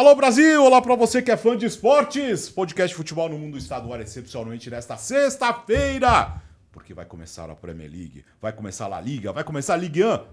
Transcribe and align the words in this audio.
Alô 0.00 0.14
Brasil, 0.14 0.64
olá 0.64 0.80
para 0.80 0.96
você 0.96 1.20
que 1.20 1.30
é 1.30 1.36
fã 1.36 1.54
de 1.54 1.66
esportes. 1.66 2.48
Podcast 2.48 2.96
Futebol 2.96 3.28
no 3.28 3.38
Mundo 3.38 3.58
ar 3.92 4.00
excepcionalmente 4.00 4.70
nesta 4.70 4.96
sexta-feira, 4.96 6.40
porque 6.72 6.94
vai 6.94 7.04
começar 7.04 7.50
a 7.50 7.54
Premier 7.54 7.90
League, 7.90 8.24
vai 8.40 8.50
começar 8.50 8.90
a 8.90 8.98
Liga, 8.98 9.30
vai 9.30 9.44
começar 9.44 9.74
a 9.74 9.76
Ligue 9.76 10.02
1. 10.02 10.24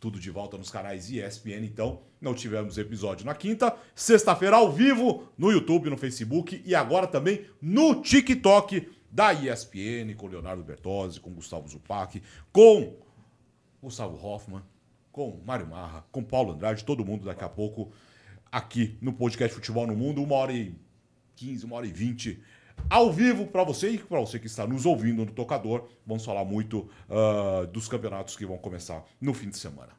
Tudo 0.00 0.18
de 0.18 0.30
volta 0.30 0.56
nos 0.56 0.70
canais 0.70 1.10
ESPN, 1.10 1.66
então 1.66 2.00
não 2.18 2.32
tivemos 2.32 2.78
episódio 2.78 3.26
na 3.26 3.34
quinta. 3.34 3.76
Sexta-feira 3.94 4.56
ao 4.56 4.72
vivo 4.72 5.28
no 5.36 5.52
YouTube, 5.52 5.90
no 5.90 5.98
Facebook 5.98 6.62
e 6.64 6.74
agora 6.74 7.06
também 7.06 7.44
no 7.60 8.00
TikTok 8.00 8.90
da 9.10 9.34
ESPN 9.34 10.14
com 10.16 10.28
Leonardo 10.28 10.64
Bertozzi, 10.64 11.20
com 11.20 11.30
Gustavo 11.30 11.68
Zupac, 11.68 12.22
com 12.50 12.96
Gustavo 13.82 14.16
Hoffman, 14.26 14.62
com 15.12 15.42
Mário 15.44 15.66
Marra, 15.66 16.06
com 16.10 16.24
Paulo 16.24 16.54
Andrade, 16.54 16.86
todo 16.86 17.04
mundo 17.04 17.26
daqui 17.26 17.44
a 17.44 17.50
pouco 17.50 17.92
aqui 18.50 18.96
no 19.00 19.12
podcast 19.12 19.54
Futebol 19.54 19.86
no 19.86 19.94
Mundo, 19.94 20.22
uma 20.22 20.34
hora 20.34 20.52
e 20.52 20.74
15, 21.36 21.64
uma 21.64 21.76
hora 21.76 21.86
e 21.86 21.92
20, 21.92 22.42
ao 22.88 23.12
vivo 23.12 23.46
para 23.46 23.62
você 23.64 23.90
e 23.90 23.98
para 23.98 24.20
você 24.20 24.38
que 24.38 24.46
está 24.46 24.66
nos 24.66 24.86
ouvindo 24.86 25.24
no 25.24 25.30
tocador. 25.30 25.84
Vamos 26.06 26.24
falar 26.24 26.44
muito 26.44 26.88
uh, 27.08 27.66
dos 27.68 27.88
campeonatos 27.88 28.36
que 28.36 28.44
vão 28.44 28.58
começar 28.58 29.04
no 29.20 29.32
fim 29.32 29.48
de 29.48 29.58
semana. 29.58 29.90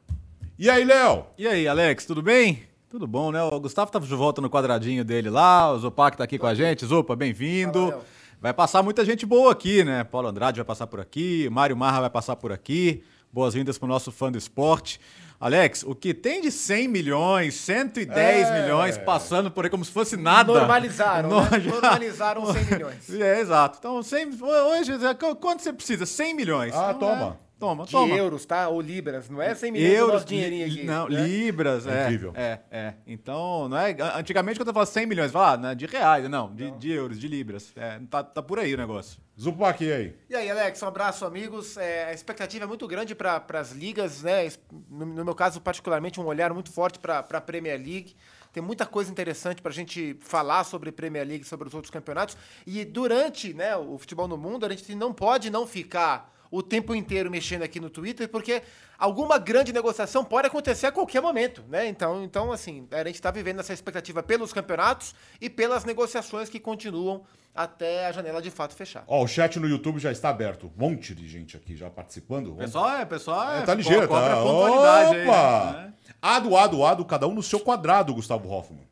E 0.58 0.68
aí, 0.68 0.84
Léo? 0.84 1.26
E 1.38 1.46
aí, 1.46 1.66
Alex, 1.66 2.04
tudo 2.04 2.22
bem? 2.22 2.62
Tudo 2.88 3.06
bom, 3.06 3.32
né? 3.32 3.42
O 3.42 3.58
Gustavo 3.58 3.90
tá 3.90 3.98
de 3.98 4.14
volta 4.14 4.42
no 4.42 4.50
quadradinho 4.50 5.04
dele 5.04 5.30
lá, 5.30 5.72
o 5.72 5.78
Zopac 5.78 6.16
tá 6.16 6.24
aqui 6.24 6.38
com 6.38 6.46
a 6.46 6.54
gente. 6.54 6.84
Zopa, 6.84 7.16
bem-vindo. 7.16 7.94
Vai 8.40 8.52
passar 8.52 8.82
muita 8.82 9.04
gente 9.04 9.24
boa 9.24 9.52
aqui, 9.52 9.82
né? 9.84 10.04
Paulo 10.04 10.28
Andrade 10.28 10.58
vai 10.58 10.64
passar 10.64 10.86
por 10.86 11.00
aqui, 11.00 11.48
Mário 11.50 11.76
Marra 11.76 12.00
vai 12.00 12.10
passar 12.10 12.36
por 12.36 12.52
aqui. 12.52 13.02
Boas-vindas 13.32 13.78
pro 13.78 13.88
nosso 13.88 14.12
fã 14.12 14.30
do 14.30 14.36
esporte. 14.36 15.00
Alex, 15.42 15.82
o 15.82 15.92
que 15.92 16.14
tem 16.14 16.40
de 16.40 16.52
100 16.52 16.86
milhões, 16.86 17.56
110 17.56 18.48
é. 18.48 18.62
milhões 18.62 18.96
passando 18.96 19.50
por 19.50 19.64
aí 19.64 19.70
como 19.70 19.84
se 19.84 19.90
fosse 19.90 20.16
nada. 20.16 20.52
Normalizaram, 20.52 21.28
no, 21.28 21.40
né? 21.40 21.48
Normalizaram 21.66 22.46
100 22.46 22.64
milhões. 22.66 23.10
É, 23.22 23.40
exato. 23.40 23.78
Então, 23.78 24.02
100, 24.02 24.38
hoje, 24.40 24.92
quanto 25.40 25.62
você 25.62 25.72
precisa? 25.72 26.06
100 26.06 26.34
milhões. 26.34 26.72
Ah, 26.74 26.92
então, 26.94 27.08
toma. 27.08 27.40
É. 27.62 27.66
Toma, 27.66 27.84
de 27.84 27.92
toma. 27.92 28.16
euros, 28.16 28.44
tá? 28.44 28.68
Ou 28.68 28.80
libras, 28.80 29.30
não 29.30 29.40
é 29.40 29.54
100 29.54 29.70
milhões 29.70 29.92
euros, 29.94 30.24
do 30.24 30.28
dinheirinho 30.28 30.66
aqui. 30.66 30.82
Não, 30.82 31.08
né? 31.08 31.22
libras, 31.22 31.86
é. 31.86 32.04
Incrível. 32.04 32.32
É, 32.34 32.58
é. 32.70 32.94
Então, 33.06 33.68
não 33.68 33.78
é. 33.78 33.96
Antigamente, 34.16 34.58
quando 34.58 34.68
eu 34.68 34.74
falo 34.74 34.86
100 34.86 35.06
milhões, 35.06 35.30
fala, 35.30 35.52
ah, 35.52 35.56
né, 35.56 35.74
de 35.76 35.86
reais, 35.86 36.28
não, 36.28 36.52
de, 36.52 36.72
de, 36.72 36.90
euros, 36.90 37.20
de 37.20 37.28
libras. 37.28 37.72
É, 37.76 38.00
tá, 38.10 38.24
tá 38.24 38.42
por 38.42 38.58
aí 38.58 38.74
o 38.74 38.76
negócio. 38.76 39.20
Zupac, 39.40 39.82
e 39.82 39.92
aí? 39.92 40.16
E 40.28 40.34
aí, 40.34 40.50
Alex, 40.50 40.82
um 40.82 40.88
abraço, 40.88 41.24
amigos. 41.24 41.76
É, 41.76 42.06
a 42.06 42.12
expectativa 42.12 42.64
é 42.64 42.68
muito 42.68 42.86
grande 42.88 43.14
para 43.14 43.44
as 43.54 43.70
ligas, 43.70 44.22
né? 44.22 44.48
No, 44.90 45.06
no, 45.06 45.24
meu 45.24 45.34
caso, 45.34 45.60
particularmente, 45.60 46.20
um 46.20 46.26
olhar 46.26 46.52
muito 46.52 46.70
forte 46.72 46.98
para 46.98 47.20
a 47.20 47.40
Premier 47.40 47.78
League. 47.78 48.16
Tem 48.52 48.62
muita 48.62 48.84
coisa 48.84 49.10
interessante 49.10 49.62
para 49.62 49.70
a 49.70 49.74
gente 49.74 50.16
falar 50.20 50.64
sobre 50.64 50.90
Premier 50.90 51.26
League, 51.26 51.44
sobre 51.44 51.68
os 51.68 51.74
outros 51.74 51.90
campeonatos. 51.90 52.36
E 52.66 52.84
durante 52.84 53.54
né, 53.54 53.74
o 53.76 53.96
futebol 53.98 54.26
no 54.26 54.36
mundo, 54.36 54.66
a 54.66 54.68
gente 54.68 54.94
não 54.94 55.14
pode 55.14 55.48
não 55.48 55.66
ficar 55.66 56.30
o 56.52 56.62
tempo 56.62 56.94
inteiro 56.94 57.30
mexendo 57.30 57.62
aqui 57.62 57.80
no 57.80 57.88
Twitter, 57.88 58.28
porque 58.28 58.62
alguma 58.98 59.38
grande 59.38 59.72
negociação 59.72 60.22
pode 60.22 60.46
acontecer 60.46 60.86
a 60.86 60.92
qualquer 60.92 61.22
momento, 61.22 61.64
né? 61.66 61.88
Então, 61.88 62.22
então 62.22 62.52
assim, 62.52 62.86
a 62.90 62.98
gente 62.98 63.14
está 63.14 63.30
vivendo 63.30 63.60
essa 63.60 63.72
expectativa 63.72 64.22
pelos 64.22 64.52
campeonatos 64.52 65.14
e 65.40 65.48
pelas 65.48 65.86
negociações 65.86 66.50
que 66.50 66.60
continuam 66.60 67.24
até 67.54 68.06
a 68.06 68.12
janela 68.12 68.42
de 68.42 68.50
fato 68.50 68.74
fechar. 68.74 69.02
Ó, 69.06 69.24
o 69.24 69.26
chat 69.26 69.58
no 69.58 69.66
YouTube 69.66 69.98
já 69.98 70.12
está 70.12 70.28
aberto. 70.28 70.70
Um 70.76 70.80
monte 70.88 71.14
de 71.14 71.26
gente 71.26 71.56
aqui 71.56 71.74
já 71.74 71.88
participando. 71.88 72.54
Pessoal, 72.54 72.90
é, 72.90 73.04
pessoal 73.06 73.50
é, 73.50 73.58
é 73.60 73.62
tá 73.62 73.74
ligeiro, 73.74 74.06
tá? 74.06 74.44
Opa! 74.44 75.08
Aí, 75.08 75.26
né? 75.26 75.94
Ado, 76.20 76.56
ado, 76.56 76.84
ado, 76.84 77.04
cada 77.06 77.26
um 77.26 77.34
no 77.34 77.42
seu 77.42 77.60
quadrado, 77.60 78.14
Gustavo 78.14 78.50
Hoffman. 78.50 78.91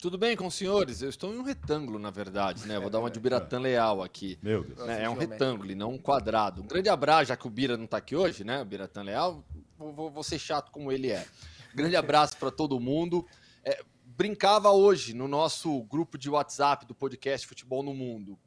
Tudo 0.00 0.16
bem 0.16 0.36
com 0.36 0.46
os 0.46 0.54
senhores? 0.54 1.02
Eu 1.02 1.08
estou 1.08 1.34
em 1.34 1.38
um 1.38 1.42
retângulo, 1.42 1.98
na 1.98 2.10
verdade, 2.10 2.68
né? 2.68 2.78
Vou 2.78 2.88
dar 2.88 3.00
uma 3.00 3.10
de 3.10 3.18
Biratã 3.18 3.58
Leal 3.58 4.00
aqui. 4.00 4.38
Meu 4.40 4.62
Deus. 4.62 4.88
É, 4.88 5.02
é 5.02 5.10
um 5.10 5.16
retângulo 5.16 5.72
e 5.72 5.74
não 5.74 5.94
um 5.94 5.98
quadrado. 5.98 6.62
Um 6.62 6.68
grande 6.68 6.88
abraço, 6.88 7.26
já 7.26 7.36
que 7.36 7.48
o 7.48 7.50
Bira 7.50 7.76
não 7.76 7.84
está 7.84 7.96
aqui 7.96 8.14
hoje, 8.14 8.44
né? 8.44 8.62
O 8.62 8.64
Biratã 8.64 9.02
Leal, 9.02 9.44
vou, 9.76 10.08
vou, 10.08 10.22
ser 10.22 10.38
chato 10.38 10.70
como 10.70 10.92
ele 10.92 11.10
é. 11.10 11.26
Grande 11.74 11.96
abraço 11.96 12.36
para 12.36 12.52
todo 12.52 12.78
mundo. 12.78 13.26
É, 13.64 13.82
brincava 14.04 14.70
hoje 14.70 15.14
no 15.14 15.26
nosso 15.26 15.82
grupo 15.82 16.16
de 16.16 16.30
WhatsApp 16.30 16.86
do 16.86 16.94
podcast 16.94 17.44
Futebol 17.48 17.82
no 17.82 17.92
Mundo. 17.92 18.38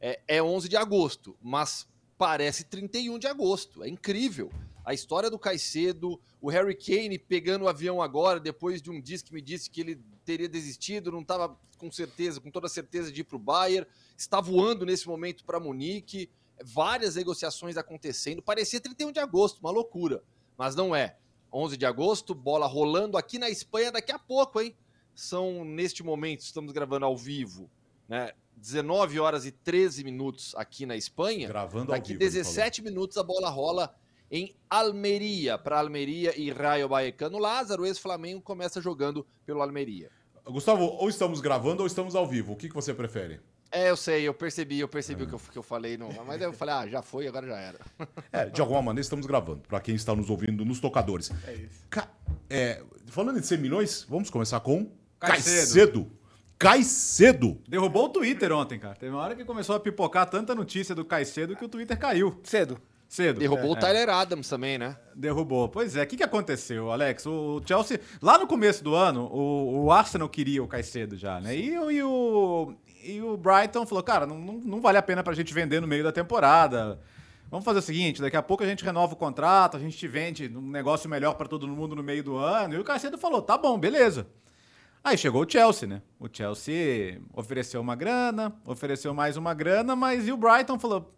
É, 0.00 0.20
é 0.28 0.40
11 0.40 0.68
de 0.68 0.76
agosto, 0.76 1.36
mas 1.42 1.88
parece 2.16 2.62
31 2.62 3.18
de 3.18 3.26
agosto. 3.26 3.82
É 3.82 3.88
incrível 3.88 4.48
a 4.84 4.94
história 4.94 5.30
do 5.30 5.38
Caicedo, 5.38 6.20
o 6.40 6.48
Harry 6.48 6.74
Kane 6.74 7.18
pegando 7.18 7.64
o 7.64 7.68
avião 7.68 8.00
agora, 8.00 8.40
depois 8.40 8.80
de 8.80 8.90
um 8.90 9.00
disco 9.00 9.28
que 9.28 9.34
me 9.34 9.42
disse 9.42 9.70
que 9.70 9.80
ele 9.80 10.00
teria 10.30 10.48
desistido, 10.48 11.10
não 11.10 11.22
estava 11.22 11.58
com 11.76 11.90
certeza, 11.90 12.40
com 12.40 12.52
toda 12.52 12.68
certeza 12.68 13.10
de 13.10 13.22
ir 13.22 13.24
para 13.24 13.34
o 13.34 13.38
Bayern, 13.38 13.84
está 14.16 14.40
voando 14.40 14.86
nesse 14.86 15.08
momento 15.08 15.44
para 15.44 15.58
Munique, 15.58 16.30
várias 16.62 17.16
negociações 17.16 17.76
acontecendo, 17.76 18.40
parecia 18.40 18.80
31 18.80 19.10
de 19.10 19.18
agosto, 19.18 19.58
uma 19.58 19.72
loucura, 19.72 20.22
mas 20.56 20.76
não 20.76 20.94
é. 20.94 21.16
11 21.52 21.76
de 21.76 21.84
agosto, 21.84 22.32
bola 22.32 22.64
rolando 22.64 23.18
aqui 23.18 23.38
na 23.38 23.50
Espanha 23.50 23.90
daqui 23.90 24.12
a 24.12 24.18
pouco, 24.20 24.60
hein? 24.60 24.76
São, 25.16 25.64
neste 25.64 26.04
momento, 26.04 26.42
estamos 26.42 26.72
gravando 26.72 27.06
ao 27.06 27.16
vivo, 27.16 27.68
né? 28.08 28.32
19 28.56 29.18
horas 29.18 29.44
e 29.46 29.50
13 29.50 30.04
minutos 30.04 30.54
aqui 30.54 30.86
na 30.86 30.96
Espanha. 30.96 31.48
Gravando 31.48 31.90
Daqui 31.90 32.12
ao 32.12 32.18
vivo, 32.18 32.20
17 32.20 32.82
minutos 32.82 33.16
a 33.16 33.22
bola 33.24 33.48
rola 33.48 33.92
em 34.30 34.54
Almeria, 34.68 35.58
para 35.58 35.80
Almeria 35.80 36.38
e 36.38 36.52
Raio 36.52 36.88
Vallecano. 36.88 37.38
Lázaro, 37.38 37.84
ex-Flamengo, 37.84 38.40
começa 38.40 38.80
jogando 38.80 39.26
pelo 39.44 39.60
Almeria. 39.60 40.12
Gustavo, 40.46 40.84
ou 40.84 41.08
estamos 41.08 41.40
gravando 41.40 41.82
ou 41.82 41.86
estamos 41.86 42.14
ao 42.14 42.26
vivo. 42.26 42.52
O 42.52 42.56
que, 42.56 42.68
que 42.68 42.74
você 42.74 42.92
prefere? 42.94 43.40
É, 43.72 43.90
eu 43.90 43.96
sei, 43.96 44.26
eu 44.26 44.34
percebi, 44.34 44.80
eu 44.80 44.88
percebi 44.88 45.22
é. 45.22 45.24
o 45.24 45.28
que 45.28 45.34
eu, 45.34 45.40
que 45.52 45.58
eu 45.58 45.62
falei. 45.62 45.96
No, 45.96 46.08
mas 46.24 46.40
eu 46.42 46.52
falei, 46.52 46.74
ah, 46.74 46.88
já 46.88 47.02
foi, 47.02 47.28
agora 47.28 47.46
já 47.46 47.58
era. 47.58 47.78
É, 48.32 48.46
de 48.46 48.60
alguma 48.60 48.82
maneira 48.82 49.02
estamos 49.02 49.26
gravando, 49.26 49.62
para 49.68 49.80
quem 49.80 49.94
está 49.94 50.14
nos 50.14 50.30
ouvindo 50.30 50.64
nos 50.64 50.80
tocadores. 50.80 51.30
É 51.46 51.54
isso. 51.54 51.84
Ca 51.88 52.08
é, 52.48 52.82
falando 53.06 53.40
de 53.40 53.46
100 53.46 53.58
milhões, 53.58 54.06
vamos 54.08 54.28
começar 54.30 54.58
com 54.60 54.90
Caicedo. 55.18 56.10
Caicedo. 56.58 57.60
Derrubou 57.68 58.06
o 58.06 58.08
Twitter 58.08 58.52
ontem, 58.52 58.78
cara. 58.78 58.94
Teve 58.94 59.12
uma 59.12 59.22
hora 59.22 59.36
que 59.36 59.44
começou 59.44 59.76
a 59.76 59.80
pipocar 59.80 60.28
tanta 60.28 60.54
notícia 60.54 60.94
do 60.94 61.04
Caicedo 61.04 61.56
que 61.56 61.64
o 61.64 61.68
Twitter 61.68 61.98
caiu. 61.98 62.38
Cedo. 62.42 62.80
Cedo. 63.10 63.40
Derrubou 63.40 63.70
é, 63.70 63.72
o 63.72 63.76
Tyler 63.76 64.08
é. 64.08 64.12
Adams 64.12 64.48
também, 64.48 64.78
né? 64.78 64.96
Derrubou. 65.16 65.68
Pois 65.68 65.96
é. 65.96 66.04
O 66.04 66.06
que, 66.06 66.16
que 66.16 66.22
aconteceu, 66.22 66.92
Alex? 66.92 67.26
O 67.26 67.60
Chelsea, 67.66 68.00
lá 68.22 68.38
no 68.38 68.46
começo 68.46 68.84
do 68.84 68.94
ano, 68.94 69.26
o, 69.26 69.86
o 69.86 69.90
Arsenal 69.90 70.28
queria 70.28 70.62
o 70.62 70.68
Caicedo 70.68 71.16
já, 71.16 71.40
né? 71.40 71.56
E, 71.56 71.74
e, 71.74 72.02
o, 72.04 72.72
e 73.02 73.20
o 73.20 73.36
Brighton 73.36 73.84
falou, 73.84 74.04
cara, 74.04 74.28
não, 74.28 74.38
não, 74.38 74.54
não 74.54 74.80
vale 74.80 74.96
a 74.96 75.02
pena 75.02 75.24
pra 75.24 75.34
gente 75.34 75.52
vender 75.52 75.80
no 75.80 75.88
meio 75.88 76.04
da 76.04 76.12
temporada. 76.12 77.00
Vamos 77.50 77.64
fazer 77.64 77.80
o 77.80 77.82
seguinte, 77.82 78.22
daqui 78.22 78.36
a 78.36 78.42
pouco 78.42 78.62
a 78.62 78.66
gente 78.66 78.84
renova 78.84 79.12
o 79.12 79.16
contrato, 79.16 79.76
a 79.76 79.80
gente 79.80 79.98
te 79.98 80.06
vende 80.06 80.46
um 80.46 80.70
negócio 80.70 81.10
melhor 81.10 81.34
para 81.34 81.48
todo 81.48 81.66
mundo 81.66 81.96
no 81.96 82.04
meio 82.04 82.22
do 82.22 82.36
ano. 82.36 82.74
E 82.74 82.78
o 82.78 82.84
Caicedo 82.84 83.18
falou, 83.18 83.42
tá 83.42 83.58
bom, 83.58 83.76
beleza. 83.76 84.28
Aí 85.02 85.18
chegou 85.18 85.44
o 85.44 85.50
Chelsea, 85.50 85.88
né? 85.88 86.00
O 86.16 86.28
Chelsea 86.32 87.20
ofereceu 87.34 87.80
uma 87.80 87.96
grana, 87.96 88.54
ofereceu 88.64 89.12
mais 89.12 89.36
uma 89.36 89.52
grana, 89.52 89.96
mas 89.96 90.28
e 90.28 90.32
o 90.32 90.36
Brighton 90.36 90.78
falou, 90.78 91.12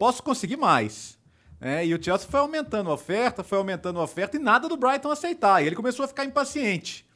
posso 0.00 0.22
conseguir 0.22 0.56
mais. 0.56 1.18
É, 1.60 1.84
e 1.84 1.94
o 1.94 2.02
Chelsea 2.02 2.26
foi 2.26 2.40
aumentando 2.40 2.88
a 2.88 2.94
oferta, 2.94 3.44
foi 3.44 3.58
aumentando 3.58 4.00
a 4.00 4.02
oferta 4.02 4.38
e 4.38 4.40
nada 4.40 4.66
do 4.66 4.78
Brighton 4.78 5.10
aceitar. 5.10 5.62
E 5.62 5.66
ele 5.66 5.76
começou 5.76 6.06
a 6.06 6.08
ficar 6.08 6.24
impaciente. 6.24 7.06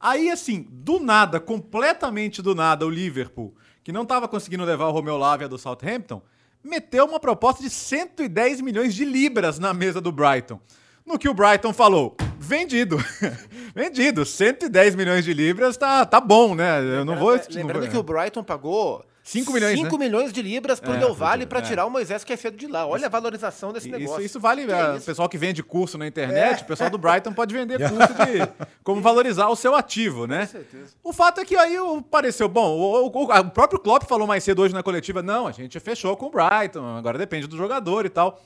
Aí, 0.00 0.30
assim, 0.30 0.66
do 0.70 0.98
nada, 0.98 1.38
completamente 1.38 2.40
do 2.40 2.54
nada, 2.54 2.86
o 2.86 2.88
Liverpool, 2.88 3.54
que 3.84 3.92
não 3.92 4.04
estava 4.04 4.26
conseguindo 4.26 4.64
levar 4.64 4.86
o 4.86 4.90
Romeu 4.90 5.18
Lavia 5.18 5.46
do 5.46 5.58
Southampton, 5.58 6.22
meteu 6.64 7.04
uma 7.04 7.20
proposta 7.20 7.62
de 7.62 7.68
110 7.68 8.62
milhões 8.62 8.94
de 8.94 9.04
libras 9.04 9.58
na 9.58 9.74
mesa 9.74 10.00
do 10.00 10.10
Brighton. 10.10 10.58
No 11.04 11.18
que 11.18 11.28
o 11.28 11.34
Brighton 11.34 11.74
falou, 11.74 12.16
vendido. 12.38 12.96
vendido. 13.76 14.24
110 14.24 14.94
milhões 14.94 15.26
de 15.26 15.34
libras 15.34 15.76
tá, 15.76 16.06
tá 16.06 16.18
bom, 16.18 16.54
né? 16.54 16.80
Eu 16.80 17.04
não 17.04 17.16
vou. 17.16 17.38
Lembrando 17.50 17.90
que 17.90 17.98
o 17.98 18.02
Brighton 18.02 18.42
pagou 18.42 19.04
5 19.30 19.52
milhões, 19.52 19.78
5 19.78 19.96
né? 19.96 20.04
milhões 20.04 20.32
de 20.32 20.42
libras 20.42 20.80
pro 20.80 20.92
é, 20.92 20.98
Del 20.98 21.14
Valle 21.14 21.46
para 21.46 21.60
é. 21.60 21.62
tirar 21.62 21.86
o 21.86 21.90
Moisés 21.90 22.24
que 22.24 22.32
é 22.32 22.36
feito 22.36 22.56
de 22.56 22.66
lá. 22.66 22.84
Olha 22.84 23.06
a 23.06 23.08
valorização 23.08 23.72
desse 23.72 23.88
negócio. 23.88 24.16
Isso, 24.16 24.26
isso 24.26 24.40
vale. 24.40 24.62
É, 24.68 24.96
o 24.96 25.00
pessoal 25.00 25.28
que 25.28 25.38
vende 25.38 25.62
curso 25.62 25.96
na 25.96 26.04
internet, 26.04 26.60
é. 26.60 26.64
o 26.64 26.66
pessoal 26.66 26.90
do 26.90 26.98
Brighton 26.98 27.32
pode 27.32 27.54
vender 27.54 27.78
curso 27.88 28.12
de 28.12 28.66
como 28.82 29.00
valorizar 29.00 29.48
o 29.48 29.54
seu 29.54 29.76
ativo, 29.76 30.26
né? 30.26 30.46
Com 30.46 30.52
certeza. 30.52 30.94
O 31.04 31.12
fato 31.12 31.40
é 31.40 31.44
que 31.44 31.56
aí 31.56 31.76
pareceu 32.10 32.48
bom. 32.48 32.76
O, 32.76 33.06
o, 33.06 33.22
o, 33.22 33.50
próprio 33.50 33.78
Klopp 33.78 34.02
falou 34.08 34.26
mais 34.26 34.42
cedo 34.42 34.62
hoje 34.62 34.74
na 34.74 34.82
coletiva: 34.82 35.22
não, 35.22 35.46
a 35.46 35.52
gente 35.52 35.78
fechou 35.78 36.16
com 36.16 36.26
o 36.26 36.30
Brighton, 36.30 36.84
agora 36.96 37.16
depende 37.16 37.46
do 37.46 37.56
jogador 37.56 38.04
e 38.06 38.10
tal. 38.10 38.42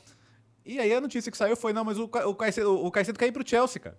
E 0.67 0.79
aí 0.79 0.93
a 0.93 1.01
notícia 1.01 1.33
que 1.33 1.39
saiu 1.39 1.57
foi: 1.57 1.73
não, 1.73 1.83
mas 1.85 1.99
o, 1.99 2.05
o, 2.05 2.35
Caicedo, 2.35 2.85
o 2.85 2.91
Caicedo 2.91 3.19
quer 3.19 3.27
ir 3.27 3.33
pro 3.33 3.47
Chelsea, 3.47 3.81
cara. 3.81 3.97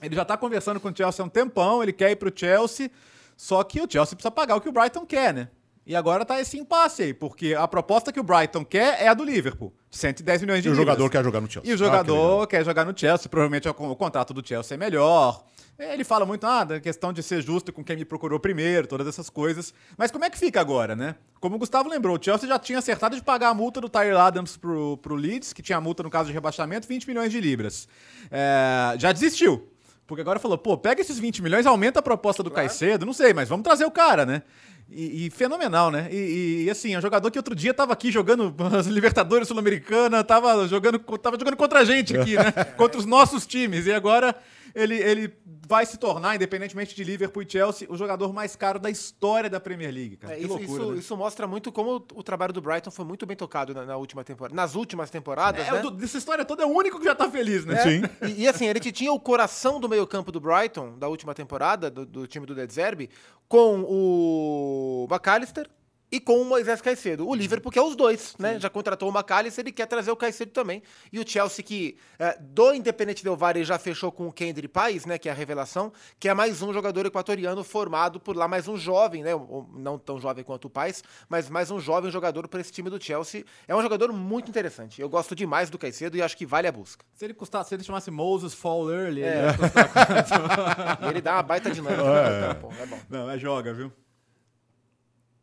Ele 0.00 0.16
já 0.16 0.24
tá 0.24 0.34
conversando 0.34 0.80
com 0.80 0.88
o 0.88 0.96
Chelsea 0.96 1.22
há 1.22 1.26
um 1.26 1.28
tempão, 1.28 1.82
ele 1.82 1.92
quer 1.92 2.10
ir 2.10 2.16
pro 2.16 2.32
Chelsea, 2.34 2.90
só 3.36 3.62
que 3.62 3.82
o 3.82 3.86
Chelsea 3.90 4.16
precisa 4.16 4.30
pagar 4.30 4.56
o 4.56 4.62
que 4.62 4.68
o 4.70 4.72
Brighton 4.72 5.04
quer, 5.04 5.34
né? 5.34 5.48
E 5.86 5.94
agora 5.94 6.24
tá 6.24 6.40
esse 6.40 6.58
impasse 6.58 7.02
aí, 7.04 7.14
porque 7.14 7.54
a 7.54 7.68
proposta 7.68 8.12
que 8.12 8.18
o 8.18 8.22
Brighton 8.24 8.64
quer 8.64 9.00
é 9.00 9.06
a 9.08 9.14
do 9.14 9.22
Liverpool. 9.24 9.72
110 9.90 10.40
milhões 10.42 10.62
de 10.62 10.68
E 10.68 10.70
o 10.70 10.74
libras. 10.74 10.86
jogador 10.86 11.10
quer 11.10 11.22
jogar 11.24 11.40
no 11.40 11.48
Chelsea. 11.50 11.70
E 11.70 11.72
o 11.72 11.74
Ah, 11.74 11.78
que 11.78 11.84
jogador 11.84 12.30
legal. 12.32 12.46
quer 12.48 12.64
jogar 12.64 12.84
no 12.84 12.98
Chelsea, 12.98 13.28
provavelmente 13.28 13.68
o, 13.68 13.70
o 13.70 13.94
contrato 13.96 14.34
do 14.34 14.46
Chelsea 14.46 14.74
é 14.74 14.78
melhor. 14.78 15.44
Ele 15.78 16.04
fala 16.04 16.24
muito, 16.26 16.44
ah, 16.46 16.64
da 16.64 16.80
questão 16.80 17.12
de 17.12 17.22
ser 17.22 17.42
justo 17.42 17.70
com 17.72 17.84
quem 17.84 17.96
me 17.96 18.04
procurou 18.04 18.40
primeiro, 18.40 18.86
todas 18.86 19.06
essas 19.06 19.28
coisas. 19.30 19.72
Mas 19.96 20.10
como 20.10 20.24
é 20.24 20.30
que 20.30 20.38
fica 20.38 20.58
agora, 20.60 20.96
né? 20.96 21.14
Como 21.38 21.54
o 21.54 21.58
Gustavo 21.58 21.88
lembrou, 21.88 22.16
o 22.18 22.22
Chelsea 22.22 22.48
já 22.48 22.58
tinha 22.58 22.78
acertado 22.78 23.14
de 23.14 23.22
pagar 23.22 23.50
a 23.50 23.54
multa 23.54 23.78
do 23.80 23.88
Tyler 23.88 24.16
Adams 24.16 24.56
pro, 24.56 24.96
pro 24.96 25.14
Leeds, 25.14 25.52
que 25.52 25.62
tinha 25.62 25.76
a 25.78 25.80
multa 25.80 26.02
no 26.02 26.10
caso 26.10 26.28
de 26.28 26.32
rebaixamento, 26.32 26.88
20 26.88 27.06
milhões 27.06 27.30
de 27.30 27.40
libras. 27.40 27.86
É, 28.30 28.94
já 28.98 29.12
desistiu. 29.12 29.68
Porque 30.06 30.20
agora 30.20 30.38
falou, 30.38 30.56
pô, 30.56 30.78
pega 30.78 31.00
esses 31.00 31.18
20 31.18 31.42
milhões, 31.42 31.66
aumenta 31.66 31.98
a 31.98 32.02
proposta 32.02 32.42
do 32.42 32.50
Caicedo, 32.50 33.04
não 33.04 33.12
sei, 33.12 33.34
mas 33.34 33.48
vamos 33.48 33.64
trazer 33.64 33.84
o 33.84 33.90
cara, 33.90 34.24
né? 34.24 34.42
E, 34.88 35.26
e 35.26 35.30
fenomenal, 35.30 35.90
né? 35.90 36.08
E, 36.12 36.64
e- 36.66 36.70
assim, 36.70 36.94
é 36.94 36.98
um 36.98 37.02
jogador 37.02 37.30
que 37.30 37.38
outro 37.38 37.54
dia 37.56 37.74
tava 37.74 37.92
aqui 37.92 38.12
jogando 38.12 38.54
as 38.78 38.86
Libertadores 38.86 39.48
Sul-Americana, 39.48 40.22
tava 40.22 40.66
jogando, 40.68 40.98
tava 41.18 41.36
jogando 41.38 41.56
contra 41.56 41.80
a 41.80 41.84
gente 41.84 42.16
aqui, 42.16 42.36
né? 42.36 42.52
contra 42.76 42.98
os 42.98 43.04
nossos 43.04 43.46
times. 43.46 43.86
E 43.86 43.92
agora 43.92 44.34
ele, 44.76 44.94
ele 44.96 45.34
vai 45.66 45.86
se 45.86 45.96
tornar, 45.96 46.36
independentemente 46.36 46.94
de 46.94 47.02
Liverpool 47.02 47.42
e 47.42 47.50
Chelsea, 47.50 47.88
o 47.90 47.96
jogador 47.96 48.32
mais 48.32 48.54
caro 48.54 48.78
da 48.78 48.90
história 48.90 49.48
da 49.48 49.58
Premier 49.58 49.92
League, 49.92 50.16
cara. 50.18 50.34
É, 50.34 50.36
que 50.36 50.44
isso, 50.44 50.52
loucura, 50.52 50.82
isso, 50.82 50.92
né? 50.92 50.98
isso 50.98 51.16
mostra 51.16 51.46
muito 51.46 51.72
como 51.72 51.96
o, 51.96 52.06
o 52.14 52.22
trabalho 52.22 52.52
do 52.52 52.60
Brighton 52.60 52.90
foi 52.90 53.04
muito 53.06 53.24
bem 53.24 53.36
tocado 53.36 53.72
na, 53.72 53.86
na 53.86 53.96
última 53.96 54.22
temporada. 54.22 54.54
Nas 54.54 54.74
últimas 54.74 55.08
temporadas, 55.08 55.66
É, 55.66 55.72
né? 55.72 55.90
dessa 55.92 56.18
história 56.18 56.44
toda 56.44 56.62
é 56.62 56.66
o 56.66 56.68
único 56.68 56.98
que 56.98 57.06
já 57.06 57.14
tá 57.14 57.28
feliz, 57.30 57.64
né? 57.64 57.82
Sim. 57.82 58.02
E, 58.28 58.42
e, 58.42 58.48
assim, 58.48 58.66
ele 58.66 58.78
que 58.78 58.92
tinha 58.92 59.10
o 59.10 59.18
coração 59.18 59.80
do 59.80 59.88
meio-campo 59.88 60.30
do 60.30 60.38
Brighton, 60.38 60.98
da 60.98 61.08
última 61.08 61.34
temporada, 61.34 61.90
do, 61.90 62.04
do 62.04 62.26
time 62.26 62.44
do 62.44 62.54
De 62.54 62.72
Zerbi, 62.72 63.08
com 63.48 63.82
o 63.82 65.08
McAllister 65.10 65.68
e 66.16 66.20
com 66.20 66.40
o 66.40 66.44
Moisés 66.44 66.80
Caicedo. 66.80 67.28
O 67.28 67.34
Liverpool 67.34 67.70
quer 67.70 67.82
os 67.82 67.94
dois, 67.94 68.34
né? 68.38 68.58
Já 68.58 68.70
contratou 68.70 69.10
o 69.10 69.12
McAllister 69.16 69.66
e 69.66 69.72
quer 69.72 69.86
trazer 69.86 70.10
o 70.10 70.16
Caicedo 70.16 70.50
também. 70.50 70.82
E 71.12 71.18
o 71.20 71.28
Chelsea, 71.28 71.64
que 71.64 71.96
é, 72.18 72.36
do 72.40 72.74
Independente 72.74 73.22
Del 73.22 73.36
Valle 73.36 73.62
já 73.64 73.78
fechou 73.78 74.10
com 74.10 74.26
o 74.28 74.32
Kendry 74.32 74.68
Pais, 74.68 75.04
né? 75.06 75.18
Que 75.18 75.28
é 75.28 75.32
a 75.32 75.34
revelação, 75.34 75.92
que 76.18 76.28
é 76.28 76.34
mais 76.34 76.62
um 76.62 76.72
jogador 76.72 77.04
equatoriano 77.06 77.62
formado 77.62 78.18
por 78.18 78.36
lá, 78.36 78.48
mais 78.48 78.66
um 78.68 78.76
jovem, 78.76 79.22
né? 79.22 79.30
Não 79.74 79.98
tão 79.98 80.18
jovem 80.18 80.42
quanto 80.42 80.66
o 80.66 80.70
Pais, 80.70 81.02
mas 81.28 81.48
mais 81.50 81.70
um 81.70 81.78
jovem 81.78 82.10
jogador 82.10 82.48
para 82.48 82.60
esse 82.60 82.72
time 82.72 82.88
do 82.90 83.02
Chelsea. 83.02 83.44
É 83.68 83.76
um 83.76 83.82
jogador 83.82 84.12
muito 84.12 84.48
interessante. 84.48 85.00
Eu 85.00 85.08
gosto 85.08 85.34
demais 85.34 85.68
do 85.70 85.78
Caicedo 85.78 86.16
e 86.16 86.22
acho 86.22 86.36
que 86.36 86.46
vale 86.46 86.66
a 86.66 86.72
busca. 86.72 87.04
Se 87.14 87.24
ele 87.24 87.34
custasse, 87.34 87.68
se 87.68 87.74
ele 87.74 87.84
chamasse 87.84 88.10
Moses 88.10 88.54
Fall 88.54 88.90
Early, 88.90 89.20
ele 89.22 89.28
É. 89.28 89.46
ia 89.46 89.54
custar 89.58 90.98
ele 91.10 91.20
dá 91.20 91.34
uma 91.34 91.42
baita 91.42 91.70
dinâmica 91.70 92.02
É. 92.02 92.48
campo. 92.54 92.72
É 92.80 92.86
bom. 92.86 92.98
Não, 93.10 93.30
é 93.30 93.38
joga, 93.38 93.72
viu? 93.74 93.92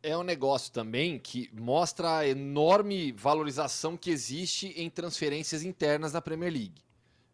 É 0.04 0.14
um 0.14 0.22
negócio 0.22 0.70
também 0.70 1.18
que 1.18 1.50
mostra 1.58 2.18
a 2.18 2.28
enorme 2.28 3.10
valorização 3.12 3.96
que 3.96 4.10
existe 4.10 4.66
em 4.76 4.90
transferências 4.90 5.62
internas 5.62 6.12
na 6.12 6.20
Premier 6.20 6.52
League. 6.52 6.84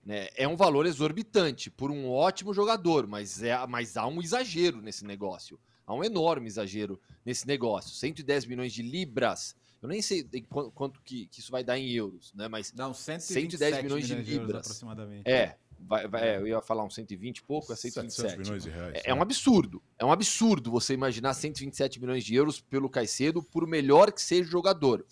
né? 0.06 0.28
É 0.36 0.46
um 0.46 0.54
valor 0.54 0.86
exorbitante 0.86 1.68
por 1.68 1.90
um 1.90 2.08
ótimo 2.08 2.54
jogador, 2.54 3.08
mas, 3.08 3.42
é, 3.42 3.66
mas 3.66 3.96
há 3.96 4.06
um 4.06 4.22
exagero 4.22 4.80
nesse 4.80 5.04
negócio. 5.04 5.58
Há 5.84 5.92
um 5.92 6.04
enorme 6.04 6.46
exagero 6.46 7.00
nesse 7.26 7.44
negócio. 7.44 7.90
110 7.90 8.46
milhões 8.46 8.72
de 8.72 8.82
libras. 8.82 9.56
Eu 9.82 9.88
nem 9.88 10.00
sei 10.00 10.24
quanto 10.72 11.00
que, 11.02 11.26
que 11.26 11.40
isso 11.40 11.50
vai 11.50 11.64
dar 11.64 11.76
em 11.76 11.90
euros, 11.90 12.32
né? 12.34 12.46
Mas 12.46 12.72
uns 12.78 12.98
110 12.98 13.24
110 13.24 13.82
milhões 13.82 14.06
de 14.06 14.12
euros 14.12 14.28
libras. 14.28 14.60
aproximadamente. 14.60 15.28
é, 15.28 15.56
vai- 15.80 16.06
vai- 16.08 16.28
é, 16.28 16.36
eu 16.38 16.46
ia 16.46 16.60
falar 16.60 16.84
uns 16.84 16.94
120 16.94 17.38
e 17.38 17.42
pouco, 17.42 17.72
é 17.72 17.76
700 17.76 18.14
127. 18.14 18.38
milhões 18.38 18.62
de 18.62 18.70
reais. 18.70 19.02
É, 19.04 19.10
é 19.10 19.14
um 19.14 19.22
absurdo. 19.22 19.82
É 19.98 20.04
um 20.04 20.12
absurdo 20.12 20.70
você 20.70 20.94
imaginar 20.94 21.34
127 21.34 22.00
milhões 22.00 22.24
de 22.24 22.34
euros 22.34 22.60
pelo 22.60 22.88
Caicedo, 22.88 23.42
por 23.42 23.66
melhor 23.66 24.12
que 24.12 24.20
seja 24.22 24.48
o 24.48 24.52
jogador. 24.52 25.04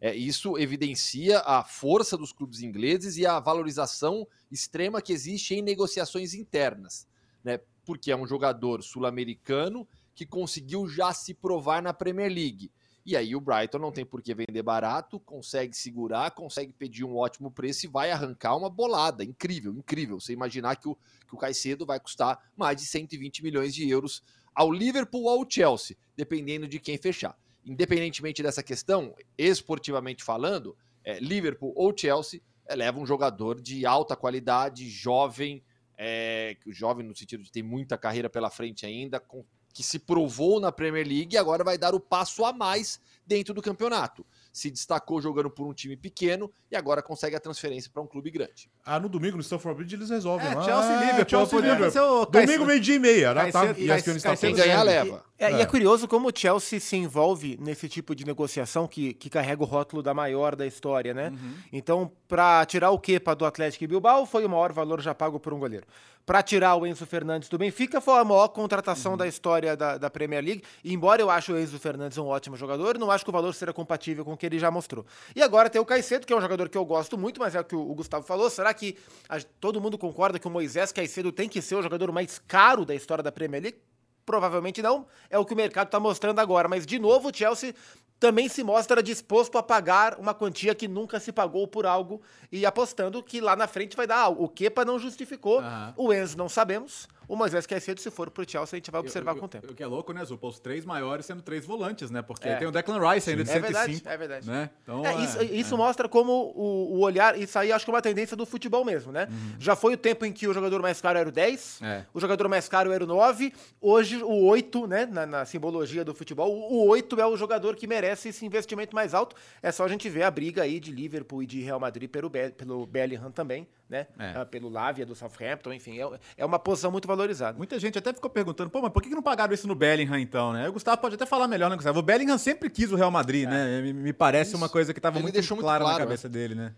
É, 0.00 0.14
isso 0.14 0.58
evidencia 0.58 1.38
a 1.40 1.64
força 1.64 2.16
dos 2.18 2.32
clubes 2.32 2.60
ingleses 2.62 3.16
e 3.16 3.24
a 3.24 3.40
valorização 3.40 4.26
extrema 4.50 5.00
que 5.00 5.12
existe 5.12 5.54
em 5.54 5.62
negociações 5.62 6.34
internas. 6.34 7.06
Né? 7.42 7.60
Porque 7.84 8.10
é 8.10 8.16
um 8.16 8.26
jogador 8.26 8.82
sul-americano 8.82 9.88
que 10.14 10.26
conseguiu 10.26 10.86
já 10.88 11.12
se 11.14 11.32
provar 11.32 11.82
na 11.82 11.94
Premier 11.94 12.30
League. 12.30 12.70
E 13.06 13.16
aí 13.16 13.36
o 13.36 13.40
Brighton 13.40 13.78
não 13.78 13.92
tem 13.92 14.04
por 14.04 14.20
que 14.20 14.34
vender 14.34 14.64
barato, 14.64 15.20
consegue 15.20 15.76
segurar, 15.76 16.32
consegue 16.32 16.72
pedir 16.72 17.04
um 17.04 17.16
ótimo 17.16 17.52
preço 17.52 17.86
e 17.86 17.88
vai 17.88 18.10
arrancar 18.10 18.56
uma 18.56 18.68
bolada. 18.68 19.22
Incrível, 19.22 19.72
incrível. 19.72 20.18
Você 20.18 20.32
imaginar 20.32 20.74
que 20.74 20.88
o, 20.88 20.96
que 20.96 21.32
o 21.32 21.38
Caicedo 21.38 21.86
vai 21.86 22.00
custar 22.00 22.50
mais 22.56 22.76
de 22.76 22.84
120 22.84 23.44
milhões 23.44 23.72
de 23.72 23.88
euros 23.88 24.24
ao 24.52 24.72
Liverpool 24.72 25.22
ou 25.22 25.38
ao 25.40 25.48
Chelsea, 25.48 25.96
dependendo 26.16 26.66
de 26.66 26.80
quem 26.80 26.98
fechar. 26.98 27.38
Independentemente 27.64 28.42
dessa 28.42 28.62
questão, 28.62 29.14
esportivamente 29.38 30.24
falando, 30.24 30.76
é, 31.04 31.20
Liverpool 31.20 31.72
ou 31.76 31.96
Chelsea 31.96 32.40
é, 32.66 32.74
leva 32.74 32.98
um 32.98 33.06
jogador 33.06 33.60
de 33.60 33.86
alta 33.86 34.16
qualidade, 34.16 34.88
jovem, 34.88 35.62
é, 35.96 36.56
jovem 36.66 37.06
no 37.06 37.14
sentido 37.14 37.44
de 37.44 37.52
ter 37.52 37.62
muita 37.62 37.96
carreira 37.96 38.28
pela 38.28 38.50
frente 38.50 38.84
ainda, 38.84 39.20
com- 39.20 39.44
que 39.76 39.82
se 39.82 39.98
provou 39.98 40.58
na 40.58 40.72
Premier 40.72 41.06
League 41.06 41.34
e 41.34 41.36
agora 41.36 41.62
vai 41.62 41.76
dar 41.76 41.94
o 41.94 42.00
passo 42.00 42.46
a 42.46 42.52
mais 42.52 42.98
dentro 43.26 43.52
do 43.52 43.60
campeonato. 43.60 44.24
Se 44.56 44.70
destacou 44.70 45.20
jogando 45.20 45.50
por 45.50 45.66
um 45.66 45.74
time 45.74 45.98
pequeno 45.98 46.50
e 46.70 46.76
agora 46.76 47.02
consegue 47.02 47.36
a 47.36 47.40
transferência 47.40 47.90
para 47.92 48.00
um 48.02 48.06
clube 48.06 48.30
grande. 48.30 48.70
Ah, 48.82 48.98
no 48.98 49.06
domingo 49.06 49.36
no 49.36 49.42
Stamford 49.42 49.76
Bridge 49.76 49.96
eles 49.96 50.08
resolvem 50.08 50.46
É, 50.50 50.54
lá. 50.54 50.62
Chelsea 50.62 50.92
É, 50.92 51.00
Liverpool. 51.00 51.28
Chelsea 51.28 51.58
Liverpool. 51.60 51.84
fazer 51.84 52.00
o 52.00 52.24
Domingo, 52.24 52.64
meio-dia 52.64 52.94
e 52.94 52.98
meia. 52.98 53.34
Né? 53.34 53.52
Tá, 53.52 53.64
e 53.76 53.90
a 53.90 53.98
está 53.98 54.34
Quem 54.34 54.54
ganhar, 54.54 54.80
E, 54.80 54.84
leva. 54.84 55.22
é, 55.38 55.50
e 55.52 55.54
É. 55.56 55.60
é 55.60 55.66
curioso 55.66 56.08
como 56.08 56.28
o 56.28 56.32
Chelsea 56.34 56.80
se 56.80 56.96
envolve 56.96 57.58
nesse 57.60 57.86
tipo 57.86 58.14
de 58.14 58.24
negociação 58.24 58.86
que, 58.88 59.12
que 59.12 59.28
carrega 59.28 59.62
o 59.62 59.66
rótulo 59.66 60.02
da 60.02 60.14
maior 60.14 60.56
da 60.56 60.66
história, 60.66 61.12
né? 61.12 61.34
Então, 61.70 62.10
para 62.26 62.64
tirar 62.64 62.90
o 62.92 62.98
Kepa 62.98 63.34
do 63.36 63.44
Atlético 63.44 63.84
e 63.84 63.86
Bilbao, 63.86 64.24
foi 64.24 64.46
o 64.46 64.48
maior 64.48 64.72
valor 64.72 65.02
já 65.02 65.14
pago 65.14 65.38
por 65.38 65.52
um 65.52 65.58
goleiro. 65.58 65.86
Para 66.24 66.42
tirar 66.42 66.74
o 66.74 66.84
Enzo 66.84 67.06
Fernandes 67.06 67.48
do 67.48 67.56
Benfica, 67.56 68.00
foi 68.00 68.18
a 68.18 68.24
maior 68.24 68.48
contratação 68.48 69.16
da 69.16 69.28
história 69.28 69.76
da, 69.76 69.96
da 69.96 70.10
Premier 70.10 70.42
League. 70.42 70.62
E 70.82 70.92
embora 70.92 71.22
eu 71.22 71.30
ache 71.30 71.52
o 71.52 71.58
Enzo 71.58 71.78
Fernandes 71.78 72.18
um 72.18 72.26
ótimo 72.26 72.56
jogador, 72.56 72.98
não 72.98 73.12
acho 73.12 73.22
que 73.22 73.30
o 73.30 73.32
valor 73.32 73.54
seja 73.54 73.72
compatível 73.72 74.24
com 74.24 74.32
o 74.32 74.36
que 74.48 74.54
ele 74.54 74.58
já 74.60 74.70
mostrou. 74.70 75.04
E 75.34 75.42
agora 75.42 75.68
tem 75.68 75.80
o 75.80 75.84
Caicedo, 75.84 76.26
que 76.26 76.32
é 76.32 76.36
um 76.36 76.40
jogador 76.40 76.68
que 76.68 76.78
eu 76.78 76.84
gosto 76.84 77.18
muito, 77.18 77.40
mas 77.40 77.54
é 77.54 77.60
o 77.60 77.64
que 77.64 77.74
o, 77.74 77.94
Gustavo 77.94 78.24
falou. 78.26 78.48
Será 78.48 78.72
que 78.72 78.96
a- 79.28 79.40
todo 79.60 79.80
mundo 79.80 79.98
concorda 79.98 80.38
que 80.38 80.46
o 80.46 80.50
Moisés 80.50 80.92
Caicedo 80.92 81.32
tem 81.32 81.48
que 81.48 81.60
ser 81.60 81.74
o 81.74 81.82
jogador 81.82 82.12
mais 82.12 82.38
caro 82.46 82.84
da 82.84 82.94
história 82.94 83.22
da 83.22 83.32
Premier 83.32 83.62
League? 83.62 83.78
Provavelmente 84.24 84.82
não. 84.82 85.06
É 85.30 85.38
o 85.38 85.44
que 85.44 85.52
o 85.52 85.56
mercado 85.56 85.86
está 85.86 86.00
mostrando 86.00 86.40
agora. 86.40 86.68
Mas, 86.68 86.84
de 86.84 86.98
novo, 86.98 87.30
o 87.30 87.34
Chelsea 87.34 87.74
também 88.18 88.48
se 88.48 88.62
mostra 88.64 89.02
disposto 89.02 89.56
a 89.58 89.62
pagar 89.62 90.18
uma 90.18 90.34
quantia 90.34 90.74
que 90.74 90.88
nunca 90.88 91.20
se 91.20 91.30
pagou 91.30 91.68
por 91.68 91.86
algo 91.86 92.20
e 92.50 92.64
apostando 92.66 93.22
que 93.22 93.40
lá 93.40 93.54
na 93.54 93.68
frente 93.68 93.96
vai 93.96 94.06
dar 94.06 94.16
algo. 94.18 94.42
O 94.44 94.48
Kepa 94.48 94.84
não 94.84 94.98
justificou, 94.98 95.60
Aham. 95.60 95.94
o 95.96 96.12
Enzo 96.12 96.36
não 96.36 96.48
sabemos. 96.48 97.06
O 97.28 97.34
Moisés 97.36 97.66
Caicedo, 97.66 98.00
se 98.00 98.10
for 98.10 98.30
pro 98.30 98.48
Chelsea, 98.48 98.76
a 98.76 98.78
gente 98.78 98.90
vai 98.90 99.00
observar 99.00 99.32
Eu- 99.32 99.36
com 99.36 99.42
o 99.42 99.44
eu- 99.44 99.48
tempo. 99.48 99.72
O 99.72 99.74
que 99.74 99.82
é 99.82 99.86
louco, 99.86 100.12
né, 100.12 100.24
Zupa? 100.24 100.46
Os 100.46 100.58
três 100.60 100.84
maiores 100.84 101.26
sendo 101.26 101.42
três 101.42 101.64
volantes, 101.64 102.10
né? 102.10 102.22
Porque 102.22 102.48
É. 102.48 102.56
tem 102.56 102.68
o 102.68 102.70
Declan 102.70 102.98
Rice 103.12 103.30
ainda 103.30 103.44
de 103.44 103.50
É 103.50 103.52
105. 103.54 103.72
verdade, 103.72 104.02
é 104.06 104.16
verdade. 104.16 104.46
Né? 104.48 104.70
Então, 104.82 105.04
É, 105.06 105.14
isso 105.24 105.42
isso 105.42 105.76
mostra 105.76 106.08
como 106.08 106.32
o, 106.54 106.96
o 106.96 107.00
olhar, 107.00 107.38
isso 107.38 107.58
aí 107.58 107.72
acho 107.72 107.84
que 107.84 107.90
é 107.90 107.94
uma 107.94 108.02
tendência 108.02 108.36
do 108.36 108.46
futebol 108.46 108.84
mesmo, 108.84 109.10
né? 109.12 109.28
Já 109.58 109.74
foi 109.74 109.94
o 109.94 109.96
tempo 109.96 110.24
em 110.24 110.32
que 110.32 110.46
o 110.46 110.52
jogador 110.54 110.80
mais 110.82 111.00
caro 111.00 111.18
era 111.18 111.28
o 111.28 111.32
10, 111.32 111.80
Uhum. 111.80 111.86
É. 111.88 112.06
o 112.14 112.20
jogador 112.20 112.48
mais 112.48 112.68
caro 112.68 112.92
era 112.92 113.02
o 113.02 113.06
9, 113.06 113.52
hoje 113.80 114.22
o 114.22 114.44
8, 114.46 114.86
né, 114.86 115.06
na, 115.06 115.26
na 115.26 115.44
simbologia 115.44 116.04
do 116.04 116.14
futebol, 116.14 116.50
o 116.52 116.76
o 116.76 116.88
8 116.88 117.20
é 117.20 117.26
o 117.26 117.36
jogador 117.36 117.74
que 117.74 117.86
merece 117.86 118.28
esse 118.28 118.44
investimento 118.46 118.94
mais 118.94 119.14
alto. 119.14 119.34
É 119.62 119.72
só 119.72 119.84
a 119.84 119.88
gente 119.88 120.08
ver 120.08 120.22
a 120.22 120.30
briga 120.30 120.62
aí 120.62 120.78
de 120.78 120.92
Liverpool 120.92 121.42
e 121.42 121.46
de 121.46 121.60
Real 121.62 121.80
Madrid 121.80 122.08
pelo, 122.08 122.28
Be- 122.28 122.50
pelo 122.50 122.86
Bellingham 122.86 123.30
também, 123.30 123.66
né? 123.88 124.06
É. 124.18 124.32
Ah, 124.36 124.46
Pelo 124.46 124.68
Lavia 124.68 125.06
do 125.06 125.14
Southampton, 125.14 125.72
enfim, 125.72 125.98
é, 126.00 126.08
é 126.38 126.44
uma 126.44 126.58
posição 126.58 126.90
muito 126.90 127.06
valorizada. 127.06 127.56
Muita 127.56 127.78
gente 127.78 127.98
até 127.98 128.12
ficou 128.12 128.30
perguntando, 128.30 128.70
pô, 128.70 128.82
mas 128.82 128.92
por 128.92 129.02
que 129.02 129.08
não 129.10 129.22
pagaram 129.22 129.54
isso 129.54 129.68
no 129.68 129.74
Bellingham 129.74 130.18
então, 130.18 130.52
né? 130.52 130.68
O 130.68 130.72
Gustavo 130.72 131.00
pode 131.00 131.14
até 131.14 131.26
falar 131.26 131.48
melhor, 131.48 131.70
né, 131.70 131.76
Gustavo? 131.76 131.98
O 132.00 132.02
Bellingham 132.02 132.38
sempre 132.38 132.68
quis 132.68 132.90
o 132.90 132.96
Real 132.96 133.10
Madrid, 133.10 133.48
né? 133.48 133.80
Me, 133.82 133.92
me 133.92 134.12
parece 134.12 134.50
Isso. 134.50 134.56
uma 134.56 134.68
coisa 134.68 134.92
que 134.92 134.98
estava 134.98 135.20
muito, 135.20 135.34
muito 135.36 135.56
clara 135.56 135.84
na 135.84 135.90
claro, 135.90 136.04
cabeça 136.04 136.28
dele, 136.28 136.54
né? 136.54 136.72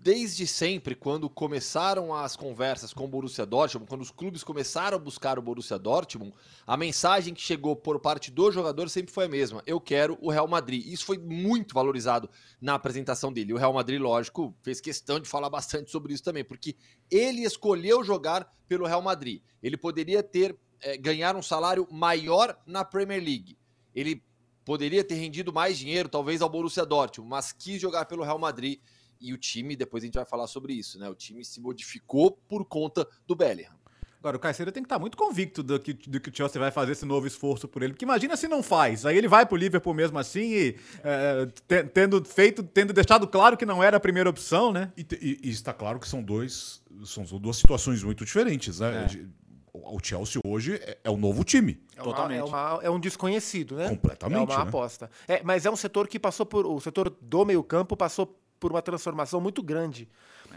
Desde 0.00 0.46
sempre, 0.46 0.94
quando 0.94 1.28
começaram 1.28 2.14
as 2.14 2.36
conversas 2.36 2.92
com 2.92 3.04
o 3.04 3.08
Borussia 3.08 3.44
Dortmund, 3.44 3.88
quando 3.88 4.02
os 4.02 4.10
clubes 4.10 4.44
começaram 4.44 4.96
a 4.96 5.00
buscar 5.00 5.38
o 5.38 5.42
Borussia 5.42 5.78
Dortmund, 5.78 6.32
a 6.66 6.76
mensagem 6.76 7.34
que 7.34 7.40
chegou 7.40 7.74
por 7.74 7.98
parte 8.00 8.30
do 8.30 8.50
jogador 8.50 8.88
sempre 8.88 9.12
foi 9.12 9.24
a 9.24 9.28
mesma: 9.28 9.62
eu 9.66 9.80
quero 9.80 10.16
o 10.20 10.30
Real 10.30 10.46
Madrid. 10.46 10.86
Isso 10.86 11.04
foi 11.04 11.18
muito 11.18 11.74
valorizado 11.74 12.30
na 12.60 12.74
apresentação 12.74 13.32
dele. 13.32 13.52
O 13.52 13.56
Real 13.56 13.72
Madrid, 13.72 14.00
lógico, 14.00 14.54
fez 14.62 14.80
questão 14.80 15.18
de 15.18 15.28
falar 15.28 15.50
bastante 15.50 15.90
sobre 15.90 16.14
isso 16.14 16.22
também, 16.22 16.44
porque 16.44 16.76
ele 17.10 17.42
escolheu 17.42 18.04
jogar 18.04 18.50
pelo 18.68 18.86
Real 18.86 19.02
Madrid. 19.02 19.42
Ele 19.62 19.76
poderia 19.76 20.22
ter 20.22 20.56
eh, 20.80 20.96
ganhar 20.96 21.34
um 21.34 21.42
salário 21.42 21.88
maior 21.90 22.56
na 22.66 22.84
Premier 22.84 23.22
League. 23.22 23.58
Ele 23.94 24.22
poderia 24.64 25.02
ter 25.02 25.14
rendido 25.14 25.52
mais 25.52 25.78
dinheiro, 25.78 26.08
talvez 26.08 26.40
ao 26.40 26.48
Borussia 26.48 26.84
Dortmund, 26.86 27.28
mas 27.28 27.52
quis 27.52 27.80
jogar 27.80 28.04
pelo 28.04 28.22
Real 28.22 28.38
Madrid 28.38 28.78
e 29.20 29.32
o 29.32 29.38
time, 29.38 29.76
depois 29.76 30.02
a 30.02 30.06
gente 30.06 30.14
vai 30.14 30.24
falar 30.24 30.46
sobre 30.46 30.72
isso, 30.72 30.98
né? 30.98 31.08
O 31.08 31.14
time 31.14 31.44
se 31.44 31.60
modificou 31.60 32.32
por 32.48 32.64
conta 32.64 33.06
do 33.26 33.34
Bellingham. 33.34 33.78
Agora, 34.20 34.36
o 34.36 34.40
Caicedo 34.40 34.72
tem 34.72 34.82
que 34.82 34.86
estar 34.86 34.98
muito 34.98 35.16
convicto 35.16 35.62
do 35.62 35.78
que, 35.78 35.92
do 35.92 36.18
que 36.20 36.28
o 36.28 36.34
Chelsea 36.34 36.60
vai 36.60 36.72
fazer 36.72 36.92
esse 36.92 37.04
novo 37.04 37.26
esforço 37.26 37.68
por 37.68 37.82
ele. 37.82 37.92
Porque 37.92 38.04
imagina 38.04 38.36
se 38.36 38.48
não 38.48 38.64
faz. 38.64 39.06
Aí 39.06 39.16
ele 39.16 39.28
vai 39.28 39.46
pro 39.46 39.56
Liverpool 39.56 39.94
mesmo 39.94 40.18
assim 40.18 40.40
e 40.40 40.76
é, 41.04 41.84
tendo 41.94 42.24
feito, 42.24 42.64
tendo 42.64 42.92
deixado 42.92 43.28
claro 43.28 43.56
que 43.56 43.64
não 43.64 43.82
era 43.82 43.96
a 43.96 44.00
primeira 44.00 44.28
opção, 44.28 44.72
né? 44.72 44.92
E, 44.96 45.06
e, 45.20 45.40
e 45.44 45.50
está 45.50 45.72
claro 45.72 46.00
que 46.00 46.08
são 46.08 46.20
dois. 46.20 46.82
São 47.04 47.22
duas 47.24 47.58
situações 47.58 48.02
muito 48.02 48.24
diferentes, 48.24 48.80
né? 48.80 49.06
É. 49.06 49.38
O 49.72 50.00
Chelsea 50.02 50.40
hoje 50.44 50.74
é, 50.74 50.98
é 51.04 51.10
o 51.10 51.16
novo 51.16 51.44
time. 51.44 51.80
É 51.94 52.02
uma, 52.02 52.04
Totalmente. 52.04 52.40
É, 52.40 52.44
uma, 52.44 52.80
é, 52.82 52.90
um 52.90 52.98
desconhecido, 52.98 53.76
né? 53.76 53.88
Completamente. 53.88 54.50
É 54.50 54.54
uma 54.54 54.64
né? 54.64 54.68
aposta. 54.68 55.08
É, 55.28 55.42
mas 55.44 55.64
é 55.64 55.70
um 55.70 55.76
setor 55.76 56.08
que 56.08 56.18
passou 56.18 56.44
por. 56.44 56.66
O 56.66 56.80
setor 56.80 57.16
do 57.20 57.44
meio-campo 57.44 57.96
passou 57.96 58.36
por 58.58 58.70
uma 58.70 58.82
transformação 58.82 59.40
muito 59.40 59.62
grande. 59.62 60.08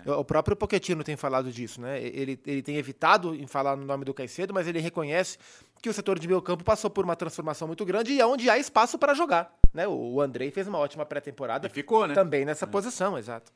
É. 0.05 0.11
O 0.11 0.23
próprio 0.23 0.55
Pochettino 0.55 1.03
tem 1.03 1.15
falado 1.15 1.51
disso, 1.51 1.81
né? 1.81 2.01
Ele, 2.01 2.39
ele 2.45 2.61
tem 2.61 2.77
evitado 2.77 3.35
em 3.35 3.45
falar 3.45 3.75
no 3.75 3.85
nome 3.85 4.05
do 4.05 4.13
Caicedo, 4.13 4.53
mas 4.53 4.67
ele 4.67 4.79
reconhece 4.79 5.37
que 5.81 5.89
o 5.89 5.93
setor 5.93 6.19
de 6.19 6.27
meio 6.27 6.41
campo 6.41 6.63
passou 6.63 6.89
por 6.89 7.03
uma 7.03 7.15
transformação 7.15 7.67
muito 7.67 7.85
grande 7.85 8.13
e 8.13 8.21
é 8.21 8.25
onde 8.25 8.49
há 8.49 8.57
espaço 8.57 8.97
para 8.97 9.13
jogar. 9.13 9.53
Né? 9.73 9.87
O, 9.87 10.21
Andrei 10.21 10.51
fez 10.51 10.67
uma 10.67 10.77
ótima 10.77 11.05
pré-temporada. 11.05 11.67
E 11.67 11.69
ficou, 11.69 12.07
né? 12.07 12.13
Também 12.13 12.45
nessa 12.45 12.65
é. 12.65 12.67
posição, 12.67 13.17
exato. 13.17 13.51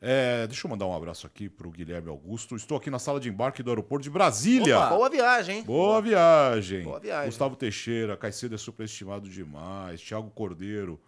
É, 0.00 0.46
deixa 0.46 0.66
eu 0.66 0.70
mandar 0.70 0.86
um 0.86 0.94
abraço 0.94 1.26
aqui 1.26 1.48
para 1.48 1.66
o 1.66 1.70
Guilherme 1.70 2.08
Augusto. 2.08 2.54
Estou 2.54 2.76
aqui 2.76 2.90
na 2.90 2.98
sala 2.98 3.18
de 3.18 3.28
embarque 3.28 3.62
do 3.62 3.70
aeroporto 3.70 4.04
de 4.04 4.10
Brasília. 4.10 4.78
Opa, 4.78 4.88
boa 4.90 5.08
viagem, 5.10 5.58
hein? 5.58 5.64
Boa 5.64 6.02
viagem. 6.02 6.84
Boa 6.84 7.00
viagem. 7.00 7.26
Gustavo 7.26 7.56
Teixeira, 7.56 8.16
Caicedo 8.16 8.54
é 8.54 8.58
superestimado 8.58 9.28
demais. 9.28 10.00
Thiago 10.00 10.30
Cordeiro, 10.30 11.00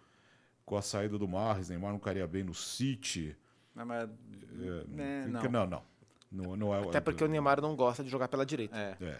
com 0.69 0.77
a 0.77 0.83
saída 0.83 1.17
do 1.17 1.27
Marres, 1.27 1.69
Neymar 1.69 1.91
não 1.91 1.97
caria 1.97 2.27
bem 2.27 2.43
no 2.43 2.53
City. 2.53 3.35
Não, 3.73 3.87
mas... 3.87 4.07
É, 4.07 5.27
não. 5.27 5.41
não. 5.41 5.67
não, 5.67 5.83
não. 6.31 6.55
não 6.55 6.75
é, 6.75 6.81
Até 6.81 7.01
porque 7.01 7.23
o 7.23 7.27
Neymar 7.27 7.59
não 7.59 7.75
gosta 7.75 8.03
de 8.03 8.09
jogar 8.09 8.27
pela 8.27 8.45
direita. 8.45 8.77
É. 8.77 8.95
é. 9.01 9.19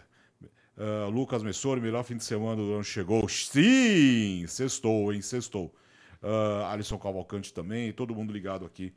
Uh, 0.78 1.10
Lucas 1.10 1.42
Messori, 1.42 1.80
melhor 1.80 2.04
fim 2.04 2.16
de 2.16 2.22
semana 2.22 2.54
do 2.54 2.72
ano 2.72 2.84
chegou. 2.84 3.28
Sim! 3.28 4.46
Sextou, 4.46 5.12
hein? 5.12 5.20
Sextou. 5.20 5.74
Uh, 6.22 6.64
Alisson 6.66 6.98
Cavalcante 6.98 7.52
também, 7.52 7.92
todo 7.92 8.14
mundo 8.14 8.32
ligado 8.32 8.64
aqui 8.64 8.94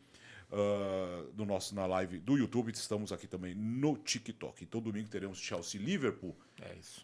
uh, 0.51 1.31
do 1.33 1.45
nosso, 1.45 1.73
na 1.73 1.87
live 1.87 2.19
do 2.19 2.37
YouTube. 2.37 2.71
Estamos 2.71 3.11
aqui 3.11 3.25
também 3.25 3.55
no 3.55 3.97
TikTok. 3.97 4.63
Então, 4.63 4.79
domingo 4.79 5.09
teremos 5.09 5.39
Chelsea 5.39 5.81
Liverpool. 5.81 6.37
É 6.61 6.75
isso. 6.75 7.03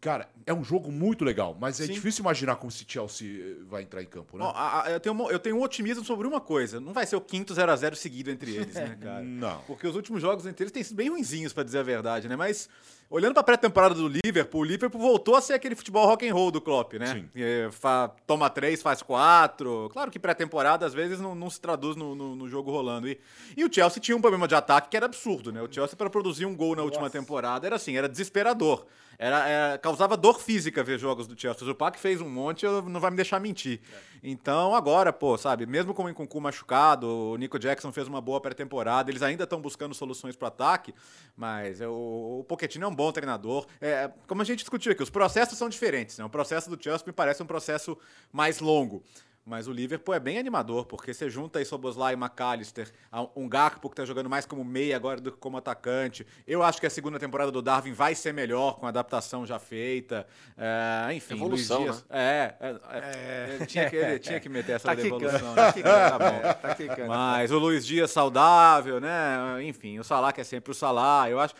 Cara, 0.00 0.30
é 0.46 0.54
um 0.54 0.64
jogo 0.64 0.90
muito 0.90 1.26
legal, 1.26 1.54
mas 1.60 1.78
é 1.78 1.86
Sim. 1.86 1.92
difícil 1.92 2.22
imaginar 2.22 2.56
como 2.56 2.70
se 2.70 2.86
Chelsea 2.88 3.28
eh, 3.28 3.56
vai 3.68 3.82
entrar 3.82 4.02
em 4.02 4.06
campo, 4.06 4.38
né? 4.38 4.50
a, 4.54 4.84
a, 4.84 4.90
eu, 4.92 4.98
tenho, 4.98 5.30
eu 5.30 5.38
tenho 5.38 5.56
um 5.56 5.62
otimismo 5.62 6.02
sobre 6.02 6.26
uma 6.26 6.40
coisa. 6.40 6.80
Não 6.80 6.94
vai 6.94 7.04
ser 7.04 7.16
o 7.16 7.20
quinto 7.20 7.52
0 7.52 7.70
a 7.70 7.76
0 7.76 7.94
seguido 7.94 8.30
entre 8.30 8.56
eles, 8.56 8.74
né, 8.74 8.96
cara? 9.00 9.20
Não. 9.20 9.60
Porque 9.66 9.86
os 9.86 9.94
últimos 9.94 10.22
jogos 10.22 10.46
entre 10.46 10.64
eles 10.64 10.72
têm 10.72 10.82
sido 10.82 10.96
bem 10.96 11.10
ruinzinhos, 11.10 11.52
para 11.52 11.64
dizer 11.64 11.80
a 11.80 11.82
verdade, 11.82 12.28
né? 12.28 12.34
Mas 12.34 12.66
olhando 13.10 13.34
para 13.34 13.42
a 13.42 13.44
pré-temporada 13.44 13.94
do 13.94 14.08
Liverpool, 14.08 14.62
o 14.62 14.64
Liverpool 14.64 15.00
voltou 15.00 15.36
a 15.36 15.40
ser 15.42 15.52
aquele 15.52 15.74
futebol 15.74 16.06
rock 16.06 16.26
and 16.26 16.32
roll 16.32 16.50
do 16.50 16.62
Klopp, 16.62 16.94
né? 16.94 17.06
Sim. 17.06 17.28
E, 17.34 17.68
fa, 17.70 18.10
toma 18.26 18.48
três, 18.48 18.80
faz 18.80 19.02
quatro. 19.02 19.90
Claro 19.92 20.10
que 20.10 20.18
pré-temporada 20.18 20.86
às 20.86 20.94
vezes 20.94 21.20
não, 21.20 21.34
não 21.34 21.50
se 21.50 21.60
traduz 21.60 21.94
no, 21.94 22.14
no, 22.14 22.34
no, 22.34 22.48
jogo 22.48 22.70
rolando. 22.70 23.06
E, 23.06 23.20
e 23.54 23.64
o 23.66 23.70
Chelsea 23.70 24.00
tinha 24.00 24.16
um 24.16 24.20
problema 24.20 24.48
de 24.48 24.54
ataque 24.54 24.88
que 24.88 24.96
era 24.96 25.04
absurdo, 25.04 25.52
né? 25.52 25.60
O 25.60 25.70
Chelsea 25.70 25.94
para 25.94 26.08
produzir 26.08 26.46
um 26.46 26.56
gol 26.56 26.70
na 26.70 26.76
Nossa. 26.76 26.86
última 26.86 27.10
temporada 27.10 27.66
era 27.66 27.76
assim, 27.76 27.96
era 27.96 28.08
desesperador. 28.08 28.86
Era, 29.22 29.46
era, 29.46 29.78
causava 29.78 30.16
dor 30.16 30.40
física 30.40 30.82
ver 30.82 30.98
jogos 30.98 31.26
do 31.26 31.38
Chelsea. 31.38 31.62
O 31.62 31.66
Zupac 31.66 32.00
fez 32.00 32.22
um 32.22 32.28
monte, 32.30 32.64
não 32.64 32.98
vai 32.98 33.10
me 33.10 33.16
deixar 33.16 33.38
mentir. 33.38 33.78
É. 33.94 33.98
Então, 34.22 34.74
agora, 34.74 35.12
pô, 35.12 35.36
sabe, 35.36 35.66
mesmo 35.66 35.92
com 35.92 36.04
o 36.04 36.08
Nkunku 36.08 36.40
machucado, 36.40 37.06
o 37.06 37.36
Nico 37.36 37.58
Jackson 37.58 37.92
fez 37.92 38.08
uma 38.08 38.18
boa 38.18 38.40
pré-temporada, 38.40 39.10
eles 39.10 39.20
ainda 39.20 39.44
estão 39.44 39.60
buscando 39.60 39.94
soluções 39.94 40.36
para 40.36 40.48
ataque, 40.48 40.94
mas 41.36 41.82
é, 41.82 41.86
o, 41.86 42.38
o 42.40 42.44
Pochettino 42.48 42.86
é 42.86 42.88
um 42.88 42.94
bom 42.94 43.12
treinador. 43.12 43.66
É, 43.78 44.10
como 44.26 44.40
a 44.40 44.44
gente 44.44 44.60
discutiu 44.60 44.90
aqui, 44.90 45.02
os 45.02 45.10
processos 45.10 45.58
são 45.58 45.68
diferentes. 45.68 46.16
Né? 46.16 46.24
O 46.24 46.30
processo 46.30 46.70
do 46.74 46.82
Chelsea 46.82 47.06
me 47.06 47.12
parece 47.12 47.42
um 47.42 47.46
processo 47.46 47.98
mais 48.32 48.58
longo. 48.58 49.02
Mas 49.50 49.66
o 49.66 49.72
Liverpool 49.72 50.14
é 50.14 50.20
bem 50.20 50.38
animador, 50.38 50.86
porque 50.86 51.12
você 51.12 51.28
junta 51.28 51.58
aí 51.58 51.64
Soboslai 51.64 52.14
e 52.14 52.16
McAllister, 52.16 52.88
um 53.34 53.48
Gakpo 53.48 53.90
que 53.90 53.96
tá 53.96 54.04
jogando 54.04 54.30
mais 54.30 54.46
como 54.46 54.64
meia 54.64 54.94
agora 54.94 55.20
do 55.20 55.32
que 55.32 55.38
como 55.38 55.56
atacante. 55.56 56.24
Eu 56.46 56.62
acho 56.62 56.78
que 56.80 56.86
a 56.86 56.90
segunda 56.90 57.18
temporada 57.18 57.50
do 57.50 57.60
Darwin 57.60 57.92
vai 57.92 58.14
ser 58.14 58.32
melhor, 58.32 58.78
com 58.78 58.86
a 58.86 58.90
adaptação 58.90 59.44
já 59.44 59.58
feita. 59.58 60.24
É, 60.56 61.12
enfim, 61.14 61.34
Evolução, 61.34 61.82
Dias, 61.82 62.04
né? 62.08 62.08
É, 62.10 62.54
é, 62.60 62.68
é, 62.68 63.58
é. 63.60 63.66
Tinha, 63.66 63.90
que, 63.90 63.96
ele 63.96 64.18
tinha 64.20 64.38
que 64.38 64.48
meter 64.48 64.76
essa 64.76 64.86
tá 64.86 64.94
devolução. 64.94 65.52
Né? 65.52 65.72
Tá, 65.82 66.18
bom. 66.18 66.40
tá 66.62 66.74
quicando. 66.76 67.08
Mas 67.08 67.50
o 67.50 67.58
Luiz 67.58 67.84
Dias 67.84 68.12
saudável, 68.12 69.00
né? 69.00 69.64
Enfim, 69.64 69.98
o 69.98 70.04
Salah 70.04 70.32
que 70.32 70.40
é 70.40 70.44
sempre 70.44 70.70
o 70.70 70.74
Salah. 70.74 71.28
Eu 71.28 71.40
acho... 71.40 71.56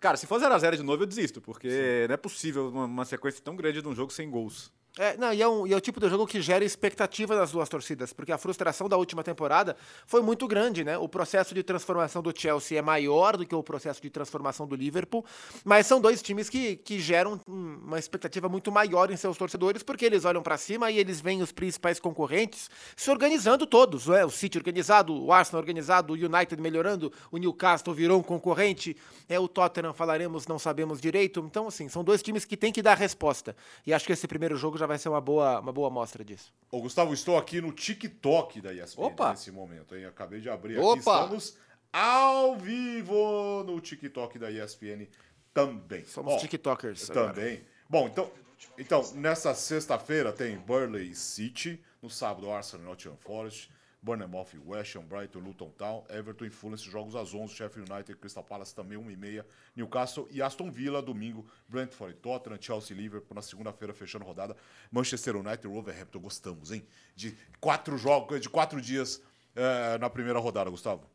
Cara, 0.00 0.16
se 0.16 0.26
for 0.26 0.40
0x0 0.40 0.76
de 0.76 0.82
novo, 0.82 1.04
eu 1.04 1.06
desisto, 1.06 1.40
porque 1.40 1.70
Sim. 1.70 2.08
não 2.08 2.14
é 2.14 2.16
possível 2.16 2.68
uma, 2.68 2.84
uma 2.84 3.04
sequência 3.04 3.40
tão 3.44 3.54
grande 3.54 3.80
de 3.80 3.86
um 3.86 3.94
jogo 3.94 4.12
sem 4.12 4.28
gols. 4.28 4.72
É, 4.96 5.16
não, 5.16 5.32
e 5.32 5.42
é, 5.42 5.48
um, 5.48 5.66
e 5.66 5.72
é 5.72 5.76
o 5.76 5.80
tipo 5.80 6.00
de 6.00 6.08
jogo 6.08 6.26
que 6.26 6.40
gera 6.40 6.64
expectativa 6.64 7.36
nas 7.36 7.52
duas 7.52 7.68
torcidas, 7.68 8.12
porque 8.12 8.32
a 8.32 8.38
frustração 8.38 8.88
da 8.88 8.96
última 8.96 9.22
temporada 9.22 9.76
foi 10.06 10.22
muito 10.22 10.48
grande, 10.48 10.82
né? 10.82 10.98
O 10.98 11.08
processo 11.08 11.54
de 11.54 11.62
transformação 11.62 12.22
do 12.22 12.32
Chelsea 12.36 12.78
é 12.78 12.82
maior 12.82 13.36
do 13.36 13.46
que 13.46 13.54
o 13.54 13.62
processo 13.62 14.02
de 14.02 14.10
transformação 14.10 14.66
do 14.66 14.74
Liverpool, 14.74 15.24
mas 15.64 15.86
são 15.86 16.00
dois 16.00 16.20
times 16.22 16.48
que, 16.48 16.76
que 16.76 16.98
geram 16.98 17.40
uma 17.46 17.98
expectativa 17.98 18.48
muito 18.48 18.72
maior 18.72 19.10
em 19.10 19.16
seus 19.16 19.36
torcedores, 19.36 19.82
porque 19.82 20.04
eles 20.04 20.24
olham 20.24 20.42
para 20.42 20.56
cima 20.56 20.90
e 20.90 20.98
eles 20.98 21.20
veem 21.20 21.42
os 21.42 21.52
principais 21.52 22.00
concorrentes 22.00 22.68
se 22.96 23.10
organizando 23.10 23.66
todos, 23.66 24.06
né? 24.06 24.24
O 24.24 24.30
City 24.30 24.58
organizado, 24.58 25.14
o 25.14 25.32
Arsenal 25.32 25.60
organizado, 25.60 26.12
o 26.12 26.16
United 26.16 26.60
melhorando, 26.60 27.12
o 27.30 27.38
Newcastle 27.38 27.94
virou 27.94 28.18
um 28.18 28.22
concorrente, 28.22 28.96
é 29.28 29.38
o 29.38 29.46
Tottenham 29.46 29.92
falaremos, 29.92 30.46
não 30.46 30.58
sabemos 30.58 31.00
direito. 31.00 31.40
Então, 31.46 31.68
assim, 31.68 31.88
são 31.88 32.02
dois 32.02 32.22
times 32.22 32.44
que 32.44 32.56
têm 32.56 32.72
que 32.72 32.82
dar 32.82 32.96
resposta. 32.96 33.54
E 33.86 33.92
acho 33.92 34.06
que 34.06 34.12
esse 34.12 34.26
primeiro 34.26 34.56
jogo 34.56 34.77
já 34.78 34.86
vai 34.86 34.98
ser 34.98 35.08
uma 35.08 35.20
boa, 35.20 35.60
uma 35.60 35.72
boa 35.72 35.88
amostra 35.88 36.24
disso. 36.24 36.52
Ô, 36.70 36.80
Gustavo, 36.80 37.12
estou 37.12 37.36
aqui 37.36 37.60
no 37.60 37.72
TikTok 37.72 38.60
da 38.60 38.72
ESPN 38.72 39.02
Opa. 39.04 39.30
nesse 39.30 39.50
momento, 39.50 39.96
hein? 39.96 40.04
Acabei 40.06 40.40
de 40.40 40.48
abrir 40.48 40.78
Opa. 40.78 40.92
aqui. 40.92 40.98
Estamos 41.00 41.58
ao 41.92 42.56
vivo 42.56 43.64
no 43.64 43.80
TikTok 43.80 44.38
da 44.38 44.50
ESPN 44.50 45.06
também. 45.52 46.04
Somos 46.04 46.34
Ó, 46.34 46.38
TikTokers. 46.38 47.08
Também. 47.08 47.54
Agora. 47.54 47.66
Bom, 47.88 48.06
então, 48.06 48.30
então 48.78 49.12
nessa 49.14 49.54
sexta-feira 49.54 50.32
tem 50.32 50.56
Burley 50.56 51.14
City, 51.14 51.82
no 52.00 52.08
sábado 52.10 52.50
Arsenal 52.50 52.84
e 52.86 52.88
Nottingham 52.88 53.16
Forest, 53.16 53.70
Bournemouth 54.00 54.54
e 54.54 54.58
West 54.58 54.96
Ham, 54.96 55.02
Brighton, 55.02 55.40
Luton 55.40 55.70
Town, 55.70 56.04
Everton 56.08 56.44
e 56.44 56.50
Fulham, 56.50 56.76
jogos 56.76 57.16
às 57.16 57.34
11, 57.34 57.54
Sheffield 57.54 57.90
United, 57.90 58.18
Crystal 58.18 58.44
Palace 58.44 58.74
também 58.74 58.96
1h30, 58.98 59.44
Newcastle 59.74 60.28
e 60.30 60.40
Aston 60.40 60.70
Villa, 60.70 61.02
domingo, 61.02 61.46
Brentford 61.68 62.14
e 62.14 62.16
Tottenham, 62.16 62.58
Chelsea 62.60 62.96
e 62.96 63.00
Liverpool, 63.00 63.34
na 63.34 63.42
segunda-feira 63.42 63.92
fechando 63.92 64.24
rodada, 64.24 64.56
Manchester 64.90 65.36
United 65.36 65.66
e 65.66 65.70
Wolverhampton, 65.70 66.20
gostamos, 66.20 66.70
hein? 66.70 66.86
De 67.16 67.36
quatro 67.60 67.98
jogos, 67.98 68.40
de 68.40 68.48
quatro 68.48 68.80
dias 68.80 69.20
é, 69.54 69.98
na 69.98 70.08
primeira 70.08 70.38
rodada, 70.38 70.70
Gustavo. 70.70 71.08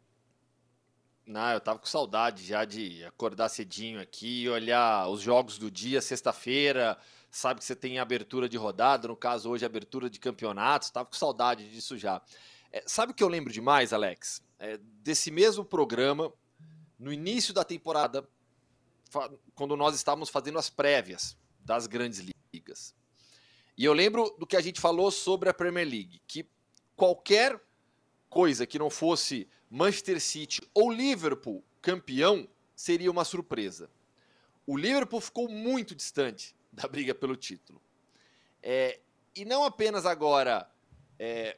Não, 1.26 1.54
eu 1.54 1.62
tava 1.62 1.80
com 1.80 1.86
saudade 1.86 2.46
já 2.46 2.66
de 2.66 3.04
acordar 3.06 3.48
cedinho 3.48 4.02
aqui, 4.02 4.50
olhar 4.50 5.08
os 5.08 5.22
jogos 5.22 5.58
do 5.58 5.72
dia, 5.72 6.02
sexta-feira, 6.02 6.98
sabe 7.32 7.62
que 7.62 7.66
você 7.66 7.76
tem 7.76 7.98
abertura 7.98 8.50
de 8.50 8.58
rodada, 8.58 9.08
no 9.08 9.16
caso 9.16 9.50
hoje 9.50 9.66
abertura 9.66 10.10
de 10.10 10.20
campeonatos, 10.20 10.90
tava 10.90 11.06
com 11.06 11.16
saudade 11.16 11.70
disso 11.70 11.98
já. 11.98 12.22
É, 12.74 12.84
sabe 12.88 13.12
o 13.12 13.16
que 13.16 13.24
eu 13.24 13.28
lembro 13.28 13.54
demais, 13.54 13.94
Alex? 13.94 14.42
É, 14.58 14.80
desse 15.04 15.30
mesmo 15.30 15.64
programa, 15.64 16.34
no 16.98 17.14
início 17.14 17.54
da 17.54 17.64
temporada, 17.64 18.28
quando 19.54 19.78
nós 19.78 19.96
estávamos 19.96 20.28
fazendo 20.30 20.58
as 20.58 20.72
prévias 20.72 21.38
das 21.60 21.86
grandes 21.86 22.26
ligas. 22.52 22.96
E 23.78 23.86
eu 23.86 23.94
lembro 23.94 24.36
do 24.40 24.48
que 24.48 24.58
a 24.58 24.62
gente 24.62 24.82
falou 24.82 25.12
sobre 25.12 25.50
a 25.50 25.54
Premier 25.54 25.88
League, 25.88 26.20
que 26.28 26.50
qualquer 26.96 27.62
coisa 28.28 28.66
que 28.66 28.80
não 28.80 28.90
fosse 28.90 29.48
Manchester 29.70 30.20
City 30.20 30.62
ou 30.74 30.92
Liverpool 30.92 31.64
campeão 31.80 32.48
seria 32.76 33.12
uma 33.12 33.24
surpresa. 33.24 33.88
O 34.66 34.76
Liverpool 34.76 35.22
ficou 35.22 35.48
muito 35.48 35.94
distante 35.94 36.56
da 36.72 36.88
briga 36.88 37.14
pelo 37.14 37.36
título. 37.36 37.80
É, 38.64 39.00
e 39.36 39.46
não 39.46 39.64
apenas 39.64 40.08
agora 40.08 40.68
é, 41.20 41.58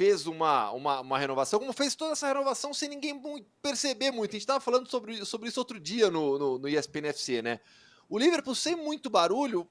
fez 0.00 0.26
uma, 0.26 0.70
uma, 0.70 1.00
uma, 1.02 1.18
renovação, 1.18 1.58
como 1.58 1.74
fez 1.74 1.94
toda 1.94 2.12
essa 2.12 2.26
renovação 2.26 2.72
sem 2.72 2.88
ninguém 2.88 3.20
perceber 3.60 4.10
muito. 4.10 4.30
A 4.30 4.32
gente 4.32 4.44
estava 4.44 4.58
falando 4.58 4.88
sobre, 4.88 5.26
sobre 5.26 5.50
isso 5.50 5.60
outro 5.60 5.78
dia 5.78 6.10
no, 6.10 6.38
no, 6.38 6.58
no 6.58 6.66
ESPN 6.66 7.08
FC, 7.08 7.42
né? 7.42 7.60
O 8.08 8.18
Liverpool, 8.18 8.54
sem 8.54 8.74
muito 8.74 9.10
barulho, 9.10 9.68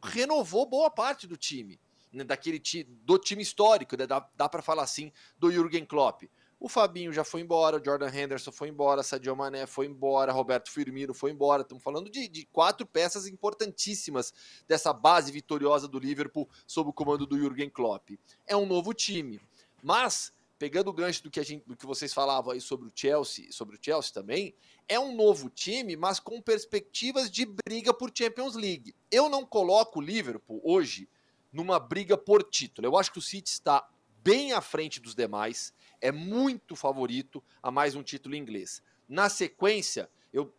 renovou 0.00 0.66
boa 0.66 0.88
parte 0.88 1.26
do 1.26 1.36
time, 1.36 1.80
né? 2.12 2.22
daquele 2.22 2.62
do 3.02 3.18
time 3.18 3.42
histórico, 3.42 3.96
né? 3.96 4.06
dá, 4.06 4.24
dá 4.36 4.48
para 4.48 4.62
falar 4.62 4.84
assim, 4.84 5.10
do 5.36 5.50
Jürgen 5.50 5.84
Klopp. 5.84 6.22
O 6.60 6.68
Fabinho 6.68 7.12
já 7.12 7.24
foi 7.24 7.40
embora, 7.40 7.76
o 7.76 7.84
Jordan 7.84 8.08
Henderson 8.08 8.52
foi 8.52 8.68
embora, 8.68 9.02
Sadio 9.02 9.34
Mané 9.34 9.66
foi 9.66 9.86
embora, 9.86 10.32
Roberto 10.32 10.70
Firmino 10.70 11.12
foi 11.12 11.32
embora. 11.32 11.62
Estamos 11.62 11.82
falando 11.82 12.08
de, 12.08 12.28
de, 12.28 12.46
quatro 12.46 12.86
peças 12.86 13.26
importantíssimas 13.26 14.32
dessa 14.66 14.92
base 14.92 15.32
vitoriosa 15.32 15.88
do 15.88 15.98
Liverpool 15.98 16.48
sob 16.66 16.88
o 16.88 16.92
comando 16.92 17.26
do 17.26 17.36
Jürgen 17.36 17.68
Klopp. 17.68 18.10
É 18.46 18.56
um 18.56 18.64
novo 18.64 18.94
time. 18.94 19.40
Mas 19.86 20.32
pegando 20.58 20.88
o 20.88 20.92
gancho 20.92 21.22
do 21.22 21.30
que, 21.30 21.38
a 21.38 21.44
gente, 21.44 21.64
do 21.64 21.76
que 21.76 21.86
vocês 21.86 22.12
falavam 22.12 22.50
aí 22.50 22.60
sobre 22.60 22.88
o 22.88 22.92
Chelsea, 22.92 23.52
sobre 23.52 23.76
o 23.76 23.78
Chelsea 23.80 24.12
também, 24.12 24.52
é 24.88 24.98
um 24.98 25.14
novo 25.14 25.48
time, 25.48 25.94
mas 25.94 26.18
com 26.18 26.42
perspectivas 26.42 27.30
de 27.30 27.46
briga 27.46 27.94
por 27.94 28.10
Champions 28.12 28.56
League. 28.56 28.96
Eu 29.12 29.28
não 29.28 29.46
coloco 29.46 30.00
o 30.00 30.02
Liverpool 30.02 30.60
hoje 30.64 31.08
numa 31.52 31.78
briga 31.78 32.18
por 32.18 32.42
título. 32.42 32.88
Eu 32.88 32.98
acho 32.98 33.12
que 33.12 33.20
o 33.20 33.22
City 33.22 33.48
está 33.48 33.88
bem 34.24 34.52
à 34.52 34.60
frente 34.60 34.98
dos 34.98 35.14
demais, 35.14 35.72
é 36.00 36.10
muito 36.10 36.74
favorito 36.74 37.40
a 37.62 37.70
mais 37.70 37.94
um 37.94 38.02
título 38.02 38.34
inglês. 38.34 38.82
Na 39.08 39.28
sequência, 39.28 40.10
eu, 40.32 40.52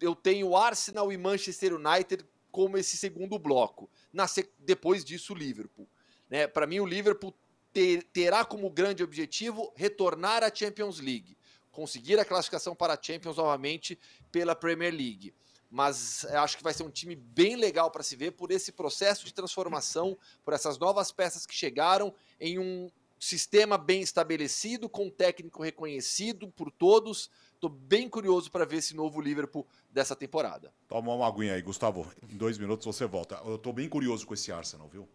eu 0.00 0.14
tenho 0.14 0.54
Arsenal 0.54 1.10
e 1.10 1.18
Manchester 1.18 1.74
United 1.74 2.24
como 2.52 2.78
esse 2.78 2.96
segundo 2.96 3.40
bloco. 3.40 3.90
Na, 4.12 4.26
depois 4.56 5.04
disso, 5.04 5.32
o 5.32 5.36
Liverpool. 5.36 5.88
Né? 6.30 6.46
Para 6.46 6.64
mim, 6.64 6.78
o 6.78 6.86
Liverpool 6.86 7.34
ter, 7.78 8.02
terá 8.02 8.44
como 8.44 8.68
grande 8.68 9.04
objetivo 9.04 9.72
retornar 9.76 10.42
à 10.42 10.52
Champions 10.52 10.98
League, 10.98 11.36
conseguir 11.70 12.18
a 12.18 12.24
classificação 12.24 12.74
para 12.74 12.94
a 12.94 12.98
Champions 13.00 13.36
novamente 13.36 13.96
pela 14.32 14.56
Premier 14.56 14.92
League. 14.92 15.32
Mas 15.70 16.24
acho 16.24 16.56
que 16.56 16.62
vai 16.62 16.74
ser 16.74 16.82
um 16.82 16.90
time 16.90 17.14
bem 17.14 17.54
legal 17.54 17.88
para 17.88 18.02
se 18.02 18.16
ver 18.16 18.32
por 18.32 18.50
esse 18.50 18.72
processo 18.72 19.24
de 19.24 19.32
transformação, 19.32 20.18
por 20.42 20.54
essas 20.54 20.76
novas 20.76 21.12
peças 21.12 21.46
que 21.46 21.54
chegaram 21.54 22.12
em 22.40 22.58
um 22.58 22.90
sistema 23.16 23.78
bem 23.78 24.00
estabelecido, 24.00 24.88
com 24.88 25.06
um 25.06 25.10
técnico 25.10 25.62
reconhecido 25.62 26.48
por 26.48 26.72
todos. 26.72 27.30
Estou 27.54 27.70
bem 27.70 28.08
curioso 28.08 28.50
para 28.50 28.64
ver 28.64 28.78
esse 28.78 28.96
novo 28.96 29.20
Liverpool 29.20 29.66
dessa 29.90 30.16
temporada. 30.16 30.72
Toma 30.88 31.14
uma 31.14 31.28
aguinha 31.28 31.54
aí, 31.54 31.62
Gustavo. 31.62 32.10
Em 32.28 32.36
dois 32.36 32.58
minutos 32.58 32.86
você 32.86 33.06
volta. 33.06 33.40
Eu 33.44 33.56
estou 33.56 33.72
bem 33.72 33.88
curioso 33.88 34.26
com 34.26 34.34
esse 34.34 34.50
Arsenal, 34.50 34.88
viu? 34.88 35.08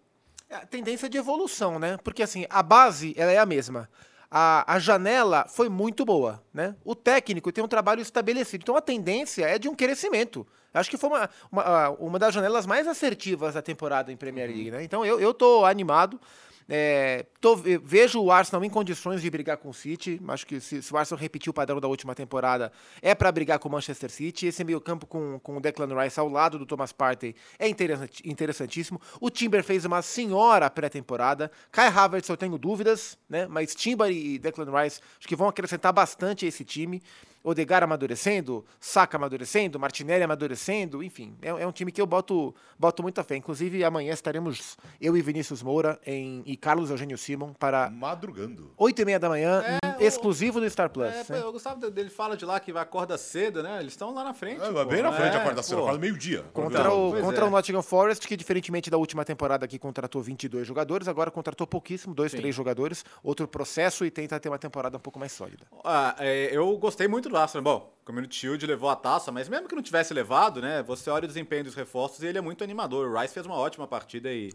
É 0.53 0.57
a 0.57 0.65
tendência 0.67 1.09
de 1.09 1.17
evolução, 1.17 1.79
né? 1.79 1.97
Porque 2.03 2.21
assim, 2.21 2.45
a 2.47 2.61
base 2.61 3.15
ela 3.17 3.31
é 3.31 3.39
a 3.39 3.45
mesma. 3.45 3.89
A, 4.29 4.75
a 4.75 4.77
janela 4.77 5.47
foi 5.49 5.67
muito 5.67 6.05
boa, 6.05 6.43
né? 6.53 6.75
O 6.85 6.93
técnico 6.93 7.51
tem 7.51 7.63
um 7.63 7.67
trabalho 7.67 8.01
estabelecido. 8.01 8.61
Então 8.61 8.77
a 8.77 8.81
tendência 8.81 9.45
é 9.45 9.57
de 9.57 9.67
um 9.67 9.73
crescimento. 9.73 10.45
Acho 10.71 10.91
que 10.91 10.97
foi 10.97 11.09
uma, 11.09 11.29
uma, 11.51 11.89
uma 11.89 12.19
das 12.19 12.35
janelas 12.35 12.67
mais 12.67 12.87
assertivas 12.87 13.55
da 13.55 13.63
temporada 13.63 14.11
em 14.11 14.15
Premier 14.15 14.47
League, 14.47 14.69
né? 14.69 14.83
Então 14.83 15.03
eu, 15.03 15.19
eu 15.19 15.33
tô 15.33 15.65
animado. 15.65 16.21
É, 16.67 17.25
tô, 17.41 17.55
vejo 17.55 18.21
o 18.21 18.31
Arsenal 18.31 18.63
em 18.63 18.69
condições 18.69 19.21
de 19.21 19.29
brigar 19.29 19.57
com 19.57 19.69
o 19.69 19.73
City. 19.73 20.21
Acho 20.27 20.45
que 20.45 20.59
se, 20.59 20.81
se 20.81 20.93
o 20.93 20.97
Arsenal 20.97 21.19
repetir 21.19 21.49
o 21.49 21.53
padrão 21.53 21.79
da 21.79 21.87
última 21.87 22.15
temporada, 22.15 22.71
é 23.01 23.13
para 23.13 23.31
brigar 23.31 23.59
com 23.59 23.69
o 23.69 23.71
Manchester 23.71 24.09
City. 24.09 24.47
Esse 24.47 24.63
meio-campo 24.63 25.05
com, 25.05 25.39
com 25.39 25.57
o 25.57 25.59
Declan 25.59 26.01
Rice 26.01 26.19
ao 26.19 26.29
lado 26.29 26.57
do 26.57 26.65
Thomas 26.65 26.91
Partey 26.91 27.35
é 27.59 27.67
interessantíssimo. 27.67 28.99
O 29.19 29.29
Timber 29.29 29.63
fez 29.63 29.85
uma 29.85 30.01
senhora 30.01 30.69
pré-temporada. 30.69 31.51
Kai 31.71 31.87
Havertz 31.87 32.29
eu 32.29 32.37
tenho 32.37 32.57
dúvidas, 32.57 33.17
né? 33.29 33.47
Mas 33.47 33.75
Timber 33.75 34.09
e 34.09 34.39
Declan 34.39 34.81
Rice 34.81 35.01
acho 35.19 35.27
que 35.27 35.35
vão 35.35 35.47
acrescentar 35.47 35.91
bastante 35.93 36.45
a 36.45 36.47
esse 36.47 36.63
time. 36.63 37.01
Odegar 37.43 37.83
amadurecendo, 37.83 38.65
Saka 38.79 39.17
amadurecendo, 39.17 39.79
Martinelli 39.79 40.23
amadurecendo, 40.23 41.03
enfim, 41.03 41.35
é, 41.41 41.49
é, 41.49 41.67
um 41.67 41.71
time 41.71 41.91
que 41.91 42.01
eu 42.01 42.05
boto, 42.05 42.55
boto 42.79 43.03
muita 43.03 43.23
fé. 43.23 43.35
Inclusive, 43.35 43.83
amanhã 43.83 44.13
estaremos 44.13 44.77
eu 45.01 45.17
e 45.17 45.21
Vinícius 45.21 45.61
Moura 45.61 45.99
em, 46.05 46.41
e 46.45 46.55
Carlos 46.55 46.89
Eugênio 46.89 47.17
Simon 47.17 47.53
para. 47.53 47.89
Madrugando. 47.89 48.71
8 48.77 49.01
e 49.01 49.05
meia 49.05 49.19
da 49.19 49.27
manhã, 49.27 49.61
é, 49.61 49.92
exclusivo 49.99 50.59
do 50.59 50.69
Star 50.69 50.89
Plus. 50.89 51.07
É, 51.07 51.25
né? 51.33 51.43
O 51.45 51.51
Gustavo 51.51 51.89
dele 51.89 52.09
fala 52.09 52.37
de 52.37 52.45
lá 52.45 52.59
que 52.59 52.71
vai 52.71 52.83
acorda 52.83 53.17
cedo, 53.17 53.63
né? 53.63 53.79
Eles 53.79 53.93
estão 53.93 54.13
lá 54.13 54.23
na 54.23 54.33
frente. 54.33 54.61
É, 54.61 54.71
pô, 54.71 54.85
bem 54.85 55.01
na 55.01 55.11
frente, 55.11 55.35
é, 55.35 55.39
acorda 55.39 55.63
cedo, 55.63 55.79
acorda 55.81 55.99
meio-dia. 55.99 56.45
Contra, 56.53 56.93
o, 56.93 57.19
contra 57.21 57.45
é. 57.45 57.47
o 57.47 57.49
Nottingham 57.49 57.81
Forest, 57.81 58.27
que 58.27 58.37
diferentemente 58.37 58.89
da 58.89 58.97
última 58.97 59.25
temporada 59.25 59.67
que 59.67 59.79
contratou 59.79 60.21
22 60.21 60.67
jogadores, 60.67 61.07
agora 61.07 61.31
contratou 61.31 61.65
pouquíssimo, 61.65 62.13
dois, 62.13 62.31
Sim. 62.31 62.37
três 62.37 62.53
jogadores, 62.53 63.03
outro 63.23 63.47
processo 63.47 64.05
e 64.05 64.11
tenta 64.11 64.39
ter 64.39 64.49
uma 64.49 64.59
temporada 64.59 64.97
um 64.97 64.99
pouco 64.99 65.17
mais 65.17 65.31
sólida. 65.31 65.65
Ah, 65.83 66.15
é, 66.19 66.49
eu 66.51 66.77
gostei 66.77 67.07
muito 67.07 67.29
do 67.29 67.37
Arsenal. 67.37 67.63
Bom, 67.63 67.93
o 68.03 68.05
Community 68.05 68.35
Shield 68.35 68.65
levou 68.65 68.89
a 68.89 68.95
taça, 68.95 69.31
mas 69.31 69.47
mesmo 69.47 69.67
que 69.67 69.75
não 69.75 69.81
tivesse 69.81 70.13
levado, 70.13 70.61
né? 70.61 70.83
Você 70.83 71.09
olha 71.09 71.23
o 71.23 71.27
desempenho 71.27 71.63
dos 71.63 71.73
reforços 71.73 72.21
e 72.21 72.27
ele 72.27 72.37
é 72.37 72.41
muito 72.41 72.63
animador. 72.63 73.09
O 73.09 73.19
Rice 73.19 73.33
fez 73.33 73.45
uma 73.45 73.55
ótima 73.55 73.87
partida 73.87 74.31
e 74.31 74.51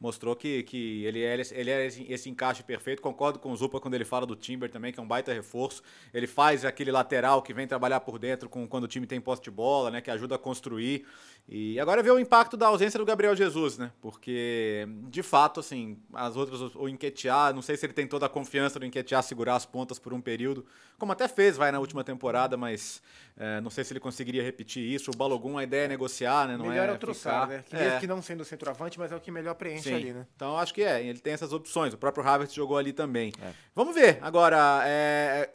mostrou 0.00 0.34
que, 0.34 0.62
que 0.62 1.04
ele, 1.04 1.22
é, 1.22 1.40
ele 1.52 1.70
é 1.70 1.86
esse 1.86 2.30
encaixe 2.30 2.62
perfeito. 2.62 3.02
Concordo 3.02 3.38
com 3.38 3.52
o 3.52 3.56
Zupa 3.56 3.80
quando 3.80 3.94
ele 3.94 4.04
fala 4.04 4.24
do 4.24 4.34
Timber 4.34 4.70
também, 4.76 4.92
que 4.92 5.00
é 5.00 5.02
um 5.02 5.08
baita 5.08 5.32
reforço. 5.32 5.82
Ele 6.12 6.26
faz 6.26 6.64
aquele 6.64 6.92
lateral 6.92 7.40
que 7.40 7.54
vem 7.54 7.66
trabalhar 7.66 8.00
por 8.00 8.18
dentro 8.18 8.48
com, 8.48 8.68
quando 8.68 8.84
o 8.84 8.88
time 8.88 9.06
tem 9.06 9.18
posse 9.20 9.42
de 9.42 9.50
bola, 9.50 9.90
né? 9.90 10.02
Que 10.02 10.10
ajuda 10.10 10.34
a 10.34 10.38
construir. 10.38 11.06
E 11.48 11.78
agora 11.78 12.02
vê 12.02 12.10
o 12.10 12.18
impacto 12.18 12.56
da 12.56 12.66
ausência 12.66 12.98
do 12.98 13.04
Gabriel 13.04 13.36
Jesus, 13.36 13.78
né? 13.78 13.92
Porque, 14.00 14.84
de 15.04 15.22
fato, 15.22 15.60
assim, 15.60 15.96
as 16.12 16.36
outras, 16.36 16.74
o 16.74 16.88
Enquetear, 16.88 17.54
não 17.54 17.62
sei 17.62 17.76
se 17.76 17.86
ele 17.86 17.92
tem 17.92 18.04
toda 18.04 18.26
a 18.26 18.28
confiança 18.28 18.80
do 18.80 18.84
Enquetear 18.84 19.22
segurar 19.22 19.54
as 19.54 19.64
pontas 19.64 19.96
por 19.96 20.12
um 20.12 20.20
período, 20.20 20.66
como 20.98 21.12
até 21.12 21.28
fez, 21.28 21.56
vai, 21.56 21.70
na 21.70 21.78
última 21.78 22.02
temporada, 22.02 22.56
mas 22.56 23.00
é, 23.36 23.60
não 23.60 23.70
sei 23.70 23.84
se 23.84 23.92
ele 23.92 24.00
conseguiria 24.00 24.42
repetir 24.42 24.82
isso. 24.82 25.12
O 25.12 25.16
Balogun, 25.16 25.56
a 25.56 25.62
ideia 25.62 25.84
é 25.84 25.88
negociar, 25.88 26.48
né? 26.48 26.56
Não 26.56 26.66
melhor 26.66 26.88
é, 26.88 26.92
é 26.92 26.94
o 26.94 26.98
Trossard, 26.98 27.52
né? 27.52 27.64
Que, 27.64 27.76
é. 27.76 28.00
que 28.00 28.08
não 28.08 28.20
sendo 28.20 28.44
centroavante, 28.44 28.98
mas 28.98 29.12
é 29.12 29.16
o 29.16 29.20
que 29.20 29.30
melhor 29.30 29.54
preenche 29.54 29.88
Sim. 29.90 29.94
ali, 29.94 30.12
né? 30.12 30.26
Então, 30.34 30.58
acho 30.58 30.74
que 30.74 30.82
é, 30.82 31.00
ele 31.00 31.20
tem 31.20 31.32
essas 31.32 31.52
opções. 31.52 31.94
O 31.94 31.98
próprio 31.98 32.26
Havertz 32.26 32.54
jogou 32.54 32.76
ali 32.76 32.92
também. 32.92 33.32
É. 33.40 33.52
Vamos 33.72 33.94
ver, 33.94 34.18
agora, 34.20 34.82
é, 34.84 35.48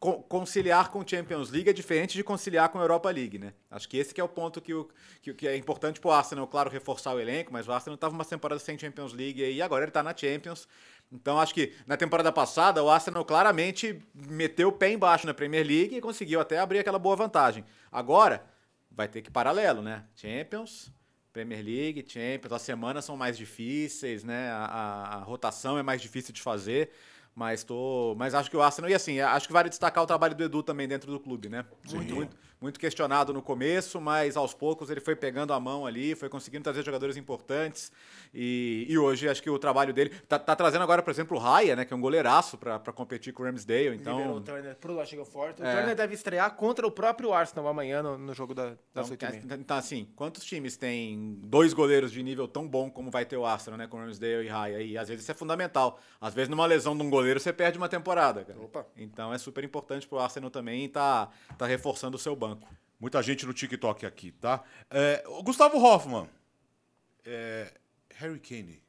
conciliar 0.00 0.90
com 0.90 1.04
Champions 1.04 1.50
League 1.50 1.68
é 1.68 1.72
diferente 1.72 2.16
de 2.16 2.22
conciliar 2.22 2.68
com 2.68 2.80
Europa 2.80 3.10
League, 3.10 3.36
né? 3.36 3.52
Acho 3.68 3.88
que 3.88 3.96
esse 3.96 4.14
que 4.14 4.20
é 4.20 4.24
o 4.24 4.28
ponto 4.28 4.60
que, 4.60 4.72
o, 4.72 4.88
que, 5.20 5.34
que 5.34 5.48
é 5.48 5.56
importante 5.56 6.00
para 6.00 6.08
o 6.08 6.12
Arsenal, 6.12 6.46
claro, 6.46 6.70
reforçar 6.70 7.14
o 7.14 7.20
elenco, 7.20 7.52
mas 7.52 7.66
o 7.66 7.72
Arsenal 7.72 7.96
estava 7.96 8.14
uma 8.14 8.24
temporada 8.24 8.60
sem 8.60 8.78
Champions 8.78 9.12
League 9.12 9.42
e 9.42 9.60
agora 9.60 9.82
ele 9.82 9.90
está 9.90 10.02
na 10.02 10.16
Champions. 10.16 10.68
Então 11.10 11.40
acho 11.40 11.52
que 11.52 11.74
na 11.84 11.96
temporada 11.96 12.30
passada 12.30 12.82
o 12.82 12.88
Arsenal 12.88 13.24
claramente 13.24 14.00
meteu 14.14 14.68
o 14.68 14.72
pé 14.72 14.92
embaixo 14.92 15.26
na 15.26 15.34
Premier 15.34 15.66
League 15.66 15.96
e 15.96 16.00
conseguiu 16.00 16.40
até 16.40 16.58
abrir 16.60 16.78
aquela 16.78 16.98
boa 16.98 17.16
vantagem. 17.16 17.64
Agora 17.90 18.44
vai 18.90 19.08
ter 19.08 19.20
que 19.20 19.30
paralelo, 19.30 19.82
né? 19.82 20.04
Champions, 20.14 20.92
Premier 21.32 21.64
League, 21.64 22.04
Champions, 22.06 22.52
as 22.52 22.62
semanas 22.62 23.04
são 23.04 23.16
mais 23.16 23.36
difíceis, 23.36 24.22
né? 24.22 24.50
A, 24.50 24.64
a, 24.64 25.14
a 25.14 25.18
rotação 25.22 25.76
é 25.76 25.82
mais 25.82 26.00
difícil 26.00 26.32
de 26.32 26.40
fazer. 26.40 26.90
Mas 27.34 27.62
tô, 27.62 28.14
mas 28.18 28.34
acho 28.34 28.50
que 28.50 28.56
o 28.56 28.62
Arsenal 28.62 28.90
e 28.90 28.94
assim, 28.94 29.20
acho 29.20 29.46
que 29.46 29.52
vale 29.52 29.68
destacar 29.68 30.02
o 30.02 30.06
trabalho 30.06 30.34
do 30.34 30.42
Edu 30.42 30.62
também 30.62 30.88
dentro 30.88 31.10
do 31.10 31.20
clube, 31.20 31.48
né? 31.48 31.64
Muito, 31.90 32.14
muito, 32.14 32.36
muito, 32.60 32.78
questionado 32.78 33.32
no 33.32 33.42
começo, 33.42 34.00
mas 34.00 34.36
aos 34.36 34.54
poucos 34.54 34.90
ele 34.90 35.00
foi 35.00 35.16
pegando 35.16 35.52
a 35.52 35.60
mão 35.60 35.86
ali, 35.86 36.14
foi 36.14 36.28
conseguindo 36.28 36.64
trazer 36.64 36.84
jogadores 36.84 37.16
importantes 37.16 37.92
e, 38.32 38.86
e 38.88 38.98
hoje 38.98 39.28
acho 39.28 39.42
que 39.42 39.50
o 39.50 39.58
trabalho 39.58 39.92
dele 39.92 40.10
tá, 40.28 40.38
tá 40.38 40.54
trazendo 40.54 40.82
agora, 40.82 41.02
por 41.02 41.10
exemplo, 41.10 41.36
o 41.36 41.40
Raya, 41.40 41.76
né, 41.76 41.84
que 41.84 41.92
é 41.92 41.96
um 41.96 42.00
goleiraço 42.00 42.56
para 42.56 42.78
competir 42.92 43.32
com 43.32 43.42
o 43.42 43.46
Ramsdale, 43.46 43.96
então 43.96 44.18
Liberou 44.18 44.36
o 44.36 44.40
Turner 44.40 44.76
pro 44.76 44.94
Nottingham 44.94 45.24
Forte. 45.24 45.62
O 45.62 45.64
é. 45.64 45.76
Turner 45.76 45.96
deve 45.96 46.14
estrear 46.14 46.54
contra 46.54 46.86
o 46.86 46.90
próprio 46.90 47.32
Arsenal 47.32 47.68
amanhã 47.68 48.02
no, 48.02 48.18
no 48.18 48.34
jogo 48.34 48.54
da, 48.54 48.74
das 48.94 49.10
então, 49.10 49.58
então, 49.58 49.76
assim, 49.76 50.08
quantos 50.14 50.44
times 50.44 50.76
têm 50.76 51.38
dois 51.42 51.72
goleiros 51.72 52.12
de 52.12 52.22
nível 52.22 52.46
tão 52.46 52.68
bom 52.68 52.90
como 52.90 53.10
vai 53.10 53.24
ter 53.24 53.36
o 53.36 53.44
Arsenal, 53.44 53.78
né, 53.78 53.86
com 53.86 53.96
o 53.96 54.00
Ramsdale 54.00 54.46
e 54.46 54.48
Raya? 54.48 54.82
E 54.82 54.96
às 54.96 55.08
vezes 55.08 55.22
isso 55.22 55.32
é 55.32 55.34
fundamental. 55.34 55.98
Às 56.20 56.34
vezes 56.34 56.48
numa 56.48 56.66
lesão 56.66 56.96
de 56.96 57.02
um 57.02 57.10
goleiro 57.10 57.40
você 57.40 57.52
perde 57.52 57.78
uma 57.78 57.88
temporada, 57.88 58.44
cara. 58.44 58.60
Opa. 58.60 58.86
Então 58.96 59.32
é 59.32 59.38
super 59.38 59.64
importante 59.64 60.06
pro 60.06 60.18
Arsenal 60.18 60.50
também 60.50 60.84
estar 60.84 61.26
tá, 61.26 61.54
tá 61.56 61.66
reforçando 61.66 62.16
o 62.16 62.20
seu 62.20 62.34
banco. 62.34 62.47
Muita 63.00 63.22
gente 63.22 63.46
no 63.46 63.54
TikTok 63.54 64.04
aqui, 64.04 64.32
tá? 64.32 64.62
É, 64.90 65.22
Gustavo 65.44 65.78
Hoffman. 65.78 66.28
É, 67.24 67.72
Harry 68.14 68.40
Kane. 68.40 68.82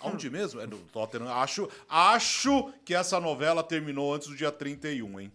Onde 0.00 0.28
mesmo? 0.30 0.60
É 0.60 0.66
no 0.66 0.78
Tottenham. 0.78 1.28
Acho, 1.28 1.68
acho 1.88 2.72
que 2.84 2.94
essa 2.94 3.20
novela 3.20 3.62
terminou 3.62 4.14
antes 4.14 4.28
do 4.28 4.36
dia 4.36 4.50
31, 4.50 5.20
hein? 5.20 5.32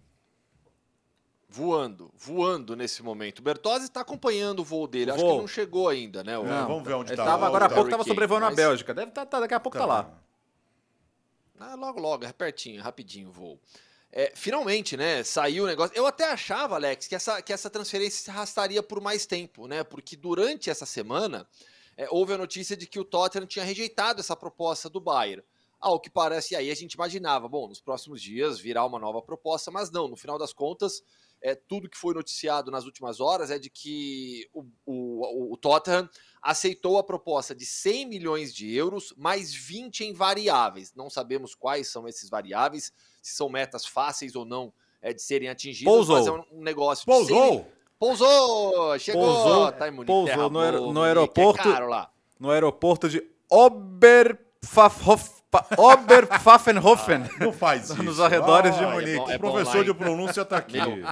Voando, 1.50 2.12
voando 2.18 2.76
nesse 2.76 3.02
momento. 3.02 3.40
O 3.40 3.42
Bertozzi 3.42 3.86
está 3.86 4.02
acompanhando 4.02 4.60
o 4.60 4.66
voo 4.66 4.86
dele. 4.86 5.12
Acho 5.12 5.24
que 5.24 5.38
não 5.38 5.48
chegou 5.48 5.88
ainda, 5.88 6.24
né? 6.24 6.38
O... 6.38 6.44
Não, 6.44 6.68
vamos 6.68 6.84
ver 6.84 6.94
onde 6.94 7.14
está. 7.14 7.34
agora 7.34 7.66
há 7.66 7.70
pouco 7.70 7.86
estava 7.86 8.04
sobrevoando 8.04 8.46
mas... 8.46 8.54
a 8.54 8.56
Bélgica. 8.56 8.94
Deve 8.94 9.10
estar, 9.10 9.26
tá, 9.26 9.32
tá, 9.32 9.40
daqui 9.40 9.54
a 9.54 9.60
pouco 9.60 9.78
tá, 9.78 9.86
tá 9.86 9.94
lá. 9.94 10.12
Ah, 11.60 11.76
logo, 11.76 12.00
logo, 12.00 12.26
é 12.26 12.34
pertinho, 12.34 12.82
rapidinho 12.82 13.30
o 13.30 13.32
voo. 13.32 13.60
É, 14.12 14.32
finalmente, 14.36 14.96
né, 14.96 15.24
saiu 15.24 15.66
o 15.66 15.68
negócio. 15.68 15.96
Eu 15.96 16.06
até 16.06 16.32
achava, 16.32 16.76
Alex, 16.76 17.08
que 17.08 17.16
essa, 17.16 17.42
que 17.42 17.52
essa 17.52 17.70
transferência 17.70 18.24
se 18.24 18.30
arrastaria 18.30 18.82
por 18.82 19.02
mais 19.02 19.26
tempo, 19.26 19.68
né? 19.68 19.84
Porque 19.84 20.16
durante 20.16 20.70
essa 20.70 20.86
semana 20.86 21.48
é, 21.98 22.08
houve 22.10 22.34
a 22.34 22.38
notícia 22.38 22.78
de 22.78 22.88
que 22.88 23.00
o 23.00 23.04
Tottenham 23.04 23.46
tinha 23.46 23.66
rejeitado 23.66 24.20
essa 24.20 24.36
proposta 24.36 24.90
do 24.90 25.02
Bayern. 25.02 25.44
Ao 25.80 26.00
que 26.00 26.10
parece, 26.10 26.56
aí 26.56 26.72
a 26.72 26.76
gente 26.76 26.94
imaginava, 26.94 27.48
bom, 27.48 27.68
nos 27.68 27.80
próximos 27.80 28.22
dias 28.22 28.60
virá 28.60 28.84
uma 28.84 28.98
nova 28.98 29.22
proposta, 29.22 29.70
mas 29.70 29.92
não, 29.92 30.08
no 30.08 30.16
final 30.16 30.38
das 30.40 30.52
contas, 30.52 31.04
é, 31.40 31.54
tudo 31.54 31.90
que 31.90 31.98
foi 31.98 32.16
noticiado 32.16 32.72
nas 32.72 32.86
últimas 32.86 33.20
horas 33.20 33.52
é 33.52 33.60
de 33.60 33.70
que 33.70 34.50
o, 34.54 34.66
o, 34.86 35.54
o 35.54 35.58
Tottenham 35.58 36.10
aceitou 36.42 36.98
a 36.98 37.04
proposta 37.04 37.54
de 37.54 37.66
100 37.66 38.08
milhões 38.08 38.54
de 38.54 38.74
euros, 38.74 39.14
mais 39.16 39.54
20 39.54 40.06
em 40.06 40.14
variáveis. 40.14 40.94
Não 40.96 41.10
sabemos 41.10 41.54
quais 41.54 41.90
são 41.90 42.08
esses 42.08 42.30
variáveis, 42.30 42.92
se 43.28 43.36
são 43.36 43.50
metas 43.50 43.86
fáceis 43.86 44.36
ou 44.36 44.46
não 44.46 44.72
é, 45.02 45.14
de 45.14 45.22
serem 45.22 45.50
atingidas, 45.50 45.94
Pousou. 45.94 46.16
mas 46.18 46.28
é 46.28 46.32
um, 46.32 46.62
negócio 46.62 47.06
Pousou. 47.06 47.42
de 47.52 47.58
100... 47.58 47.66
Pousou! 48.00 49.00
Chegou! 49.00 49.24
Pousou, 49.24 49.72
tá 49.72 49.92
Pousou 50.06 50.50
no, 50.50 50.94
no 50.94 51.02
aeroporto. 51.02 51.68
É 51.68 52.08
no 52.40 52.52
aeroporto 52.52 53.10
de 53.10 53.24
Oberpfaffenhofen. 55.78 57.24
Não 57.40 57.52
faz 57.54 57.86
isso. 57.90 58.04
Nos 58.04 58.20
arredores 58.20 58.76
de 58.76 58.84
Ah, 58.84 58.92
Munique. 58.92 59.12
é 59.16 59.18
bom, 59.18 59.32
é 59.32 59.36
O 59.36 59.40
bom 59.40 59.52
professor 59.52 59.84
de 59.86 59.94
pronúncia 59.94 60.44
tá 60.46 60.58
aqui. 60.58 60.78
Meu. 60.80 61.08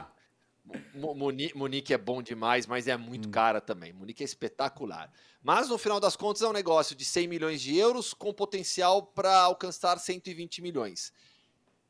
Mu- 0.94 1.16
Muni- 1.16 1.52
Munique 1.56 1.94
é 1.94 1.98
bom 1.98 2.22
demais, 2.22 2.66
mas 2.68 2.88
é 2.88 2.96
Hum. 2.96 3.00
muito 3.00 3.30
cara 3.30 3.62
também. 3.62 3.94
Munique 3.94 4.24
é 4.24 4.26
espetacular. 4.26 5.10
Mas 5.42 5.70
no 5.70 5.78
final 5.78 6.00
das 6.00 6.16
contas 6.16 6.42
é 6.42 6.48
um 6.48 6.52
negócio 6.54 6.96
de 6.96 7.06
100 7.06 7.28
milhões 7.28 7.62
de 7.62 7.78
euros 7.78 8.14
com 8.14 8.34
potencial 8.34 9.04
para 9.04 9.36
alcançar 9.42 9.98
120 10.00 10.62
milhões. 10.62 11.14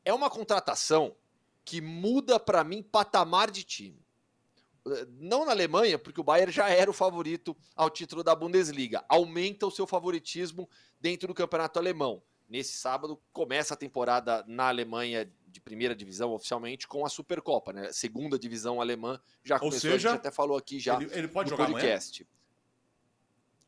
É 0.06 0.14
uma 0.14 0.30
contratação 0.30 1.16
que 1.64 1.80
muda 1.80 2.38
para 2.38 2.62
mim 2.62 2.80
patamar 2.80 3.50
de 3.50 3.64
time. 3.64 4.06
Não 5.18 5.44
na 5.44 5.50
Alemanha, 5.50 5.98
porque 5.98 6.20
o 6.20 6.24
Bayern 6.24 6.52
já 6.52 6.70
era 6.70 6.88
o 6.88 6.94
favorito 6.94 7.56
ao 7.74 7.90
título 7.90 8.22
da 8.22 8.32
Bundesliga. 8.36 9.04
Aumenta 9.08 9.66
o 9.66 9.70
seu 9.70 9.84
favoritismo 9.84 10.70
dentro 11.00 11.26
do 11.26 11.34
campeonato 11.34 11.76
alemão. 11.80 12.22
Nesse 12.48 12.74
sábado 12.74 13.20
começa 13.32 13.74
a 13.74 13.76
temporada 13.76 14.44
na 14.46 14.68
Alemanha 14.68 15.28
de 15.48 15.60
primeira 15.60 15.92
divisão 15.96 16.32
oficialmente 16.32 16.86
com 16.86 17.04
a 17.04 17.08
Supercopa, 17.08 17.72
né? 17.72 17.90
Segunda 17.92 18.38
divisão 18.38 18.80
alemã 18.80 19.20
já 19.42 19.58
começou, 19.58 19.80
seja, 19.90 20.10
a 20.10 20.12
gente 20.12 20.20
até 20.20 20.30
falou 20.30 20.56
aqui 20.56 20.78
já 20.78 20.94
Ele, 21.02 21.10
ele 21.12 21.26
pode 21.26 21.50
no 21.50 21.56
jogar 21.56 21.68
amanhã? 21.68 21.80
podcast. 21.84 22.24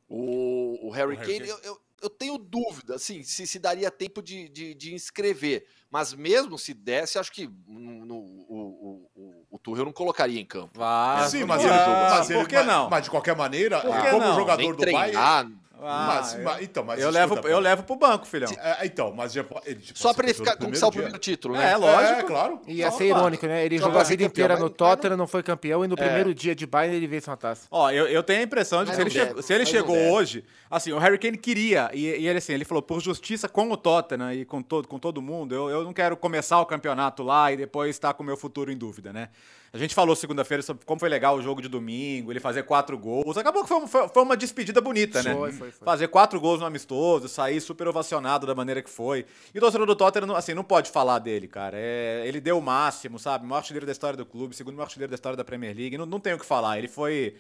O, 0.09 0.87
o 0.87 0.91
Harry 0.91 1.15
O 1.15 1.19
Harry 1.19 1.39
Kane, 1.39 1.39
Kane. 1.41 1.51
eu, 1.51 1.59
eu, 1.73 1.81
eu 2.03 2.09
tenho 2.11 2.39
dúvida, 2.39 2.95
assim, 2.95 3.23
se, 3.23 3.47
se 3.47 3.59
daria 3.59 3.91
tempo 3.91 4.23
de, 4.23 4.49
de, 4.49 4.75
de 4.75 4.95
inscrever. 4.95 5.67
Mas 5.91 6.13
mesmo 6.15 6.59
se 6.59 6.75
desse, 6.75 7.19
acho 7.19 7.33
que 7.33 7.49
no, 7.67 8.05
no- 8.05 8.15
o, 8.49 9.09
o, 9.17 9.47
o, 9.51 9.59
Tuchel 9.59 9.85
não 9.87 9.93
colocaria 9.93 10.41
em 10.41 10.45
campo. 10.45 10.79
Vai. 10.79 11.29
Sim, 11.29 11.43
Ah, 11.43 11.47
mas 11.47 11.63
por 11.63 11.71
ele, 11.71 11.79
que 11.79 11.85
não? 11.89 12.11
mas 12.11 12.31
ele- 12.31 12.39
Por 12.41 12.49
que 12.49 12.55
mas- 12.57 12.67
não? 12.67 12.91
Mas 12.91 13.05
de 13.05 13.11
qualquer 13.11 13.37
maneira, 13.37 13.81
como 13.81 14.19
não? 14.19 14.35
jogador 14.37 14.63
Nem 14.63 14.73
do 14.75 14.93
Bayern. 14.93 15.59
Ah, 15.81 16.07
mas, 16.21 16.35
eu, 16.35 16.43
mas- 16.43 16.63
então, 16.63 16.85
mas 16.85 17.01
eu 17.01 17.11
escuta, 17.11 17.35
levo, 17.37 17.49
eu 17.49 17.59
levo 17.61 17.83
pro 17.85 17.97
banco, 17.97 18.27
filhão. 18.27 18.51
É, 18.59 18.85
então, 18.87 19.13
mas 19.15 19.33
já, 19.33 19.45
ele, 19.65 19.81
tipo, 19.81 19.99
só 19.99 20.13
para 20.13 20.25
ele 20.27 20.35
ficar 20.35 20.57
conquistar 20.57 20.89
o 20.89 20.91
primeiro 20.91 21.19
título, 21.19 21.55
né? 21.57 21.73
É, 21.73 21.77
lógico. 21.77 22.21
É, 22.21 22.23
claro. 22.25 22.61
Ia 22.67 22.91
Só 22.91 22.99
ser 22.99 23.09
pra- 23.11 23.19
irônico, 23.19 23.47
né? 23.47 23.65
Ele 23.65 23.77
só 23.79 23.83
jogou 23.85 23.93
pra 23.93 24.03
a 24.03 24.05
vida 24.05 24.25
campeão, 24.25 24.31
inteira 24.45 24.55
mas- 24.55 24.63
no 24.63 24.71
Tottenham, 24.71 25.17
não 25.17 25.27
foi 25.27 25.43
campeão, 25.43 25.85
e 25.85 25.89
no 25.89 25.95
É. 25.95 25.97
primeiro 25.97 26.35
dia 26.35 26.55
de 26.55 26.67
Bayern 26.67 26.97
ele 26.97 27.07
veio 27.07 27.23
uma 27.27 27.37
taça. 27.37 27.67
Ó, 27.71 27.91
eu, 27.91 28.07
eu 28.07 28.23
tenho 28.23 28.41
a 28.41 28.43
impressão 28.43 28.83
de 28.85 28.91
que 28.91 28.97
se 28.97 29.03
ele, 29.03 29.11
chegou, 29.11 29.43
se 29.43 29.53
ele 29.55 29.67
chegou 29.67 29.97
hoje, 30.13 30.45
assim, 30.71 30.93
o 30.93 30.99
Harry 30.99 31.19
Kane 31.19 31.39
queria, 31.39 31.91
e, 31.95 32.07
e 32.07 32.27
ele 32.29 32.39
assim, 32.39 32.53
ele 32.53 32.65
falou, 32.65 32.83
por 32.83 33.01
justiça 33.01 33.49
com 33.49 33.71
o 33.71 33.77
Tottenham 33.77 34.33
e 34.33 34.45
com 34.45 34.61
todo, 34.63 34.89
com 34.89 34.99
todo 34.99 35.23
mundo, 35.23 35.55
eu, 35.55 35.69
eu 35.71 35.85
não 35.85 35.93
quero 35.93 36.17
começar 36.17 36.61
o 36.61 36.67
campeonato 36.67 37.23
lá 37.23 37.53
e 37.53 37.57
depois 37.57 37.91
estar 37.91 38.13
com 38.15 38.23
o 38.23 38.27
meu 38.27 38.37
futuro 38.37 38.73
em 38.73 38.77
dúvida, 38.77 39.13
né? 39.13 39.29
A 39.73 39.77
gente 39.77 39.95
falou 39.95 40.17
segunda-feira 40.17 40.63
sobre 40.63 40.85
como 40.87 40.99
foi 40.99 41.09
legal 41.09 41.37
o 41.37 41.43
jogo 41.43 41.61
de 41.61 41.69
domingo, 41.69 42.33
ele 42.33 42.41
fazer 42.41 42.63
quatro 42.63 42.97
gols. 42.97 43.37
Acabou 43.37 43.63
que 43.63 43.69
foi, 43.69 43.87
foi- 43.87 44.09
foi 44.09 44.23
uma 44.23 44.37
despedida 44.37 44.81
bonita, 44.81 45.23
né? 45.23 45.35
Foi, 45.35 45.53
foi, 45.53 45.71
foi. 45.71 45.85
Fazer 45.85 46.09
quatro 46.09 46.41
gols 46.41 46.61
no 46.61 46.67
amistoso, 46.67 47.29
sair 47.29 47.61
super 47.61 47.87
ovacionado 47.87 48.47
da 48.47 48.55
maneira 48.55 48.81
que 48.81 48.89
foi. 48.89 49.27
E 49.55 49.59
o 49.59 49.61
torcedor 49.61 49.87
do 49.87 49.95
Tottenham, 49.95 50.35
assim, 50.35 50.55
não 50.55 50.65
pode 50.65 50.91
falar 50.91 51.19
dele, 51.19 51.47
cara. 51.47 51.77
É, 51.79 52.23
ele 52.27 52.41
deu 52.41 52.57
o 52.59 52.63
máximo, 52.63 53.19
sabe? 53.19 53.45
O 53.45 53.49
maior 53.49 53.59
artilheiro 53.61 53.85
da 53.85 53.93
história 53.93 54.17
do 54.17 54.25
clube, 54.25 54.57
segundo 54.57 54.75
maior 54.75 54.87
artilheiro 54.87 55.11
da 55.11 55.15
história 55.17 55.37
da 55.37 55.45
Premier 55.45 55.77
League. 55.77 55.99
Não, 55.99 56.07
não 56.07 56.19
tem 56.21 56.33
o 56.33 56.39
que 56.39 56.47
falar. 56.47 56.79
Ele 56.79 56.89
foi. 56.89 57.35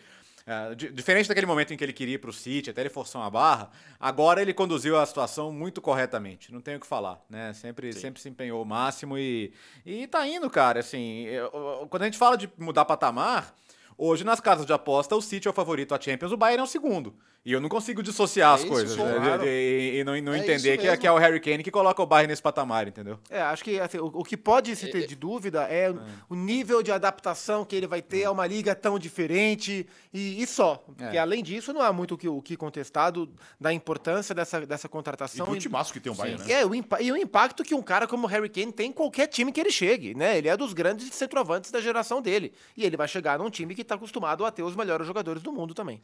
É, 0.48 0.74
di- 0.74 0.90
diferente 0.90 1.28
daquele 1.28 1.46
momento 1.46 1.74
em 1.74 1.76
que 1.76 1.84
ele 1.84 1.92
queria 1.92 2.14
ir 2.14 2.18
pro 2.18 2.32
City, 2.32 2.70
até 2.70 2.80
ele 2.80 2.88
forçou 2.88 3.20
uma 3.20 3.30
barra, 3.30 3.70
agora 4.00 4.40
ele 4.40 4.54
conduziu 4.54 4.98
a 4.98 5.04
situação 5.04 5.52
muito 5.52 5.80
corretamente. 5.82 6.50
Não 6.52 6.60
tenho 6.60 6.78
o 6.78 6.80
que 6.80 6.86
falar, 6.86 7.20
né? 7.28 7.52
Sempre, 7.52 7.92
sempre 7.92 8.20
se 8.20 8.28
empenhou 8.28 8.62
o 8.62 8.64
máximo 8.64 9.18
e, 9.18 9.52
e 9.84 10.06
tá 10.06 10.26
indo, 10.26 10.48
cara. 10.48 10.80
Assim, 10.80 11.24
eu- 11.24 11.86
quando 11.90 12.02
a 12.02 12.06
gente 12.06 12.16
fala 12.18 12.36
de 12.36 12.50
mudar 12.56 12.84
patamar, 12.86 13.54
hoje 13.96 14.24
nas 14.24 14.40
casas 14.40 14.64
de 14.64 14.72
aposta 14.72 15.14
o 15.14 15.20
City 15.20 15.48
é 15.48 15.50
o 15.50 15.54
favorito 15.54 15.94
à 15.94 16.00
Champions, 16.00 16.32
o 16.32 16.36
Bayern 16.36 16.60
é 16.60 16.64
o 16.64 16.66
segundo. 16.66 17.14
E 17.48 17.52
eu 17.52 17.62
não 17.62 17.68
consigo 17.70 18.02
dissociar 18.02 18.50
É 18.50 18.54
as 18.56 18.60
isso, 18.60 18.68
coisas. 18.70 18.94
né? 18.94 19.38
E, 19.46 20.00
e 20.00 20.04
não, 20.04 20.12
não 20.20 20.34
É 20.34 20.38
entender 20.38 20.76
que, 20.76 20.86
é- 20.86 20.96
que 20.98 21.06
é 21.06 21.10
o 21.10 21.16
Harry 21.16 21.40
Kane 21.40 21.62
que 21.62 21.70
coloca 21.70 22.02
o 22.02 22.04
Bayern 22.04 22.28
nesse 22.30 22.42
patamar, 22.42 22.86
entendeu? 22.86 23.18
É, 23.30 23.40
acho 23.40 23.64
que 23.64 23.80
assim, 23.80 23.96
o, 23.96 24.04
o 24.06 24.22
que 24.22 24.36
pode 24.36 24.76
se 24.76 24.88
ter 24.90 25.06
de 25.06 25.16
dúvida 25.16 25.62
é, 25.62 25.90
o 26.28 26.34
nível 26.34 26.82
de 26.82 26.92
adaptação 26.92 27.64
que 27.64 27.74
ele 27.74 27.86
vai 27.86 28.02
ter 28.02 28.24
a 28.26 28.30
uma 28.30 28.46
liga 28.46 28.74
tão 28.74 28.98
diferente 28.98 29.86
e, 30.12 30.42
e 30.42 30.46
só. 30.46 30.74
Porque 30.76 31.16
É. 31.16 31.18
além 31.18 31.42
disso, 31.42 31.72
não 31.72 31.80
há 31.80 31.90
muito 31.90 32.16
o 32.16 32.18
que, 32.18 32.28
o 32.28 32.42
que 32.42 32.54
contestado 32.54 33.32
da 33.58 33.72
importância 33.72 34.34
dessa, 34.34 34.66
dessa 34.66 34.86
contratação. 34.86 35.56
E- 35.56 35.58
timaço 35.58 35.90
que 35.90 36.00
tem 36.00 36.12
o 36.12 36.14
Bayern, 36.14 36.44
né? 36.44 36.52
É, 36.52 36.66
o 36.66 36.74
e 37.00 37.10
o 37.12 37.16
impacto 37.16 37.64
que 37.64 37.74
um 37.74 37.80
cara 37.82 38.06
como 38.06 38.26
o 38.26 38.28
Harry 38.28 38.50
Kane 38.50 38.72
tem 38.72 38.90
em 38.90 38.92
qualquer 38.92 39.26
time 39.26 39.52
que 39.52 39.58
ele 39.60 39.70
chegue, 39.70 40.14
né? 40.14 40.36
Ele 40.36 40.48
é 40.48 40.54
dos 40.56 40.74
grandes 40.74 41.14
centroavantes 41.14 41.70
da 41.70 41.80
geração 41.80 42.20
dele. 42.20 42.52
E 42.76 42.84
ele 42.84 42.94
vai 42.98 43.08
chegar 43.08 43.38
num 43.38 43.48
time 43.48 43.74
que 43.74 43.80
está 43.80 43.94
acostumado 43.94 44.44
a 44.44 44.50
ter 44.50 44.62
os 44.62 44.76
melhores 44.76 45.06
jogadores 45.06 45.42
do 45.42 45.50
mundo 45.50 45.72
também. 45.72 46.02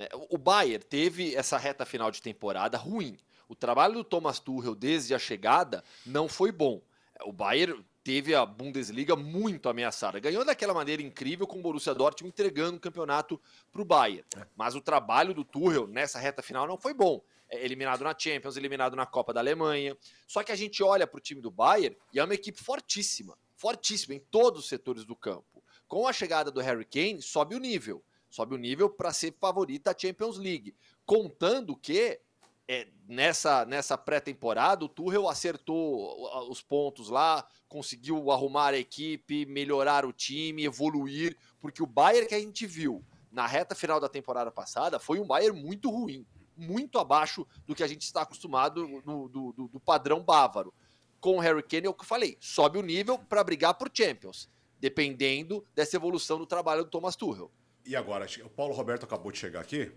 É, 0.00 0.08
O 0.30 0.38
Bayern 0.38 0.82
teve 0.82 1.34
essa 1.34 1.58
reta 1.58 1.84
final 1.84 2.10
de 2.10 2.22
temporada 2.22 2.78
ruim. 2.78 3.18
O 3.46 3.54
trabalho 3.54 3.94
do 3.94 4.04
Thomas 4.04 4.38
Tuchel 4.38 4.74
desde 4.74 5.14
a 5.14 5.18
chegada 5.18 5.84
não 6.06 6.26
foi 6.26 6.50
bom. 6.50 6.80
O 7.22 7.32
Bayern 7.32 7.84
teve 8.02 8.34
a 8.34 8.46
Bundesliga 8.46 9.14
muito 9.14 9.68
ameaçada. 9.68 10.18
Ganhou 10.18 10.42
daquela 10.42 10.72
maneira 10.72 11.02
incrível 11.02 11.46
com 11.46 11.58
o 11.58 11.62
Borussia 11.62 11.94
Dortmund 11.94 12.32
entregando 12.32 12.78
o 12.78 12.80
campeonato 12.80 13.38
para 13.70 13.82
o 13.82 13.84
Bayern. 13.84 14.24
Mas 14.56 14.74
o 14.74 14.80
trabalho 14.80 15.34
do 15.34 15.44
Tuchel 15.44 15.86
nessa 15.86 16.18
reta 16.18 16.40
final 16.40 16.66
não 16.66 16.78
foi 16.78 16.94
bom. 16.94 17.20
É, 17.50 17.62
Eliminado 17.62 18.02
na 18.02 18.16
Champions, 18.16 18.56
eliminado 18.56 18.96
na 18.96 19.04
Copa 19.04 19.34
da 19.34 19.40
Alemanha. 19.40 19.94
Só 20.26 20.42
que 20.42 20.52
a 20.52 20.56
gente 20.56 20.82
olha 20.82 21.06
para 21.06 21.18
o 21.18 21.20
time 21.20 21.42
do 21.42 21.50
Bayern 21.50 21.94
e 22.14 22.18
é 22.18 22.24
uma 22.24 22.34
equipe 22.34 22.62
fortíssima. 22.62 23.36
Fortíssima 23.54 24.14
em 24.14 24.20
todos 24.30 24.60
os 24.60 24.68
setores 24.68 25.04
do 25.04 25.14
campo. 25.14 25.62
Com 25.86 26.08
a 26.08 26.12
chegada 26.12 26.50
do 26.50 26.60
Harry 26.60 26.86
Kane, 26.86 27.20
sobe 27.20 27.54
o 27.54 27.58
nível 27.58 28.02
sobe 28.30 28.54
o 28.54 28.58
nível 28.58 28.88
para 28.88 29.12
ser 29.12 29.34
favorita 29.40 29.90
à 29.90 29.94
Champions 29.98 30.38
League. 30.38 30.74
Contando 31.04 31.76
que 31.76 32.20
é, 32.68 32.88
nessa, 33.08 33.64
nessa 33.66 33.98
pré-temporada 33.98 34.84
o 34.84 34.88
Tuchel 34.88 35.28
acertou 35.28 36.48
os 36.48 36.62
pontos 36.62 37.08
lá, 37.08 37.44
conseguiu 37.68 38.30
arrumar 38.30 38.68
a 38.74 38.78
equipe, 38.78 39.44
melhorar 39.46 40.06
o 40.06 40.12
time, 40.12 40.64
evoluir, 40.64 41.36
porque 41.60 41.82
o 41.82 41.86
Bayern 41.86 42.28
que 42.28 42.34
a 42.34 42.40
gente 42.40 42.66
viu 42.66 43.04
na 43.30 43.46
reta 43.46 43.74
final 43.74 43.98
da 44.00 44.08
temporada 44.08 44.50
passada 44.52 44.98
foi 45.00 45.18
um 45.18 45.26
Bayern 45.26 45.60
muito 45.60 45.90
ruim, 45.90 46.24
muito 46.56 46.98
abaixo 46.98 47.46
do 47.66 47.74
que 47.74 47.82
a 47.82 47.86
gente 47.88 48.02
está 48.02 48.22
acostumado 48.22 48.86
no- 49.04 49.28
do, 49.28 49.52
do- 49.52 49.68
do 49.68 49.80
padrão 49.80 50.22
bávaro. 50.22 50.72
Com 51.20 51.36
o 51.36 51.40
Harry 51.40 51.62
Kane 51.62 51.86
é 51.86 51.90
o 51.90 51.94
que 51.94 52.02
eu 52.02 52.06
falei, 52.06 52.36
sobe 52.40 52.78
o 52.78 52.82
nível 52.82 53.18
para 53.18 53.42
brigar 53.44 53.74
por 53.74 53.90
Champions, 53.92 54.48
dependendo 54.78 55.64
dessa 55.74 55.96
evolução 55.96 56.38
do 56.38 56.46
trabalho 56.46 56.84
do 56.84 56.90
Thomas 56.90 57.14
Tuchel. 57.16 57.50
E 57.90 57.96
agora, 57.96 58.24
o 58.44 58.48
Paulo 58.48 58.72
Roberto 58.72 59.02
acabou 59.02 59.32
de 59.32 59.38
chegar 59.38 59.58
aqui. 59.58 59.90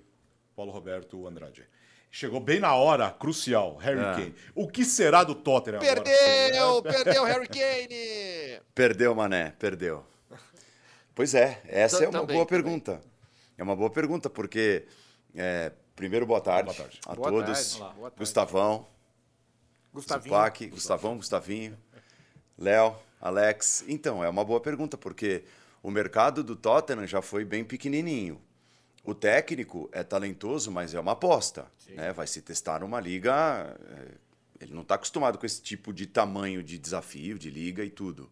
Paulo 0.55 0.71
Roberto 0.71 1.27
Andrade. 1.27 1.63
Chegou 2.09 2.39
bem 2.39 2.59
na 2.59 2.73
hora 2.73 3.11
crucial, 3.11 3.75
Harry 3.77 3.99
É. 3.99 4.13
Kane. 4.15 4.35
O 4.55 4.67
que 4.67 4.83
será 4.83 5.23
do 5.23 5.35
Tottenham 5.35 5.79
agora? 5.79 6.01
Perdeu! 6.01 6.81
Perdeu 6.81 7.23
Harry 7.23 7.47
Kane! 7.47 8.59
Perdeu, 8.73 9.13
Mané, 9.13 9.51
perdeu. 9.59 10.03
Pois 11.13 11.35
é, 11.35 11.61
essa 11.67 12.03
é 12.03 12.07
uma 12.07 12.21
também, 12.21 12.35
boa 12.35 12.47
também. 12.47 12.63
pergunta. 12.63 12.99
É 13.59 13.61
uma 13.61 13.75
boa 13.75 13.91
pergunta, 13.91 14.27
porque, 14.27 14.87
é, 15.35 15.71
primeiro, 15.95 16.25
boa 16.25 16.41
tarde, 16.41 16.65
Boa 16.65 16.75
tarde. 16.75 16.99
a 17.05 17.13
Boa 17.13 17.29
todos. 17.29 17.45
tarde. 17.45 17.75
Olá. 17.83 17.89
Boa 17.93 18.09
tarde. 18.09 18.17
Gustavão, 18.19 18.87
Gustavinho. 19.93 20.35
Zupac, 20.35 20.67
Gustavão, 20.67 21.17
Gustavinho, 21.17 21.77
Léo, 22.57 22.95
Alex. 23.21 23.85
Então, 23.87 24.23
é 24.23 24.29
uma 24.29 24.43
boa 24.43 24.59
pergunta, 24.59 24.97
porque 24.97 25.43
o 25.83 25.91
mercado 25.91 26.43
do 26.43 26.55
Tottenham 26.55 27.05
já 27.05 27.21
foi 27.21 27.43
bem 27.43 27.63
pequenininho. 27.65 28.41
O 29.03 29.13
técnico 29.13 29.89
é 29.91 30.01
talentoso, 30.01 30.71
mas 30.71 30.93
é 30.93 30.99
uma 30.99 31.11
aposta. 31.11 31.67
Né? 31.89 32.13
Vai 32.13 32.25
se 32.25 32.41
testar 32.41 32.79
numa 32.79 33.01
liga. 33.01 33.77
é, 33.91 34.63
Ele 34.63 34.73
não 34.73 34.81
está 34.81 34.95
acostumado 34.95 35.37
com 35.37 35.45
esse 35.45 35.61
tipo 35.61 35.91
de 35.91 36.07
tamanho 36.07 36.63
de 36.63 36.77
desafio, 36.77 37.37
de 37.37 37.49
liga 37.49 37.83
e 37.83 37.89
tudo. 37.89 38.31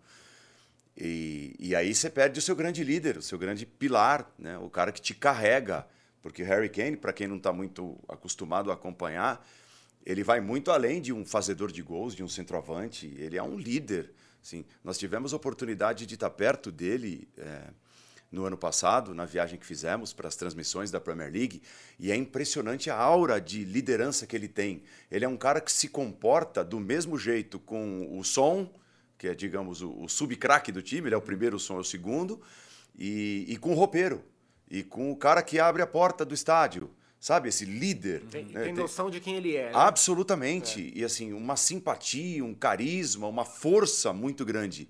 E, 0.95 1.53
e 1.59 1.75
aí 1.75 1.93
você 1.93 2.09
perde 2.09 2.39
o 2.39 2.41
seu 2.41 2.55
grande 2.55 2.85
líder, 2.85 3.17
o 3.17 3.21
seu 3.21 3.37
grande 3.37 3.65
pilar, 3.65 4.31
né? 4.39 4.57
o 4.57 4.69
cara 4.69 4.93
que 4.93 5.01
te 5.01 5.13
carrega. 5.13 5.85
Porque 6.21 6.43
Harry 6.43 6.69
Kane, 6.69 6.95
para 6.95 7.11
quem 7.11 7.27
não 7.27 7.35
está 7.35 7.51
muito 7.51 7.99
acostumado 8.07 8.71
a 8.71 8.75
acompanhar, 8.75 9.45
ele 10.05 10.23
vai 10.23 10.39
muito 10.39 10.71
além 10.71 11.01
de 11.01 11.11
um 11.11 11.25
fazedor 11.25 11.69
de 11.69 11.81
gols, 11.81 12.15
de 12.15 12.23
um 12.23 12.29
centroavante. 12.29 13.13
Ele 13.17 13.37
é 13.37 13.43
um 13.43 13.57
líder. 13.57 14.13
Assim, 14.41 14.65
nós 14.83 14.97
tivemos 14.97 15.33
a 15.33 15.35
oportunidade 15.35 16.05
de 16.05 16.15
estar 16.15 16.29
perto 16.29 16.71
dele 16.71 17.27
é, 17.37 17.69
no 18.31 18.45
ano 18.45 18.57
passado, 18.57 19.13
na 19.13 19.25
viagem 19.25 19.59
que 19.59 19.65
fizemos 19.65 20.13
para 20.13 20.27
as 20.27 20.35
transmissões 20.35 20.89
da 20.89 21.01
Premier 21.01 21.31
League, 21.31 21.61
e 21.99 22.11
é 22.11 22.15
impressionante 22.15 22.89
a 22.89 22.95
aura 22.95 23.39
de 23.39 23.63
liderança 23.65 24.25
que 24.25 24.35
ele 24.35 24.47
tem. 24.47 24.83
Ele 25.11 25.25
é 25.25 25.27
um 25.27 25.37
cara 25.37 25.59
que 25.59 25.71
se 25.71 25.89
comporta 25.89 26.63
do 26.63 26.79
mesmo 26.79 27.17
jeito 27.17 27.59
com 27.59 28.17
o 28.17 28.23
som, 28.23 28.73
que 29.17 29.27
é, 29.27 29.35
digamos, 29.35 29.81
o, 29.81 29.91
o 30.01 30.09
subcraque 30.09 30.71
do 30.71 30.81
time, 30.81 31.07
ele 31.07 31.15
é 31.15 31.17
o 31.17 31.21
primeiro, 31.21 31.57
o 31.57 31.59
som 31.59 31.77
é 31.77 31.81
o 31.81 31.83
segundo, 31.83 32.41
e, 32.97 33.45
e 33.47 33.57
com 33.57 33.71
o 33.71 33.75
roupeiro, 33.75 34.23
e 34.69 34.81
com 34.81 35.11
o 35.11 35.15
cara 35.15 35.43
que 35.43 35.59
abre 35.59 35.81
a 35.81 35.87
porta 35.87 36.25
do 36.25 36.33
estádio. 36.33 36.89
Sabe, 37.21 37.49
esse 37.49 37.65
líder. 37.65 38.21
Tem, 38.31 38.45
né? 38.45 38.63
tem 38.63 38.73
Tem- 38.73 38.83
noção 38.83 39.07
de 39.11 39.19
quem 39.19 39.35
ele 39.35 39.55
é. 39.55 39.65
né? 39.65 39.71
Absolutamente. 39.75 40.91
E 40.95 41.03
assim, 41.05 41.31
uma 41.33 41.55
simpatia, 41.55 42.43
um 42.43 42.53
carisma, 42.53 43.27
uma 43.27 43.45
força 43.45 44.11
muito 44.11 44.43
grande. 44.43 44.89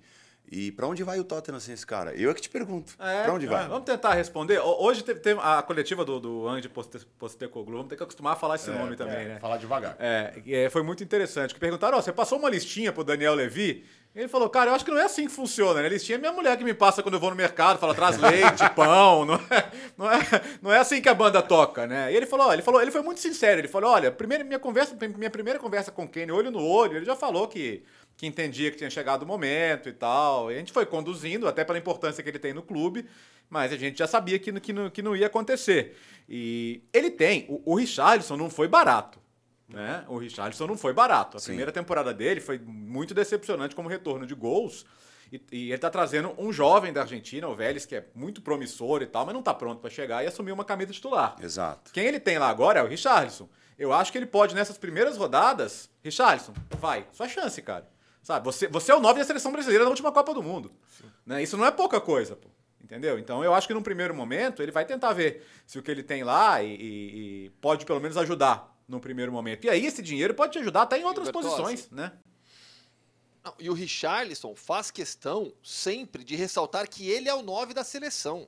E 0.50 0.70
pra 0.72 0.86
onde 0.86 1.02
vai 1.02 1.18
o 1.18 1.24
Tottenham 1.24 1.58
sem 1.60 1.72
esse 1.72 1.86
cara? 1.86 2.14
Eu 2.14 2.30
é 2.30 2.34
que 2.34 2.40
te 2.42 2.48
pergunto. 2.50 2.94
É, 2.98 3.22
pra 3.24 3.32
onde 3.32 3.46
vai? 3.46 3.64
é, 3.64 3.68
vamos 3.68 3.84
tentar 3.84 4.12
responder. 4.14 4.58
Ho- 4.60 4.82
Hoje 4.84 5.02
teve, 5.02 5.20
teve 5.20 5.40
a 5.42 5.62
coletiva 5.62 6.04
do, 6.04 6.20
do 6.20 6.46
Andy 6.48 6.68
Poste- 6.68 7.06
Postecoglou. 7.18 7.76
Vamos 7.78 7.88
ter 7.90 7.96
que 7.96 8.02
acostumar 8.02 8.34
a 8.34 8.36
falar 8.36 8.56
esse 8.56 8.70
nome 8.70 8.96
também, 8.96 9.14
É, 9.16 9.28
né? 9.28 9.38
Falar 9.38 9.56
devagar. 9.56 9.96
É, 9.98 10.42
é, 10.46 10.68
foi 10.70 10.82
muito 10.82 11.02
interessante. 11.02 11.54
Que 11.54 11.60
perguntaram, 11.60 11.96
ó, 11.96 12.02
você 12.02 12.12
passou 12.12 12.38
uma 12.38 12.50
listinha 12.50 12.92
pro 12.92 13.02
Daniel 13.04 13.34
Levy? 13.34 13.84
Ele 14.14 14.28
falou, 14.28 14.50
cara, 14.50 14.70
eu 14.70 14.74
acho 14.74 14.84
que 14.84 14.90
não 14.90 14.98
é 14.98 15.04
assim 15.04 15.26
que 15.26 15.32
funciona, 15.32 15.80
né? 15.80 15.88
Listinha 15.88 16.16
é 16.16 16.18
minha 16.18 16.32
mulher 16.32 16.58
que 16.58 16.64
me 16.64 16.74
passa 16.74 17.02
quando 17.02 17.14
eu 17.14 17.20
vou 17.20 17.30
no 17.30 17.36
mercado, 17.36 17.78
fala, 17.78 17.94
traz 17.94 18.18
leite, 18.18 18.68
pão, 18.76 19.24
não 19.24 19.34
é, 19.36 19.72
não, 19.96 20.10
é, 20.10 20.18
não 20.60 20.72
é 20.72 20.78
assim 20.78 21.00
que 21.00 21.08
a 21.08 21.14
banda 21.14 21.40
toca, 21.40 21.86
né? 21.86 22.12
E 22.12 22.16
ele 22.16 22.26
falou, 22.26 22.52
ele 22.52 22.60
falou, 22.60 22.82
ele 22.82 22.90
foi 22.90 23.00
muito 23.00 23.20
sincero, 23.20 23.58
ele 23.58 23.68
falou, 23.68 23.90
olha, 23.90 24.12
primeiro, 24.12 24.44
minha 24.44 24.58
conversa, 24.58 24.94
minha 25.16 25.30
primeira 25.30 25.58
conversa 25.58 25.90
com 25.90 26.04
o 26.04 26.08
Kenny, 26.08 26.30
olho 26.30 26.50
no 26.50 26.62
olho, 26.62 26.98
ele 26.98 27.06
já 27.06 27.16
falou 27.16 27.48
que, 27.48 27.82
que 28.14 28.26
entendia 28.26 28.70
que 28.70 28.76
tinha 28.76 28.90
chegado 28.90 29.22
o 29.22 29.26
momento 29.26 29.88
e 29.88 29.92
tal. 29.94 30.52
E 30.52 30.56
a 30.56 30.58
gente 30.58 30.72
foi 30.72 30.84
conduzindo, 30.84 31.48
até 31.48 31.64
pela 31.64 31.78
importância 31.78 32.22
que 32.22 32.28
ele 32.28 32.38
tem 32.38 32.52
no 32.52 32.62
clube, 32.62 33.06
mas 33.48 33.72
a 33.72 33.78
gente 33.78 33.98
já 33.98 34.06
sabia 34.06 34.38
que, 34.38 34.52
que, 34.60 34.74
não, 34.74 34.90
que 34.90 35.00
não 35.00 35.16
ia 35.16 35.26
acontecer. 35.26 35.96
E 36.28 36.82
ele 36.92 37.10
tem, 37.10 37.46
o, 37.48 37.62
o 37.72 37.74
Richarlison 37.76 38.36
não 38.36 38.50
foi 38.50 38.68
barato. 38.68 39.21
Né? 39.68 40.04
O 40.08 40.18
Richarlison 40.18 40.66
não 40.66 40.76
foi 40.76 40.92
barato. 40.92 41.36
A 41.36 41.40
Sim. 41.40 41.46
primeira 41.48 41.72
temporada 41.72 42.12
dele 42.12 42.40
foi 42.40 42.58
muito 42.58 43.14
decepcionante 43.14 43.74
como 43.74 43.88
retorno 43.88 44.26
de 44.26 44.34
gols. 44.34 44.84
E, 45.32 45.40
e 45.50 45.70
ele 45.70 45.78
tá 45.78 45.88
trazendo 45.88 46.34
um 46.36 46.52
jovem 46.52 46.92
da 46.92 47.00
Argentina, 47.02 47.48
o 47.48 47.54
Vélez, 47.54 47.86
que 47.86 47.96
é 47.96 48.06
muito 48.14 48.42
promissor 48.42 49.00
e 49.02 49.06
tal, 49.06 49.24
mas 49.24 49.34
não 49.34 49.42
tá 49.42 49.54
pronto 49.54 49.80
para 49.80 49.88
chegar 49.88 50.22
e 50.22 50.26
assumir 50.26 50.52
uma 50.52 50.64
camisa 50.64 50.92
titular. 50.92 51.36
Exato. 51.40 51.90
Quem 51.92 52.04
ele 52.04 52.20
tem 52.20 52.38
lá 52.38 52.48
agora 52.50 52.80
é 52.80 52.82
o 52.82 52.86
Richarlison. 52.86 53.48
Eu 53.78 53.92
acho 53.94 54.12
que 54.12 54.18
ele 54.18 54.26
pode, 54.26 54.54
nessas 54.54 54.76
primeiras 54.76 55.16
rodadas, 55.16 55.88
Richarlison, 56.04 56.52
vai, 56.78 57.06
sua 57.12 57.26
chance, 57.28 57.60
cara. 57.62 57.88
Sabe, 58.22 58.44
você, 58.44 58.68
você 58.68 58.92
é 58.92 58.94
o 58.94 59.00
nove 59.00 59.18
da 59.20 59.24
seleção 59.24 59.50
brasileira 59.50 59.84
na 59.84 59.90
última 59.90 60.12
Copa 60.12 60.34
do 60.34 60.42
Mundo. 60.42 60.70
Né? 61.26 61.42
Isso 61.42 61.56
não 61.56 61.64
é 61.64 61.70
pouca 61.70 62.00
coisa, 62.00 62.36
pô. 62.36 62.48
Entendeu? 62.84 63.18
Então 63.18 63.42
eu 63.42 63.54
acho 63.54 63.66
que 63.66 63.72
num 63.72 63.82
primeiro 63.82 64.14
momento 64.14 64.62
ele 64.62 64.70
vai 64.70 64.84
tentar 64.84 65.12
ver 65.14 65.46
se 65.66 65.78
o 65.78 65.82
que 65.82 65.90
ele 65.90 66.02
tem 66.02 66.22
lá 66.22 66.62
e, 66.62 66.74
e- 66.74 67.44
e 67.46 67.50
pode 67.60 67.86
pelo 67.86 67.98
menos 68.00 68.16
ajudar 68.18 68.71
no 68.92 69.00
primeiro 69.00 69.32
momento. 69.32 69.64
E 69.64 69.70
aí 69.70 69.84
esse 69.86 70.02
dinheiro 70.02 70.34
pode 70.34 70.52
te 70.52 70.58
ajudar 70.58 70.82
até 70.82 70.98
em 70.98 71.04
outras 71.04 71.26
Bertozzi. 71.28 71.48
posições, 71.48 71.90
né? 71.90 72.12
Não, 73.42 73.54
e 73.58 73.68
o 73.68 73.72
Richarlison 73.72 74.54
faz 74.54 74.90
questão 74.90 75.52
sempre 75.62 76.22
de 76.22 76.36
ressaltar 76.36 76.88
que 76.88 77.08
ele 77.10 77.28
é 77.28 77.34
o 77.34 77.42
9 77.42 77.74
da 77.74 77.82
seleção. 77.82 78.46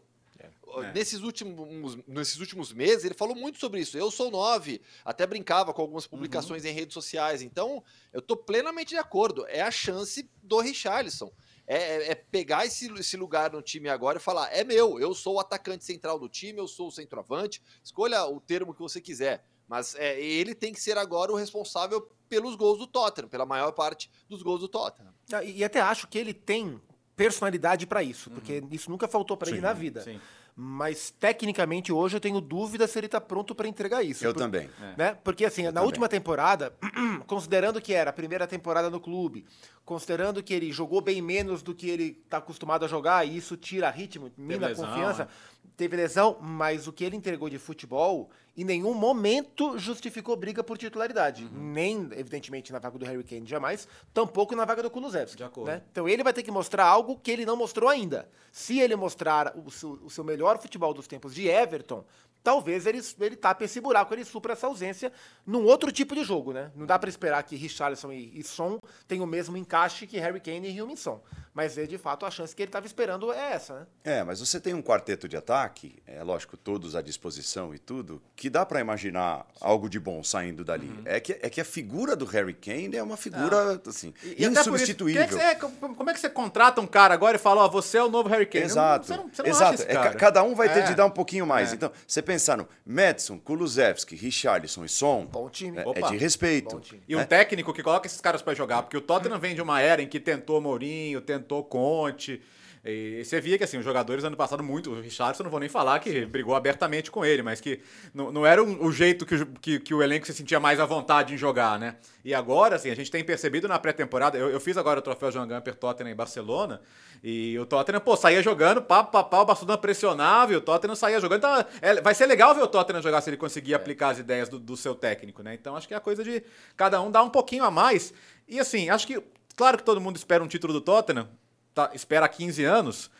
É. 0.76 0.92
Nesses, 0.92 1.20
últimos, 1.20 1.96
nesses 2.06 2.38
últimos 2.38 2.72
meses, 2.72 3.04
ele 3.04 3.14
falou 3.14 3.34
muito 3.34 3.58
sobre 3.58 3.80
isso. 3.80 3.96
Eu 3.96 4.10
sou 4.10 4.30
9, 4.30 4.80
até 5.04 5.24
brincava 5.26 5.72
com 5.72 5.80
algumas 5.80 6.06
publicações 6.06 6.64
em 6.64 6.72
redes 6.72 6.92
sociais. 6.92 7.40
Então, 7.42 7.82
eu 8.12 8.20
tô 8.20 8.36
plenamente 8.36 8.90
de 8.90 8.96
acordo. 8.98 9.46
É 9.46 9.62
a 9.62 9.70
chance 9.70 10.28
do 10.42 10.60
Richarlison. 10.60 11.32
É, 11.66 11.76
é- 11.76 12.10
é 12.10 12.14
pegar 12.14 12.66
esse, 12.66 12.92
esse 12.98 13.16
lugar 13.16 13.52
no 13.52 13.62
time 13.62 13.88
agora 13.88 14.18
e 14.18 14.20
falar: 14.20 14.52
é 14.52 14.64
meu, 14.64 14.98
eu 15.00 15.14
sou 15.14 15.36
o 15.36 15.40
atacante 15.40 15.84
central 15.84 16.18
do 16.18 16.28
time, 16.28 16.58
eu 16.58 16.68
sou 16.68 16.88
o 16.88 16.92
centroavante. 16.92 17.62
Escolha 17.82 18.26
o 18.26 18.38
termo 18.40 18.74
que 18.74 18.80
você 18.80 19.00
quiser. 19.00 19.44
Mas 19.68 19.94
é, 19.94 20.20
ele 20.20 20.54
tem 20.54 20.72
que 20.72 20.80
ser 20.80 20.96
agora 20.98 21.32
o 21.32 21.36
responsável 21.36 22.08
pelos 22.28 22.54
gols 22.56 22.78
do 22.78 22.86
Tottenham, 22.86 23.28
pela 23.28 23.46
maior 23.46 23.72
parte 23.72 24.10
dos 24.28 24.42
gols 24.42 24.60
do 24.60 24.68
Tottenham. 24.68 25.12
Ah, 25.32 25.42
E, 25.44 25.58
e 25.58 25.64
até 25.64 25.80
acho 25.80 26.06
que 26.08 26.18
ele 26.18 26.34
tem 26.34 26.80
personalidade 27.16 27.86
pra 27.86 28.02
isso, 28.02 28.30
porque 28.30 28.62
isso 28.70 28.90
nunca 28.90 29.06
faltou 29.06 29.36
pra 29.36 29.48
ele 29.50 29.60
na 29.60 29.72
vida. 29.72 30.00
sim. 30.02 30.20
Mas 30.56 31.10
tecnicamente 31.10 31.92
hoje 31.92 32.16
eu 32.16 32.20
tenho 32.20 32.40
dúvida 32.40 32.86
se 32.86 32.96
ele 32.96 33.08
tá 33.08 33.20
pronto 33.20 33.56
pra 33.56 33.66
entregar 33.66 34.04
isso. 34.04 34.24
Eu 34.24 34.32
Por- 34.32 34.38
também. 34.38 34.70
né? 34.96 35.18
Porque 35.24 35.44
assim, 35.44 35.62
na 35.64 35.72
também. 35.72 35.86
última 35.86 36.08
temporada, 36.08 36.72
considerando 37.26 37.80
que 37.80 37.92
era 37.92 38.10
a 38.10 38.12
primeira 38.12 38.46
temporada 38.46 38.88
no 38.88 39.00
clube, 39.00 39.44
considerando 39.84 40.40
que 40.44 40.54
ele 40.54 40.70
jogou 40.70 41.00
bem 41.00 41.20
menos 41.20 41.60
do 41.60 41.74
que 41.74 41.90
ele 41.90 42.20
está 42.24 42.36
acostumado 42.36 42.84
a 42.84 42.88
jogar, 42.88 43.26
e 43.26 43.36
isso 43.36 43.56
tira 43.56 43.90
ritmo, 43.90 44.30
mina 44.36 44.68
lesão, 44.68 44.86
confiança, 44.86 45.24
né? 45.24 45.30
teve 45.76 45.96
lesão, 45.96 46.38
mas 46.40 46.86
o 46.86 46.92
que 46.92 47.02
ele 47.02 47.16
entregou 47.16 47.50
de 47.50 47.58
futebol 47.58 48.30
em 48.56 48.64
nenhum 48.64 48.94
momento 48.94 49.78
justificou 49.78 50.36
briga 50.36 50.62
por 50.62 50.78
titularidade. 50.78 51.44
Uhum. 51.44 51.72
Nem, 51.72 52.08
evidentemente, 52.12 52.72
na 52.72 52.78
vaga 52.78 52.98
do 52.98 53.04
Harry 53.04 53.24
Kane, 53.24 53.46
jamais, 53.46 53.88
tampouco 54.12 54.54
na 54.54 54.64
vaga 54.64 54.82
do 54.82 54.90
Kulusevski. 54.90 55.38
De 55.38 55.44
acordo. 55.44 55.70
né? 55.70 55.82
Então 55.90 56.08
ele 56.08 56.22
vai 56.22 56.32
ter 56.32 56.42
que 56.42 56.50
mostrar 56.50 56.84
algo 56.84 57.18
que 57.18 57.30
ele 57.30 57.44
não 57.44 57.56
mostrou 57.56 57.88
ainda. 57.88 58.28
Se 58.52 58.78
ele 58.78 58.94
mostrar 58.94 59.56
o 59.56 59.70
seu, 59.70 59.90
o 60.04 60.10
seu 60.10 60.22
melhor 60.22 60.58
futebol 60.58 60.94
dos 60.94 61.06
tempos 61.06 61.34
de 61.34 61.48
Everton, 61.48 62.04
talvez 62.44 62.86
ele, 62.86 63.00
ele 63.20 63.34
tape 63.34 63.64
esse 63.64 63.80
buraco, 63.80 64.14
ele 64.14 64.24
supra 64.24 64.52
essa 64.52 64.66
ausência 64.66 65.10
num 65.46 65.64
outro 65.64 65.90
tipo 65.90 66.14
de 66.14 66.22
jogo, 66.22 66.52
né? 66.52 66.70
Não 66.76 66.86
dá 66.86 66.98
pra 66.98 67.08
esperar 67.08 67.42
que 67.42 67.56
Richarlison 67.56 68.12
e, 68.12 68.38
e 68.38 68.42
Son 68.44 68.78
tenham 69.08 69.24
o 69.24 69.26
mesmo 69.26 69.56
encaixe 69.56 70.06
que 70.06 70.18
Harry 70.18 70.40
Kane 70.40 70.68
e 70.68 70.78
Heung-min 70.78 70.96
Son. 70.96 71.20
Mas, 71.54 71.78
é, 71.78 71.86
de 71.86 71.96
fato, 71.96 72.26
a 72.26 72.30
chance 72.32 72.54
que 72.54 72.62
ele 72.62 72.68
estava 72.68 72.84
esperando 72.84 73.32
é 73.32 73.52
essa, 73.52 73.74
né? 73.80 73.86
É, 74.02 74.24
mas 74.24 74.40
você 74.40 74.58
tem 74.60 74.74
um 74.74 74.82
quarteto 74.82 75.28
de 75.28 75.36
ataque, 75.36 76.02
é 76.04 76.20
lógico, 76.24 76.56
todos 76.56 76.96
à 76.96 77.00
disposição 77.00 77.72
e 77.72 77.78
tudo, 77.78 78.20
que 78.34 78.50
dá 78.50 78.66
pra 78.66 78.80
imaginar 78.80 79.46
algo 79.60 79.88
de 79.88 80.00
bom 80.00 80.22
saindo 80.24 80.64
dali. 80.64 80.92
É, 81.04 81.20
que, 81.20 81.38
é 81.40 81.48
que 81.48 81.60
a 81.60 81.64
figura 81.64 82.16
do 82.16 82.24
Harry 82.24 82.54
Kane 82.54 82.96
é 82.96 83.02
uma 83.02 83.16
figura, 83.16 83.80
assim, 83.86 84.12
E- 84.24 84.30
e 84.42 84.44
até 84.46 84.46
por 84.46 84.50
isso, 84.50 84.70
insubstituível. 84.70 85.22
é 85.22 85.26
que 85.26 85.34
você- 85.34 85.54
como 85.78 85.94
como 85.94 86.10
é 86.10 86.12
que 86.12 86.18
você 86.20 86.28
contrata 86.28 86.80
um 86.80 86.86
cara 86.88 87.14
agora 87.14 87.36
e 87.36 87.38
fala, 87.40 87.62
ó, 87.64 87.68
você 87.68 87.98
é 87.98 88.02
o 88.02 88.10
novo 88.10 88.28
Harry 88.30 88.46
Kane? 88.46 88.64
Exato. 88.64 89.06
Você 89.06 89.16
não, 89.16 89.28
você 89.32 89.42
não 89.42 89.48
Exato. 89.48 89.74
acha 89.74 89.82
esse 89.84 89.92
É, 89.96 90.14
cada 90.14 90.42
um 90.42 90.54
vai 90.56 90.68
ter 90.72 90.80
É. 90.80 90.82
de 90.82 90.94
dar 90.96 91.06
um 91.06 91.10
pouquinho 91.10 91.46
mais. 91.46 91.70
É. 91.70 91.76
Então, 91.76 91.92
você 92.06 92.20
pensar 92.20 92.56
no 92.56 92.68
Madison, 92.84 93.38
Kulusevski, 93.38 94.16
Richarlison 94.16 94.84
e 94.84 94.88
Son, 94.88 95.24
Bom 95.26 95.48
time. 95.48 95.78
é, 95.78 95.82
é 95.82 95.86
Opa. 95.86 96.08
de 96.10 96.16
respeito. 96.16 96.74
Bom 96.76 96.80
time. 96.80 97.00
E 97.08 97.14
um 97.14 97.24
técnico 97.24 97.72
que 97.72 97.82
coloca 97.82 98.08
esses 98.08 98.20
caras 98.20 98.42
pra 98.42 98.54
jogar, 98.54 98.82
porque 98.82 98.96
o 98.96 99.00
Tottenham 99.00 99.38
vem 99.38 99.54
de 99.54 99.62
uma 99.62 99.80
era 99.80 100.02
em 100.02 100.08
que 100.08 100.18
tentou 100.18 100.60
Mourinho, 100.60 101.20
tentou 101.20 101.43
Conte. 101.62 102.40
E 102.86 103.24
você 103.24 103.40
via 103.40 103.56
que 103.56 103.64
assim, 103.64 103.78
os 103.78 103.84
jogadores 103.84 104.24
ano 104.24 104.36
passado 104.36 104.62
muito, 104.62 104.90
o 104.90 105.00
Richardson 105.00 105.42
não 105.42 105.50
vou 105.50 105.58
nem 105.58 105.70
falar 105.70 105.98
que 106.00 106.26
brigou 106.26 106.54
abertamente 106.54 107.10
com 107.10 107.24
ele, 107.24 107.40
mas 107.42 107.58
que 107.58 107.80
não, 108.12 108.30
não 108.30 108.44
era 108.44 108.62
um- 108.62 108.84
o 108.84 108.92
jeito 108.92 109.24
que, 109.24 109.36
o- 109.36 109.46
que, 109.58 109.80
que 109.80 109.94
o 109.94 110.02
elenco 110.02 110.26
se 110.26 110.34
sentia 110.34 110.60
mais 110.60 110.78
à 110.78 110.84
vontade 110.84 111.32
em 111.32 111.36
jogar, 111.38 111.78
né? 111.78 111.96
E 112.22 112.34
agora, 112.34 112.76
assim, 112.76 112.90
a 112.90 112.94
gente 112.94 113.10
tem 113.10 113.24
percebido 113.24 113.66
na 113.66 113.78
pré-temporada, 113.78 114.36
eu, 114.36 114.50
eu 114.50 114.60
fiz 114.60 114.76
agora 114.76 114.98
o 114.98 115.02
troféu 115.02 115.32
Joan 115.32 115.48
Gamper 115.48 115.74
Tottenham 115.74 116.12
em 116.12 116.14
Barcelona, 116.14 116.82
e 117.22 117.58
o 117.58 117.64
Tottenham, 117.64 118.00
pô, 118.02 118.18
saía 118.18 118.42
jogando, 118.42 118.82
pá, 118.82 119.02
pá, 119.02 119.24
pá, 119.24 119.38
o 119.40 119.46
Barcelona 119.46 119.78
pressionava 119.78 120.52
e 120.52 120.56
o 120.56 120.60
Tottenham 120.60 120.94
saía 120.94 121.18
jogando. 121.20 121.38
Então, 121.38 121.64
é, 121.80 122.02
vai 122.02 122.14
ser 122.14 122.26
legal 122.26 122.54
ver 122.54 122.60
o 122.64 122.66
Tottenham 122.66 123.00
jogar 123.00 123.22
se 123.22 123.30
ele 123.30 123.38
conseguir 123.38 123.72
aplicar 123.72 124.10
as 124.10 124.18
ideias 124.18 124.50
do, 124.50 124.58
do 124.58 124.76
seu 124.76 124.94
técnico, 124.94 125.42
né? 125.42 125.54
Então, 125.54 125.74
acho 125.74 125.88
que 125.88 125.94
é 125.94 125.96
a 125.96 126.00
coisa 126.00 126.22
de 126.22 126.42
cada 126.76 127.00
um 127.00 127.10
dar 127.10 127.22
um 127.22 127.30
pouquinho 127.30 127.64
a 127.64 127.70
mais. 127.70 128.12
E 128.46 128.60
assim, 128.60 128.90
acho 128.90 129.06
que, 129.06 129.22
claro 129.56 129.76
que 129.78 129.82
todo 129.84 130.00
mundo 130.00 130.16
espera 130.16 130.42
um 130.42 130.48
título 130.48 130.72
do 130.72 130.80
Tottenham, 130.80 131.28
tá, 131.74 131.90
espera 131.94 132.26
há 132.26 132.28
15 132.28 132.64
anos, 132.64 133.10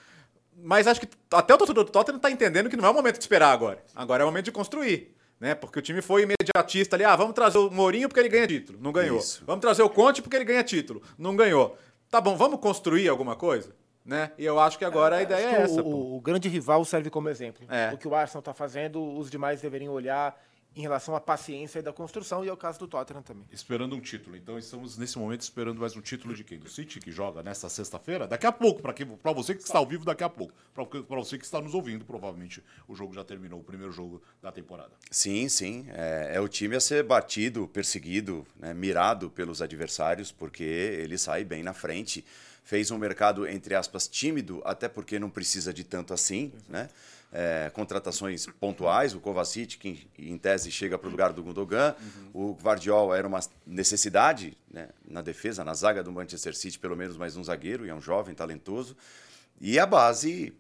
mas 0.57 0.87
acho 0.87 1.01
que 1.01 1.09
até 1.33 1.55
o 1.55 1.59
torcedor 1.59 1.85
do 1.85 1.91
Tottenham 1.91 2.19
tá 2.19 2.31
entendendo 2.31 2.69
que 2.71 2.77
não 2.77 2.87
é 2.87 2.91
o 2.91 2.95
momento 2.95 3.17
de 3.17 3.23
esperar 3.25 3.53
agora. 3.53 3.83
Agora 3.95 4.23
é 4.23 4.25
o 4.25 4.29
momento 4.29 4.45
de 4.47 4.53
construir. 4.53 5.13
Né? 5.41 5.53
Porque 5.55 5.79
o 5.79 5.83
time 5.83 6.01
foi 6.01 6.23
imediatista 6.23 6.95
ali. 6.97 7.05
Ah, 7.05 7.17
vamos 7.17 7.35
trazer 7.35 7.59
o 7.59 7.69
Mourinho 7.71 8.09
porque 8.09 8.21
ele 8.21 8.29
ganha 8.29 8.47
título. 8.47 8.79
Não 8.81 8.93
ganhou. 8.93 9.19
Isso. 9.19 9.43
Vamos 9.45 9.61
trazer 9.61 9.83
o 9.83 9.91
Conte 9.91 10.23
porque 10.23 10.37
ele 10.37 10.45
ganha 10.45 10.63
título. 10.63 11.03
Não 11.19 11.35
ganhou. 11.35 11.77
Tá 12.09 12.21
bom, 12.21 12.37
vamos 12.37 12.61
construir 12.61 13.09
alguma 13.09 13.35
coisa? 13.35 13.75
Né? 14.05 14.31
E 14.39 14.45
eu 14.45 14.61
acho 14.61 14.79
que 14.79 14.85
agora 14.85 15.17
a 15.17 15.23
ideia 15.23 15.45
é 15.45 15.63
essa. 15.63 15.83
o- 15.83 16.17
o 16.17 16.21
grande 16.21 16.49
rival 16.49 16.85
serve 16.85 17.11
como 17.11 17.29
exemplo. 17.29 17.67
É. 17.69 17.93
O 17.93 17.99
que 17.99 18.07
o 18.07 18.15
Arsenal 18.15 18.39
está 18.41 18.55
fazendo, 18.55 19.03
os 19.19 19.29
demais 19.29 19.61
deveriam 19.61 19.93
olhar 19.93 20.41
em 20.77 20.83
relação 20.83 21.15
à 21.15 21.21
paciência 21.21 21.83
da 21.83 21.93
construção, 21.93 22.45
e 22.45 22.49
é 22.49 22.53
o 22.53 22.57
caso 22.57 22.79
do 22.81 22.89
Tottenham 22.89 23.23
também. 23.23 23.47
Esperando 23.53 23.95
um 23.95 24.01
título. 24.01 24.37
Então 24.37 24.59
estamos 24.59 24.99
nesse 24.99 25.19
momento 25.19 25.43
esperando 25.43 25.81
mais 25.81 25.95
um 25.97 26.01
título 26.01 26.35
de 26.35 26.43
quem? 26.43 26.59
Do 26.59 26.69
City, 26.69 26.99
que 26.99 27.13
joga 27.13 27.43
nesta 27.43 27.69
sexta-feira? 27.69 28.27
Daqui 28.27 28.47
a 28.47 28.53
pouco, 28.53 28.83
para 28.83 29.33
você 29.33 29.55
que 29.55 29.63
está 29.63 29.79
ao 29.79 29.87
vivo, 29.87 30.05
daqui 30.05 30.25
a 30.25 30.29
pouco. 30.29 30.53
Para 30.75 31.17
você 31.17 31.39
que 31.39 31.45
está 31.45 31.61
nos 31.61 31.75
ouvindo, 31.75 32.05
provavelmente 32.05 32.63
o 32.89 32.95
jogo 32.95 33.15
já 33.15 33.23
terminou, 33.23 33.61
o 33.61 33.65
primeiro 33.65 33.93
jogo 33.93 34.21
da 34.43 34.51
temporada. 34.51 34.93
Sim, 35.11 35.49
sim. 35.49 35.87
É, 35.91 36.33
é 36.35 36.41
o 36.41 36.49
time 36.49 36.75
a 36.75 36.81
ser 36.81 37.05
batido, 37.05 37.69
perseguido, 37.69 38.47
né, 38.57 38.75
mirado 38.75 39.31
pelos 39.31 39.63
adversários, 39.63 40.33
porque 40.33 40.65
ele 40.65 41.17
sai 41.17 41.45
bem 41.45 41.63
na 41.63 41.73
frente. 41.73 42.25
Fez 42.65 42.91
um 42.91 42.97
mercado, 42.97 43.47
entre 43.47 43.75
aspas, 43.75 44.09
tímido, 44.09 44.63
até 44.65 44.89
porque 44.89 45.19
não 45.19 45.29
precisa 45.29 45.73
de 45.73 45.85
tanto 45.85 46.15
assim, 46.15 46.51
né? 46.67 46.89
É, 47.37 47.69
contratações 47.75 48.47
pontuais, 48.61 49.13
o 49.13 49.19
Kovacic, 49.19 49.77
que 49.77 50.07
em, 50.17 50.39
tese 50.39 50.71
chega 50.71 50.97
para 50.97 51.09
o 51.09 51.11
lugar 51.11 51.33
do 51.33 51.43
Gundogan, 51.43 51.97
o 52.33 52.53
Guardiol 52.53 53.13
era 53.13 53.27
uma 53.27 53.41
necessidade 53.67 54.57
né, 54.71 54.91
na 55.05 55.21
defesa, 55.21 55.65
na 55.65 55.75
zaga 55.75 56.01
do 56.01 56.13
Manchester 56.13 56.55
City, 56.55 56.79
pelo 56.79 56.97
menos 56.97 57.17
mais 57.17 57.37
um 57.37 57.43
zagueiro, 57.43 57.85
e 57.85 57.91
é 57.91 57.95
um 57.95 58.01
jovem, 58.01 58.37
talentoso. 58.37 58.97
E 59.61 59.81
a 59.81 59.85
base 59.87 60.55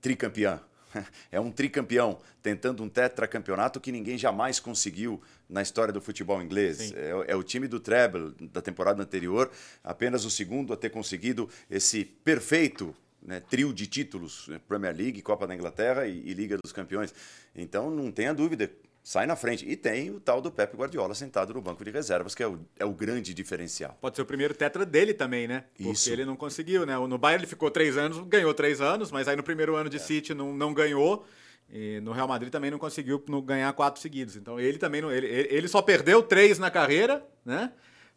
tricampeã. 0.00 0.60
É 1.32 1.40
um 1.40 1.50
tricampeão 1.50 2.20
tentando 2.40 2.80
um 2.84 2.88
tetracampeonato 2.88 3.80
que 3.80 3.90
ninguém 3.90 4.16
jamais 4.16 4.60
conseguiu 4.60 5.20
na 5.48 5.60
história 5.60 5.92
do 5.92 6.00
futebol 6.00 6.40
inglês. 6.40 6.92
É, 6.92 7.32
é 7.32 7.34
o 7.34 7.42
time 7.42 7.66
do 7.66 7.80
treble 7.80 8.32
da 8.52 8.62
temporada 8.62 9.02
anterior, 9.02 9.50
apenas 9.82 10.24
o 10.24 10.30
segundo 10.30 10.72
a 10.72 10.76
ter 10.76 10.90
conseguido 10.90 11.48
esse 11.68 12.04
perfeito 12.04 12.94
né, 13.24 13.40
trio 13.40 13.72
de 13.72 13.86
títulos, 13.86 14.46
né, 14.48 14.60
Premier 14.68 14.94
League, 14.94 15.22
Copa 15.22 15.46
da 15.46 15.54
Inglaterra 15.54 16.06
e, 16.06 16.22
e 16.24 16.34
Liga 16.34 16.58
dos 16.62 16.72
Campeões. 16.72 17.14
Então 17.54 17.90
não 17.90 18.12
tenha 18.12 18.34
dúvida 18.34 18.70
sai 19.04 19.26
na 19.26 19.36
frente. 19.36 19.68
E 19.68 19.76
tem 19.76 20.10
o 20.10 20.18
tal 20.18 20.40
do 20.40 20.50
Pepe 20.50 20.76
Guardiola 20.76 21.14
sentado 21.14 21.52
no 21.52 21.60
banco 21.60 21.84
de 21.84 21.90
reservas, 21.90 22.34
que 22.34 22.42
é 22.42 22.48
o, 22.48 22.58
é 22.78 22.84
o 22.86 22.92
grande 22.92 23.34
diferencial. 23.34 23.96
Pode 24.00 24.16
ser 24.16 24.22
o 24.22 24.26
primeiro 24.26 24.54
tetra 24.54 24.86
dele 24.86 25.12
também, 25.12 25.46
né? 25.46 25.64
Porque 25.76 25.92
Isso. 25.92 26.10
ele 26.10 26.24
não 26.24 26.34
conseguiu, 26.34 26.86
né? 26.86 26.96
No 26.96 27.18
Bayern 27.18 27.42
ele 27.42 27.46
ficou 27.46 27.70
três 27.70 27.98
anos, 27.98 28.18
ganhou 28.26 28.54
três 28.54 28.80
anos, 28.80 29.12
mas 29.12 29.28
aí 29.28 29.36
no 29.36 29.42
primeiro 29.42 29.76
ano 29.76 29.90
de 29.90 29.98
City 29.98 30.32
não, 30.32 30.54
não 30.54 30.72
ganhou. 30.72 31.26
E 31.70 32.00
no 32.00 32.12
Real 32.12 32.26
Madrid 32.26 32.50
também 32.50 32.70
não 32.70 32.78
conseguiu 32.78 33.22
ganhar 33.44 33.72
quatro 33.74 34.00
seguidos. 34.00 34.36
Então 34.36 34.58
ele 34.58 34.78
também 34.78 35.02
não. 35.02 35.12
Ele 35.12 35.26
ele 35.26 35.68
só 35.68 35.82
perdeu 35.82 36.22
três 36.22 36.58
na 36.58 36.70
carreira, 36.70 37.22
né? 37.44 37.72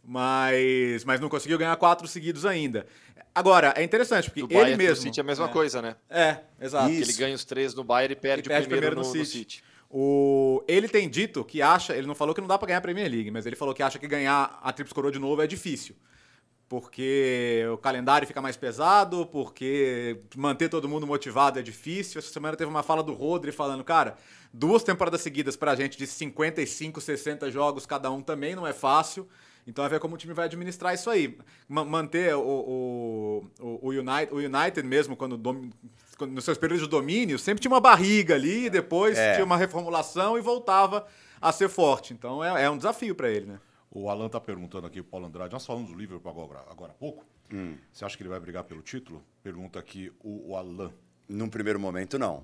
Mas, 0.09 1.03
mas 1.03 1.19
não 1.19 1.27
conseguiu 1.27 1.57
ganhar 1.57 1.75
quatro 1.75 2.07
seguidos 2.07 2.45
ainda. 2.45 2.87
Agora, 3.35 3.73
é 3.75 3.83
interessante, 3.83 4.29
porque 4.29 4.41
Do 4.41 4.45
ele 4.53 4.61
Bayern 4.61 4.77
mesmo. 4.77 5.03
City 5.03 5.19
é 5.19 5.21
a 5.21 5.25
mesma 5.25 5.49
coisa, 5.49 5.81
né? 5.81 5.97
É, 6.09 6.37
exato. 6.61 6.89
Isso. 6.89 7.11
Ele 7.11 7.17
ganha 7.17 7.35
os 7.35 7.43
três 7.43 7.75
no 7.75 7.83
Bayern 7.83 8.13
e 8.13 8.15
perde, 8.15 8.41
Ele 8.41 8.47
perde 8.47 8.67
o 8.67 8.69
primeiro, 8.69 8.95
primeiro 8.95 8.95
no 8.95 9.01
no, 9.01 9.19
no 9.19 9.25
City. 9.25 9.39
City. 9.57 9.63
O, 9.89 10.63
ele 10.65 10.87
tem 10.87 11.09
dito 11.09 11.43
que 11.43 11.61
acha, 11.61 11.93
ele 11.95 12.07
não 12.07 12.15
falou 12.15 12.33
que 12.33 12.39
não 12.39 12.47
dá 12.47 12.57
pra 12.57 12.67
ganhar 12.67 12.77
a 12.77 12.81
Premier 12.81 13.11
League, 13.11 13.29
mas 13.31 13.45
ele 13.45 13.57
falou 13.57 13.73
que 13.73 13.83
acha 13.83 13.99
que 13.99 14.07
ganhar 14.07 14.57
a 14.63 14.71
Trips 14.71 14.93
Coroa 14.93 15.11
de 15.11 15.19
novo 15.19 15.41
é 15.41 15.47
difícil. 15.47 15.93
Porque 16.69 17.63
o 17.73 17.77
calendário 17.77 18.25
fica 18.27 18.41
mais 18.41 18.55
pesado, 18.57 19.25
porque 19.25 20.21
manter 20.35 20.69
todo 20.69 20.87
mundo 20.87 21.05
motivado 21.05 21.59
é 21.59 21.61
difícil. 21.61 22.19
Essa 22.19 22.31
semana 22.31 22.55
teve 22.57 22.69
uma 22.69 22.83
fala 22.83 23.03
do 23.03 23.13
Rodri 23.13 23.51
falando, 23.51 23.83
cara, 23.83 24.17
duas 24.53 24.83
temporadas 24.83 25.21
seguidas 25.21 25.55
pra 25.55 25.75
gente 25.75 25.97
de 25.97 26.07
55, 26.07 26.99
60 26.99 27.51
jogos 27.51 27.85
cada 27.85 28.09
um 28.09 28.21
também 28.21 28.55
não 28.55 28.65
é 28.65 28.73
fácil. 28.73 29.27
Então 29.67 29.83
vai 29.83 29.89
ver 29.89 29.99
como 29.99 30.15
o 30.15 30.17
time 30.17 30.33
vai 30.33 30.45
administrar 30.45 30.93
isso 30.93 31.09
aí. 31.09 31.37
Ma- 31.67 31.83
manter 31.83 32.33
o, 32.35 32.39
o, 32.41 33.51
o, 33.59 33.87
o 33.87 33.89
United, 33.89 34.33
o 34.33 34.37
United 34.37 34.83
mesmo, 34.87 35.15
quando, 35.17 35.37
dom- 35.37 35.69
quando 36.17 36.31
nos 36.31 36.45
seus 36.45 36.57
períodos 36.57 36.83
de 36.85 36.89
domínio, 36.89 37.37
sempre 37.37 37.61
tinha 37.61 37.71
uma 37.71 37.81
barriga 37.81 38.33
ali, 38.35 38.65
e 38.65 38.69
depois 38.69 39.17
É. 39.17 39.33
tinha 39.33 39.45
uma 39.45 39.57
reformulação 39.57 40.37
e 40.37 40.41
voltava 40.41 41.05
a 41.41 41.51
ser 41.51 41.67
forte. 41.69 42.13
Então 42.13 42.43
é, 42.43 42.63
é 42.63 42.69
um 42.69 42.77
desafio 42.77 43.13
pra 43.13 43.29
ele, 43.29 43.45
né? 43.45 43.59
O 43.91 44.09
Alan 44.09 44.29
tá 44.29 44.39
perguntando 44.39 44.87
aqui, 44.87 44.99
o 44.99 45.03
Paulo 45.03 45.25
Andrade, 45.27 45.53
nós 45.53 45.65
falamos 45.65 45.89
do 45.91 45.97
Liverpool 45.97 46.31
agora, 46.31 46.63
agora 46.69 46.91
há 46.91 46.95
pouco. 46.95 47.25
Você 47.91 48.03
acha 48.03 48.15
que 48.17 48.23
ele 48.23 48.29
vai 48.29 48.39
brigar 48.39 48.63
pelo 48.65 48.81
título? 48.81 49.23
Pergunta 49.41 49.79
aqui 49.79 50.11
o, 50.21 50.51
o 50.51 50.55
Alan. 50.57 50.91
Num 51.27 51.47
primeiro 51.49 51.79
momento, 51.79 52.17
não. 52.19 52.43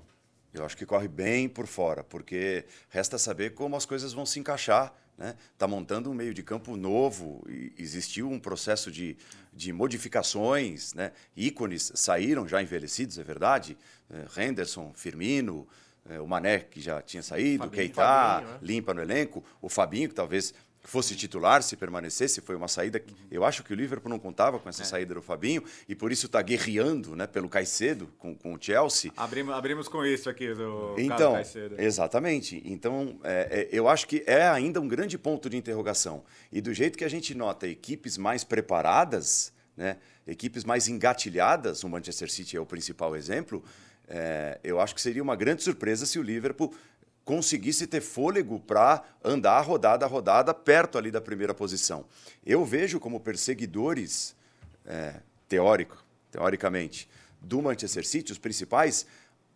Eu 0.52 0.64
acho 0.64 0.76
que 0.76 0.86
corre 0.86 1.08
bem 1.08 1.48
por 1.48 1.66
fora, 1.66 2.02
porque 2.04 2.64
resta 2.88 3.18
saber 3.18 3.50
como 3.54 3.76
as 3.76 3.84
coisas 3.84 4.12
vão 4.12 4.24
se 4.24 4.38
encaixar. 4.40 4.94
Né? 5.16 5.36
Tá 5.56 5.68
montando 5.68 6.10
um 6.10 6.14
meio 6.14 6.34
de 6.34 6.42
campo 6.42 6.76
novo, 6.76 7.46
existiu 7.78 8.28
um 8.30 8.40
processo 8.40 8.90
de, 8.90 9.16
de 9.52 9.72
modificações, 9.72 10.92
né? 10.92 11.12
ícones 11.36 11.92
saíram 11.94 12.48
já 12.48 12.60
envelhecidos, 12.60 13.18
é 13.18 13.22
verdade. 13.22 13.76
Eh, 14.10 14.26
Henderson, 14.36 14.92
Firmino, 14.94 15.68
eh, 16.08 16.20
o 16.20 16.26
Mané, 16.26 16.58
que 16.58 16.80
já 16.80 17.00
tinha 17.00 17.22
saído, 17.22 17.64
Fabinho, 17.64 17.82
Keita, 17.82 17.94
Fabinho, 17.94 18.50
né? 18.50 18.58
limpa 18.60 18.92
no 18.92 19.00
elenco, 19.00 19.44
o 19.62 19.68
Fabinho, 19.68 20.08
que 20.08 20.14
talvez 20.14 20.52
fosse 20.84 21.16
titular 21.16 21.62
se 21.62 21.76
permanecesse, 21.76 22.40
foi 22.40 22.54
uma 22.54 22.68
saída 22.68 23.00
que 23.00 23.14
eu 23.30 23.44
acho 23.44 23.62
que 23.64 23.72
o 23.72 23.76
Liverpool 23.76 24.10
não 24.10 24.18
contava 24.18 24.58
com 24.58 24.68
essa 24.68 24.84
saída 24.84 25.14
do 25.14 25.22
Fabinho 25.22 25.62
e 25.88 25.94
por 25.94 26.12
isso 26.12 26.26
está 26.26 26.40
guerreando 26.42 27.16
né, 27.16 27.26
pelo 27.26 27.48
Caicedo 27.48 28.08
com, 28.18 28.34
com 28.34 28.54
o 28.54 28.58
Chelsea. 28.60 29.10
Abrimos, 29.16 29.54
abrimos 29.54 29.88
com 29.88 30.04
isso 30.04 30.28
aqui, 30.28 30.52
do 30.54 30.94
Então, 30.98 31.32
Caicedo. 31.32 31.80
exatamente. 31.80 32.62
Então, 32.64 33.18
é, 33.24 33.48
é, 33.50 33.68
eu 33.72 33.88
acho 33.88 34.06
que 34.06 34.22
é 34.26 34.46
ainda 34.46 34.80
um 34.80 34.86
grande 34.86 35.16
ponto 35.18 35.48
de 35.48 35.56
interrogação. 35.56 36.22
E 36.52 36.60
do 36.60 36.72
jeito 36.72 36.98
que 36.98 37.04
a 37.04 37.08
gente 37.08 37.34
nota 37.34 37.66
equipes 37.66 38.18
mais 38.18 38.44
preparadas, 38.44 39.52
né, 39.76 39.96
equipes 40.26 40.64
mais 40.64 40.86
engatilhadas, 40.88 41.82
o 41.82 41.88
Manchester 41.88 42.30
City 42.30 42.56
é 42.56 42.60
o 42.60 42.66
principal 42.66 43.16
exemplo, 43.16 43.64
é, 44.06 44.58
eu 44.62 44.78
acho 44.80 44.94
que 44.94 45.00
seria 45.00 45.22
uma 45.22 45.34
grande 45.34 45.62
surpresa 45.62 46.04
se 46.04 46.18
o 46.18 46.22
Liverpool 46.22 46.74
conseguisse 47.24 47.86
ter 47.86 48.00
fôlego 48.00 48.60
para 48.60 49.02
andar 49.22 49.60
rodada 49.62 50.04
a 50.04 50.08
rodada 50.08 50.52
perto 50.52 50.98
ali 50.98 51.10
da 51.10 51.20
primeira 51.20 51.54
posição. 51.54 52.04
Eu 52.44 52.64
vejo 52.64 53.00
como 53.00 53.18
perseguidores 53.18 54.36
é, 54.84 55.14
teórico, 55.48 56.04
teoricamente, 56.30 57.08
do 57.40 57.62
Manchester 57.62 58.06
City, 58.06 58.32
os 58.32 58.38
principais, 58.38 59.06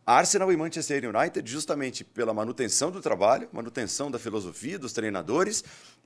Arsenal 0.06 0.50
e 0.50 0.56
Manchester 0.56 1.04
United, 1.04 1.50
justamente 1.50 2.02
pela 2.02 2.32
manutenção 2.32 2.90
do 2.90 3.00
trabalho, 3.00 3.48
manutenção 3.52 4.10
da 4.10 4.18
filosofia 4.18 4.78
dos 4.78 4.92
treinadores 4.92 5.62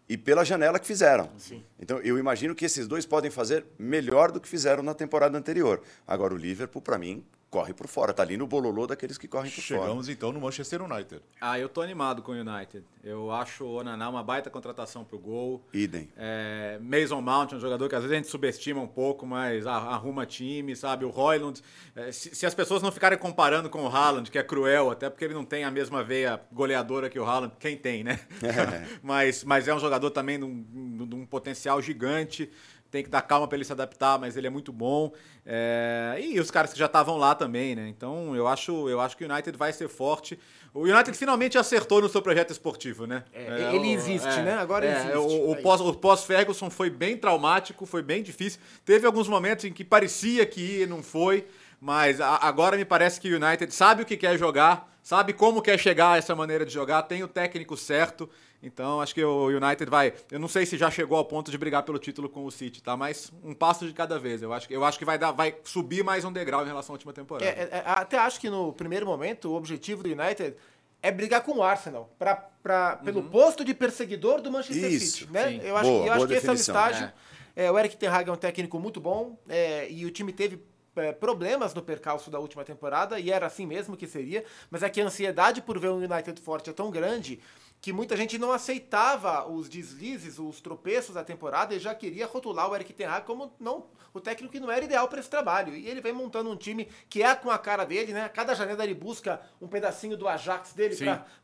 e 0.08 0.18
pela 0.18 0.44
janela 0.44 0.80
que 0.80 0.86
fizeram. 0.86 1.30
Então, 1.78 1.98
eu 1.98 2.18
imagino 2.18 2.54
que 2.54 2.64
esses 2.64 2.88
dois 2.88 3.06
podem 3.06 3.30
fazer 3.30 3.64
melhor 3.78 4.32
do 4.32 4.40
que 4.40 4.48
fizeram 4.48 4.82
na 4.82 4.94
temporada 4.94 5.38
anterior. 5.38 5.80
Agora, 6.06 6.34
o 6.34 6.36
Liverpool, 6.36 6.82
para 6.82 6.98
mim, 6.98 7.24
corre 7.52 7.74
por 7.74 7.86
fora. 7.86 8.12
Está 8.12 8.22
ali 8.22 8.38
no 8.38 8.46
bololô 8.46 8.86
daqueles 8.86 9.18
que 9.18 9.28
correm 9.28 9.50
por 9.50 9.62
fora. 9.62 9.80
Chegamos 9.82 10.08
então 10.08 10.32
no 10.32 10.40
Manchester 10.40 10.82
United. 10.82 11.20
Ah, 11.38 11.58
eu 11.58 11.68
tô 11.68 11.82
animado 11.82 12.22
com 12.22 12.32
o 12.32 12.34
United. 12.34 12.82
Eu 13.04 13.30
acho 13.30 13.64
o 13.64 13.74
Onaná 13.74 14.08
uma 14.08 14.22
baita 14.22 14.48
contratação 14.48 15.04
pro 15.04 15.18
gol. 15.18 15.62
Idem. 15.72 16.08
É, 16.16 16.78
Mason 16.80 17.20
Mount 17.20 17.52
é 17.52 17.56
um 17.56 17.60
jogador 17.60 17.90
que 17.90 17.94
às 17.94 18.00
vezes 18.00 18.14
a 18.14 18.16
gente 18.16 18.28
subestima 18.28 18.80
um 18.80 18.86
pouco, 18.86 19.26
mas 19.26 19.66
arruma 19.66 20.24
time, 20.24 20.74
sabe? 20.74 21.04
O 21.04 21.10
Royland. 21.10 21.60
é, 21.94 22.10
se, 22.10 22.34
se 22.34 22.46
as 22.46 22.54
pessoas 22.54 22.80
não 22.80 22.90
ficarem 22.90 23.18
comparando 23.18 23.68
com 23.68 23.84
o 23.84 23.88
Haaland, 23.88 24.30
que 24.30 24.38
é 24.38 24.42
cruel, 24.42 24.90
até 24.90 25.10
porque 25.10 25.26
ele 25.26 25.34
não 25.34 25.44
tem 25.44 25.62
a 25.62 25.70
mesma 25.70 26.02
veia 26.02 26.40
goleadora 26.50 27.10
que 27.10 27.18
o 27.18 27.24
Haaland, 27.24 27.52
quem 27.60 27.76
tem, 27.76 28.02
né? 28.02 28.18
mas, 29.02 29.44
mas 29.44 29.68
é 29.68 29.74
um 29.74 29.78
jogador 29.78 30.10
também 30.10 30.38
de 30.38 30.46
um, 30.46 31.06
de 31.06 31.14
um 31.14 31.26
potencial 31.26 31.82
gigante. 31.82 32.50
Tem 32.92 33.02
que 33.02 33.08
dar 33.08 33.22
calma 33.22 33.48
para 33.48 33.56
ele 33.56 33.64
se 33.64 33.72
adaptar, 33.72 34.18
mas 34.18 34.36
ele 34.36 34.46
é 34.46 34.50
muito 34.50 34.70
bom. 34.70 35.10
É, 35.46 36.18
e 36.20 36.38
os 36.38 36.50
caras 36.50 36.74
que 36.74 36.78
já 36.78 36.84
estavam 36.86 37.16
lá 37.16 37.34
também, 37.34 37.74
né? 37.74 37.88
Então 37.88 38.36
eu 38.36 38.46
acho, 38.46 38.86
eu 38.86 39.00
acho 39.00 39.16
que 39.16 39.24
o 39.24 39.32
United 39.32 39.56
vai 39.56 39.72
ser 39.72 39.88
forte. 39.88 40.38
O 40.74 40.82
United 40.82 41.16
finalmente 41.16 41.56
acertou 41.56 42.02
no 42.02 42.08
seu 42.10 42.20
projeto 42.20 42.50
esportivo, 42.50 43.06
né? 43.06 43.24
É, 43.32 43.74
ele 43.74 43.90
existe, 43.92 44.28
né? 44.42 44.58
Agora 44.58 44.84
é, 44.84 44.92
existe. 44.92 45.16
O, 45.16 45.48
o 45.50 45.54
É 45.54 45.62
pós, 45.62 45.80
o 45.80 45.94
pós-Ferguson 45.94 46.68
foi 46.68 46.90
bem 46.90 47.16
traumático, 47.16 47.86
foi 47.86 48.02
bem 48.02 48.22
difícil. 48.22 48.60
Teve 48.84 49.06
alguns 49.06 49.26
momentos 49.26 49.64
em 49.64 49.72
que 49.72 49.82
parecia 49.84 50.44
que 50.44 50.60
ia 50.60 50.84
e 50.84 50.86
não 50.86 51.02
foi, 51.02 51.46
mas 51.80 52.20
a- 52.20 52.40
agora 52.42 52.76
me 52.76 52.84
parece 52.84 53.18
que 53.18 53.32
o 53.32 53.42
United 53.42 53.74
sabe 53.74 54.02
o 54.02 54.06
que 54.06 54.18
quer 54.18 54.38
jogar, 54.38 54.94
sabe 55.02 55.32
como 55.32 55.62
quer 55.62 55.78
chegar 55.78 56.12
a 56.12 56.16
essa 56.18 56.36
maneira 56.36 56.66
de 56.66 56.72
jogar, 56.74 57.02
tem 57.04 57.24
o 57.24 57.28
técnico 57.28 57.74
certo. 57.74 58.28
Então 58.62 59.00
acho 59.00 59.14
que 59.14 59.24
o 59.24 59.46
United 59.48 59.90
vai. 59.90 60.14
Eu 60.30 60.38
não 60.38 60.46
sei 60.46 60.64
se 60.64 60.78
já 60.78 60.90
chegou 60.90 61.18
ao 61.18 61.24
ponto 61.24 61.50
de 61.50 61.58
brigar 61.58 61.82
pelo 61.82 61.98
título 61.98 62.28
com 62.28 62.44
o 62.44 62.50
City, 62.50 62.80
tá? 62.80 62.96
Mas 62.96 63.32
um 63.42 63.52
passo 63.52 63.86
de 63.86 63.92
cada 63.92 64.18
vez. 64.18 64.40
Eu 64.40 64.52
acho 64.52 64.68
que, 64.68 64.74
eu 64.74 64.84
acho 64.84 64.98
que 64.98 65.04
vai, 65.04 65.18
dar, 65.18 65.32
vai 65.32 65.56
subir 65.64 66.04
mais 66.04 66.24
um 66.24 66.32
degrau 66.32 66.62
em 66.62 66.66
relação 66.66 66.92
à 66.92 66.94
última 66.94 67.12
temporada. 67.12 67.44
É, 67.44 67.62
é, 67.62 67.68
é, 67.78 67.82
até 67.84 68.18
acho 68.18 68.40
que 68.40 68.48
no 68.48 68.72
primeiro 68.72 69.04
momento 69.04 69.50
o 69.50 69.54
objetivo 69.54 70.04
do 70.04 70.08
United 70.08 70.54
é 71.02 71.10
brigar 71.10 71.42
com 71.42 71.56
o 71.56 71.62
Arsenal 71.62 72.08
pra, 72.16 72.36
pra, 72.36 72.96
pelo 72.96 73.24
posto 73.24 73.64
de 73.64 73.74
perseguidor 73.74 74.40
do 74.40 74.52
Manchester 74.52 74.92
Isso, 74.92 75.18
City. 75.18 75.32
Né? 75.32 75.48
sim. 75.48 75.60
Eu 75.64 75.76
acho, 75.76 75.90
Boa, 75.90 76.06
eu 76.06 76.12
acho 76.12 76.26
que 76.28 76.34
esse 76.34 76.46
é 76.46 76.52
o 76.52 76.54
estágio. 76.54 77.12
É, 77.56 77.70
o 77.70 77.78
Eric 77.78 77.96
Ten 77.96 78.08
Hag 78.08 78.30
é 78.30 78.32
um 78.32 78.36
técnico 78.36 78.78
muito 78.78 79.00
bom 79.00 79.36
é, 79.48 79.90
e 79.90 80.06
o 80.06 80.10
time 80.10 80.32
teve 80.32 80.62
é, 80.96 81.12
problemas 81.12 81.74
no 81.74 81.82
percalço 81.82 82.30
da 82.30 82.38
última 82.38 82.64
temporada 82.64 83.18
e 83.18 83.30
era 83.30 83.46
assim 83.46 83.66
mesmo 83.66 83.96
que 83.96 84.06
seria, 84.06 84.44
mas 84.70 84.82
é 84.82 84.88
que 84.88 85.00
a 85.00 85.04
ansiedade 85.04 85.60
por 85.60 85.78
ver 85.78 85.88
um 85.88 85.96
United 85.96 86.40
forte 86.40 86.70
é 86.70 86.72
tão 86.72 86.90
grande 86.90 87.40
que 87.82 87.92
muita 87.92 88.16
gente 88.16 88.38
não 88.38 88.52
aceitava 88.52 89.44
os 89.50 89.68
deslizes, 89.68 90.38
os 90.38 90.60
tropeços 90.60 91.16
da 91.16 91.24
temporada 91.24 91.74
e 91.74 91.80
já 91.80 91.92
queria 91.92 92.28
rotular 92.28 92.70
o 92.70 92.76
Eric 92.76 92.92
Ten 92.92 93.06
Hag 93.06 93.26
como 93.26 93.52
não, 93.58 93.86
o 94.14 94.20
técnico 94.20 94.52
que 94.52 94.60
não 94.60 94.70
era 94.70 94.84
ideal 94.84 95.08
para 95.08 95.18
esse 95.18 95.28
trabalho. 95.28 95.74
E 95.74 95.88
ele 95.88 96.00
vem 96.00 96.12
montando 96.12 96.48
um 96.48 96.56
time 96.56 96.88
que 97.08 97.24
é 97.24 97.34
com 97.34 97.50
a 97.50 97.58
cara 97.58 97.84
dele, 97.84 98.12
né? 98.12 98.28
Cada 98.28 98.54
janela 98.54 98.84
ele 98.84 98.94
busca 98.94 99.42
um 99.60 99.66
pedacinho 99.66 100.16
do 100.16 100.28
Ajax 100.28 100.72
dele 100.74 100.94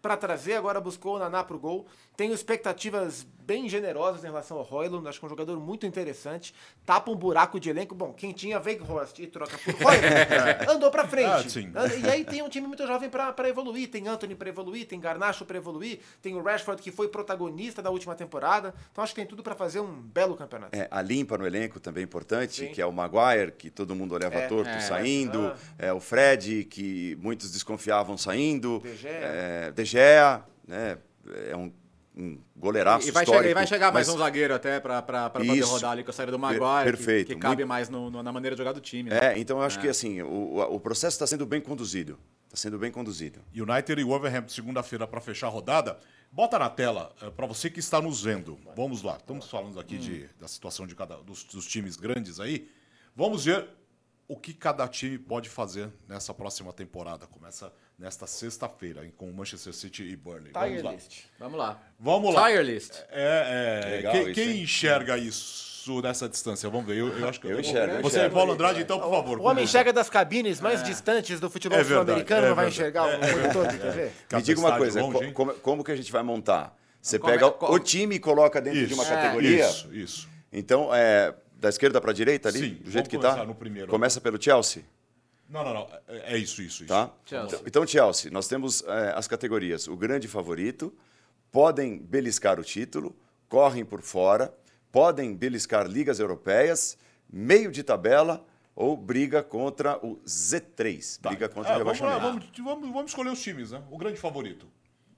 para 0.01 0.17
trazer, 0.17 0.55
agora 0.55 0.81
buscou 0.81 1.17
o 1.17 1.19
Naná 1.19 1.43
pro 1.43 1.59
gol. 1.59 1.89
Tenho 2.19 2.35
expectativas 2.35 3.25
bem 3.47 3.69
generosas 3.69 4.25
em 4.25 4.27
relação 4.27 4.57
ao 4.57 4.65
Royland, 4.65 5.07
acho 5.09 5.21
que 5.21 5.25
é 5.25 5.27
um 5.27 5.31
jogador 5.31 5.57
muito 5.61 5.87
interessante. 5.87 6.53
Tapa 6.85 7.13
um 7.13 7.15
buraco 7.15 7.61
de 7.61 7.71
elenco. 7.71 7.95
Bom, 7.95 8.13
quem 8.13 8.33
tinha 8.33 8.59
Weghorst 8.59 9.21
e 9.21 9.29
troca 9.29 9.57
por 9.57 9.73
Royland, 9.81 10.69
andou 10.69 10.91
pra 10.91 11.07
frente. 11.07 11.71
Ah, 11.77 11.87
E 11.87 12.11
aí 12.11 12.25
tem 12.25 12.43
um 12.43 12.49
time 12.49 12.67
muito 12.67 12.85
jovem 12.89 13.09
pra 13.09 13.33
pra 13.33 13.49
evoluir. 13.49 13.89
Tem 13.89 14.09
Anthony 14.09 14.35
pra 14.35 14.49
evoluir, 14.49 14.85
tem 14.89 14.99
Garnacho 14.99 15.45
pra 15.45 15.57
evoluir, 15.59 16.01
tem 16.21 16.35
o 16.35 16.43
Rashford 16.43 16.83
que 16.83 16.91
foi 16.91 17.07
protagonista 17.07 17.81
da 17.81 17.89
última 17.89 18.17
temporada. 18.17 18.75
Então 18.91 19.05
acho 19.05 19.15
que 19.15 19.21
tem 19.21 19.27
tudo 19.29 19.41
pra 19.45 19.55
fazer 19.55 19.79
um 19.79 19.93
belo 19.93 20.35
campeonato. 20.37 20.77
É, 20.77 20.89
a 20.91 21.01
limpa 21.01 21.39
no 21.39 21.47
elenco 21.47 21.79
também 21.79 22.01
é 22.01 22.05
importante, 22.05 22.67
Sim. 22.67 22.73
que 22.73 22.83
é 22.83 22.87
o 22.87 22.93
Maguire, 22.93 23.53
que 23.53 23.71
todo 23.71 23.95
mundo 23.95 24.13
olhava 24.17 24.35
É, 24.35 24.49
torto 24.49 24.69
é, 24.69 24.81
saindo, 24.81 25.47
ah. 25.55 25.57
é, 25.79 25.93
o 25.93 26.01
Fred, 26.01 26.65
que 26.65 27.17
muitos 27.23 27.53
desconfiavam 27.53 28.19
saindo, 28.19 28.81
De 28.81 28.97
Gea. 28.97 29.11
é, 29.13 29.71
De 29.71 29.85
Gea, 29.85 30.43
né, 30.67 30.99
é 31.49 31.57
um, 31.57 31.73
um 32.19 32.39
goleiraço 32.57 33.07
E 33.09 33.11
vai, 33.13 33.23
histórico. 33.23 33.43
chegar, 33.45 33.51
e 33.51 33.55
vai 33.55 33.67
chegar 33.67 33.93
mais 33.93 34.07
mas- 34.09 34.17
um 34.17 34.19
zagueiro 34.19 34.55
até 34.55 34.81
pra 34.81 35.31
poder 35.31 35.55
Isso. 35.57 35.71
rodar 35.71 35.93
ali 35.93 36.03
com 36.03 36.11
a 36.11 36.13
saída 36.13 36.33
do 36.33 36.39
Maguire, 36.39 36.61
que- 36.91 36.97
perfeito, 36.97 37.27
que, 37.29 37.37
cabe 37.37 37.57
muito- 37.57 37.69
mais 37.69 37.89
no- 37.89 38.11
no- 38.11 38.23
na 38.23 38.33
maneira 38.33 38.57
de 38.57 38.59
jogar 38.59 38.73
do 38.73 38.81
time. 38.81 39.09
né? 39.11 39.19
É, 39.23 39.39
então 39.39 39.59
eu 39.59 39.63
acho 39.63 39.79
que 39.81 39.87
assim, 39.89 40.21
o, 40.23 40.57
o- 40.75 40.81
processo 40.81 41.15
está 41.15 41.27
sendo 41.27 41.47
bem 41.47 41.61
conduzido. 41.61 42.19
Está 42.47 42.57
sendo 42.57 42.79
bem 42.79 42.91
conduzido. 42.91 43.41
United 43.55 44.01
e 44.01 44.05
Wolverhampton, 44.05 44.49
segunda-feira, 44.53 45.07
para 45.07 45.21
fechar 45.21 45.47
a 45.49 45.51
rodada. 45.51 45.99
Bota 46.33 46.59
na 46.59 46.69
tela, 46.69 47.15
para 47.37 47.47
você 47.47 47.71
que 47.71 47.79
está 47.79 48.01
nos 48.03 48.23
vendo. 48.23 48.59
Vamos 48.75 49.03
lá, 49.03 49.17
estamos 49.17 49.49
falando 49.51 49.79
aqui 49.79 49.97
de, 49.99 50.29
da 50.41 50.49
situação 50.49 50.87
de 50.87 50.95
cada, 50.95 51.17
dos, 51.19 51.45
dos 51.45 51.67
times 51.67 51.97
grandes 51.97 52.41
aí. 52.41 52.69
Vamos 53.15 53.45
ver 53.45 53.69
o 54.27 54.37
que 54.37 54.53
cada 54.53 54.87
time 54.89 55.19
pode 55.19 55.49
fazer 55.49 55.91
nessa 56.09 56.35
próxima 56.35 56.73
temporada. 56.73 57.27
Começa 57.27 57.73
nesta 57.99 58.27
sexta-feira 58.27 59.05
com 59.17 59.29
o 59.29 59.35
Manchester 59.35 59.73
City 59.75 60.05
e 60.05 60.15
Burnley. 60.17 60.53
Vamos 60.53 60.69
Tiger 60.69 60.85
lá. 60.85 60.93
list. 60.93 61.25
Vamos 61.39 61.59
lá. 61.59 61.83
Vamos 61.99 62.35
lá. 62.35 62.49
Tire 62.49 62.63
list. 62.63 62.93
É, 63.11 63.83
é, 63.85 63.91
Legal 63.97 64.13
quem, 64.13 64.23
isso, 64.23 64.35
quem 64.35 64.63
enxerga 64.63 65.19
isso 65.19 66.01
nessa 66.01 66.29
distância? 66.29 66.69
Vamos 66.71 66.87
ver. 66.87 66.99
Eu, 66.99 67.19
eu 67.19 67.29
acho 67.29 67.41
que 67.41 67.49
Eu 67.49 67.59
enxergo, 67.59 67.95
eu 67.97 68.03
Você, 68.03 68.19
enxergo. 68.19 68.35
Paulo 68.37 68.53
Andrade, 68.53 68.83
então, 68.83 69.01
por 69.01 69.11
favor. 69.11 69.41
O 69.41 69.45
homem 69.45 69.67
chega 69.67 69.93
das 69.93 70.09
cabines 70.09 70.61
mais 70.61 70.83
distantes 70.83 71.41
do 71.41 71.51
futebol 71.51 71.77
É 71.77 71.83
verdade, 71.83 72.05
sul-americano, 72.07 72.47
é 72.47 72.49
não 72.51 72.57
vai 72.57 72.69
enxergar 72.69 73.07
o 73.07 73.21
monitor 73.21 73.67
de 73.67 73.79
TV? 73.79 74.11
Me 74.33 74.43
diga 74.43 74.61
uma 74.61 74.77
coisa, 74.77 75.01
longe, 75.01 75.33
como, 75.33 75.55
como 75.55 75.83
que 75.83 75.91
a 75.91 75.97
gente 75.97 76.13
vai 76.13 76.23
montar? 76.23 76.77
Você 77.01 77.19
Como 77.19 77.33
é- 77.33 77.39
pega 77.39 77.73
o 77.73 77.79
time 77.79 78.17
e 78.17 78.19
coloca 78.19 78.61
dentro 78.61 78.79
de 78.81 78.87
Isso, 78.87 78.95
uma 78.95 79.05
é, 79.05 79.09
categoria? 79.09 79.69
Isso, 79.69 79.95
isso. 79.95 80.29
Então, 80.53 80.95
é, 80.95 81.35
da 81.55 81.69
esquerda 81.69 82.01
para 82.01 82.11
a 82.11 82.15
direita 82.15 82.49
ali? 82.49 82.59
Sim, 82.59 82.69
do 82.71 82.79
vamos 82.79 82.93
jeito 82.93 83.11
que 83.11 83.19
tá? 83.19 83.47
primeiro. 83.55 83.89
Começa 83.89 84.21
pelo 84.21 84.41
Chelsea, 84.41 84.85
Não, 85.49 85.65
não, 85.65 85.73
não. 85.75 85.89
É, 86.09 86.35
é 86.35 86.39
isso, 86.39 86.61
isso, 86.63 86.85
isso. 86.85 86.87
tá? 86.87 87.11
Chelsea. 87.25 87.61
Então, 87.67 87.87
Chelsea, 87.87 88.31
nós 88.31 88.47
temos 88.49 88.83
é, 88.83 89.13
as 89.17 89.27
categorias. 89.27 89.89
O 89.89 89.97
grande 89.97 90.29
favorito, 90.29 90.95
podem 91.51 91.99
beliscar 91.99 92.61
o 92.61 92.65
título, 92.65 93.17
correm 93.49 93.85
por 93.85 94.03
fora, 94.03 94.55
podem 94.93 95.35
beliscar 95.35 95.87
ligas 95.87 96.21
europeias, 96.21 96.99
meio 97.31 97.71
de 97.73 97.83
tabela 97.83 98.45
ou 98.77 98.97
briga 98.97 99.43
contra 99.43 99.97
o 100.05 100.17
Z3, 100.27 101.19
Tá. 101.21 101.31
briga 101.31 101.49
contra 101.49 101.73
É, 101.73 101.77
o 101.77 101.85
vamos, 101.85 102.01
lá, 102.01 102.19
vamos, 102.19 102.47
vamos, 102.59 102.91
vamos 102.93 103.11
escolher 103.11 103.31
os 103.31 103.41
times, 103.43 103.71
né? 103.71 103.83
O 103.91 103.99
grande 103.99 104.19
favorito. 104.19 104.67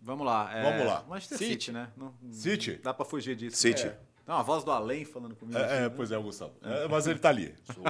Vamos 0.03 0.25
lá. 0.25 0.51
é, 0.57 0.63
Vamos 0.63 0.87
lá. 0.87 1.05
Manchester 1.09 1.37
City. 1.39 1.51
City, 1.51 1.73
né? 1.73 1.91
Não, 1.97 2.15
não 2.23 2.33
City? 2.33 2.81
Dá 2.83 2.95
pra 2.95 3.05
fugir 3.05 3.37
disso. 3.37 3.57
City. 3.59 3.87
É. 3.87 3.99
Não, 4.31 4.37
a 4.39 4.43
voz 4.43 4.63
do 4.63 4.71
além 4.71 5.05
falando 5.05 5.35
comigo. 5.35 5.59
É, 5.59 5.87
é, 5.87 5.89
pois 5.89 6.13
é, 6.13 6.17
o 6.17 6.23
Gustavo. 6.23 6.53
É, 6.63 6.87
mas 6.87 7.05
ele 7.09 7.19
tá 7.19 7.31
ali. 7.31 7.53
Sou 7.75 7.83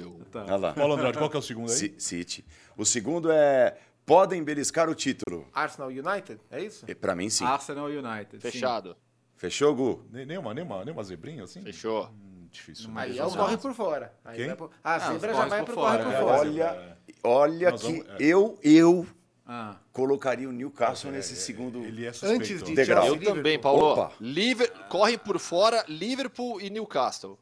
eu. 0.00 0.20
Tá. 0.30 0.44
Olha 0.44 0.56
lá. 0.56 0.72
Paulo 0.72 0.94
Andrade, 0.94 1.18
qual 1.18 1.28
que 1.28 1.34
é 1.36 1.38
o 1.40 1.42
segundo 1.42 1.70
aí? 1.70 1.76
Ci- 1.76 1.94
City. 1.98 2.44
O 2.76 2.84
segundo 2.84 3.32
é 3.32 3.76
podem 4.04 4.44
beliscar 4.44 4.88
o 4.88 4.94
título. 4.94 5.44
Arsenal 5.52 5.88
United, 5.88 6.38
é 6.52 6.62
isso? 6.62 6.86
Para 7.00 7.16
mim, 7.16 7.28
sim. 7.28 7.44
Arsenal 7.44 7.86
United. 7.86 8.34
sim. 8.40 8.50
Fechado. 8.50 8.96
Fechou, 9.34 9.74
Gu? 9.74 10.06
Nem- 10.12 10.24
Nenhuma, 10.24 10.54
nenhuma, 10.54 10.84
nenhuma 10.84 11.02
zebrinha 11.02 11.42
assim? 11.42 11.60
Fechou. 11.62 12.04
Hum, 12.10 12.46
difícil. 12.52 12.88
Mas 12.90 13.10
Aí 13.10 13.18
é 13.18 13.22
é 13.22 13.24
o 13.26 13.30
corre 13.32 13.56
por 13.56 13.74
fora. 13.74 14.12
Aí 14.24 14.36
Quem? 14.36 14.46
vai 14.46 14.56
pro- 14.56 14.70
A 14.84 14.94
Ah, 14.94 14.98
zebra 15.00 15.34
já 15.34 15.44
vai 15.46 15.58
por 15.60 15.64
pro 15.66 15.74
fora, 15.74 16.04
corre 16.04 16.16
por 16.16 16.22
é. 16.22 16.26
fora. 16.26 16.38
Olha, 16.48 16.98
olha 17.24 17.70
Nós 17.72 17.82
que 17.82 17.92
vamos- 17.92 18.06
é. 18.08 18.16
eu, 18.20 18.58
eu 18.62 19.06
Ah, 19.48 19.76
colocaria 19.92 20.48
o 20.48 20.52
Newcastle 20.52 21.12
nesse 21.12 21.36
segundo. 21.36 21.78
Ele 21.84 22.04
é. 22.04 22.08
Antes 22.22 22.62
de 22.62 22.74
Degrau. 22.74 23.04
Chelsea, 23.06 23.28
Eu 23.28 23.34
também, 23.36 23.58
Paulo. 23.58 23.92
Opa. 23.92 24.12
Liver... 24.20 24.70
Corre 24.88 25.16
por 25.16 25.38
fora 25.38 25.84
Liverpool 25.86 26.60
e 26.60 26.68
Newcastle. 26.68 27.38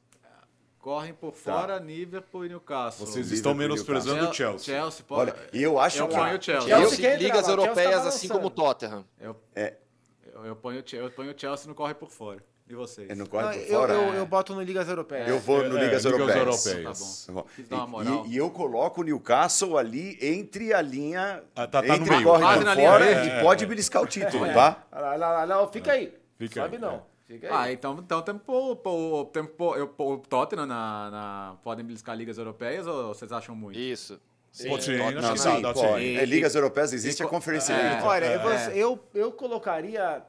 correm 0.79 1.15
por 1.15 1.33
fora 1.33 1.79
Liverpool 1.79 2.45
e 2.45 2.49
Newcastle. 2.51 3.07
Vocês 3.07 3.17
Liverpool 3.31 3.35
estão 3.37 3.55
menosprezando 3.55 4.25
o 4.29 4.35
Chel- 4.35 4.59
Chelsea. 4.59 4.75
Chelsea 4.75 5.05
pode... 5.09 5.31
Olha, 5.31 5.49
e 5.51 5.63
eu 5.63 5.81
acho 5.81 5.99
eu 5.99 6.09
que- 6.09 6.15
ponho 6.15 6.39
o 6.39 6.43
Chelsea. 6.43 6.69
Chelsea 6.69 6.97
Chelsea, 6.99 7.17
ligas 7.17 7.37
lá, 7.37 7.43
Chelsea 7.43 7.57
tá 7.57 7.63
europeias, 7.63 8.07
assim 8.07 8.29
como 8.29 8.47
o 8.49 8.51
Tottenham. 8.51 9.05
Eu, 9.19 9.37
É, 9.55 9.75
eu, 10.31 10.45
eu 10.45 10.57
ponho, 10.57 10.85
eu 10.93 11.11
ponho 11.11 11.33
o 11.35 11.39
Chelsea 11.39 11.67
no 11.69 11.75
corre 11.75 11.95
por 11.95 12.11
fora. 12.11 12.45
E 12.67 12.75
vocês? 12.75 13.11
é 13.11 13.15
no 13.15 13.21
Não, 13.21 13.27
corre 13.27 13.59
por 13.59 13.69
eu, 13.71 13.81
fora. 13.81 13.93
eu, 13.93 14.15
eu 14.15 14.27
boto 14.27 14.55
no 14.55 14.63
Ligas 14.63 14.89
Europeias. 14.89 15.29
Eu 15.29 15.39
vou 15.39 15.59
no 15.59 15.77
É, 15.77 15.85
Ligas 15.85 16.05
Ligas 16.05 16.05
Europeias. 16.07 16.67
Europeias. 16.67 17.27
Tá 17.69 17.87
Bom, 17.87 18.03
e-. 18.03 18.29
E, 18.31 18.33
e 18.33 18.37
eu 18.39 18.51
coloco 18.51 19.03
o 19.03 19.05
Newcastle 19.05 19.77
ali 19.77 20.17
entre 20.23 20.73
a 20.73 20.81
linha. 20.81 21.43
Ah, 21.55 21.67
tá- 21.67 21.83
tá 21.83 21.89
no 21.89 21.95
entre 21.95 22.11
meio. 22.11 22.25
corre 22.25 22.43
linha 22.65 22.75
fora 22.75 23.05
verde. 23.05 23.29
e 23.29 23.43
pode 23.43 23.67
beliscar 23.67 24.03
o 24.03 24.07
título, 24.07 24.47
tá? 24.47 24.83
Lá, 24.91 25.15
lá, 25.17 25.45
lá, 25.45 25.45
lá, 25.45 25.69
fica 25.69 25.93
aí. 25.93 26.15
Fica 26.39 26.63
Sobe 26.63 26.77
aí, 26.77 26.81
não. 26.81 26.95
é. 26.95 27.01
Fica 27.27 27.47
aí. 27.49 27.53
Ah, 27.55 27.73
então, 27.73 27.99
então 27.99 28.23
temos 28.23 28.41
que 28.41 28.47
pôr- 28.47 29.77
eu- 29.79 29.95
o 29.99 30.19
Tottenham 30.19 30.67
na, 30.67 31.11
na... 31.11 31.57
Podem 31.63 31.85
beliscar 31.85 32.17
ligas 32.17 32.39
europeias 32.39 32.87
ou 32.87 33.09
vocês 33.15 33.31
acham 33.31 33.55
muito? 33.55 33.79
Isso. 33.79 34.19
Sim, 34.51 34.69
Pode 34.69 34.85
acho 34.95 35.21
Não, 35.21 35.37
sim, 35.37 35.63
pode. 35.63 35.81
sim. 35.81 36.17
É, 36.17 36.25
ligas 36.25 36.55
europeias 36.55 36.93
existe 36.93 37.21
e- 37.21 37.27
a 37.27 37.29
Conferência 37.29 37.73
é. 37.73 38.01
Olha, 38.03 38.25
É. 38.27 38.73
eu, 38.75 38.99
eu 39.15 39.33
colocaria 39.33 40.23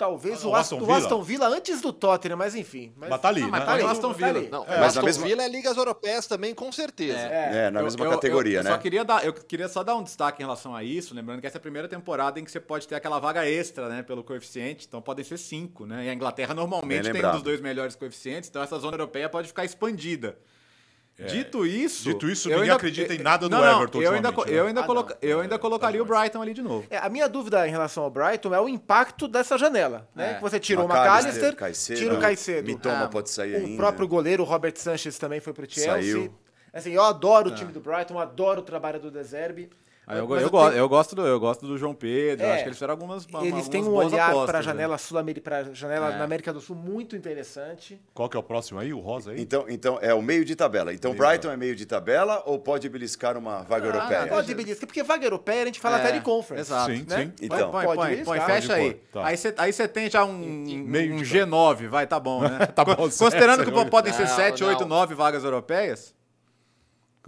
talvez 0.00 0.42
Ah, 0.42 0.48
o, 0.48 0.50
o 0.52 0.54
Aston, 0.56 0.76
Aston 0.76 0.76
o 0.76 0.86
Villa? 0.86 0.98
Aston 0.98 1.22
Villa 1.22 1.48
antes 1.48 1.80
do 1.82 1.92
Tottenham, 1.92 2.36
mas 2.38 2.54
enfim. 2.54 2.92
Mas, 2.96 3.10
Mas 3.10 3.20
tá 3.20 3.28
ali, 3.28 3.42
Não, 3.42 3.50
mas 3.50 3.60
né? 3.60 3.66
tá 3.66 3.72
ali, 3.74 3.82
Tá 3.84 3.90
Aston 3.90 4.08
tá 4.08 4.14
Villa. 4.14 4.38
ali. 4.40 4.48
Não, 4.48 4.64
É, 4.64 4.76
o 4.76 4.80
mas 4.80 4.88
Aston 4.96 5.02
mesma- 5.02 5.26
Villa 5.26 5.42
é 5.44 5.48
ligas 5.48 5.76
europeias 5.76 6.26
também, 6.26 6.54
com 6.54 6.72
certeza. 6.72 7.18
É, 7.18 7.70
na 7.70 7.80
Eu- 7.80 7.84
mesma 7.84 8.04
eu- 8.06 8.10
categoria, 8.10 8.58
eu, 8.58 8.64
né? 8.64 8.70
Eu 8.70 8.74
só 8.74 8.80
queria 8.80 9.04
dar, 9.04 9.24
eu 9.24 9.32
queria 9.34 9.68
só 9.68 9.82
dar 9.84 9.94
um 9.96 10.02
destaque 10.02 10.40
em 10.42 10.44
relação 10.44 10.74
a 10.74 10.82
isso, 10.82 11.14
lembrando 11.14 11.40
que 11.42 11.46
essa 11.46 11.58
é 11.58 11.60
a 11.60 11.60
primeira 11.60 11.86
temporada 11.86 12.40
em 12.40 12.44
que 12.44 12.50
você 12.50 12.58
pode 12.60 12.88
ter 12.88 12.94
aquela 12.94 13.18
vaga 13.18 13.46
extra, 13.46 13.88
né, 13.90 14.02
pelo 14.02 14.24
coeficiente, 14.24 14.86
então 14.88 15.02
podem 15.02 15.24
ser 15.24 15.38
cinco, 15.38 15.84
né? 15.84 16.06
E 16.06 16.08
a 16.08 16.14
Inglaterra 16.14 16.54
normalmente 16.54 17.10
tem 17.12 17.24
um 17.26 17.32
dos 17.32 17.42
dois 17.42 17.60
melhores 17.60 17.94
coeficientes, 17.94 18.48
então 18.48 18.62
essa 18.62 18.78
zona 18.78 18.94
europeia 18.94 19.28
pode 19.28 19.48
ficar 19.48 19.64
expandida. 19.64 20.38
Dito 21.26 21.66
isso, 21.66 22.08
É. 22.08 22.12
Dito 22.12 22.28
isso, 22.28 22.48
eu 22.48 22.50
ninguém 22.52 22.62
ainda- 22.64 22.74
acredita 22.76 23.14
em 23.14 23.18
nada 23.18 23.48
do 23.48 23.54
não, 23.56 23.58
Everton 23.76 24.00
Eu 24.02 24.12
ainda, 24.12 24.28
ultimamente, 24.28 24.56
eu 24.56 24.62
né? 24.64 24.68
ainda, 24.68 24.80
Ah, 24.80 24.84
coloca- 24.84 25.18
não. 25.22 25.28
eu 25.28 25.40
ainda 25.40 25.58
colocaria 25.58 26.02
o. 26.02 26.04
Brighton 26.06 26.42
ali 26.42 26.54
de 26.54 26.62
novo. 26.62 26.86
É, 26.90 26.98
a 26.98 27.08
minha 27.08 27.28
dúvida 27.28 27.66
em 27.66 27.70
relação 27.70 28.02
ao 28.04 28.10
Brighton 28.10 28.54
é 28.54 28.60
o 28.60 28.68
impacto 28.68 29.28
dessa 29.28 29.56
janela, 29.58 30.08
né? 30.14 30.32
É. 30.32 30.34
Que 30.34 30.40
você 30.42 30.58
tirou 30.58 30.84
o 30.86 30.88
McAllister, 30.88 31.54
Caicedo, 31.56 31.98
tira 32.00 32.14
o 32.14 32.18
Caicedo. 32.20 32.66
Mitoma 32.66 33.04
Ah, 33.04 33.08
pode 33.08 33.30
sair 33.30 33.54
o 33.54 33.56
ainda. 33.66 33.76
próprio 33.76 34.08
goleiro, 34.08 34.42
o 34.42 34.46
Robert 34.46 34.72
Sanchez, 34.76 35.18
também 35.18 35.40
foi 35.40 35.52
pro 35.52 35.70
Chelsea. 35.70 35.92
Saiu. 35.92 36.34
Assim, 36.72 36.92
eu 36.92 37.02
adoro 37.02 37.50
o 37.50 37.54
time 37.54 37.72
do 37.72 37.80
Brighton, 37.80 38.18
adoro 38.18 38.60
o 38.60 38.64
trabalho 38.64 39.00
do 39.00 39.10
Deserbe. 39.10 39.68
Ah, 40.06 40.16
eu, 40.16 40.28
eu, 40.28 40.40
eu 40.40 40.50
go- 40.50 40.64
tenho- 40.68 40.78
eu 40.78 40.88
gosto 40.88 41.14
do, 41.14 41.24
eu 41.24 41.38
gosto 41.38 41.64
do 41.66 41.78
João 41.78 41.94
Pedro, 41.94 42.44
eu 42.44 42.50
É. 42.50 42.54
acho 42.54 42.62
que 42.64 42.68
eles 42.68 42.76
fizeram 42.78 42.92
algumas 42.94 43.22
Eles 43.24 43.34
algumas 43.34 43.68
têm 43.68 43.82
um 43.84 43.90
boas 43.90 44.12
olhar 44.12 44.32
para 44.44 44.58
a 44.58 44.60
né? 44.60 44.62
janela 44.62 44.98
sul-americana, 44.98 45.64
para 45.66 45.74
janela 45.74 46.12
É. 46.14 46.18
na 46.18 46.24
América 46.24 46.52
do 46.52 46.60
Sul 46.60 46.74
muito 46.74 47.14
interessante. 47.14 48.00
Qual 48.12 48.28
que 48.28 48.36
é 48.36 48.40
o 48.40 48.42
próximo 48.42 48.80
aí? 48.80 48.92
O 48.92 48.98
rosa 48.98 49.30
aí? 49.30 49.40
Então, 49.40 49.66
então, 49.68 49.98
é 50.02 50.12
o 50.12 50.20
meio 50.20 50.44
de 50.44 50.56
tabela. 50.56 50.92
Então, 50.92 51.12
Meio 51.12 51.24
Brighton 51.24 51.50
é 51.52 51.56
meio 51.56 51.76
de 51.76 51.86
tabela 51.86 52.42
ou 52.44 52.58
pode 52.58 52.88
beliscar 52.88 53.36
uma 53.36 53.62
vaga 53.62 53.86
europeia? 53.86 54.26
Pode 54.26 54.52
beliscar, 54.52 54.86
porque 54.88 55.02
vaga 55.04 55.24
europeia 55.24 55.62
a 55.62 55.66
gente 55.66 55.78
fala 55.78 55.98
É, 55.98 56.00
até 56.00 56.12
de 56.12 56.20
conference. 56.24 56.72
exato. 56.72 56.90
Sim, 56.92 57.04
né? 57.08 57.16
sim. 57.26 57.32
Então. 57.46 57.70
põe, 57.70 57.84
Pode 57.84 57.96
põe, 58.00 58.10
beliscar. 58.10 58.36
põe, 58.36 58.46
fecha 58.54 58.68
Pode 58.68 58.80
aí. 58.80 58.94
tá. 59.12 59.26
Aí 59.26 59.36
você 59.36 59.54
aí 59.58 59.72
você 59.72 59.86
tem 59.86 60.10
já 60.10 60.24
um, 60.24 60.36
meio 60.38 61.14
um 61.14 61.18
de 61.18 61.24
G9, 61.24 61.86
vai, 61.88 62.06
tá 62.08 62.18
bom, 62.18 62.40
né? 62.42 62.66
Tá 62.74 62.84
bom, 62.84 62.96
Considerando 62.96 63.64
que 63.64 63.90
podem 63.90 64.12
ser 64.12 64.26
Não, 64.26 64.34
7, 64.36 64.60
não. 64.62 64.68
8, 64.70 64.84
9 64.86 65.14
vagas 65.14 65.44
europeias. 65.44 66.18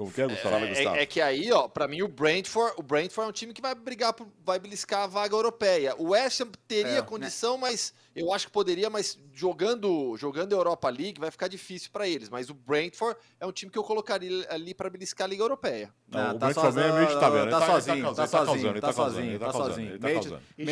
Como 0.02 0.12
que 0.14 0.22
é, 0.22 0.26
Gustavo? 0.26 0.54
Fala, 0.54 0.66
Gustavo. 0.66 0.96
É, 0.96 1.02
é 1.02 1.06
que 1.06 1.20
aí, 1.20 1.50
ó, 1.52 1.68
pra 1.68 1.86
mim 1.88 2.02
o 2.02 2.08
Brentford, 2.08 2.74
o 2.76 2.82
Brentford 2.82 3.26
é 3.26 3.30
um 3.30 3.32
time 3.32 3.52
que 3.52 3.62
vai 3.62 3.74
brigar, 3.74 4.12
por, 4.12 4.26
vai 4.44 4.58
beliscar 4.58 5.02
a 5.02 5.06
vaga 5.06 5.34
europeia. 5.34 5.94
O 5.98 6.10
West 6.10 6.40
Ham 6.40 6.50
teria 6.66 6.98
É, 6.98 7.02
condição, 7.02 7.56
mas 7.56 7.94
eu 8.14 8.32
acho 8.32 8.46
que 8.46 8.52
poderia, 8.52 8.90
mas 8.90 9.18
jogando, 9.32 10.16
jogando 10.16 10.52
Europa 10.52 10.88
League 10.90 11.18
vai 11.20 11.30
ficar 11.30 11.48
difícil 11.48 11.90
pra 11.92 12.06
eles. 12.06 12.28
Mas 12.28 12.50
o 12.50 12.54
Brentford 12.54 13.18
é 13.40 13.46
um 13.46 13.52
time 13.52 13.70
que 13.70 13.78
eu 13.78 13.84
colocaria 13.84 14.46
ali 14.50 14.74
pra 14.74 14.90
beliscar 14.90 15.26
a 15.26 15.28
Liga 15.28 15.42
Europeia. 15.42 15.90
Não, 16.08 16.20
Não, 16.20 16.30
o 16.30 16.38
tá 16.38 16.46
Brentford 16.46 16.74
sozinho, 16.74 16.92
é 16.94 16.98
meio 16.98 17.08
de 17.14 17.20
tabela. 17.20 17.50
tá 17.50 17.60
tá- 17.60 17.66
sozinho, 17.66 18.14
tá 18.14 18.26
sozinho, 18.26 18.80
tá 18.80 18.92
sozinho, 18.92 19.38
tá 19.38 19.52
sozinho. 19.52 20.40
E 20.58 20.66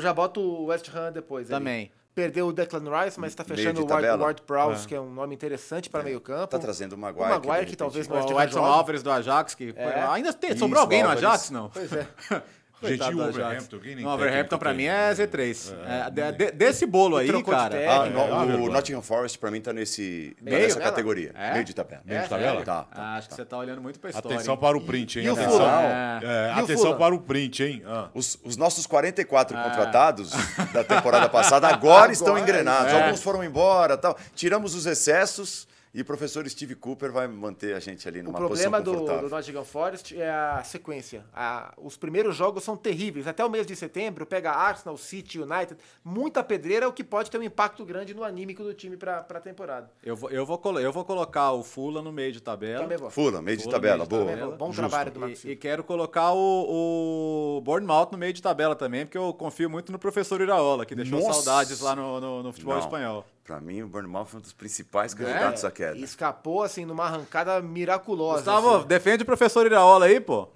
já, 0.00 0.12
boto 0.12 0.40
o 0.40 0.66
West 0.66 0.88
Ham 0.94 1.12
depois. 1.12 1.50
ali. 1.50 1.58
Também. 1.60 1.92
Perdeu 2.18 2.48
o 2.48 2.52
Declan 2.52 2.82
Rice, 3.04 3.20
mas 3.20 3.30
está 3.30 3.44
fechando 3.44 3.80
o 3.84 3.88
Ward. 3.88 4.08
Ward 4.08 4.42
Prowse, 4.42 4.88
que 4.88 4.92
é 4.92 5.00
um 5.00 5.08
nome 5.14 5.36
interessante 5.36 5.88
para 5.88 6.02
meio 6.02 6.20
campo. 6.20 6.48
Tá 6.48 6.58
trazendo 6.58 6.94
o 6.94 6.98
Maguire. 6.98 7.26
O 7.26 7.28
Maguire, 7.28 7.46
que 7.46 7.54
repente- 7.60 7.76
talvez 7.76 8.08
O 8.08 8.10
não 8.10 8.18
esteja 8.18 8.42
Edson. 8.42 8.64
Álvares 8.64 9.02
do 9.04 9.10
Ajax, 9.12 9.54
que 9.54 9.72
É. 9.76 10.02
ainda 10.10 10.32
tem, 10.32 10.50
Isso, 10.50 10.58
sobrou 10.58 10.80
alguém 10.80 11.04
no. 11.04 11.10
Ajax, 11.10 11.50
não? 11.50 11.70
Pois 11.70 11.92
é. 11.92 12.08
Gente, 12.80 12.98
Coitado 12.98 13.18
o. 13.18 13.28
Overhampton? 13.28 13.78
Quem 13.80 13.96
nem 13.96 14.04
No 14.04 14.10
Overhampton, 14.12 14.56
pra 14.58 14.72
mim, 14.72 14.84
é 14.84 15.12
Z3. 15.12 15.74
É, 15.84 16.10
de- 16.10 16.32
de- 16.32 16.52
desse 16.52 16.86
bolo 16.86 17.16
aí, 17.16 17.42
cara. 17.42 17.76
Ah, 17.76 18.06
É, 18.06 18.10
no- 18.10 18.20
é 18.20 18.24
uma 18.24 18.42
o 18.44 18.46
vergonha. 18.46 18.70
Nottingham 18.70 19.02
Forest 19.02 19.36
pra 19.38 19.50
mim 19.50 19.60
tá 19.60 19.72
nesse, 19.72 20.36
tá 20.38 20.44
Meio 20.44 20.58
nessa 20.62 20.74
tabela? 20.74 20.90
categoria. 20.92 21.32
É? 21.34 21.52
Meio 21.54 21.64
de 21.64 21.74
tabela. 21.74 22.02
Meio 22.04 22.20
de 22.20 22.24
É, 22.26 22.28
tabela? 22.28 22.50
sério? 22.50 22.64
Tá, 22.64 22.86
Ah, 22.92 22.94
tá. 22.94 23.02
acho 23.16 23.28
que 23.30 23.34
você 23.34 23.44
tá 23.44 23.58
olhando 23.58 23.82
muito 23.82 23.98
pra 23.98 24.10
história. 24.10 24.36
Atenção 24.36 24.54
hein? 24.54 24.60
para 24.60 24.76
o 24.76 24.80
print, 24.80 25.18
hein? 25.18 25.24
E 25.26 25.28
o 25.28 25.32
Atenção. 25.32 25.52
Fulham? 25.52 25.68
É, 25.70 26.20
E 26.56 26.60
atenção 26.60 26.96
para 26.96 27.14
o 27.14 27.20
print, 27.20 27.62
hein? 27.64 27.82
Ah. 27.84 28.08
Os, 28.14 28.38
os 28.44 28.56
nossos 28.56 28.86
44 28.86 29.56
contratados 29.60 30.30
da 30.72 30.84
temporada 30.84 31.28
passada 31.28 31.66
agora, 31.66 32.12
estão 32.12 32.28
Agora, 32.36 32.42
engrenados. 32.42 32.92
é. 32.92 33.02
Alguns 33.02 33.20
foram 33.22 33.42
embora 33.42 33.96
tal. 33.96 34.16
Tiramos 34.36 34.74
os 34.76 34.86
excessos 34.86 35.66
e 35.94 36.00
o 36.02 36.04
professor 36.04 36.48
Steve 36.48 36.74
Cooper 36.74 37.10
vai 37.12 37.26
manter 37.28 37.74
a 37.74 37.80
gente 37.80 38.06
ali 38.06 38.20
O 38.20 38.24
numa 38.24 38.38
problema 38.38 38.78
posição 38.78 38.82
do, 38.94 39.00
confortável. 39.00 39.28
do 39.28 39.34
Nottingham 39.34 39.64
Forest 39.64 40.20
é 40.20 40.30
a 40.30 40.62
sequência. 40.64 41.24
A- 41.34 41.72
os 41.78 41.96
primeiros 41.96 42.36
jogos 42.36 42.62
são 42.64 42.76
terríveis. 42.76 43.26
Até 43.26 43.44
o 43.44 43.48
mês 43.50 43.66
de 43.66 43.74
setembro, 43.74 44.24
pega 44.26 44.50
Arsenal, 44.52 44.96
City, 44.96 45.40
United. 45.40 45.76
Muita 46.04 46.42
pedreira, 46.44 46.88
o 46.88 46.92
que 46.92 47.02
pode 47.02 47.30
ter 47.30 47.38
um 47.38 47.42
impacto 47.42 47.84
grande 47.84 48.14
no 48.14 48.22
anímico 48.24 48.62
do 48.62 48.74
time 48.74 48.96
para 48.96 49.18
a 49.20 49.40
temporada. 49.40 49.90
Eu 50.02 50.14
vou, 50.16 50.30
eu, 50.30 50.44
vou 50.44 50.58
colo- 50.58 50.80
eu 50.80 50.92
vou 50.92 51.04
colocar 51.04 51.52
o 51.52 51.62
Fula 51.64 52.02
no 52.02 52.12
meio 52.12 52.32
de 52.32 52.40
tabela. 52.42 52.82
Também 52.82 52.98
vou. 52.98 53.10
Fulham, 53.10 53.42
meio 53.42 53.56
de 53.56 53.62
Fulham, 53.64 53.74
tabela, 53.76 53.96
meio 54.06 54.08
de 54.08 54.10
boa. 54.36 54.46
Vou. 54.48 54.56
Bom 54.56 54.66
Justo. 54.72 54.80
trabalho 54.88 55.10
do 55.10 55.20
Marcos 55.20 55.44
E, 55.44 55.50
e 55.50 55.56
quero 55.56 55.82
colocar 55.84 56.32
o, 56.32 57.56
o 57.58 57.60
Bournemouth 57.62 58.08
no 58.12 58.18
meio 58.18 58.32
de 58.32 58.42
tabela 58.42 58.74
também, 58.76 59.04
porque 59.06 59.18
eu 59.18 59.32
confio 59.32 59.68
muito 59.70 59.90
no 59.92 59.98
professor 59.98 60.40
Iraola, 60.40 60.84
que 60.86 60.94
deixou 60.94 61.20
Nossa! 61.20 61.42
saudades 61.42 61.80
lá 61.80 61.94
no, 61.96 62.20
no- 62.20 62.42
no 62.42 62.52
futebol 62.52 62.74
Não. 62.74 62.80
espanhol. 62.82 63.24
Pra 63.48 63.62
mim, 63.62 63.80
o 63.80 63.88
Bournemouth 63.88 64.26
foi 64.26 64.40
um 64.40 64.42
dos 64.42 64.52
principais 64.52 65.14
candidatos 65.14 65.64
à 65.64 65.70
queda. 65.70 65.96
Escapou, 65.96 66.62
assim, 66.62 66.84
numa 66.84 67.04
arrancada 67.04 67.62
miraculosa. 67.62 68.36
Gustavo, 68.42 68.76
assim. 68.76 68.86
defende 68.86 69.22
o 69.22 69.26
professor 69.26 69.64
Iraola 69.64 70.04
aí, 70.04 70.20
pô. 70.20 70.48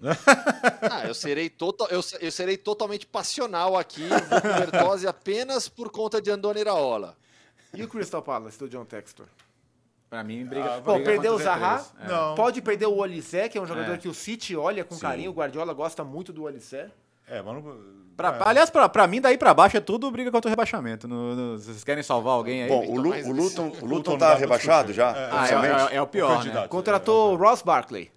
Ah, 0.90 1.06
eu 1.06 1.14
serei, 1.14 1.48
total, 1.48 1.88
eu, 1.88 2.02
eu 2.20 2.30
serei 2.30 2.58
totalmente 2.58 3.06
passional 3.06 3.78
aqui, 3.78 4.06
vou 4.06 4.40
com 4.42 4.48
Bertozzi 4.58 5.06
apenas 5.08 5.70
por 5.70 5.90
conta 5.90 6.20
de 6.20 6.30
Andoni 6.30 6.60
Iraola. 6.60 7.16
E 7.72 7.82
o 7.82 7.88
Crystal 7.88 8.20
Palace, 8.20 8.58
do 8.58 8.68
John 8.68 8.84
Textor? 8.84 9.24
Pra 10.10 10.22
mim, 10.22 10.44
briga. 10.44 10.74
Ah, 10.74 10.80
Bom, 10.80 10.96
briga 10.96 11.10
perdeu 11.12 11.34
o 11.36 11.38
Zaha, 11.38 11.78
Z3. 11.78 11.86
É. 12.04 12.08
Não. 12.08 12.34
pode 12.34 12.60
perder 12.60 12.84
o 12.88 12.96
Olissé, 12.98 13.48
que 13.48 13.56
é 13.56 13.60
um 13.62 13.66
jogador 13.66 13.94
É. 13.94 13.96
que 13.96 14.06
o 14.08 14.12
City 14.12 14.54
olha 14.54 14.84
com 14.84 14.96
Sim. 14.96 15.00
carinho, 15.00 15.30
o 15.30 15.34
Guardiola 15.34 15.72
gosta 15.72 16.04
muito 16.04 16.30
do 16.30 16.42
Olissé. 16.42 16.90
É, 17.28 17.40
mas 17.42 17.54
não. 17.54 18.02
Pra- 18.14 18.28
é. 18.28 18.48
Aliás, 18.48 18.68
pra, 18.68 18.86
pra 18.90 19.06
mim, 19.06 19.22
daí 19.22 19.38
pra 19.38 19.54
baixo 19.54 19.74
é 19.78 19.80
tudo 19.80 20.10
briga 20.10 20.30
contra 20.30 20.46
o 20.46 20.50
rebaixamento. 20.50 21.08
No- 21.08 21.34
no- 21.34 21.58
vocês 21.58 21.82
querem 21.82 22.02
salvar 22.02 22.34
alguém 22.34 22.64
aí? 22.64 22.68
Bom, 22.68 22.82
então, 22.84 22.94
o, 22.94 23.00
Lu, 23.00 23.10
o 23.10 23.32
Luton, 23.32 23.72
o 23.80 23.86
Luton 23.86 24.18
tá 24.18 24.34
rebaixado 24.34 24.92
já? 24.92 25.10
É, 25.16 25.30
Ah, 25.30 25.36
oficialmente? 25.38 25.74
é, 25.74 25.94
é- 25.94 25.96
é 25.96 26.02
o 26.02 26.06
pior, 26.06 26.28
né? 26.28 26.36
candidato. 26.36 26.68
Contratou 26.68 27.32
o 27.32 27.36
Ross 27.36 27.62
Barkley. 27.62 28.12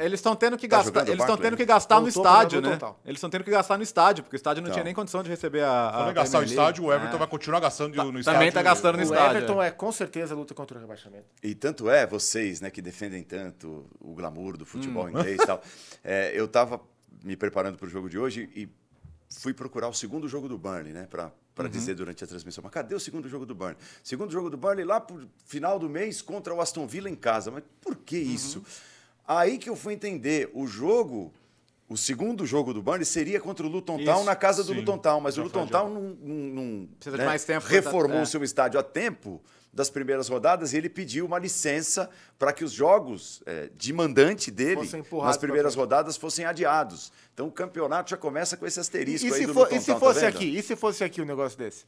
Eles 0.00 0.20
estão 0.20 0.36
tendo 0.36 0.56
que 0.56 0.68
Tá 0.68 0.76
gastar, 0.78 1.08
eles 1.08 1.20
estão 1.20 1.36
tendo 1.36 1.56
que 1.56 1.64
gastar 1.64 2.00
no 2.00 2.06
estádio, 2.08 2.60
né? 2.60 2.70
total. 2.70 3.00
Eles 3.04 3.16
estão 3.18 3.28
tendo 3.30 3.42
que 3.44 3.50
gastar 3.50 3.76
no 3.76 3.82
estádio, 3.82 4.22
porque 4.22 4.36
o 4.36 4.38
estádio 4.38 4.62
não 4.62 4.68
Então. 4.68 4.74
tinha 4.74 4.84
nem 4.84 4.94
condição 4.94 5.22
de 5.24 5.28
receber 5.28 5.62
a. 5.64 5.88
a 5.88 5.92
Quando 6.04 6.14
gastar 6.14 6.38
o 6.38 6.44
estádio, 6.44 6.84
o 6.84 6.92
Everton 6.92 7.16
É. 7.16 7.18
vai 7.18 7.26
continuar 7.28 7.60
gastando 7.60 7.96
no 7.96 8.18
estádio. 8.20 8.24
Também 8.38 8.52
tá 8.52 8.62
gastando 8.62 8.94
no 8.94 9.00
O 9.00 9.04
estádio. 9.04 9.36
Everton 9.38 9.62
é 9.62 9.70
com 9.72 9.90
certeza 9.90 10.34
luta 10.36 10.54
contra 10.54 10.78
o 10.78 10.80
rebaixamento. 10.80 11.24
E 11.42 11.52
tanto 11.54 11.90
é, 11.90 12.06
vocês, 12.06 12.60
né, 12.60 12.70
que 12.70 12.80
defendem 12.80 13.24
tanto 13.24 13.86
o 14.00 14.14
glamour 14.14 14.56
do 14.56 14.64
futebol 14.64 15.08
inglês 15.08 15.40
e 15.42 15.46
tal. 15.46 15.60
eu 16.32 16.46
tava 16.46 16.80
me 17.22 17.36
preparando 17.36 17.76
para 17.78 17.86
o 17.86 17.90
jogo 17.90 18.08
de 18.08 18.18
hoje 18.18 18.48
e 18.54 18.68
fui 19.40 19.52
procurar 19.54 19.88
o 19.88 19.94
segundo 19.94 20.28
jogo 20.28 20.48
do 20.48 20.56
Burnley, 20.58 20.92
né, 20.92 21.06
para 21.10 21.32
para 21.54 21.68
dizer 21.68 21.94
durante 21.94 22.24
a 22.24 22.26
transmissão. 22.26 22.62
Mas 22.64 22.72
cadê 22.72 22.96
o 22.96 23.00
segundo 23.00 23.28
jogo 23.28 23.46
do 23.46 23.54
Burnley? 23.54 23.76
Segundo 24.02 24.32
jogo 24.32 24.50
do 24.50 24.56
Burnley 24.56 24.84
lá 24.84 25.00
pro 25.00 25.28
final 25.46 25.78
do 25.78 25.88
mês 25.88 26.20
contra 26.20 26.52
o 26.52 26.60
Aston 26.60 26.84
Villa 26.84 27.08
em 27.08 27.14
casa. 27.14 27.48
Mas 27.52 27.62
por 27.80 27.94
que 27.94 28.18
isso? 28.18 28.60
Aí 29.24 29.56
que 29.56 29.70
eu 29.70 29.76
fui 29.76 29.94
entender, 29.94 30.50
o 30.52 30.66
jogo 30.66 31.32
o 31.88 31.96
segundo 31.96 32.44
jogo 32.44 32.74
do 32.74 32.82
Burnley 32.82 33.04
seria 33.04 33.40
contra 33.40 33.64
o 33.64 33.68
Luton 33.68 34.02
Town 34.04 34.16
Isso, 34.16 34.24
na 34.24 34.34
casa 34.34 34.64
do 34.64 34.72
sim. 34.72 34.80
Luton 34.80 34.98
Town, 34.98 35.20
mas 35.20 35.38
o 35.38 35.42
Luton 35.44 35.64
Town 35.68 35.90
não, 35.94 36.02
não- 36.02 36.34
não, 36.64 36.86
Precisa 36.96 37.16
de 37.18 37.22
né, 37.22 37.26
mais 37.28 37.44
tempo 37.44 37.60
pra- 37.66 37.70
reformou 37.76 38.18
é. 38.18 38.22
o 38.22 38.26
seu 38.26 38.42
estádio 38.42 38.80
a 38.80 38.82
tempo 38.82 39.40
das 39.74 39.90
primeiras 39.90 40.28
rodadas 40.28 40.72
e 40.72 40.76
ele 40.76 40.88
pediu 40.88 41.26
uma 41.26 41.38
licença 41.38 42.08
para 42.38 42.52
que 42.52 42.62
os 42.64 42.70
jogos 42.72 43.42
eh, 43.44 43.68
de 43.76 43.92
mandante 43.92 44.50
dele 44.50 44.88
nas 45.24 45.36
primeiras 45.36 45.74
rodadas 45.74 46.16
fossem 46.16 46.44
adiados. 46.44 47.10
Então 47.34 47.48
o 47.48 47.52
campeonato 47.52 48.10
já 48.10 48.16
começa 48.16 48.56
com 48.56 48.64
esse 48.66 48.78
E, 48.78 48.80
asterisco 48.80 49.26
aí 49.26 49.40
se, 49.40 49.46
do 49.46 49.52
for- 49.54 49.64
Luton 49.64 49.76
e 49.76 49.80
se 49.80 49.86
Town, 49.86 49.94
tá 50.00 50.06
fosse 50.06 50.24
aqui? 50.24 50.56
E 50.58 50.62
se 50.62 50.76
fosse 50.76 51.02
aqui 51.04 51.20
um 51.20 51.24
negócio 51.24 51.58
desse? 51.58 51.84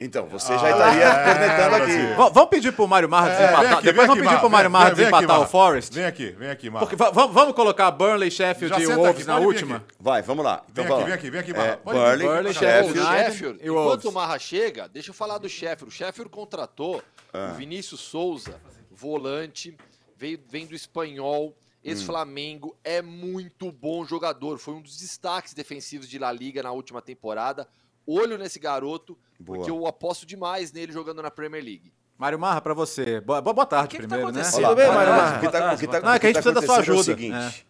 Então, 0.00 0.26
você 0.28 0.56
já 0.56 0.70
estaria 0.70 1.10
cornetando 1.10 1.74
aqui. 1.74 1.96
V- 1.96 2.14
Vamos 2.32 2.50
pedir 2.50 2.72
pro 2.72 2.86
Mário 2.86 3.08
Marra 3.08 3.30
É, 3.30 3.36
desempatar. 3.36 3.72
aqui, 3.72 3.82
Depois 3.84 4.06
vamos 4.06 4.20
aqui, 4.22 4.28
pedir 4.30 4.40
pro. 4.40 4.50
Mário 4.50 4.70
Marra 4.70 4.86
aqui, 4.86 4.96
desempatar 4.96 5.40
o. 5.40 5.46
Forest. 5.48 5.92
Vem 5.92 6.04
aqui, 6.04 6.30
vem 6.30 6.50
aqui, 6.50 6.70
Marra. 6.70 6.86
Porque 6.86 6.94
va- 6.94 7.10
va- 7.10 7.26
vamos 7.26 7.52
colocar 7.54 7.90
Burnley, 7.90 8.30
Sheffield 8.30 8.80
e 8.80 8.86
Wolves 8.86 9.16
aqui, 9.16 9.24
na 9.24 9.38
última? 9.38 9.76
aqui. 9.78 9.86
Vai, 9.98 10.22
vamos 10.22 10.44
lá. 10.44 10.62
Então, 10.70 10.84
Vem 10.84 10.92
vai 10.92 10.92
aqui, 10.92 11.00
lá. 11.00 11.04
vem 11.06 11.14
aqui, 11.14 11.30
vem 11.30 11.40
aqui, 11.40 11.50
É, 11.50 11.54
Marra. 11.56 11.80
Burnley, 11.84 12.28
Burnley, 12.28 12.54
Sheffield. 12.54 13.00
Sheffield, 13.00 13.58
e 13.60 13.68
enquanto 13.68 14.04
o 14.08 14.12
Marra 14.12 14.38
chega, 14.38 14.88
deixa 14.88 15.10
eu 15.10 15.14
falar 15.14 15.38
do 15.38 15.48
Sheffield. 15.48 15.86
O 15.86 15.90
Sheffield 15.90 16.30
contratou 16.30 17.02
Ah. 17.32 17.50
o 17.52 17.54
Vinícius 17.56 18.00
Souza, 18.00 18.54
volante, 18.92 19.76
veio, 20.16 20.38
vem 20.48 20.64
do 20.64 20.76
espanhol, 20.76 21.56
ex-Flamengo, 21.82 22.76
é 22.84 23.02
muito 23.02 23.72
bom 23.72 24.04
jogador. 24.04 24.58
Foi 24.58 24.74
um 24.74 24.80
dos 24.80 24.96
destaques 24.98 25.54
defensivos 25.54 26.08
de 26.08 26.18
La 26.20 26.30
Liga 26.30 26.62
na 26.62 26.70
última 26.70 27.02
temporada. 27.02 27.66
Olho 28.10 28.38
nesse 28.38 28.58
garoto, 28.58 29.18
Boa. 29.38 29.58
porque 29.58 29.70
eu 29.70 29.86
aposto 29.86 30.24
demais 30.24 30.72
nele 30.72 30.92
jogando 30.92 31.22
na 31.22 31.30
Premier 31.30 31.62
League. 31.62 31.92
Mário 32.16 32.38
Marra, 32.38 32.60
pra 32.60 32.72
você. 32.72 33.20
Boa, 33.20 33.40
boa 33.42 33.66
tarde 33.66 33.86
O 33.86 33.88
que 33.90 33.96
que 33.98 34.02
tá 34.08 34.16
primeiro, 34.16 34.32
né? 34.36 34.50
Tudo 34.50 34.74
bem, 34.74 34.88
Mário 34.88 35.12
Marra? 35.12 35.36
o 35.36 35.40
que 35.40 35.48
tá- 35.52 35.58
Boa 35.60 35.74
o 35.74 35.78
que 35.78 35.86
tá- 35.86 36.00
Não, 36.00 36.12
é 36.14 36.18
que 36.18 36.26
a 36.26 36.28
gente 36.30 36.36
tá 36.36 36.42
precisa 36.42 36.54
da 36.60 36.66
sua 36.66 36.74
acontecendo 36.76 37.00
ajuda. 37.00 37.12
É 37.12 37.14
o 37.14 37.42
seguinte, 37.50 37.66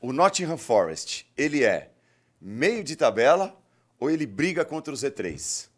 o 0.00 0.12
Nottingham 0.12 0.56
Forest, 0.56 1.30
ele 1.36 1.62
é 1.62 1.90
meio 2.40 2.82
de 2.82 2.96
tabela 2.96 3.54
ou 4.00 4.10
ele 4.10 4.26
briga 4.26 4.64
contra 4.64 4.92
o 4.92 4.96
Z3? 4.96 5.68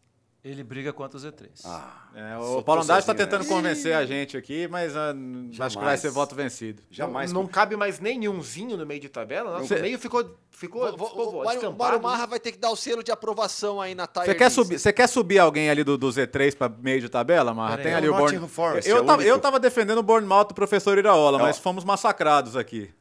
Ele 0.45 0.63
briga 0.63 0.93
contra 0.93 1.17
o 1.17 1.21
Z3. 1.21 1.49
Ah, 1.65 2.03
É, 2.15 2.37
o 2.37 2.63
Paulo 2.63 2.83
Andrade 2.83 3.01
está 3.01 3.15
tentando 3.15 3.45
né? 3.45 3.49
convencer 3.49 3.95
a 3.95 4.05
gente 4.05 4.37
aqui, 4.37 4.69
mas 4.69 4.93
n- 4.95 5.51
acho 5.59 5.79
que 5.79 5.83
vai 5.85 5.97
ser 5.97 6.11
voto 6.11 6.35
vencido. 6.35 6.83
jamais. 6.91 7.33
Não 7.33 7.47
cabe 7.47 7.77
mais 7.77 7.99
nenhumzinho 7.99 8.77
no 8.77 8.85
meio 8.85 9.01
de 9.01 9.09
tabela? 9.09 9.53
Nosso 9.53 9.69
Cê- 9.69 9.81
meio 9.81 9.99
ficou, 9.99 10.37
ficou 10.51 10.83
o 10.83 11.43
Mário- 11.45 11.71
o. 11.71 11.75
Mário 11.79 12.03
Marra 12.03 12.27
vai 12.27 12.39
ter 12.39 12.53
que 12.53 12.59
dar 12.59 12.69
o 12.71 12.77
selo 12.77 13.03
de 13.03 13.11
aprovação 13.11 13.81
aí 13.81 13.95
na 13.95 14.07
Tire 14.07 14.27
Você 14.27 14.35
quer, 14.35 14.51
subir, 14.51 14.79
você 14.79 14.93
quer 14.93 15.07
subir 15.09 15.39
alguém 15.39 15.71
ali 15.71 15.83
do, 15.83 15.97
do 15.97 16.09
Z3 16.09 16.55
para 16.55 16.69
meio 16.79 17.01
de 17.01 17.09
tabela, 17.09 17.55
Marra? 17.55 17.79
Tem 17.79 17.87
aí, 17.93 17.95
ali 17.95 18.07
é 18.09 18.11
o 18.11 18.15
o. 18.15 18.19
Nottingham 18.19 18.47
Forest, 18.49 18.87
eu, 18.91 18.99
é 18.99 19.01
o 19.17 19.21
eu 19.23 19.39
tava 19.39 19.59
defendendo 19.59 19.97
o 19.99 20.03
Bournemouth 20.03 20.49
do 20.49 20.55
professor 20.55 20.99
Iraola, 20.99 21.39
Ó. 21.39 21.41
mas 21.41 21.59
fomos 21.59 21.85
massacrados 21.85 22.55
aqui. 22.55 22.93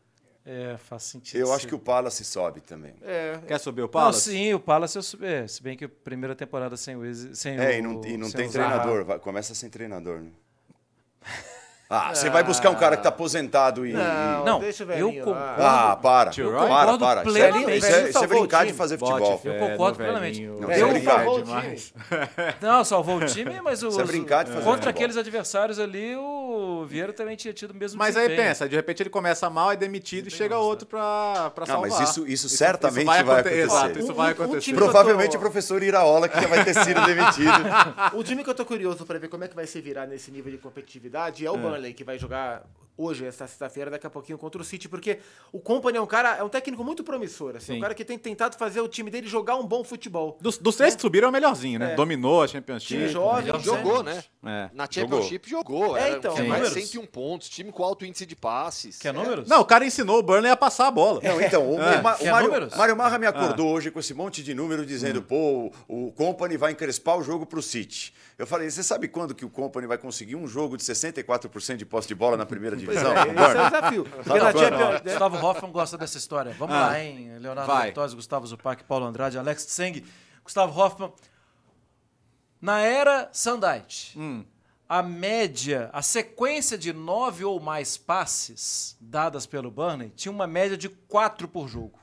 É, 0.45 0.75
faz 0.77 1.03
sentido. 1.03 1.39
Eu 1.39 1.53
acho 1.53 1.65
que 1.67 1.73
o 1.73 1.79
Palace 1.79 2.23
sobe 2.25 2.59
também. 2.59 2.93
É, 3.01 3.39
Quer 3.47 3.57
subir 3.59 3.81
o 3.81 3.85
Não, 3.85 3.89
Palace? 3.89 4.29
sim, 4.31 4.53
o 4.53 4.59
Palace 4.59 4.97
eu 4.97 5.01
subi. 5.01 5.25
É, 5.25 5.47
se 5.47 5.63
bem 5.63 5.77
que 5.77 5.85
a 5.85 5.89
primeira 5.89 6.35
temporada 6.35 6.75
sem 6.75 6.95
o 6.97 7.35
sem 7.35 7.57
É, 7.57 7.69
o, 7.69 7.79
e 7.79 7.81
não, 7.81 8.05
e 8.05 8.17
não 8.17 8.29
tem 8.29 8.49
treinador. 8.49 9.05
vai- 9.05 9.19
começa 9.19 9.55
sem 9.55 9.69
treinador, 9.69 10.19
né? 10.21 10.31
Ah, 11.95 12.15
você 12.15 12.29
vai 12.29 12.43
buscar 12.43 12.69
um 12.69 12.75
cara 12.75 12.97
que 12.97 13.03
tá 13.03 13.09
aposentado 13.09 13.85
e. 13.85 13.93
não, 13.93 14.45
Não, 14.45 14.59
deixa 14.59 14.83
o 14.85 14.91
eu 14.91 15.11
concordo. 15.13 15.39
Ah, 15.61 15.97
para. 16.01 16.29
Tio 16.31 16.49
Para, 16.51 16.59
Roy? 16.59 16.67
para, 16.69 16.91
Concordo 16.93 17.05
para. 17.05 17.21
Isso 17.23 17.37
é- 17.37 17.49
plenamente. 17.51 17.77
Isso 17.77 17.85
é, 17.85 17.89
Velhinho 17.89 18.09
isso 18.09 18.17
é 18.17 18.21
salvou 18.21 18.39
brincar 18.39 18.59
de 18.59 18.65
time. 18.67 18.77
fazer 18.77 18.97
futebol. 18.97 19.41
Eu 19.43 19.59
concordo 19.59 19.97
plenamente. 19.97 20.41
Não, 20.45 20.55
Eu- 20.55 20.71
isso 20.71 20.85
é 20.85 20.89
brincar. 20.93 21.15
salvou 21.15 21.35
o 21.39 21.43
demais. 21.43 21.93
Não, 22.61 22.83
salvou 22.83 23.17
o 23.17 23.25
time, 23.25 23.61
mas 23.61 23.83
o. 23.83 23.89
Isso 23.89 24.01
é 24.01 24.03
brincar 24.05 24.43
de 24.43 24.51
fazer 24.51 24.63
Contra 24.63 24.73
futebol. 24.77 24.89
aqueles 24.91 25.17
adversários 25.17 25.79
ali, 25.79 26.15
o 26.15 26.85
Vieira 26.87 27.13
também 27.13 27.35
tinha 27.35 27.53
tido 27.53 27.71
o 27.71 27.75
mesmo 27.75 27.97
Mas 27.99 28.15
aí 28.17 28.23
desempenho. 28.23 28.47
pensa, 28.49 28.67
de 28.69 28.75
repente 28.75 29.03
ele 29.03 29.09
começa 29.09 29.49
mal, 29.49 29.71
é 29.71 29.75
demitido 29.75 30.27
e 30.27 30.31
chega 30.31 30.57
outro 30.57 30.87
pra, 30.87 31.51
pra 31.53 31.65
Não, 31.67 31.81
salvar. 31.81 31.89
mas 31.99 32.09
isso- 32.09 32.27
isso 32.27 32.49
certamente 32.49 33.05
vai 33.05 33.19
aconte- 33.19 33.39
acontecer. 33.39 33.59
Exato, 33.61 33.99
isso 33.99 34.11
Um- 34.11 34.15
vai 34.15 34.27
um 34.29 34.31
acontecer. 34.31 34.59
time 34.61 34.77
Provavelmente 34.77 35.33
Eu 35.35 35.37
o 35.37 35.41
professor 35.41 35.83
Iraola 35.83 36.27
que 36.27 36.39
já 36.39 36.47
vai 36.47 36.63
ter 36.63 36.73
sido 36.73 37.01
demitido. 37.05 37.63
O 38.13 38.23
time 38.23 38.43
que 38.43 38.49
eu 38.49 38.55
tô 38.55 38.65
curioso 38.65 39.05
pra 39.05 39.17
ver 39.19 39.27
como 39.27 39.43
é 39.43 39.47
que 39.47 39.55
vai 39.55 39.65
se 39.67 39.79
virar 39.81 40.05
nesse 40.07 40.31
nível 40.31 40.51
de 40.51 40.57
competitividade 40.57 41.45
é 41.45 41.51
o 41.51 41.57
Burnley, 41.57 41.82
que 41.91 42.03
vai 42.03 42.17
jogar 42.17 42.63
hoje, 42.97 43.25
esta 43.25 43.47
sexta-feira, 43.47 43.89
daqui 43.91 44.05
a 44.05 44.09
pouquinho 44.09 44.37
contra 44.37 44.61
o 44.61 44.65
City, 44.65 44.87
porque 44.87 45.19
o 45.51 45.59
Company 45.59 45.97
é 45.97 46.01
um 46.01 46.05
cara, 46.05 46.37
é 46.37 46.43
um 46.43 46.49
técnico 46.49 46.83
muito 46.83 47.03
promissor, 47.03 47.55
assim, 47.55 47.73
Sim. 47.73 47.77
um 47.79 47.81
cara 47.81 47.93
que 47.93 48.05
tem 48.05 48.17
tentado 48.17 48.57
fazer 48.57 48.81
o 48.81 48.87
time 48.87 49.09
dele 49.09 49.27
jogar 49.27 49.55
um 49.55 49.65
bom 49.65 49.83
futebol. 49.83 50.37
Dos, 50.41 50.57
dos 50.57 50.75
três 50.75 50.95
que 50.95 51.01
subiram 51.01 51.27
é 51.27 51.29
o 51.29 51.33
melhorzinho, 51.33 51.79
né? 51.79 51.93
É. 51.93 51.95
Dominou 51.95 52.43
a 52.43 52.47
Championship. 52.47 52.93
Time 52.93 53.07
jovem, 53.07 53.45
melhor 53.45 53.61
Jogou, 53.61 54.03
né? 54.03 54.23
É. 54.45 54.69
Na 54.73 54.87
Championship 54.89 55.49
jogou. 55.49 55.97
É, 55.97 56.09
Era 56.09 56.17
então, 56.17 56.31
um 56.31 56.35
time 56.35 56.47
mais 56.47 56.63
números. 56.63 56.89
101 56.89 57.05
pontos, 57.07 57.49
time 57.49 57.71
com 57.71 57.83
alto 57.83 58.05
índice 58.05 58.25
de 58.25 58.35
passes. 58.35 58.97
Quer 58.99 59.13
números? 59.13 59.47
Não, 59.47 59.61
o 59.61 59.65
cara 59.65 59.85
ensinou 59.85 60.19
o 60.19 60.23
Burnley 60.23 60.51
a 60.51 60.57
passar 60.57 60.87
a 60.87 60.91
bola. 60.91 61.21
Não, 61.23 61.41
então, 61.41 61.63
o, 61.65 61.75
o 61.75 61.79
Ma- 62.03 62.15
o 62.15 62.17
Quer 62.17 62.31
Mário, 62.31 62.47
números? 62.47 62.75
Mário 62.75 62.95
Marra 62.97 63.17
me 63.17 63.25
acordou 63.25 63.73
hoje 63.73 63.89
com 63.89 63.99
esse 63.99 64.13
monte 64.13 64.43
de 64.43 64.53
número 64.53 64.85
dizendo, 64.85 65.21
pô, 65.21 65.71
o, 65.87 66.07
o 66.07 66.11
Company 66.11 66.57
vai 66.57 66.71
encrespar 66.73 67.17
o 67.17 67.23
jogo 67.23 67.45
pro 67.45 67.61
City. 67.61 68.13
Eu 68.37 68.45
falei, 68.47 68.69
você 68.69 68.83
sabe 68.83 69.07
quando 69.07 69.33
que 69.33 69.45
o 69.45 69.49
Company 69.49 69.87
vai 69.87 69.97
conseguir 69.97 70.35
um 70.35 70.47
jogo 70.47 70.75
de 70.75 70.83
64% 70.83 71.77
de 71.77 71.85
posse 71.85 72.07
de 72.07 72.15
bola 72.15 72.35
na 72.35 72.45
primeira 72.45 72.75
divisão? 72.85 73.13
é, 73.15 73.21
esse 73.21 73.29
é 73.57 73.61
o 73.61 73.69
desafio. 73.71 74.03
Porque 74.05 74.29
Tá 74.29 74.35
na. 74.35 74.51
Champions? 74.51 75.01
Gustavo 75.01 75.45
Hoffman 75.45 75.71
gosta 75.71 75.97
dessa 75.97 76.17
história. 76.17 76.55
Vamos 76.57 76.75
Ah. 76.75 76.87
lá, 76.87 76.99
hein? 76.99 77.37
Leonardo. 77.39 77.73
Bertozzi, 77.73 78.15
Gustavo 78.15 78.45
Zupac, 78.47 78.83
Paulo 78.83 79.05
Andrade, 79.05 79.37
Alex 79.37 79.65
Tseng. 79.65 80.03
Gustavo 80.43 80.79
Hoffman. 80.79 81.11
Na 82.61 82.79
era 82.81 83.29
Sandite, 83.33 84.17
Hum. 84.17 84.45
a 84.87 85.03
média, 85.03 85.89
a 85.91 86.01
sequência 86.01 86.77
de 86.77 86.93
nove 86.93 87.43
ou 87.43 87.59
mais 87.59 87.97
passes 87.97 88.95
dadas 89.01 89.45
pelo 89.45 89.69
Burnley 89.69 90.09
tinha 90.15 90.31
uma 90.31 90.47
média 90.47 90.77
de 90.77 90.87
quatro 90.87 91.47
por 91.47 91.67
jogo. 91.67 91.99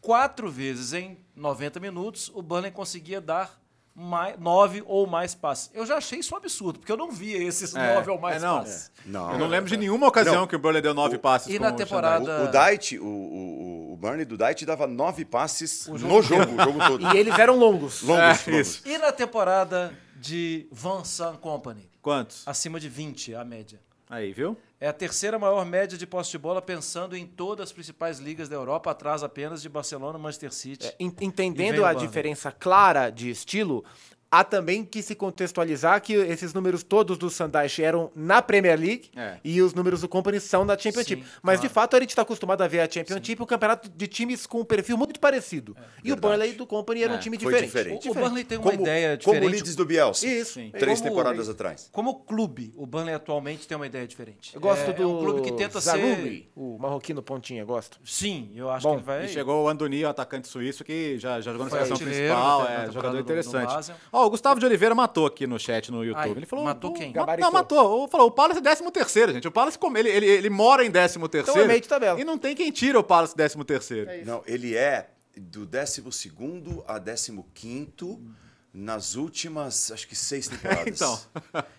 Quatro 0.00 0.48
vezes 0.50 0.92
em 0.92 1.18
90 1.36 1.78
minutos, 1.80 2.30
o 2.34 2.40
Burnley 2.40 2.70
conseguia 2.70 3.20
dar 3.20 3.59
mai- 4.00 4.34
nove 4.38 4.82
ou 4.86 5.06
mais 5.06 5.34
passes. 5.34 5.70
Eu 5.74 5.84
já 5.84 5.96
achei 5.98 6.18
isso 6.20 6.34
um 6.34 6.38
absurdo, 6.38 6.78
porque 6.78 6.90
eu 6.90 6.96
não 6.96 7.10
via 7.10 7.36
esses 7.42 7.74
É, 7.74 7.94
nove 7.94 8.10
ou 8.10 8.18
mais 8.18 8.42
é, 8.42 8.46
não. 8.46 8.58
passes. 8.60 8.90
Não. 9.04 9.32
Eu 9.32 9.38
não 9.38 9.46
lembro 9.46 9.68
de 9.68 9.76
nenhuma 9.76 10.06
ocasião 10.08 10.34
Não. 10.36 10.46
que 10.46 10.56
o 10.56 10.58
Burnley 10.58 10.80
deu 10.82 10.94
nove 10.94 11.18
passes 11.18 11.52
E 11.54 11.58
na 11.58 11.68
o 11.68 11.72
temporada-. 11.72 12.42
O, 12.42 12.44
o 12.44 12.50
Dait, 12.50 12.92
o, 12.98 13.04
o, 13.04 13.92
o 13.92 13.96
Burnley 13.96 14.24
do 14.24 14.36
Dait 14.36 14.64
dava 14.64 14.86
nove 14.86 15.24
passes 15.24 15.86
no 15.86 15.98
jogo, 15.98 16.16
o 16.18 16.22
jogo 16.22 16.78
todo. 16.86 17.06
E 17.14 17.18
eles 17.18 17.38
eram 17.38 17.56
longos. 17.56 18.02
Longos, 18.02 18.46
É, 18.46 18.50
longos. 18.50 18.68
isso. 18.68 18.82
E 18.88 18.96
na 18.98 19.12
temporada 19.12 19.92
de 20.16 20.66
Van 20.72 21.04
San 21.04 21.36
Company? 21.36 21.88
Quantos? 22.02 22.42
Acima 22.46 22.80
de 22.80 22.88
20 22.88 23.34
a 23.34 23.44
média. 23.44 23.78
Aí, 24.10 24.32
viu? 24.32 24.56
É 24.80 24.88
a 24.88 24.92
terceira 24.92 25.38
maior 25.38 25.64
média 25.64 25.96
de 25.96 26.04
posse 26.04 26.32
de 26.32 26.38
bola 26.38 26.60
pensando 26.60 27.16
em 27.16 27.24
todas 27.24 27.68
as 27.68 27.72
principais 27.72 28.18
ligas 28.18 28.48
da 28.48 28.56
Europa, 28.56 28.90
atrás 28.90 29.22
apenas 29.22 29.62
de 29.62 29.68
Barcelona 29.68 30.18
e 30.18 30.20
Manchester 30.20 30.52
City. 30.52 30.92
Vem 30.98 31.14
Entendendo 31.20 31.84
a 31.84 31.94
diferença 31.94 32.50
clara 32.50 33.08
de 33.08 33.30
estilo, 33.30 33.84
há 34.30 34.44
também 34.44 34.84
que 34.84 35.02
se 35.02 35.14
contextualizar 35.14 36.00
que 36.00 36.12
esses 36.14 36.54
números 36.54 36.82
todos 36.82 37.18
do 37.18 37.28
Sandaish 37.28 37.80
eram 37.80 38.10
na 38.14 38.40
Premier 38.40 38.78
League 38.78 39.10
É. 39.16 39.38
e 39.42 39.60
os 39.60 39.74
números 39.74 40.02
do 40.02 40.08
Company 40.08 40.38
são 40.40 40.64
na 40.64 40.78
Championship. 40.78 41.22
Sim, 41.22 41.28
Mas 41.42 41.56
claro. 41.56 41.68
de 41.68 41.74
fato 41.74 41.96
a 41.96 42.00
gente 42.00 42.10
está 42.10 42.22
acostumado 42.22 42.62
a 42.62 42.68
ver 42.68 42.80
a 42.80 42.90
Championship, 42.90 43.42
um 43.42 43.46
campeonato 43.46 43.88
de 43.88 44.06
times 44.06 44.46
com 44.46 44.60
um 44.60 44.64
perfil 44.64 44.96
muito 44.96 45.18
parecido. 45.18 45.76
e 46.04 46.12
o 46.12 46.14
verdade. 46.14 46.20
Burnley 46.20 46.52
do 46.52 46.66
Company 46.66 47.02
era 47.02 47.12
um 47.12 47.16
É, 47.16 47.18
time 47.18 47.38
foi 47.38 47.52
diferente. 47.52 47.66
diferente. 47.70 48.08
O, 48.08 48.12
o 48.12 48.14
Burnley 48.14 48.44
tem 48.44 48.58
uma 48.58 48.70
Como, 48.70 48.82
ideia 48.82 49.18
como 49.18 49.30
o 49.36 49.40
diferente. 49.40 49.52
Leeds 49.56 49.76
do 49.76 49.84
Bielsa. 49.84 50.26
Isso. 50.26 50.54
Sim. 50.54 50.70
Três 50.78 51.00
Como- 51.00 51.10
temporadas 51.10 51.48
atrás. 51.48 51.88
Como 51.92 52.20
clube, 52.20 52.72
o 52.76 52.86
Burnley 52.86 53.14
atualmente 53.14 53.66
tem 53.66 53.76
uma 53.76 53.86
ideia 53.86 54.06
diferente. 54.06 54.54
Eu 54.54 54.60
gosto 54.60 54.90
é, 54.90 54.92
do 54.92 55.02
é 55.02 55.06
um 55.06 55.18
clube 55.18 55.40
que 55.42 55.52
tenta 55.52 55.80
ser... 55.80 56.48
o 56.54 56.78
marroquino 56.78 57.22
pontinha, 57.22 57.64
gosto. 57.64 57.98
Sim, 58.04 58.50
eu 58.54 58.70
acho 58.70 58.84
Bom, 58.86 58.92
que 58.94 58.96
ele 59.00 59.06
vai... 59.06 59.24
E 59.24 59.28
chegou 59.28 59.64
o 59.64 59.68
Andoni, 59.68 60.04
o 60.04 60.08
atacante 60.08 60.46
suíço, 60.48 60.84
que 60.84 61.18
já, 61.18 61.40
já 61.40 61.50
jogou 61.52 61.64
na 61.66 61.70
seleção 61.70 61.96
principal, 61.98 62.62
na 62.64 62.70
é, 62.70 62.86
jogador 62.86 63.08
do- 63.10 63.14
do 63.16 63.20
interessante. 63.22 63.92
Ó, 64.20 64.26
o 64.26 64.30
Gustavo 64.30 64.60
de 64.60 64.66
Oliveira 64.66 64.94
matou 64.94 65.26
aqui 65.26 65.46
no 65.46 65.58
chat 65.58 65.90
no 65.90 66.04
YouTube. 66.04 66.22
Ai, 66.22 66.30
ele 66.30 66.46
falou. 66.46 66.64
matou 66.64 66.90
o- 66.90 66.94
quem? 66.94 67.08
ma- 67.08 67.12
Gabaritou. 67.14 67.50
Não, 67.50 67.58
matou. 67.58 68.08
Falou, 68.08 68.26
o 68.28 68.30
Palace 68.30 68.58
é 68.58 68.62
13 68.62 68.90
terceiro, 68.90 69.32
gente. 69.32 69.48
O 69.48 69.50
Palace, 69.52 69.78
come- 69.78 69.98
ele, 70.00 70.08
ele, 70.08 70.26
ele 70.26 70.50
mora 70.50 70.84
em 70.84 70.90
13 70.90 71.18
terceiro. 71.28 71.50
Então 71.50 71.62
é 71.62 71.66
meio 71.66 71.80
de 71.80 71.88
tabela. 71.88 72.20
E 72.20 72.24
não 72.24 72.38
tem 72.38 72.54
quem 72.54 72.70
tira 72.70 72.98
o 72.98 73.02
Palace 73.04 73.34
13 73.34 73.62
terceiro. 73.64 74.10
Não, 74.26 74.42
ele 74.46 74.76
é 74.76 75.10
do 75.36 75.64
12 75.66 76.02
a 76.86 77.00
15 77.54 78.18
nas 78.72 79.16
últimas, 79.16 79.90
acho 79.90 80.06
que 80.06 80.14
seis 80.14 80.46
temporadas. 80.48 80.86
Então. 80.86 81.18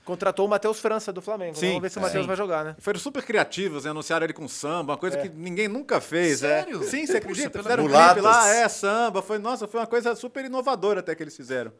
Contratou 0.04 0.46
o 0.46 0.50
Matheus 0.50 0.80
França 0.80 1.14
do 1.14 1.22
Flamengo. 1.22 1.54
né? 1.54 1.58
Sim, 1.60 1.68
Vamos 1.68 1.82
ver 1.84 1.90
se 1.92 1.98
o 1.98 2.02
Matheus 2.02 2.24
sim. 2.24 2.28
vai 2.28 2.36
jogar, 2.36 2.66
né? 2.66 2.76
Foram 2.80 3.00
super 3.00 3.24
criativos, 3.24 3.86
né? 3.86 3.92
anunciaram 3.92 4.26
ele 4.26 4.34
com 4.34 4.46
samba, 4.48 4.92
uma 4.94 4.98
coisa 4.98 5.18
que 5.18 5.30
ninguém 5.30 5.70
nunca 5.70 6.02
fez. 6.02 6.40
Sério? 6.40 6.82
É. 6.82 6.86
Sim, 6.86 7.06
você 7.06 7.14
Puxa, 7.14 7.18
acredita? 7.20 7.50
pela 7.52 7.64
Fizeram 7.64 7.84
um 7.86 7.88
clipe 7.88 8.20
lá, 8.22 8.50
é, 8.50 8.68
samba. 8.68 9.22
Foi, 9.22 9.38
nossa, 9.38 9.68
foi 9.68 9.80
uma 9.80 9.88
coisa 9.88 10.16
super 10.16 10.44
inovadora 10.44 11.00
até 11.00 11.16
que 11.16 11.24
eles 11.24 11.36
fizeram. 11.36 11.72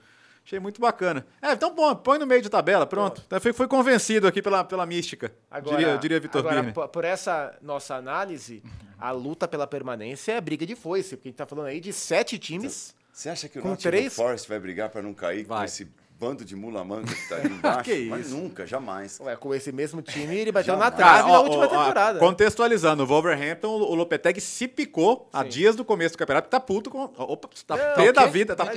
Achei 0.46 0.60
muito 0.60 0.82
bacana. 0.82 1.26
É, 1.42 1.52
então 1.54 1.74
bom, 1.74 1.96
põe 1.96 2.18
no 2.18 2.26
meio 2.26 2.42
de 2.42 2.50
tabela, 2.50 2.86
pronto. 2.86 3.22
Então, 3.26 3.40
Foi, 3.40 3.54
foi 3.54 3.68
convencido 3.68 4.28
aqui 4.28 4.42
pela, 4.42 4.64
pela 4.64 4.86
mística. 4.86 5.32
Agora, 5.50 5.78
diria, 5.78 5.98
diria 5.98 6.20
Vitor 6.20 6.40
agora, 6.40 6.64
Birner. 6.64 6.88
por, 6.90 7.06
essa 7.06 7.56
nossa 7.62 7.96
análise, 7.96 8.64
a 9.00 9.12
luta 9.12 9.48
pela 9.48 9.68
permanência 9.68 10.34
é 10.34 10.42
briga 10.42 10.66
de 10.66 10.76
foice, 10.76 11.16
porque 11.16 11.30
a 11.30 11.32
gente 11.32 11.38
tá 11.38 11.46
falando 11.46 11.68
aí 11.68 11.80
de 11.80 11.94
sete 11.94 12.38
times. 12.40 12.96
Você 13.14 13.30
acha 13.30 13.48
que 13.48 13.60
o 13.60 13.62
Com 13.62 13.70
Nottingham 13.70 13.92
três- 13.92 14.16
Forest 14.16 14.48
vai 14.50 14.60
brigar 14.60 14.90
para 14.90 15.02
não 15.02 15.14
cair 15.14 15.44
com 15.46 15.54
Vai. 15.54 15.66
esse 15.66 15.88
bando 16.22 16.46
de 16.46 16.56
mula-manga 16.56 17.08
que 17.12 17.28
tá 17.28 17.38
ali 17.44 17.50
embaixo? 17.54 17.84
Que 17.84 18.06
Mas 18.08 18.28
isso. 18.28 18.36
nunca, 18.38 18.68
jamais. 18.68 19.20
Ué, 19.20 19.36
com 19.36 19.56
esse 19.56 19.72
mesmo 19.72 20.04
time, 20.04 20.38
ele 20.38 20.52
bateu 20.52 20.78
na 20.78 20.92
trave 20.92 21.32
na 21.32 21.40
ó, 21.40 21.44
última 21.44 21.64
ó, 21.64 21.66
ó, 21.66 21.68
temporada. 21.68 22.20
Contextualizando, 22.20 23.02
o 23.04 23.08
Wolverhampton, 23.08 23.68
o 23.70 23.96
Lopetegui 23.96 24.40
se 24.40 24.68
picou 24.68 25.28
há 25.34 25.42
Sim. 25.44 25.50
dias 25.50 25.76
do 25.76 25.84
começo 25.84 26.14
do 26.14 26.20
campeopenato, 26.20 26.48
tá 26.50 26.60
puto 26.60 26.92
com. 26.92 27.06
Opa, 27.18 27.50
tá 27.66 27.76
É, 27.76 27.94
pé 27.96 28.12
da 28.12 28.26
vida, 28.28 28.56
tá, 28.56 28.66
Tá 28.66 28.72
tá 28.72 28.76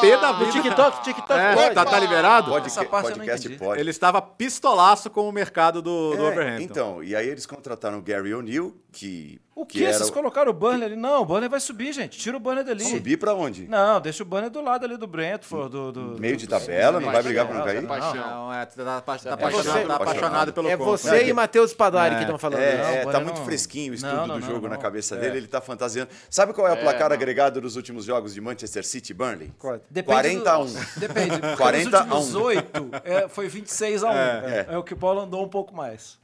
pé 0.00 0.16
da 0.18 0.32
vida. 0.32 0.52
TikTok, 0.52 1.02
TikTok, 1.04 1.32
É, 1.40 1.54
pode. 1.54 1.74
tá, 1.74 1.84
tá 1.86 1.98
liberado? 1.98 2.50
Pode, 2.50 2.66
Essa 2.66 2.84
parte 2.84 3.12
podcast 3.12 3.48
pode. 3.56 3.80
Ele 3.80 3.90
estava 3.90 4.20
pistolaço 4.20 5.08
com 5.08 5.26
o 5.28 5.32
mercado 5.32 5.80
do, 5.80 6.10
do 6.10 6.14
É, 6.14 6.18
Wolverhampton. 6.18 6.62
então, 6.64 7.02
e 7.02 7.16
aí 7.16 7.26
eles 7.28 7.46
contrataram 7.46 7.98
o 7.98 8.02
Gary 8.02 8.34
O'Neill, 8.34 8.76
que, 8.94 9.40
O 9.54 9.66
que 9.66 9.78
que? 9.78 9.84
era 9.84 9.92
Vocês 9.92 10.10
colocaram 10.10 10.50
o 10.50 10.54
Burnley 10.54 10.84
ali? 10.84 10.96
Não, 10.96 11.22
o 11.22 11.24
Burnley 11.24 11.48
vai 11.48 11.60
subir, 11.60 11.92
gente. 11.92 12.18
Tira 12.18 12.36
o 12.36 12.40
Burnley 12.40 12.64
dali. 12.64 12.84
subir 12.84 13.16
para 13.18 13.34
onde? 13.34 13.66
Não, 13.68 14.00
deixa 14.00 14.22
o 14.22 14.26
Burnley 14.26 14.50
do 14.50 14.60
lado 14.60 14.84
ali 14.84 14.96
do 14.96 15.06
Brentford. 15.06 15.70
Do, 15.70 15.92
do, 15.92 16.00
Meio 16.20 16.36
do- 16.36 16.40
de 16.40 16.46
do- 16.46 16.50
tabela, 16.50 17.00
não 17.00 17.10
vai 17.10 17.22
brigar 17.22 17.46
para 17.46 17.58
não 17.58 17.64
cair? 17.64 17.82
tá 17.82 17.88
paixão. 17.88 18.14
Não, 18.14 18.52
é, 18.52 18.64
tá, 18.66 18.84
tá, 18.84 19.00
tá 19.00 19.18
você- 19.18 19.28
apaixonado, 19.28 19.86
tá 19.88 19.94
apaixonado 19.96 20.52
pelo 20.52 20.68
É 20.68 20.76
você 20.76 21.26
e 21.26 21.32
Matheus 21.32 21.74
Padari 21.74 22.14
É. 22.14 22.18
que 22.18 22.24
estão 22.24 22.38
falando. 22.38 22.60
É. 22.60 22.76
Não, 22.76 22.84
é, 22.84 23.06
o 23.06 23.10
tá 23.12 23.20
muito 23.20 23.36
não- 23.38 23.44
fresquinho 23.44 23.92
o 23.92 23.94
estudo 23.94 24.14
Não, 24.14 24.26
não, 24.26 24.40
do 24.40 24.46
jogo 24.46 24.62
não. 24.62 24.70
na 24.70 24.76
cabeça 24.78 25.16
É. 25.16 25.18
dele, 25.20 25.36
ele 25.38 25.46
tá 25.48 25.60
fantasiando. 25.60 26.10
Sabe 26.30 26.52
qual 26.52 26.66
é 26.68 26.72
o 26.72 26.74
É, 26.74 26.80
placar 26.82 27.12
agregado 27.12 27.60
dos 27.60 27.76
últimos 27.76 28.04
jogos 28.04 28.32
de 28.34 28.40
Manchester 28.40 28.84
City 28.86 29.10
e 29.12 29.14
Burnley? 29.14 29.52
Depende 29.90 30.04
40 30.06 30.52
a 30.52 30.56
do- 30.58 30.64
1. 30.64 30.74
Depende. 31.00 31.38
porque 31.40 31.56
40 31.56 31.98
a 32.00 32.04
nos 32.04 32.34
últimos 32.34 32.34
1. 32.34 32.42
oito 32.44 32.90
é, 33.04 33.28
foi 33.28 33.48
26 33.48 34.04
a 34.04 34.10
1. 34.10 34.14
É, 34.14 34.66
É. 34.70 34.78
o 34.78 34.82
que 34.82 34.94
o 34.94 34.96
Paulo 34.96 35.20
andou 35.22 35.44
um 35.44 35.48
pouco 35.48 35.74
mais. 35.74 36.18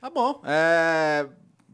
Tá 0.00 0.08
bom. 0.08 0.40
É... 0.44 1.26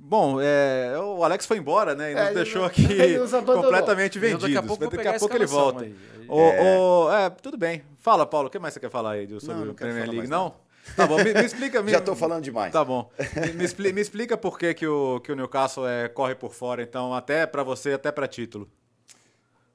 Bom, 0.06 0.38
é, 0.38 0.98
o 0.98 1.24
Alex 1.24 1.46
foi 1.46 1.56
embora, 1.56 1.94
né? 1.94 2.12
E 2.12 2.14
nos 2.14 2.24
É, 2.24 2.34
deixou 2.34 2.64
aqui 2.64 2.86
completamente 3.46 4.18
vendidos. 4.18 4.42
daqui 4.42 4.56
a 4.58 4.62
pouco 4.62 4.86
Daqui 4.90 5.08
a 5.08 5.18
pouco 5.18 5.34
ele 5.34 5.46
volta. 5.46 5.84
aí. 5.84 5.96
Aí- 6.18 6.26
O, 6.28 7.06
o- 7.06 7.12
é, 7.12 7.30
tudo 7.30 7.56
bem. 7.56 7.82
Fala, 8.00 8.26
Paulo, 8.26 8.48
o 8.48 8.50
que 8.50 8.58
mais 8.58 8.74
você 8.74 8.80
quer 8.80 8.90
falar 8.90 9.12
aí 9.12 9.26
sobre 9.40 9.64
não 9.64 9.70
o 9.72 9.74
Premier 9.74 10.10
League? 10.10 10.28
Não? 10.28 10.54
Tá 10.94 11.06
bom, 11.06 11.16
me, 11.16 11.32
me 11.32 11.42
explica. 11.44 11.82
Me, 11.82 11.90
Já 11.92 12.02
tô 12.02 12.14
falando 12.14 12.44
demais. 12.44 12.70
Tá 12.70 12.84
bom. 12.84 13.10
Me, 13.46 13.52
me 13.54 13.64
expli- 13.64 13.92
me 13.94 14.00
explica 14.02 14.36
por 14.36 14.58
que, 14.58 14.74
que, 14.74 14.86
o, 14.86 15.20
que 15.20 15.32
o 15.32 15.34
Newcastle 15.36 15.86
é, 15.88 16.06
corre 16.08 16.34
por 16.34 16.52
fora, 16.52 16.82
então, 16.82 17.14
até 17.14 17.46
pra 17.46 17.62
você, 17.62 17.92
até 17.94 18.12
pra 18.12 18.28
título. 18.28 18.68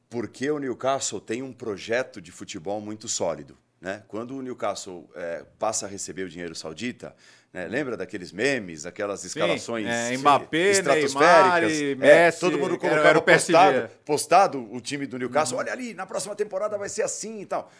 Porque 0.09 0.49
o 0.49 0.57
Newcastle 0.59 1.19
tem 1.19 1.41
um 1.41 1.53
projeto 1.53 2.21
de 2.21 2.31
futebol 2.31 2.79
muito 2.81 3.07
sólido. 3.07 3.57
Né? 3.81 4.03
Quando 4.07 4.35
o 4.35 4.41
Newcastle 4.41 5.09
é, 5.15 5.45
passa 5.57 5.85
a 5.85 5.89
receber 5.89 6.23
o 6.23 6.29
dinheiro 6.29 6.53
saudita, 6.53 7.15
né? 7.53 7.67
lembra 7.67 7.97
daqueles 7.97 8.31
memes, 8.31 8.85
aquelas 8.85 9.23
escalações 9.23 9.87
é, 9.87 10.13
eh, 10.13 10.17
Mbappé, 10.17 10.71
estratosféricas? 10.71 11.71
Neymar 11.71 12.07
É, 12.07 12.25
Messi, 12.25 12.39
todo 12.39 12.57
mundo 12.57 12.77
colocava 12.77 13.07
era 13.07 13.19
o 13.19 13.21
postado, 13.21 13.89
postado 14.05 14.73
o 14.73 14.79
time 14.79 15.05
do 15.05 15.17
Newcastle. 15.17 15.57
Olha 15.57 15.71
ali, 15.71 15.93
na 15.93 16.05
próxima 16.05 16.35
temporada 16.35 16.77
vai 16.77 16.89
ser 16.89 17.03
assim 17.03 17.41
e 17.41 17.45
tal. 17.45 17.71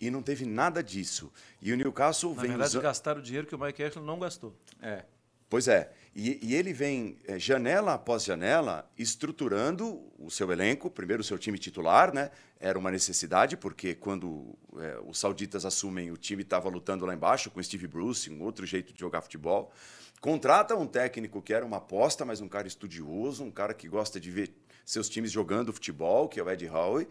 E 0.00 0.10
não 0.10 0.22
teve 0.22 0.44
nada 0.44 0.82
disso. 0.82 1.32
E 1.60 1.72
o 1.72 1.76
Newcastle 1.76 2.34
Na 2.34 2.42
vem 2.42 2.50
verdade, 2.50 2.70
usando... 2.70 2.82
gastaram 2.82 3.20
o 3.20 3.22
dinheiro 3.22 3.46
que 3.46 3.54
o 3.54 3.58
Mike 3.58 3.84
Ashley 3.84 4.04
não 4.04 4.18
gastou. 4.18 4.54
É. 4.80 5.04
Pois 5.48 5.68
é. 5.68 5.92
E, 6.14 6.38
e 6.42 6.54
ele 6.54 6.72
vem, 6.72 7.18
eh, 7.26 7.38
janela 7.38 7.94
após 7.94 8.24
janela, 8.24 8.90
estruturando 8.98 10.02
o 10.18 10.30
seu 10.30 10.50
elenco, 10.50 10.90
primeiro 10.90 11.20
o 11.20 11.24
seu 11.24 11.38
time 11.38 11.58
titular, 11.58 12.12
né? 12.12 12.30
Era 12.64 12.78
uma 12.78 12.92
necessidade, 12.92 13.56
porque 13.56 13.92
quando 13.92 14.56
eh, 14.78 14.96
os 15.04 15.18
sauditas 15.18 15.64
assumem, 15.66 16.12
o 16.12 16.16
time 16.16 16.42
estava 16.44 16.68
lutando 16.68 17.04
lá 17.04 17.12
embaixo 17.12 17.50
com 17.50 17.58
o 17.58 17.64
Steve 17.64 17.88
Bruce, 17.88 18.30
um 18.30 18.40
outro 18.40 18.64
jeito 18.64 18.92
de 18.92 19.00
jogar 19.00 19.20
futebol. 19.20 19.72
Contrata 20.20 20.76
um 20.76 20.86
técnico 20.86 21.42
que 21.42 21.52
era 21.52 21.66
uma 21.66 21.78
aposta, 21.78 22.24
mas 22.24 22.40
um 22.40 22.46
cara 22.46 22.68
estudioso, 22.68 23.42
um 23.42 23.50
cara 23.50 23.74
que 23.74 23.88
gosta 23.88 24.20
de 24.20 24.30
ver 24.30 24.54
seus 24.86 25.08
times 25.08 25.32
jogando 25.32 25.72
futebol, 25.72 26.28
que 26.28 26.38
é 26.38 26.42
o 26.44 26.48
Ed 26.48 26.68
Howe. 26.68 27.08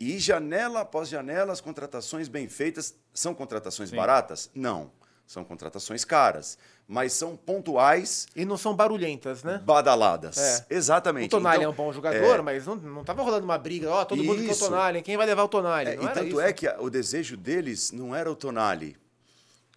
E 0.00 0.18
janela 0.18 0.80
após 0.80 1.10
janela, 1.10 1.52
as 1.52 1.60
contratações 1.60 2.26
bem 2.26 2.48
feitas. 2.48 2.94
São 3.12 3.34
contratações 3.34 3.90
baratas? 3.90 4.50
Não. 4.54 4.90
São 5.30 5.44
contratações 5.44 6.04
caras. 6.04 6.58
Mas 6.88 7.12
são 7.12 7.36
pontuais, 7.36 8.26
E 8.34 8.44
não 8.44 8.56
são 8.56 8.74
barulhentas, 8.74 9.44
né? 9.44 9.62
badaladas. 9.64 10.36
É. 10.36 10.66
Exatamente. 10.68 11.26
O 11.26 11.28
Tonali 11.38 11.58
Então, 11.58 11.70
é 11.70 11.72
um 11.72 11.76
bom 11.76 11.92
jogador, 11.92 12.40
é, 12.40 12.42
mas 12.42 12.66
não, 12.66 12.74
não 12.74 13.04
tava 13.04 13.22
rolando 13.22 13.44
uma 13.44 13.56
briga. 13.56 13.88
Ó, 13.90 14.04
todo 14.04 14.24
mundo 14.24 14.42
quer 14.42 14.48
o 14.48 14.50
Isso. 14.50 14.64
Tonali. 14.64 15.02
Quem 15.02 15.16
vai 15.16 15.24
levar 15.24 15.44
o 15.44 15.48
Tonali? 15.48 15.90
é, 15.90 15.94
e 15.94 15.98
tanto 16.08 16.24
isso. 16.30 16.40
é 16.40 16.52
que 16.52 16.66
a- 16.66 16.80
o 16.80 16.90
desejo 16.90 17.36
deles 17.36 17.92
não 17.92 18.12
era 18.12 18.28
o 18.28 18.34
Tonali. 18.34 18.96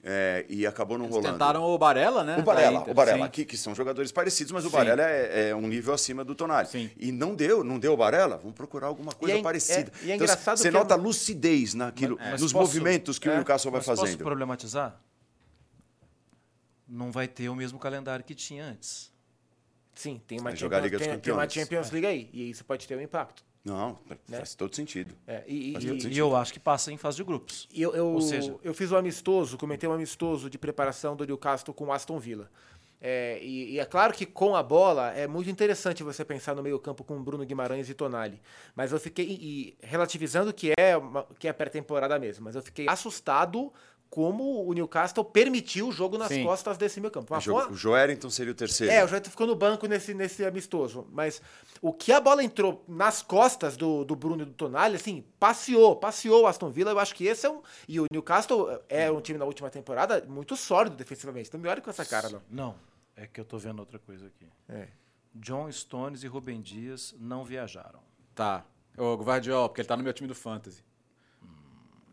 É, 0.03 0.43
e 0.49 0.65
acabou 0.65 0.97
não 0.97 1.05
Eles 1.05 1.15
rolando. 1.17 1.33
tentaram 1.35 1.63
o 1.63 1.77
Barella, 1.77 2.23
né? 2.23 2.37
O 2.39 2.41
Barella, 2.41 2.83
o 2.89 2.93
Barella 2.95 3.29
que, 3.29 3.45
que 3.45 3.55
são 3.55 3.75
jogadores 3.75 4.11
parecidos, 4.11 4.51
mas 4.51 4.65
o 4.65 4.69
Sim. 4.71 4.75
Barella 4.75 5.03
é, 5.03 5.49
é 5.49 5.55
um 5.55 5.67
nível 5.67 5.93
acima 5.93 6.25
do 6.25 6.33
Tonali. 6.33 6.67
Sim. 6.67 6.89
E 6.97 7.11
não 7.11 7.35
deu, 7.35 7.63
não 7.63 7.77
deu 7.77 7.93
o 7.93 7.97
Barella, 7.97 8.37
vamos 8.37 8.53
procurar 8.55 8.87
alguma 8.87 9.11
coisa 9.13 9.37
é 9.37 9.41
parecida. 9.43 9.91
é- 10.01 10.05
e 10.07 10.11
é 10.11 10.15
Então, 10.15 10.25
engraçado 10.25 10.57
você 10.57 10.63
que 10.63 10.75
é 10.75 10.79
nota 10.79 10.95
uma- 10.95 11.03
lucidez 11.03 11.75
naquilo, 11.75 12.17
Mas 12.19 12.41
nos 12.41 12.51
posso- 12.51 12.65
movimentos 12.65 13.19
que 13.19 13.29
o 13.29 13.31
é, 13.31 13.35
Newcastle 13.35 13.71
vai 13.71 13.79
Mas 13.79 13.85
posso 13.85 14.01
fazendo. 14.01 14.17
problematizar? 14.23 14.99
Não 16.93 17.11
vai 17.11 17.27
ter 17.27 17.49
o 17.49 17.55
mesmo 17.55 17.79
calendário 17.79 18.23
que 18.23 18.35
tinha 18.35 18.63
antes. 18.65 19.11
Sim, 19.95 20.21
tem 20.27 20.39
uma, 20.39 20.55
Champions, 20.55 21.01
tem, 21.01 21.19
tem 21.19 21.33
uma. 21.33 21.49
Champions 21.49 21.91
League 21.91 22.05
aí. 22.07 22.29
E 22.31 22.49
isso 22.49 22.63
pode 22.63 22.87
ter 22.87 22.95
um 22.97 23.01
impacto. 23.01 23.43
Não, 23.65 23.97
Né? 24.27 24.37
faz 24.37 24.53
todo 24.55 24.75
sentido. 24.75 25.15
É, 25.25 25.43
e, 25.47 25.69
e- 25.69 25.73
Faz 25.73 25.83
e- 25.85 25.87
todo 25.87 25.97
E 25.97 26.01
sentido. 26.01 26.17
eu 26.19 26.35
acho 26.35 26.51
que 26.53 26.59
passa 26.59 26.91
em 26.91 26.97
fase 26.97 27.17
de 27.17 27.23
grupos. 27.23 27.67
E 27.71 27.81
eu, 27.81 27.95
eu, 27.95 28.07
Ou 28.09 28.21
seja- 28.21 28.55
eu 28.63 28.73
fiz 28.73 28.91
um 28.91 28.97
amistoso, 28.97 29.57
comentei 29.57 29.87
um 29.89 29.93
amistoso 29.93 30.49
de 30.49 30.57
preparação 30.57 31.15
do 31.15 31.25
Newcastle 31.25 31.73
com 31.73 31.85
o 31.85 31.91
Aston 31.93 32.19
Villa. 32.19 32.51
É, 32.99 33.37
e, 33.41 33.71
e 33.73 33.79
é 33.79 33.85
claro 33.85 34.13
que 34.13 34.25
com 34.25 34.55
a 34.55 34.63
bola 34.63 35.11
é 35.13 35.27
muito 35.27 35.49
interessante 35.49 36.03
você 36.03 36.23
pensar 36.23 36.55
no 36.55 36.63
meio-campo 36.63 37.03
com 37.03 37.21
Bruno 37.23 37.45
Guimarães 37.45 37.89
e 37.89 37.93
Tonali. 37.93 38.41
Mas 38.75 38.91
eu 38.91 38.99
fiquei, 38.99 39.25
e, 39.29 39.77
relativizando 39.81 40.53
que 40.53 40.71
é, 40.77 40.95
uma- 40.97 41.25
que 41.39 41.47
é 41.47 41.53
pré-temporada 41.53 42.17
mesmo, 42.19 42.45
mas 42.45 42.55
eu 42.55 42.61
fiquei 42.61 42.85
assustado 42.89 43.71
como 44.14 44.64
o 44.64 44.74
Newcastle 44.74 45.26
permitiu 45.26 45.88
o 45.88 45.91
jogo 45.91 46.20
nas 46.20 46.28
Sim. 46.28 46.43
costas 46.43 46.78
desse 46.78 47.01
meio-campo. 47.01 47.34
O, 47.34 47.36
Mas 47.36 47.43
jo 47.43 47.53
foi 47.53 47.64
uma- 47.64 47.72
o 47.72 47.76
Joerington 47.76 48.30
seria 48.30 48.51
o 48.51 48.55
terceiro. 48.55 48.93
é, 48.93 49.03
o 49.03 49.07
Jota 49.07 49.28
ficou 49.28 49.47
no 49.47 49.55
banco 49.55 49.88
nesse, 49.88 50.14
nesse 50.14 50.45
amistoso. 50.45 51.07
Mas 51.11 51.41
o 51.82 51.91
que 51.91 52.11
a 52.11 52.22
bola 52.22 52.43
entrou 52.43 52.86
nas 52.88 53.24
costas 53.24 53.76
do, 53.76 54.05
do 54.05 54.16
Bruno 54.16 54.43
e 54.43 54.45
do 54.45 54.53
Tonali, 54.53 54.97
assim, 54.97 55.26
passeou, 55.39 55.95
passeou 55.95 56.43
o 56.43 56.47
Aston 56.47 56.70
Villa. 56.70 56.91
Eu 56.91 56.99
acho 56.99 57.16
que 57.16 57.26
esse 57.26 57.47
é 57.47 57.49
um. 57.49 57.64
E 57.88 57.99
o 57.99 58.05
Newcastle 58.11 58.80
é 58.88 59.11
um 59.11 59.20
time 59.20 59.39
na 59.39 59.45
última 59.45 59.72
temporada 59.72 60.24
muito 60.30 60.55
sólido 60.55 60.95
defensivamente. 60.95 61.47
Então 61.49 61.59
me 61.59 61.68
olha 61.68 61.82
com 61.82 61.89
essa 61.89 62.05
cara, 62.05 62.30
não. 62.30 62.41
Não, 62.51 62.76
é 63.16 63.26
que 63.26 63.41
eu 63.41 63.45
tô 63.45 63.57
vendo 63.57 63.80
outra 63.80 63.97
coisa 63.97 64.28
aqui. 64.28 64.45
É. 64.70 64.89
John 65.34 65.72
Stones 65.72 66.22
e 66.22 66.28
Rubem 66.28 66.61
Dias 66.61 67.16
não 67.20 67.43
viajaram. 67.43 67.99
Tá. 68.36 68.64
O 68.95 69.16
Guardiola, 69.16 69.68
porque 69.70 69.82
ele 69.82 69.88
tá 69.88 69.97
no 69.97 70.03
meu 70.03 70.14
time 70.14 70.28
do 70.28 70.36
Fantasy. 70.36 70.84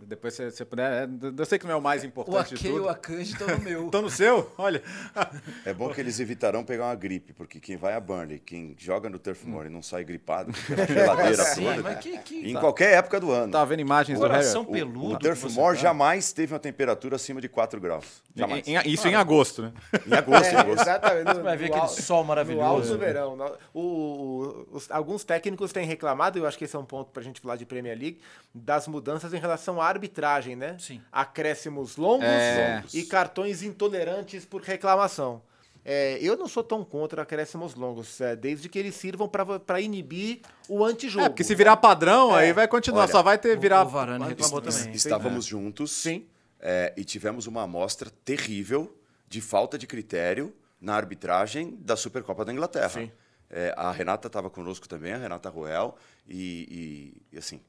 Depois 0.07 0.35
você, 0.35 0.51
você 0.51 0.65
puder. 0.65 1.09
Eu 1.37 1.45
sei 1.47 1.59
que 1.59 1.67
não 1.67 1.73
é 1.73 1.77
o 1.77 1.81
mais 1.83 2.03
importante 2.05 2.55
de 2.55 2.69
tudo. 2.69 2.89
Akanji 2.89 3.33
estão 3.33 3.47
no 3.49 3.59
meu. 3.63 3.89
Tô 3.91 4.01
no 4.03 4.11
seu? 4.11 4.51
Olha. 4.59 4.83
É 5.65 5.75
bom 5.75 5.91
que 5.91 6.01
eles 6.01 6.19
evitarão 6.19 6.65
pegar 6.65 6.87
uma 6.87 6.95
gripe, 6.95 7.33
porque 7.33 7.61
quem 7.61 7.77
vai 7.77 7.93
a 7.95 8.01
Burnley, 8.01 8.39
quem 8.39 8.75
joga 8.79 9.09
no 9.11 9.19
Turf 9.19 9.45
Moor 9.47 9.67
e 9.67 9.69
não 9.69 9.83
sai 9.83 10.05
gripado 10.05 10.53
pela 10.67 10.87
geladeira 10.87 11.45
Sim, 11.45 11.65
toda, 11.65 11.83
mas 11.83 11.99
que, 11.99 12.19
que 12.19 12.51
em 12.51 12.55
qualquer 12.55 12.95
época 12.95 13.21
do 13.21 13.31
ano. 13.31 13.53
Tava 13.53 13.67
vendo 13.67 13.81
imagens 13.81 14.19
do 14.19 14.23
Harry. 14.27 14.37
coração 14.39 14.63
O, 14.63 14.67
peludo. 14.67 15.15
o 15.15 15.19
que 15.19 15.25
Turf 15.27 15.45
Moor 15.55 15.75
tá. 15.75 15.81
jamais 15.83 16.33
teve 16.33 16.53
uma 16.55 16.59
temperatura 16.59 17.17
acima 17.17 17.41
de 17.41 17.49
4 17.49 17.81
graus. 17.81 18.23
Jamais. 18.35 18.67
Em- 18.67 18.77
em- 18.77 18.89
isso 18.91 19.07
em 19.07 19.15
agosto, 19.15 19.63
né? 19.63 19.73
Em 20.07 20.15
agosto, 20.15 20.51
em 20.53 20.55
É, 20.55 20.59
agosto. 20.61 20.83
exatamente. 20.83 21.25
No, 21.27 21.35
Você 21.35 21.43
vai 21.43 21.57
ver 21.57 21.69
no 21.69 21.75
aquele 21.77 21.89
sol 21.89 22.17
No 22.17 22.21
alto 22.21 22.29
maravilhoso. 22.29 22.93
do 22.93 22.99
verão. 22.99 23.37
No- 23.37 23.53
o- 23.75 23.81
o- 23.81 24.69
os- 24.77 24.91
alguns 24.91 25.25
técnicos 25.25 25.73
têm 25.73 25.87
reclamado, 25.87 26.39
e 26.39 26.41
eu 26.41 26.47
acho 26.47 26.57
que 26.57 26.65
esse 26.65 26.75
é 26.75 26.79
um 26.79 26.85
ponto 26.85 27.11
pra 27.11 27.23
gente 27.23 27.41
falar 27.41 27.57
de 27.57 27.67
Premier 27.67 27.99
League, 27.99 28.21
das 28.55 28.89
mudanças 28.89 29.33
em 29.35 29.39
relação 29.39 29.81
à 29.81 29.87
arbitragem, 29.91 30.57
né? 30.57 30.77
Sim. 30.79 31.01
Acréscimos 31.13 31.97
longos 31.97 32.25
É. 32.27 32.83
e 32.95 33.03
cartões 33.05 33.63
intolerantes 33.63 34.45
por 34.45 34.63
reclamação. 34.63 35.43
É, 35.85 36.19
eu 36.21 36.37
não 36.37 36.47
sou 36.47 36.63
tão 36.63 36.85
contra 36.85 37.23
acréscimos 37.23 37.75
longos, 37.75 38.21
é, 38.21 38.37
desde 38.37 38.69
que 38.69 38.79
eles 38.79 38.95
sirvam 38.95 39.29
para 39.29 39.81
inibir 39.81 40.41
o 40.69 40.85
antijogo. 40.85 41.25
É, 41.25 41.29
porque 41.29 41.43
se 41.43 41.55
virar 41.55 41.77
padrão, 41.79 42.37
É. 42.37 42.43
aí 42.45 42.53
vai 42.53 42.69
continuar. 42.69 43.03
Olha, 43.05 43.13
Só 43.13 43.23
vai 43.23 43.39
ter 43.39 43.59
virar. 43.59 43.85
O 43.85 43.89
Varane 43.89 44.25
reclamou 44.27 44.61
também. 44.61 44.93
Estávamos 44.93 45.45
juntos 45.47 45.91
Sim. 45.93 46.27
é, 46.61 46.93
e 46.97 47.05
tivemos 47.05 47.47
uma 47.47 47.63
amostra 47.63 48.11
terrível 48.25 48.95
de 49.27 49.41
falta 49.41 49.79
de 49.79 49.87
critério 49.87 50.55
na 50.81 50.95
arbitragem 50.95 51.77
da 51.81 51.97
Supercopa 51.97 52.45
da 52.45 52.53
Inglaterra. 52.53 52.89
Sim. 52.91 53.11
É, 53.49 53.75
a 53.77 53.91
Renata 53.91 54.27
estava 54.29 54.49
conosco 54.51 54.87
também, 54.89 55.13
a 55.13 55.17
Renata 55.17 55.49
Roel, 55.49 55.97
e, 56.29 57.15
e, 57.33 57.35
e, 57.35 57.39
assim, 57.39 57.61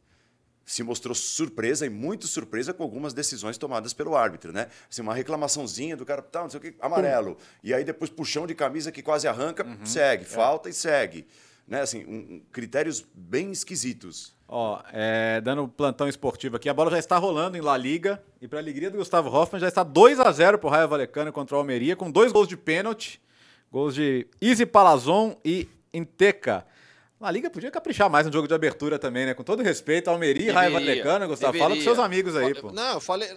se 0.73 0.83
mostrou 0.83 1.13
surpresa 1.13 1.85
e 1.85 1.89
muito 1.89 2.27
surpresa 2.27 2.73
com 2.73 2.83
algumas 2.83 3.13
decisões 3.13 3.57
tomadas 3.57 3.93
pelo 3.93 4.15
árbitro, 4.15 4.53
né? 4.53 4.67
Assim, 4.89 5.01
uma 5.01 5.13
reclamaçãozinha 5.13 5.97
do 5.97 6.05
cara, 6.05 6.21
tá, 6.21 6.41
não 6.41 6.49
sei 6.49 6.59
o 6.59 6.61
que, 6.61 6.73
amarelo. 6.79 7.37
E 7.63 7.73
aí 7.73 7.83
depois 7.83 8.09
puxão 8.09 8.47
de 8.47 8.55
camisa 8.55 8.91
que 8.91 9.01
quase 9.01 9.27
arranca, 9.27 9.65
Uhum. 9.65 9.85
segue, 9.85 10.23
É. 10.23 10.25
falta 10.25 10.69
e 10.69 10.73
segue. 10.73 11.27
Né? 11.67 11.81
Assim, 11.81 12.03
um- 12.05 12.35
um- 12.35 12.41
critérios 12.51 13.05
bem 13.13 13.51
esquisitos. 13.51 14.33
Ó, 14.47 14.81
é, 14.91 15.39
dando 15.41 15.67
plantão 15.67 16.07
esportivo 16.09 16.57
aqui, 16.57 16.67
a 16.67 16.73
bola 16.73 16.91
já 16.91 16.99
está 16.99 17.17
rolando 17.17 17.55
em 17.57 17.61
La 17.61 17.77
Liga. 17.77 18.21
E 18.41 18.47
para 18.47 18.59
alegria 18.59 18.89
do 18.91 18.97
Gustavo 18.97 19.29
Hoffmann, 19.29 19.61
já 19.61 19.67
está 19.69 19.81
2 19.83 20.19
a 20.19 20.29
0 20.31 20.57
para 20.57 20.67
o 20.67 20.69
Raio 20.69 20.87
Valecano 20.89 21.31
contra 21.31 21.55
o 21.55 21.59
Almeria, 21.59 21.95
com 21.95 22.11
dois 22.11 22.31
gols 22.31 22.47
de 22.47 22.57
pênalti. 22.57 23.21
Gols 23.71 23.95
de 23.95 24.27
Easy 24.41 24.65
Palazon 24.65 25.37
e 25.45 25.69
Inteca. 25.93 26.65
La 27.21 27.29
Liga 27.29 27.51
podia 27.51 27.69
caprichar 27.69 28.09
mais 28.09 28.25
no 28.25 28.33
jogo 28.33 28.47
de 28.47 28.53
abertura 28.53 28.97
também, 28.97 29.27
né? 29.27 29.33
Com 29.35 29.43
todo 29.43 29.61
respeito, 29.61 30.09
Almeria 30.09 30.47
e 30.47 30.49
Raio 30.49 30.79
Deveria, 30.79 31.27
Gustavo. 31.27 31.53
Fala 31.53 31.69
com 31.69 31.75
deveria. 31.75 31.83
seus 31.83 31.99
amigos 31.99 32.35
aí, 32.35 32.55
pô. 32.55 32.71
Não, 32.71 32.93
eu 32.93 32.99
falei. 32.99 33.29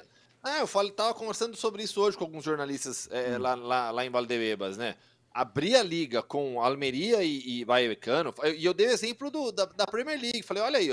É, 0.42 0.60
eu 0.62 0.66
falei, 0.66 0.90
tava 0.90 1.12
conversando 1.14 1.56
sobre 1.56 1.82
isso 1.82 2.00
hoje 2.00 2.16
com 2.16 2.24
alguns 2.24 2.44
jornalistas 2.44 3.08
Hum. 3.10 3.14
é, 3.14 3.38
lá, 3.38 3.54
lá, 3.54 3.90
lá 3.90 4.04
em 4.04 4.10
Valdebebas, 4.10 4.76
né? 4.78 4.94
Abrir 5.32 5.74
a 5.76 5.82
liga 5.82 6.22
com 6.22 6.62
Almeria 6.62 7.22
e, 7.22 7.60
e 7.60 7.64
Vallecano, 7.64 8.32
e 8.56 8.64
eu 8.64 8.72
dei 8.72 8.86
o 8.86 8.90
exemplo 8.90 9.30
do, 9.30 9.50
da, 9.50 9.64
da 9.64 9.86
Premier 9.86 10.18
League. 10.18 10.42
Falei, 10.42 10.62
olha 10.62 10.78
aí, 10.78 10.88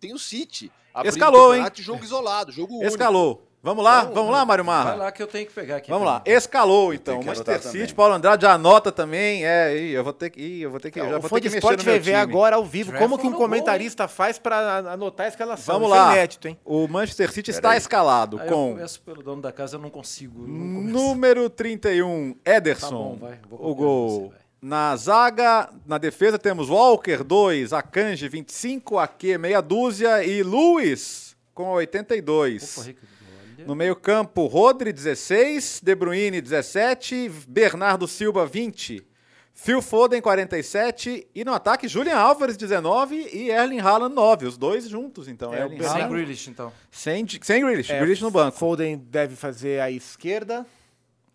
tem 0.00 0.12
o 0.12 0.18
City. 0.18 0.72
Escalou, 1.04 1.52
de 1.70 1.82
jogo 1.82 2.02
isolado, 2.04 2.50
jogo 2.50 2.74
único. 2.74 2.88
Escalou. 2.88 3.45
Vamos 3.66 3.82
lá? 3.82 4.04
Não, 4.04 4.14
Vamos 4.14 4.30
lá, 4.30 4.44
Mário 4.44 4.62
Vai 4.64 4.76
Marra? 4.76 4.94
lá 4.94 5.10
que 5.10 5.20
eu 5.20 5.26
tenho 5.26 5.44
que 5.44 5.52
pegar 5.52 5.78
aqui. 5.78 5.90
Vamos 5.90 6.06
lá. 6.06 6.22
Escalou, 6.24 6.94
então. 6.94 7.20
Manchester 7.20 7.60
City, 7.60 7.78
também. 7.78 7.94
Paulo 7.96 8.14
Andrade 8.14 8.42
já 8.42 8.52
anota 8.52 8.92
também. 8.92 9.44
É, 9.44 9.76
ih, 9.76 9.90
eu 9.90 10.04
vou 10.04 10.12
ter 10.12 10.30
que. 10.30 10.40
ih, 10.40 10.62
eu 10.62 10.70
vou 10.70 10.78
ter 10.78 10.92
que. 10.92 11.00
já 11.00 11.06
o 11.18 11.20
vou 11.20 11.22
fã 11.22 11.30
ter 11.30 11.40
de 11.40 11.48
que 11.48 11.54
mexer 11.56 11.58
esporte 11.58 11.78
no 11.78 11.84
vai 11.84 11.94
meu 11.94 12.02
time. 12.04 12.14
agora 12.14 12.54
ao 12.54 12.64
vivo 12.64 12.90
Trafford 12.90 13.10
como 13.10 13.20
que 13.20 13.26
um 13.26 13.32
gol, 13.32 13.40
comentarista 13.40 14.06
faz 14.06 14.38
para 14.38 14.92
anotar 14.92 15.26
a 15.26 15.28
escalação. 15.30 15.80
Vamos 15.80 15.88
Isso 15.88 15.96
lá. 15.98 16.12
É 16.12 16.14
inédito, 16.14 16.46
hein? 16.46 16.56
O 16.64 16.86
Manchester 16.86 17.32
City 17.32 17.50
Pera 17.50 17.58
está 17.58 17.70
aí. 17.70 17.78
escalado 17.78 18.38
Aí 18.38 18.46
eu 18.46 18.52
com 18.52 18.70
começo 18.74 19.00
pelo 19.02 19.20
dono 19.20 19.42
da 19.42 19.50
casa, 19.50 19.74
eu 19.74 19.80
não 19.80 19.90
consigo. 19.90 20.42
eu 20.44 20.46
não 20.46 20.82
número 20.82 21.50
31, 21.50 22.36
Ederson. 22.44 22.86
Tá 22.88 22.94
bom, 22.94 23.16
vai, 23.20 23.40
vou 23.50 23.68
o 23.68 23.74
gol. 23.74 24.10
você, 24.10 24.28
vai. 24.28 24.38
Na 24.62 24.94
zaga, 24.94 25.70
na 25.84 25.98
defesa 25.98 26.38
temos 26.38 26.68
Walker 26.68 27.24
2, 27.24 27.72
Akanji 27.72 28.28
25, 28.28 28.96
Ake 28.96 29.36
meia 29.36 29.60
dúzia 29.60 30.22
e 30.24 30.44
Luiz 30.44 31.36
com 31.52 31.70
82. 31.70 32.78
Opa, 32.78 32.86
Ricardo. 32.86 33.15
No 33.64 33.74
meio-campo, 33.74 34.46
Rodri 34.46 34.92
16, 34.92 35.80
De 35.82 35.94
Bruyne 35.94 36.40
17, 36.40 37.30
Bernardo 37.48 38.06
Silva 38.08 38.44
20, 38.46 39.06
Phil 39.54 39.80
Foden 39.80 40.20
47 40.20 41.26
e 41.34 41.44
no 41.44 41.54
ataque 41.54 41.88
Julian 41.88 42.16
Álvares 42.16 42.56
19 42.56 43.30
e 43.32 43.48
Erling 43.50 43.80
Haaland 43.80 44.14
9, 44.14 44.46
os 44.46 44.58
dois 44.58 44.86
juntos, 44.88 45.28
então. 45.28 45.54
É, 45.54 45.60
o 45.60 45.62
Erling 45.64 45.78
Bernardo- 45.78 46.00
Sem 46.00 46.08
Grealish, 46.10 46.50
então. 46.50 46.72
sem, 46.90 47.26
sem 47.42 47.62
Grealish, 47.62 47.90
É, 47.92 47.96
Grealish 47.98 48.22
no 48.22 48.30
banco. 48.30 48.58
Foden 48.58 48.98
deve 48.98 49.34
fazer 49.36 49.80
a 49.80 49.90
esquerda, 49.90 50.66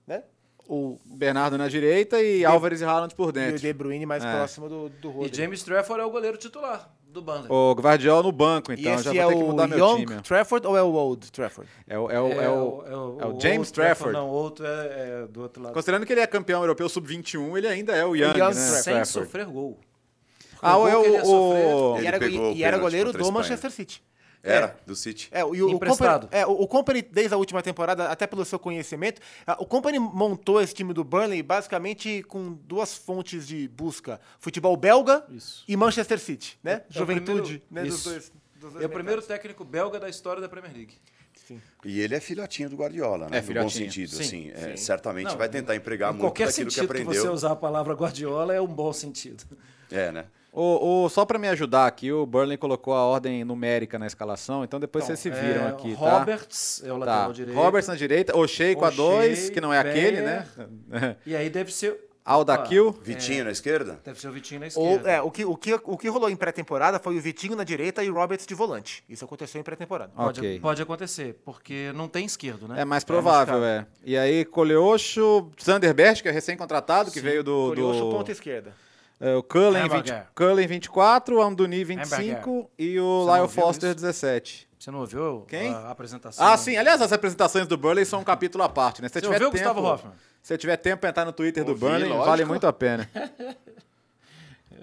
né? 0.05 0.23
O, 0.67 0.99
Bernardo 1.05 1.57
na 1.57 1.67
direita 1.67 2.21
e 2.21 2.45
Álvares 2.45 2.79
e 2.81 2.85
Haaland 2.85 3.15
por 3.15 3.25
e 3.25 3.29
o 3.29 3.31
dentro. 3.31 3.59
De 3.59 3.73
Bruyne 3.73 4.05
mais 4.05 4.23
É. 4.23 4.31
próximo 4.37 4.69
do, 4.69 4.89
do 4.89 5.09
E 5.09 5.13
Rodri. 5.13 5.35
James 5.37 5.63
Trafford 5.63 6.01
é 6.01 6.05
o 6.05 6.11
goleiro 6.11 6.37
titular 6.37 6.89
do 7.11 7.21
Burnley. 7.21 7.47
O 7.49 7.73
Guardiola 7.75 8.23
no 8.23 8.31
banco, 8.31 8.71
E 8.71 8.79
então 8.79 8.95
esse 8.95 9.03
já 9.03 9.13
é 9.13 9.23
vou 9.23 9.31
ter 9.31 9.37
que 9.37 9.43
o 9.43 9.47
mudar 9.47 9.67
meu 9.67 9.77
Young 9.77 10.05
time. 10.05 10.21
Trafford 10.21 10.67
ou 10.67 10.77
é 10.77 10.81
o 10.81 10.93
Old 10.93 11.31
Trafford? 11.31 11.69
É 11.87 11.99
o, 11.99 12.09
é 12.09 12.19
o, 12.21 12.31
é 12.41 12.49
o, 12.49 12.83
é 13.21 13.25
o 13.27 13.39
James 13.39 13.67
outro 13.67 13.73
Trafford. 13.73 14.13
Não, 14.13 14.29
o 14.29 14.31
outro 14.33 14.65
é, 14.65 14.69
é 15.23 15.27
do 15.27 15.41
outro 15.41 15.61
lado. 15.61 15.73
Considerando 15.73 16.05
que 16.05 16.13
ele 16.13 16.21
é 16.21 16.27
campeão 16.27 16.61
europeu 16.61 16.87
sub-21, 16.89 17.57
ele 17.57 17.67
ainda 17.67 17.93
é 17.95 18.05
o 18.05 18.15
Young, 18.15 18.29
Young 18.37 18.37
né? 18.37 18.37
Trafford. 18.37 18.55
Sem 18.83 18.93
Trafford. 18.95 19.07
sofrer 19.25 19.45
gol. 19.45 19.79
Ah, 20.61 20.75
gol 20.75 20.87
é 20.87 20.95
o, 20.97 21.03
sofrer- 21.03 21.25
o- 21.25 21.95
E 21.95 21.97
Ele 21.99 22.07
era, 22.07 22.19
pegou 22.19 22.39
o 22.39 22.53
e 22.53 22.63
era 22.63 22.77
pênalti 22.77 22.81
goleiro 22.81 23.13
do. 23.13 23.31
Manchester 23.31 23.71
City. 23.71 24.03
Era, 24.43 24.75
do 24.85 24.95
City. 24.95 25.27
É, 25.31 25.45
o, 25.45 25.53
e 25.53 25.61
o, 25.61 25.67
o 25.67 25.71
Emprestado. 25.71 26.21
Company, 26.27 26.41
é, 26.41 26.47
o, 26.47 26.51
o 26.51 26.67
Company, 26.67 27.01
desde 27.01 27.33
a 27.33 27.37
última 27.37 27.61
temporada, 27.61 28.07
até 28.09 28.25
pelo 28.25 28.43
seu 28.43 28.57
conhecimento, 28.57 29.21
o 29.59 29.65
Company 29.65 29.99
montou 29.99 30.59
esse 30.61 30.73
time 30.73 30.93
do 30.93 31.03
Burnley 31.03 31.43
basicamente 31.43 32.23
com 32.23 32.53
duas 32.53 32.95
fontes 32.95 33.47
de 33.47 33.67
busca: 33.67 34.19
futebol 34.39 34.75
belga 34.75 35.23
Isso. 35.29 35.63
e 35.67 35.77
Manchester 35.77 36.19
City, 36.19 36.57
né? 36.63 36.71
É 36.73 36.83
Juventude, 36.89 37.59
primeiro- 37.59 37.63
né? 37.69 37.83
Dos 37.83 38.03
dois, 38.03 38.31
dos 38.55 38.71
dois 38.73 38.83
É 38.83 38.87
o 38.87 38.89
primeiro 38.89 39.21
técnico 39.21 39.63
belga 39.63 39.99
da 39.99 40.09
história 40.09 40.41
da 40.41 40.49
Premier 40.49 40.73
League. 40.73 40.95
E 41.83 41.99
ele 41.99 42.15
é 42.15 42.19
filhotinho 42.19 42.69
do 42.69 42.77
Guardiola, 42.77 43.27
né? 43.29 43.39
É, 43.39 43.41
no 43.41 43.61
bom 43.61 43.69
sentido, 43.69 44.09
Sim, 44.09 44.21
assim. 44.21 44.51
é, 44.53 44.69
sim. 44.75 44.77
certamente 44.77 45.27
Não, 45.29 45.37
vai 45.37 45.49
tentar 45.49 45.75
empregar 45.75 46.09
em 46.09 46.13
muito 46.13 46.21
qualquer 46.21 46.47
daquilo 46.47 46.67
que 46.67 46.73
sentido 46.75 46.93
que, 46.93 47.01
aprendeu. 47.01 47.21
você 47.23 47.29
usar 47.29 47.51
a 47.51 47.55
palavra 47.55 47.93
Guardiola 47.93 48.53
é 48.53 48.61
um 48.61 48.67
bom 48.67 48.93
sentido. 48.93 49.43
É, 49.91 50.11
né? 50.11 50.25
o- 50.53 51.03
o- 51.05 51.09
só 51.09 51.23
pra 51.25 51.39
me 51.39 51.47
ajudar 51.47 51.87
aqui, 51.87 52.11
o 52.11 52.25
Burnley 52.25 52.57
colocou 52.57 52.93
a 52.93 53.05
ordem 53.05 53.43
numérica 53.45 53.97
na 53.97 54.05
escalação, 54.07 54.63
então 54.65 54.79
depois 54.79 55.05
vocês 55.05 55.19
se 55.19 55.29
viram 55.29 55.65
É, 55.65 55.69
aqui, 55.69 55.95
tá? 55.95 56.17
Roberts 56.19 56.81
é 56.83 56.91
o 56.91 56.99
Tá. 56.99 57.05
lateral 57.05 57.33
direito. 57.33 57.57
Roberts 57.57 57.87
na 57.87 57.95
direita, 57.95 58.37
O'Shea 58.37 58.75
com 58.75 58.83
a 58.83 58.89
O'Shea, 58.89 58.97
2, 59.05 59.49
que 59.49 59.61
não 59.61 59.73
é 59.73 59.79
aquele, 59.79 60.21
Beyer. 60.21 60.23
né? 60.23 60.47
E 61.25 61.35
aí 61.35 61.49
deve 61.49 61.71
ser. 61.73 62.09
Aldakil. 62.23 62.89
Opa, 62.89 62.99
Vitinho 63.01 63.45
na 63.45 63.51
esquerda? 63.51 63.99
Deve 64.05 64.19
ser 64.21 64.27
o 64.27 64.31
Vitinho 64.31 64.59
na 64.59 64.67
Ou, 64.75 64.91
esquerda. 64.91 65.11
é, 65.11 65.21
o, 65.23 65.31
que, 65.31 65.43
o, 65.43 65.57
que, 65.57 65.73
o 65.73 65.97
que 65.97 66.07
rolou 66.07 66.29
em 66.29 66.35
pré-temporada 66.35 66.99
foi 66.99 67.17
o 67.17 67.19
Vitinho 67.21 67.55
na 67.55 67.63
direita 67.63 68.03
e 68.03 68.11
o 68.11 68.13
Roberts 68.13 68.45
de 68.45 68.53
volante. 68.53 69.03
Isso 69.09 69.25
aconteceu 69.25 69.59
em 69.59 69.63
pré-temporada. 69.63 70.11
Pode, 70.15 70.39
Ok. 70.39 70.59
pode 70.59 70.81
acontecer, 70.83 71.41
porque 71.43 71.91
não 71.95 72.07
tem 72.07 72.23
esquerdo, 72.23 72.67
né? 72.67 72.81
É 72.81 72.85
mais 72.85 73.03
provável, 73.03 73.65
é. 73.65 73.87
E 74.05 74.15
aí, 74.15 74.45
Coleocho, 74.45 75.49
Zanderbert, 75.61 76.21
que 76.21 76.27
é 76.27 76.31
recém-contratado, 76.31 77.09
que 77.09 77.19
Sim. 77.19 77.25
veio 77.25 77.43
do... 77.43 77.69
Colhoxo, 77.69 77.99
do 78.01 78.09
ponta 78.11 78.31
esquerda. 78.31 78.71
É, 79.21 79.35
o 79.35 79.43
Cullen, 79.43 79.83
20, 79.83 79.91
Hamburger. 79.93 80.27
Cullen 80.35 80.67
24, 80.67 81.35
o 81.37 81.41
Amduni 81.41 81.83
25 81.83 82.15
Hamburger. 82.49 82.65
e 82.77 82.99
o 82.99 83.25
Você 83.25 83.31
Lyle 83.37 83.47
Foster 83.47 83.89
isso? 83.91 83.95
17. 84.01 84.67
Você 84.79 84.89
não 84.91 84.99
ouviu 85.01 85.45
Quem? 85.47 85.69
a 85.71 85.91
apresentação? 85.91 86.45
Ah, 86.45 86.57
sim. 86.57 86.75
Aliás, 86.75 86.99
as 87.01 87.13
apresentações 87.13 87.67
do 87.67 87.77
Burnley 87.77 88.03
são 88.03 88.19
um 88.21 88.23
capítulo 88.23 88.63
à 88.63 88.69
parte, 88.69 89.01
né? 89.01 89.07
Se 89.07 89.13
Você 89.13 89.21
tiver 89.21 89.33
ouviu 89.35 89.49
o 89.49 89.51
tempo, 89.51 89.63
Gustavo 89.73 89.87
Hoffmann? 89.87 90.13
Se 90.41 90.57
tiver 90.57 90.75
tempo 90.77 91.05
entrar 91.05 91.23
no 91.23 91.31
Twitter 91.31 91.63
do 91.63 91.69
Ouvi, 91.73 91.81
Burnley, 91.81 92.09
lógico. 92.09 92.25
vale 92.25 92.45
muito 92.45 92.65
a 92.65 92.73
pena. 92.73 93.07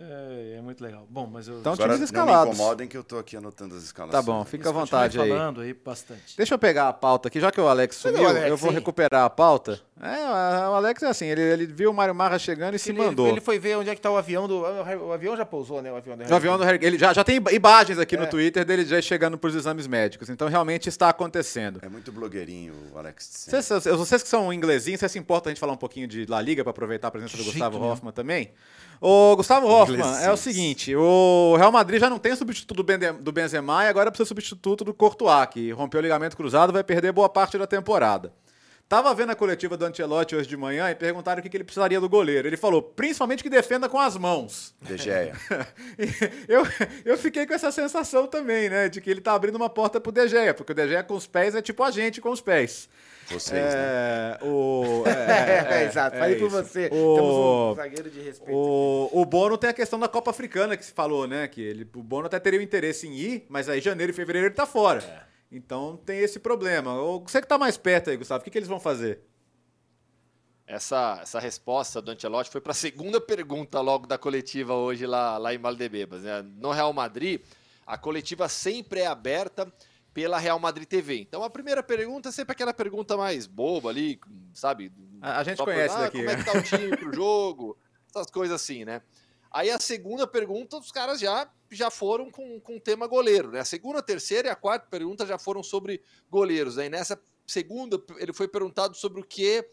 É, 0.00 0.56
é 0.58 0.60
muito 0.60 0.80
legal. 0.82 1.06
Bom, 1.10 1.26
mas 1.26 1.48
eu. 1.48 1.58
Então, 1.58 1.72
Agora 1.72 1.94
times 1.94 2.10
não 2.12 2.16
me 2.16 2.22
escalados. 2.22 2.54
incomodem 2.54 2.86
que 2.86 2.96
eu 2.96 3.02
tô 3.02 3.18
aqui 3.18 3.36
anotando 3.36 3.74
as 3.74 3.80
Tá 3.80 3.86
escalações. 3.86 4.24
bom, 4.24 4.44
fica 4.44 4.62
Isso, 4.62 4.68
à 4.68 4.72
vontade 4.80 5.20
aí. 5.20 5.28
falando 5.28 5.60
aí 5.60 5.74
bastante. 5.74 6.36
Deixa 6.36 6.54
eu 6.54 6.58
pegar 6.58 6.88
a 6.88 6.92
pauta 6.92 7.26
aqui, 7.28 7.40
já 7.40 7.50
que 7.50 7.60
o 7.60 7.66
Alex 7.66 7.96
sumiu, 7.96 8.28
Alex, 8.28 8.46
eu 8.48 8.56
vou 8.56 8.70
hein? 8.70 8.76
recuperar 8.76 9.24
a 9.24 9.30
pauta. 9.30 9.80
É, 10.00 10.68
o 10.68 10.74
Alex 10.74 11.02
é 11.02 11.08
assim, 11.08 11.26
ele, 11.26 11.40
ele 11.40 11.66
viu 11.66 11.90
o 11.90 11.94
Mário 11.94 12.14
Marra 12.14 12.38
chegando 12.38 12.74
e 12.74 12.78
se 12.78 12.90
ele, 12.90 12.98
mandou. 12.98 13.26
Ele 13.26 13.40
foi 13.40 13.58
ver 13.58 13.76
onde 13.76 13.90
é 13.90 13.94
que 13.94 14.00
tá 14.00 14.10
o 14.10 14.16
avião 14.16 14.46
do. 14.46 14.60
O 14.60 15.12
avião 15.12 15.36
já 15.36 15.44
pousou, 15.44 15.82
né? 15.82 15.90
O 15.92 15.96
avião 15.96 16.16
do 16.16 16.22
O 16.30 16.34
avião 16.34 16.56
do 16.56 16.62
Harry, 16.64 16.78
ele 16.82 16.96
já, 16.96 17.12
já 17.12 17.24
tem 17.24 17.40
imagens 17.50 17.98
aqui 17.98 18.16
no 18.16 18.22
É. 18.22 18.26
Twitter 18.26 18.64
dele 18.64 18.84
já 18.84 19.00
chegando 19.02 19.36
para 19.36 19.48
os 19.48 19.56
exames 19.56 19.86
médicos, 19.88 20.30
então 20.30 20.46
realmente 20.48 20.88
está 20.88 21.08
acontecendo. 21.08 21.80
É 21.82 21.88
muito 21.88 22.12
blogueirinho 22.12 22.74
o 22.94 22.98
Alex. 22.98 23.46
Vocês, 23.48 23.68
vocês- 23.68 23.96
vocês 23.96 24.22
que 24.22 24.28
são 24.28 24.52
inglesinhos, 24.52 25.00
vocês 25.00 25.10
se 25.12 25.18
importam 25.18 25.50
a 25.50 25.52
gente 25.52 25.60
falar 25.60 25.72
um 25.72 25.76
pouquinho 25.78 26.06
de 26.06 26.26
La 26.26 26.40
Liga 26.40 26.62
para 26.62 26.70
aproveitar 26.70 27.08
a 27.08 27.10
presença 27.10 27.36
do 27.36 27.44
Gustavo 27.44 27.78
né? 27.78 27.86
Hoffman 27.86 28.12
também? 28.12 28.52
O 29.00 29.34
Gustavo 29.36 29.66
Hoffman, 29.68 30.00
é 30.22 30.30
o 30.30 30.36
seguinte, 30.36 30.94
o 30.94 31.54
Real 31.56 31.70
Madrid 31.70 32.00
já 32.00 32.10
não 32.10 32.18
tem 32.18 32.34
substituto 32.34 32.82
do, 32.82 33.32
Benzema 33.32 33.84
e 33.84 33.88
agora 33.88 34.10
precisa 34.10 34.26
substituto 34.28 34.84
do 34.84 34.92
Courtois, 34.92 35.46
que 35.50 35.70
rompeu 35.72 36.00
o 36.00 36.02
ligamento 36.02 36.36
cruzado 36.36 36.72
vai 36.72 36.82
perder 36.82 37.12
boa 37.12 37.28
parte 37.28 37.56
da 37.58 37.66
temporada. 37.66 38.32
Tava 38.88 39.14
vendo 39.14 39.30
a 39.30 39.34
coletiva 39.34 39.76
do 39.76 39.84
Ancelotti 39.84 40.34
hoje 40.34 40.48
de 40.48 40.56
manhã 40.56 40.90
e 40.90 40.94
perguntaram 40.94 41.40
o 41.40 41.42
que, 41.42 41.50
que 41.50 41.56
ele 41.58 41.64
precisaria 41.64 42.00
do 42.00 42.08
goleiro. 42.08 42.48
Ele 42.48 42.56
falou, 42.56 42.80
principalmente 42.80 43.42
que 43.42 43.50
defenda 43.50 43.86
com 43.86 43.98
as 44.00 44.16
mãos. 44.16 44.74
De 44.80 44.96
eu, 46.48 46.62
eu 47.04 47.18
fiquei 47.18 47.46
com 47.46 47.52
essa 47.52 47.70
sensação 47.70 48.26
também, 48.26 48.70
né? 48.70 48.88
De 48.88 49.02
que 49.02 49.10
ele 49.10 49.20
tá 49.20 49.34
abrindo 49.34 49.56
uma 49.56 49.68
porta 49.68 50.00
pro 50.00 50.10
De 50.10 50.26
Gea, 50.26 50.54
porque 50.54 50.72
o 50.72 50.74
De 50.74 50.88
Gea 50.88 51.02
com 51.02 51.14
os 51.14 51.26
pés 51.26 51.54
é 51.54 51.60
tipo 51.60 51.82
a 51.82 51.90
gente 51.90 52.18
com 52.22 52.30
os 52.30 52.40
pés. 52.40 52.88
Vocês, 53.30 53.60
né? 53.62 53.70
É, 53.74 54.38
o, 54.42 55.04
é, 55.06 55.10
É, 55.10 55.82
é, 55.82 55.84
exato. 55.84 56.16
é 56.16 56.20
Falei 56.20 56.36
por 56.36 56.48
você. 56.48 56.86
O- 56.86 57.14
Temos 57.14 57.34
um 57.34 57.74
zagueiro 57.74 58.10
de 58.10 58.20
respeito. 58.22 58.56
O, 58.56 59.10
o 59.12 59.24
Bono 59.26 59.58
tem 59.58 59.68
a 59.68 59.74
questão 59.74 59.98
da 59.98 60.08
Copa 60.08 60.30
Africana 60.30 60.78
que 60.78 60.84
se 60.86 60.92
falou, 60.92 61.26
né? 61.28 61.46
Que 61.46 61.60
ele, 61.60 61.86
o 61.94 62.02
Bono 62.02 62.26
até 62.26 62.38
teria 62.40 62.58
o 62.58 62.62
interesse 62.62 63.06
em 63.06 63.12
ir, 63.12 63.46
mas 63.50 63.68
aí 63.68 63.82
janeiro 63.82 64.12
e 64.12 64.14
fevereiro 64.14 64.46
ele 64.48 64.54
tá 64.54 64.64
fora. 64.64 65.28
Então 65.50 65.96
tem 65.96 66.18
esse 66.18 66.38
problema. 66.38 66.94
Você 67.20 67.40
que 67.40 67.48
tá 67.48 67.56
mais 67.56 67.76
perto 67.76 68.10
aí, 68.10 68.16
Gustavo, 68.16 68.40
o 68.40 68.44
que, 68.44 68.50
que 68.50 68.58
eles 68.58 68.68
vão 68.68 68.78
fazer? 68.78 69.20
Essa, 70.66 71.20
essa 71.22 71.40
resposta 71.40 72.02
do 72.02 72.10
Ancelotti 72.10 72.50
foi 72.50 72.60
para 72.60 72.72
a 72.72 72.74
segunda 72.74 73.18
pergunta 73.18 73.80
logo 73.80 74.06
da 74.06 74.18
coletiva 74.18 74.74
hoje 74.74 75.06
lá, 75.06 75.38
lá 75.38 75.54
em 75.54 75.58
Valdebebas. 75.58 76.22
Né? 76.22 76.42
No 76.42 76.70
Real 76.70 76.92
Madrid, 76.92 77.40
a 77.86 77.96
coletiva 77.96 78.48
sempre 78.50 79.00
é 79.00 79.06
aberta 79.06 79.72
pela 80.12 80.38
Real 80.38 80.58
Madrid 80.58 80.86
TV. 80.86 81.20
Então 81.20 81.42
a 81.42 81.48
primeira 81.48 81.82
pergunta 81.82 82.28
é 82.28 82.32
sempre 82.32 82.52
aquela 82.52 82.74
pergunta 82.74 83.16
mais 83.16 83.46
boba 83.46 83.88
ali, 83.88 84.20
sabe? 84.52 84.92
A, 85.22 85.38
a 85.38 85.44
gente 85.44 85.56
Só 85.56 85.64
conhece 85.64 85.96
perguntar, 85.96 86.04
daqui. 86.04 86.18
Como 86.18 86.30
é 86.30 86.36
que 86.36 86.44
tá 86.44 86.58
o 86.58 86.62
time 86.62 86.96
pro 86.96 87.14
jogo? 87.14 87.78
Essas 88.10 88.30
coisas 88.30 88.60
assim, 88.60 88.84
né? 88.84 89.00
Aí 89.50 89.70
a 89.70 89.78
segunda 89.78 90.26
pergunta, 90.26 90.76
os 90.76 90.92
caras 90.92 91.20
já, 91.20 91.50
já 91.70 91.90
foram 91.90 92.30
com, 92.30 92.60
com 92.60 92.76
o 92.76 92.80
tema 92.80 93.06
goleiro, 93.06 93.50
né? 93.50 93.60
A 93.60 93.64
segunda, 93.64 94.00
a 94.00 94.02
terceira 94.02 94.48
e 94.48 94.50
a 94.50 94.56
quarta 94.56 94.86
pergunta 94.88 95.26
já 95.26 95.38
foram 95.38 95.62
sobre 95.62 96.02
goleiros. 96.30 96.78
Aí 96.78 96.88
nessa 96.88 97.20
segunda, 97.46 98.02
ele 98.18 98.32
foi 98.32 98.46
perguntado 98.46 98.96
sobre 98.96 99.20
o 99.20 99.24
que. 99.24 99.64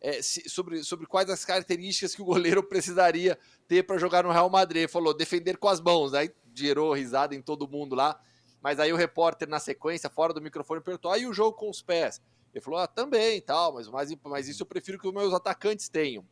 é, 0.00 0.20
sobre, 0.22 0.84
sobre 0.84 1.06
quais 1.06 1.28
as 1.28 1.44
características 1.44 2.14
que 2.14 2.22
o 2.22 2.24
goleiro 2.24 2.62
precisaria 2.68 3.38
ter 3.66 3.82
para 3.82 3.98
jogar 3.98 4.22
no 4.22 4.30
Real 4.30 4.48
Madrid. 4.48 4.82
Ele 4.82 4.88
falou 4.88 5.12
defender 5.12 5.56
com 5.56 5.68
as 5.68 5.80
mãos. 5.80 6.14
Aí 6.14 6.32
gerou 6.54 6.92
risada 6.92 7.34
em 7.34 7.42
todo 7.42 7.68
mundo 7.68 7.94
lá. 7.96 8.20
Mas 8.62 8.78
aí 8.78 8.92
o 8.92 8.96
repórter, 8.96 9.48
na 9.48 9.58
sequência, 9.58 10.08
fora 10.08 10.32
do 10.32 10.40
microfone, 10.40 10.80
perguntou: 10.80 11.10
aí 11.10 11.26
o 11.26 11.34
jogo 11.34 11.56
com 11.56 11.68
os 11.68 11.82
pés? 11.82 12.22
Ele 12.54 12.62
falou: 12.62 12.78
ah, 12.78 12.86
também, 12.86 13.40
tal, 13.40 13.74
mas, 13.74 13.88
mas, 13.88 14.10
mas 14.24 14.48
isso 14.48 14.62
eu 14.62 14.66
prefiro 14.66 14.98
que 14.98 15.08
os 15.08 15.12
meus 15.12 15.34
atacantes 15.34 15.88
tenham. 15.88 16.24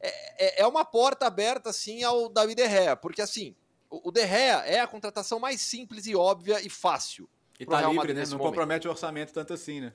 É, 0.00 0.60
é- 0.60 0.62
é 0.62 0.66
uma 0.66 0.84
porta 0.84 1.26
aberta, 1.26 1.70
assim, 1.70 2.02
ao 2.02 2.28
David 2.28 2.62
De 2.62 2.68
Gea, 2.68 2.96
porque, 2.96 3.22
assim, 3.22 3.54
o, 3.90 4.08
o 4.08 4.12
De 4.12 4.26
Gea 4.26 4.58
é 4.66 4.80
a 4.80 4.86
contratação 4.86 5.38
mais 5.40 5.60
simples 5.60 6.06
e 6.06 6.14
óbvia 6.14 6.60
e 6.60 6.68
fácil. 6.68 7.28
E 7.58 7.64
tá 7.64 7.80
livre, 7.88 8.12
né? 8.12 8.22
Não 8.22 8.32
momento. 8.32 8.42
compromete 8.46 8.86
o 8.86 8.90
orçamento 8.90 9.32
tanto 9.32 9.54
assim, 9.54 9.80
né? 9.80 9.92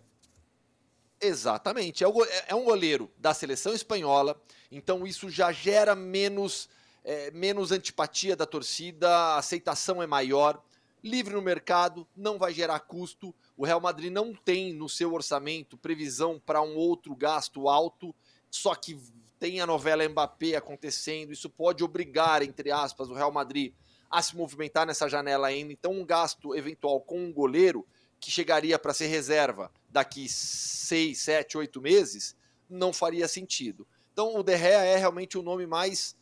Exatamente. 1.20 2.04
É, 2.04 2.08
é- 2.08 2.46
é 2.50 2.56
um 2.56 2.64
goleiro 2.64 3.12
da 3.18 3.34
seleção 3.34 3.74
espanhola, 3.74 4.42
então 4.72 5.06
isso 5.06 5.30
já 5.30 5.52
gera 5.52 5.96
menos, 5.96 6.68
é, 7.04 7.30
menos 7.32 7.72
antipatia 7.72 8.36
da 8.36 8.46
torcida, 8.46 9.08
a 9.10 9.38
aceitação 9.38 10.02
é 10.02 10.08
maior. 10.08 10.62
Livre 11.04 11.34
no 11.34 11.42
mercado, 11.42 12.08
não 12.16 12.38
vai 12.38 12.54
gerar 12.54 12.80
custo. 12.82 13.34
O 13.58 13.66
Real 13.66 13.82
Madrid 13.82 14.12
não 14.12 14.34
tem 14.34 14.74
no 14.74 14.88
seu 14.90 15.14
orçamento 15.14 15.78
previsão 15.78 16.40
para 16.44 16.62
um 16.62 16.76
outro 16.76 17.16
gasto 17.16 17.68
alto, 17.68 18.14
só 18.50 18.74
que 18.76 19.00
tem 19.42 19.60
a 19.60 19.66
novela 19.66 20.08
Mbappé 20.08 20.56
acontecendo. 20.56 21.34
Isso 21.34 21.50
pode 21.50 21.84
obrigar, 21.84 22.44
entre 22.44 22.70
aspas, 22.72 23.10
o 23.10 23.14
Real 23.16 23.32
Madrid 23.32 23.74
a 24.08 24.22
se 24.22 24.38
movimentar 24.38 24.86
nessa 24.86 25.10
janela 25.10 25.48
ainda. 25.48 25.74
Então, 25.74 25.92
um 25.94 26.06
gasto 26.06 26.54
eventual 26.56 27.02
com 27.02 27.20
um 27.20 27.34
goleiro 27.34 27.84
que 28.20 28.30
chegaria 28.30 28.78
para 28.78 28.94
ser 28.94 29.08
reserva 29.08 29.72
daqui 29.90 30.30
seis, 30.30 31.18
sete, 31.22 31.58
oito 31.58 31.82
meses, 31.82 32.36
não 32.70 32.94
faria 32.94 33.28
sentido. 33.28 33.88
Então 34.14 34.36
o 34.38 34.44
De 34.44 34.56
Gea 34.56 34.84
é 34.84 34.96
realmente 34.96 35.40
o 35.40 35.42
nome 35.42 35.66
mais 35.66 36.16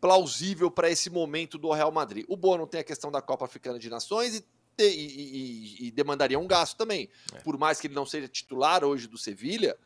plausível 0.00 0.70
para 0.70 0.90
esse 0.90 1.08
momento 1.08 1.56
do 1.56 1.70
Real 1.70 1.92
Madrid. 1.92 2.24
O 2.28 2.36
Bono 2.36 2.66
tem 2.66 2.80
a 2.80 2.84
questão 2.84 3.12
da 3.12 3.22
Copa 3.22 3.44
Africana 3.44 3.78
de 3.78 3.88
Nações 3.88 4.34
e, 4.34 4.44
e- 4.82 4.84
e- 5.84 5.86
e 5.86 5.90
demandaria 5.92 6.38
um 6.38 6.46
gasto 6.48 6.76
também. 6.76 7.08
Por 7.44 7.56
mais 7.56 7.80
que 7.80 7.86
ele 7.86 7.94
não 7.94 8.04
seja 8.04 8.26
titular 8.26 8.82
hoje 8.84 9.06
do 9.06 9.16
Sevilha, 9.16 9.78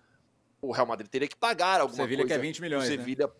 o 0.60 0.72
Real 0.72 0.86
Madrid 0.86 1.08
teria 1.08 1.28
que 1.28 1.36
pagar 1.36 1.80
alguma 1.80 2.02
Sevilha 2.02 2.22
coisa. 2.22 2.34
quer 2.34 2.40
20 2.40 2.60
milhões, 2.60 2.86
o 2.86 2.90
né? 2.90 2.96
Sevilha... 2.96 3.30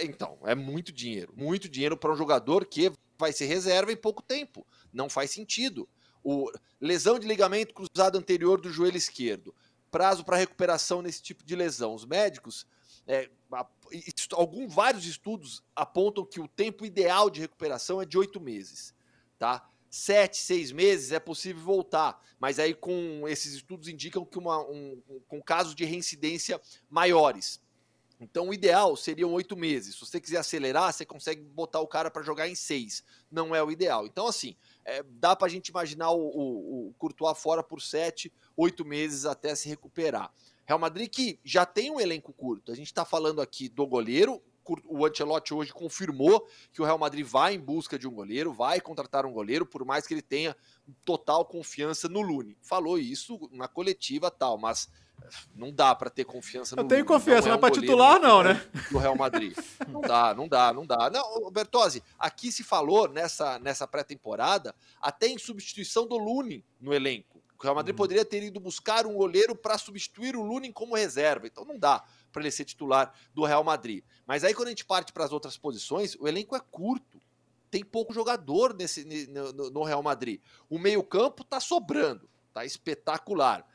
Então, 0.00 0.38
é 0.44 0.54
muito 0.54 0.92
dinheiro. 0.92 1.32
Muito 1.36 1.68
dinheiro 1.68 1.96
para 1.96 2.12
um 2.12 2.16
jogador 2.16 2.66
que 2.66 2.92
vai 3.18 3.32
ser 3.32 3.46
reserva 3.46 3.90
em 3.90 3.96
pouco 3.96 4.22
tempo. 4.22 4.66
Não 4.92 5.08
faz 5.08 5.30
sentido. 5.30 5.88
O 6.22 6.50
lesão 6.80 7.18
de 7.18 7.26
ligamento 7.26 7.74
cruzado 7.74 8.18
anterior 8.18 8.60
do 8.60 8.70
joelho 8.70 8.96
esquerdo. 8.96 9.54
Prazo 9.90 10.24
para 10.24 10.36
recuperação 10.36 11.00
nesse 11.00 11.22
tipo 11.22 11.44
de 11.44 11.56
lesão. 11.56 11.94
Os 11.94 12.04
médicos, 12.04 12.66
é, 13.06 13.30
algum, 14.32 14.68
vários 14.68 15.06
estudos 15.06 15.62
apontam 15.74 16.24
que 16.24 16.40
o 16.40 16.46
tempo 16.46 16.84
ideal 16.84 17.30
de 17.30 17.40
recuperação 17.40 18.02
é 18.02 18.04
de 18.04 18.18
oito 18.18 18.40
meses, 18.40 18.94
tá? 19.38 19.66
Sete, 19.90 20.36
seis 20.36 20.70
meses 20.70 21.12
é 21.12 21.18
possível 21.18 21.62
voltar, 21.62 22.22
mas 22.38 22.58
aí 22.58 22.74
com 22.74 23.26
esses 23.26 23.54
estudos 23.54 23.88
indicam 23.88 24.24
que 24.24 24.38
uma, 24.38 24.60
um, 24.68 25.02
um- 25.08 25.20
com 25.26 25.42
casos 25.42 25.74
de 25.74 25.84
reincidência 25.84 26.60
maiores. 26.90 27.60
Então, 28.20 28.48
o 28.48 28.54
ideal 28.54 28.96
seriam 28.96 29.32
oito 29.32 29.56
meses. 29.56 29.94
Se 29.94 30.00
você 30.00 30.20
quiser 30.20 30.38
acelerar, 30.38 30.92
você 30.92 31.06
consegue 31.06 31.40
botar 31.40 31.80
o 31.80 31.86
cara 31.86 32.10
para 32.10 32.22
jogar 32.22 32.48
em 32.48 32.54
seis. 32.54 33.04
Não 33.30 33.54
é 33.54 33.62
o 33.62 33.70
ideal. 33.70 34.06
Então, 34.06 34.26
assim, 34.26 34.56
é, 34.84 35.04
dá 35.04 35.36
para 35.36 35.46
a 35.46 35.50
gente 35.50 35.68
imaginar 35.68 36.10
o, 36.10 36.18
o, 36.18 36.88
o 36.88 36.94
Courtois 36.98 37.38
fora 37.38 37.62
por 37.62 37.80
sete, 37.80 38.32
oito 38.56 38.84
meses 38.84 39.24
até 39.24 39.54
se 39.54 39.68
recuperar. 39.68 40.32
Real 40.66 40.80
Madrid 40.80 41.08
que 41.08 41.38
já 41.44 41.64
tem 41.64 41.90
um 41.92 42.00
elenco 42.00 42.32
curto. 42.32 42.72
A 42.72 42.74
gente 42.74 42.88
está 42.88 43.04
falando 43.04 43.40
aqui 43.40 43.68
do 43.68 43.86
goleiro. 43.86 44.42
O 44.84 45.06
Ancelotti 45.06 45.54
hoje 45.54 45.72
confirmou 45.72 46.46
que 46.72 46.82
o 46.82 46.84
Real 46.84 46.98
Madrid 46.98 47.26
vai 47.26 47.54
em 47.54 47.60
busca 47.60 47.98
de 47.98 48.06
um 48.06 48.12
goleiro, 48.12 48.52
vai 48.52 48.80
contratar 48.80 49.24
um 49.24 49.32
goleiro, 49.32 49.64
por 49.64 49.84
mais 49.84 50.06
que 50.06 50.14
ele 50.14 50.22
tenha 50.22 50.56
total 51.04 51.44
confiança 51.44 52.08
no 52.08 52.20
Lune. 52.20 52.56
Falou 52.60 52.98
isso 52.98 53.48
na 53.52 53.68
coletiva 53.68 54.30
tal, 54.30 54.58
mas 54.58 54.88
não 55.54 55.72
dá 55.72 55.94
para 55.94 56.10
ter 56.10 56.24
confiança 56.24 56.76
no 56.76 56.82
Eu 56.82 56.88
tenho 56.88 57.00
Lune. 57.00 57.08
Não 57.08 57.18
confiança, 57.18 57.48
é 57.48 57.50
mas 57.50 57.56
um 57.56 57.60
pra 57.60 57.68
goleiro 57.70 57.86
titular 57.86 58.20
não, 58.20 58.42
né? 58.42 58.66
do 58.90 58.98
Real 58.98 59.16
Madrid. 59.16 59.56
Não 59.88 60.00
dá, 60.00 60.34
não 60.34 60.48
dá, 60.48 60.72
não 60.72 60.86
dá. 60.86 61.10
Não, 61.10 61.50
Bertozzi, 61.50 62.02
aqui 62.18 62.52
se 62.52 62.62
falou 62.62 63.08
nessa, 63.08 63.58
nessa 63.58 63.86
pré-temporada 63.86 64.74
até 65.00 65.26
em 65.26 65.38
substituição 65.38 66.06
do 66.06 66.16
Lune 66.16 66.64
no 66.80 66.94
elenco. 66.94 67.42
O 67.58 67.62
Real 67.62 67.74
Madrid 67.74 67.96
poderia 67.96 68.24
ter 68.24 68.40
ido 68.42 68.60
buscar 68.60 69.04
um 69.04 69.14
goleiro 69.14 69.54
para 69.56 69.76
substituir 69.76 70.36
o 70.36 70.42
Lune 70.42 70.72
como 70.72 70.94
reserva. 70.94 71.46
Então 71.48 71.64
não 71.64 71.76
dá 71.76 72.04
para 72.32 72.42
ele 72.42 72.50
ser 72.50 72.64
titular 72.64 73.12
do 73.34 73.44
Real 73.44 73.64
Madrid. 73.64 74.02
Mas 74.26 74.44
aí 74.44 74.54
quando 74.54 74.68
a 74.68 74.70
gente 74.70 74.84
parte 74.84 75.12
para 75.12 75.24
as 75.24 75.32
outras 75.32 75.56
posições, 75.56 76.14
o 76.16 76.28
elenco 76.28 76.54
é 76.56 76.60
curto. 76.60 77.20
Tem 77.70 77.84
pouco 77.84 78.14
jogador 78.14 78.74
nesse, 78.74 79.04
ne- 79.04 79.26
no, 79.26 79.70
no- 79.70 79.82
Real 79.84 80.02
Madrid. 80.02 80.40
O 80.70 80.78
meio-campo 80.78 81.44
tá 81.44 81.60
sobrando, 81.60 82.28
tá 82.54 82.64
espetacular. 82.64 83.66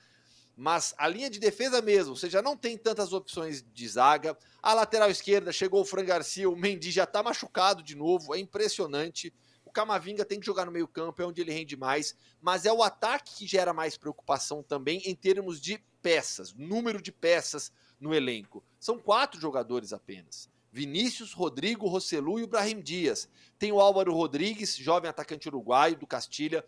Mas 0.55 0.93
a 0.97 1.07
linha 1.07 1.29
de 1.29 1.39
defesa 1.39 1.81
mesmo, 1.81 2.15
você 2.15 2.29
já 2.29 2.41
não 2.41 2.55
tem 2.55 2.77
tantas 2.77 3.11
opções 3.11 3.63
de 3.73 3.87
zaga. 3.87 4.37
A 4.61 4.73
lateral 4.73 5.09
esquerda 5.09 5.51
chegou 5.51 5.81
o 5.81 5.85
Fran 5.85 6.05
Garcia, 6.05 6.49
o 6.49 6.55
Mendy 6.55 6.91
já 6.91 7.05
tá 7.05 7.23
machucado 7.23 7.81
de 7.81 7.95
novo, 7.95 8.35
é 8.35 8.39
impressionante. 8.39 9.33
O 9.65 9.71
Camavinga 9.71 10.23
tem 10.23 10.39
que 10.39 10.45
jogar 10.45 10.65
no 10.65 10.71
meio-campo, 10.71 11.19
é 11.21 11.25
onde 11.25 11.41
ele 11.41 11.51
rende 11.51 11.75
mais, 11.75 12.15
mas 12.39 12.65
é 12.65 12.71
o 12.71 12.83
ataque 12.83 13.35
que 13.37 13.47
gera 13.47 13.73
mais 13.73 13.97
preocupação 13.97 14.61
também 14.61 15.01
em 15.05 15.15
termos 15.15 15.59
de 15.59 15.79
peças, 16.03 16.53
número 16.53 17.01
de 17.01 17.11
peças 17.11 17.71
no 18.03 18.13
elenco. 18.13 18.63
São 18.79 18.99
quatro 18.99 19.39
jogadores 19.39 19.93
apenas. 19.93 20.49
Vinícius, 20.71 21.33
Rodrigo, 21.33 21.87
Rossellu 21.87 22.39
e 22.39 22.43
o 22.43 22.47
Brahim 22.47 22.81
Dias. 22.81 23.29
Tem 23.57 23.71
o 23.71 23.79
Álvaro 23.79 24.13
Rodrigues, 24.13 24.75
jovem 24.75 25.09
atacante 25.09 25.47
uruguaio 25.47 25.95
do 25.95 26.05
Castilha, 26.05 26.65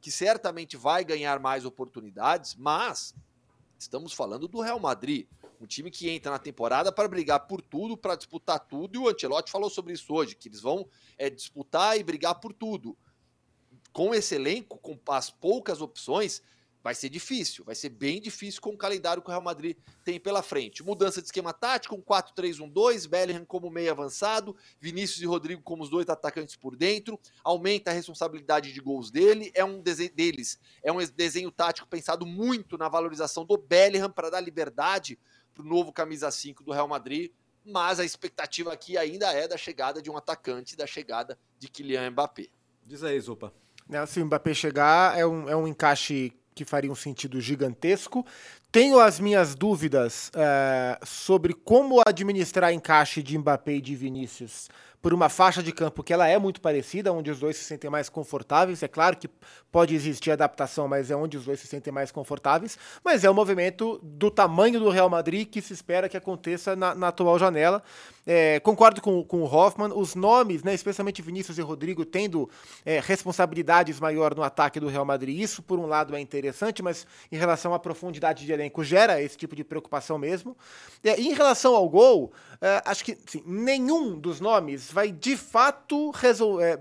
que 0.00 0.10
certamente 0.10 0.76
vai 0.76 1.04
ganhar 1.04 1.38
mais 1.38 1.64
oportunidades, 1.64 2.54
mas 2.54 3.14
estamos 3.78 4.12
falando 4.12 4.48
do 4.48 4.60
Real 4.60 4.80
Madrid, 4.80 5.26
um 5.60 5.66
time 5.66 5.90
que 5.90 6.08
entra 6.08 6.30
na 6.30 6.38
temporada 6.38 6.90
para 6.90 7.08
brigar 7.08 7.46
por 7.46 7.60
tudo, 7.60 7.96
para 7.96 8.14
disputar 8.14 8.60
tudo, 8.60 8.94
e 8.94 8.98
o 8.98 9.08
Ancelotti 9.08 9.50
falou 9.50 9.68
sobre 9.68 9.92
isso 9.92 10.12
hoje, 10.14 10.36
que 10.36 10.48
eles 10.48 10.60
vão 10.60 10.88
é, 11.18 11.28
disputar 11.28 11.98
e 11.98 12.02
brigar 12.02 12.36
por 12.36 12.52
tudo. 12.52 12.96
Com 13.92 14.14
esse 14.14 14.36
elenco, 14.36 14.78
com 14.78 14.98
as 15.08 15.30
poucas 15.30 15.80
opções, 15.80 16.42
vai 16.82 16.94
ser 16.94 17.08
difícil, 17.08 17.64
vai 17.64 17.74
ser 17.74 17.88
bem 17.88 18.20
difícil 18.20 18.60
com 18.60 18.70
o 18.70 18.76
calendário 18.76 19.22
que 19.22 19.28
o 19.28 19.30
Real 19.30 19.42
Madrid 19.42 19.76
tem 20.04 20.18
pela 20.18 20.42
frente. 20.42 20.82
Mudança 20.82 21.20
de 21.20 21.26
esquema 21.26 21.52
tático, 21.52 21.94
um 21.94 22.02
4-3-1-2, 22.02 23.08
Bellingham 23.08 23.44
como 23.44 23.70
meio 23.70 23.90
avançado, 23.90 24.56
Vinícius 24.80 25.20
e 25.20 25.26
Rodrigo 25.26 25.62
como 25.62 25.82
os 25.82 25.90
dois 25.90 26.08
atacantes 26.08 26.56
por 26.56 26.76
dentro, 26.76 27.18
aumenta 27.42 27.90
a 27.90 27.94
responsabilidade 27.94 28.72
de 28.72 28.80
gols 28.80 29.10
dele, 29.10 29.50
é 29.54 29.64
um 29.64 29.80
desenho 29.80 30.14
deles, 30.14 30.58
é 30.82 30.92
um 30.92 30.98
desenho 30.98 31.50
tático 31.50 31.88
pensado 31.88 32.24
muito 32.24 32.78
na 32.78 32.88
valorização 32.88 33.44
do 33.44 33.56
Bellingham 33.56 34.10
para 34.10 34.30
dar 34.30 34.40
liberdade 34.40 35.18
para 35.52 35.62
o 35.62 35.66
novo 35.66 35.92
camisa 35.92 36.30
5 36.30 36.62
do 36.62 36.72
Real 36.72 36.86
Madrid, 36.86 37.32
mas 37.64 38.00
a 38.00 38.04
expectativa 38.04 38.72
aqui 38.72 38.96
ainda 38.96 39.32
é 39.32 39.46
da 39.46 39.56
chegada 39.56 40.00
de 40.00 40.10
um 40.10 40.16
atacante, 40.16 40.76
da 40.76 40.86
chegada 40.86 41.38
de 41.58 41.68
Kylian 41.68 42.12
Mbappé. 42.12 42.46
Diz 42.84 43.02
aí, 43.02 43.20
Zupa. 43.20 43.52
Né, 43.88 44.04
Se 44.06 44.20
o 44.20 44.26
Mbappé 44.26 44.54
chegar, 44.54 45.18
é 45.18 45.26
um, 45.26 45.48
é 45.48 45.56
um 45.56 45.66
encaixe 45.66 46.32
que 46.58 46.64
faria 46.64 46.90
um 46.90 46.94
sentido 46.96 47.40
gigantesco. 47.40 48.26
Tenho 48.72 48.98
as 48.98 49.20
minhas 49.20 49.54
dúvidas 49.54 50.30
eh, 50.34 50.98
sobre 51.04 51.54
como 51.54 52.02
administrar 52.04 52.72
encaixe 52.72 53.22
de 53.22 53.38
Mbappé 53.38 53.74
e 53.74 53.80
de 53.80 53.94
Vinícius 53.94 54.68
por 55.00 55.14
uma 55.14 55.28
faixa 55.28 55.62
de 55.62 55.72
campo 55.72 56.02
que 56.02 56.12
ela 56.12 56.26
é 56.26 56.38
muito 56.38 56.60
parecida, 56.60 57.12
onde 57.12 57.30
os 57.30 57.38
dois 57.38 57.56
se 57.56 57.64
sentem 57.64 57.88
mais 57.88 58.08
confortáveis. 58.08 58.82
É 58.82 58.88
claro 58.88 59.16
que 59.16 59.28
pode 59.70 59.94
existir 59.94 60.30
adaptação, 60.30 60.88
mas 60.88 61.10
é 61.10 61.16
onde 61.16 61.36
os 61.36 61.44
dois 61.44 61.60
se 61.60 61.66
sentem 61.66 61.92
mais 61.92 62.10
confortáveis. 62.10 62.76
Mas 63.04 63.22
é 63.24 63.30
um 63.30 63.34
movimento 63.34 64.00
do 64.02 64.30
tamanho 64.30 64.80
do 64.80 64.90
Real 64.90 65.08
Madrid 65.08 65.48
que 65.48 65.62
se 65.62 65.72
espera 65.72 66.08
que 66.08 66.16
aconteça 66.16 66.74
na, 66.74 66.94
na 66.94 67.08
atual 67.08 67.38
janela. 67.38 67.82
É, 68.26 68.60
concordo 68.60 69.00
com, 69.00 69.24
com 69.24 69.40
o 69.40 69.44
Hoffman, 69.44 69.90
os 69.94 70.14
nomes, 70.14 70.62
né, 70.62 70.74
especialmente 70.74 71.22
Vinícius 71.22 71.56
e 71.56 71.62
Rodrigo, 71.62 72.04
tendo 72.04 72.50
é, 72.84 73.00
responsabilidades 73.00 73.98
maior 73.98 74.34
no 74.34 74.42
ataque 74.42 74.78
do 74.78 74.88
Real 74.88 75.04
Madrid. 75.04 75.40
Isso, 75.40 75.62
por 75.62 75.78
um 75.78 75.86
lado, 75.86 76.14
é 76.14 76.20
interessante, 76.20 76.82
mas 76.82 77.06
em 77.32 77.36
relação 77.36 77.72
à 77.72 77.78
profundidade 77.78 78.44
de 78.44 78.52
elenco, 78.52 78.84
gera 78.84 79.22
esse 79.22 79.36
tipo 79.36 79.56
de 79.56 79.64
preocupação 79.64 80.18
mesmo. 80.18 80.54
É, 81.02 81.18
em 81.18 81.32
relação 81.32 81.74
ao 81.74 81.88
gol, 81.88 82.30
é, 82.60 82.82
acho 82.84 83.02
que 83.02 83.16
sim, 83.26 83.42
nenhum 83.46 84.18
dos 84.18 84.40
nomes 84.40 84.87
vai 84.92 85.10
de 85.12 85.36
fato 85.36 86.10
resolver 86.10 86.80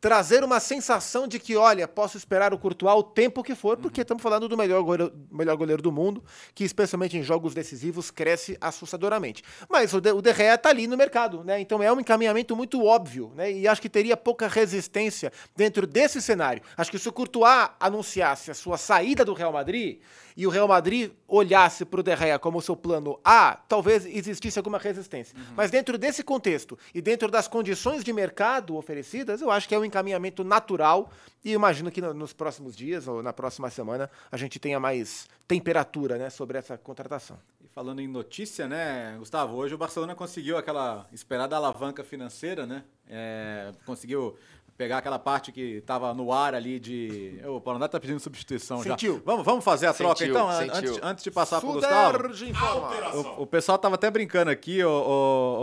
trazer 0.00 0.42
uma 0.42 0.58
sensação 0.58 1.28
de 1.28 1.38
que, 1.38 1.56
olha, 1.56 1.86
posso 1.86 2.16
esperar 2.16 2.54
o 2.54 2.58
Courtois 2.58 2.96
o 2.96 3.02
tempo 3.02 3.42
que 3.42 3.54
for, 3.54 3.76
porque 3.76 4.00
estamos 4.00 4.22
falando 4.22 4.48
do 4.48 4.56
melhor 4.56 4.82
goleiro, 4.82 5.12
melhor 5.30 5.56
goleiro 5.56 5.82
do 5.82 5.92
mundo, 5.92 6.24
que 6.54 6.64
especialmente 6.64 7.18
em 7.18 7.22
jogos 7.22 7.52
decisivos 7.52 8.10
cresce 8.10 8.56
assustadoramente. 8.60 9.42
Mas 9.68 9.92
o 9.92 10.00
De, 10.00 10.10
o 10.12 10.22
de 10.22 10.32
Gea 10.32 10.56
tá 10.56 10.70
ali 10.70 10.86
no 10.86 10.96
mercado, 10.96 11.44
né? 11.44 11.60
Então 11.60 11.82
é 11.82 11.92
um 11.92 12.00
encaminhamento 12.00 12.56
muito 12.56 12.82
óbvio, 12.82 13.32
né? 13.36 13.52
E 13.52 13.68
acho 13.68 13.82
que 13.82 13.90
teria 13.90 14.16
pouca 14.16 14.48
resistência 14.48 15.30
dentro 15.54 15.86
desse 15.86 16.22
cenário. 16.22 16.62
Acho 16.76 16.90
que 16.90 16.98
se 16.98 17.08
o 17.08 17.12
Courtois 17.12 17.68
anunciasse 17.78 18.50
a 18.50 18.54
sua 18.54 18.78
saída 18.78 19.22
do 19.22 19.34
Real 19.34 19.52
Madrid 19.52 20.00
e 20.36 20.46
o 20.46 20.50
Real 20.50 20.66
Madrid 20.68 21.12
olhasse 21.28 21.84
para 21.84 22.00
o 22.00 22.02
De 22.02 22.14
Gea 22.16 22.38
como 22.38 22.60
seu 22.60 22.74
plano 22.76 23.18
A, 23.24 23.58
talvez 23.68 24.04
existisse 24.06 24.58
alguma 24.58 24.78
resistência. 24.78 25.36
Mas 25.56 25.70
dentro 25.70 25.96
desse 25.98 26.22
contexto 26.22 26.78
e 26.94 27.00
dentro 27.00 27.30
das 27.30 27.46
condições 27.48 28.02
de 28.04 28.12
mercado 28.12 28.76
oferecidas, 28.76 29.40
eu 29.40 29.50
acho 29.50 29.68
que 29.68 29.74
é 29.74 29.78
um 29.78 29.84
encaminhamento 29.84 30.42
natural 30.44 31.10
e 31.44 31.52
imagino 31.52 31.90
que 31.90 32.00
no- 32.00 32.14
nos 32.14 32.32
próximos 32.32 32.76
dias 32.76 33.06
ou 33.08 33.22
na 33.22 33.32
próxima 33.32 33.70
semana 33.70 34.10
a 34.30 34.36
gente 34.36 34.58
tenha 34.58 34.78
mais 34.80 35.28
temperatura 35.48 36.16
né, 36.16 36.30
sobre 36.30 36.56
essa 36.58 36.78
contratação. 36.78 37.36
E 37.62 37.66
falando 37.68 38.00
em 38.00 38.06
notícia, 38.08 38.68
né, 38.68 39.16
Gustavo, 39.18 39.56
hoje 39.56 39.74
o 39.74 39.78
Barcelona 39.78 40.14
conseguiu 40.14 40.56
aquela 40.56 41.06
esperada 41.12 41.56
alavanca 41.56 42.04
financeira, 42.04 42.66
né? 42.66 42.84
É, 43.12 43.72
conseguiu 43.84 44.36
pegar 44.80 44.96
aquela 44.96 45.18
parte 45.18 45.52
que 45.52 45.76
estava 45.76 46.14
no 46.14 46.32
ar 46.32 46.54
ali 46.54 46.80
de. 46.80 47.38
O 47.44 47.60
Paulo 47.60 47.76
André 47.76 47.88
tá 47.88 48.00
pedindo 48.00 48.18
substituição 48.18 48.82
Sentiu. 48.82 49.16
já. 49.16 49.20
Vamos, 49.26 49.44
vamos 49.44 49.62
fazer 49.62 49.86
a 49.88 49.92
troca 49.92 50.16
Sentiu, 50.16 50.34
então, 50.34 50.48
an- 50.48 50.58
sentiu. 50.58 50.74
antes, 50.78 50.98
antes 51.02 51.24
de 51.24 51.30
passar 51.30 51.60
pro 51.60 51.72
Gustavo. 51.72 52.16
Suderge 52.16 52.48
informa. 52.48 53.14
O, 53.14 53.42
o 53.42 53.46
pessoal 53.46 53.76
tava 53.76 53.96
até 53.96 54.10
brincando 54.10 54.50
aqui, 54.50 54.82
o, 54.82 54.88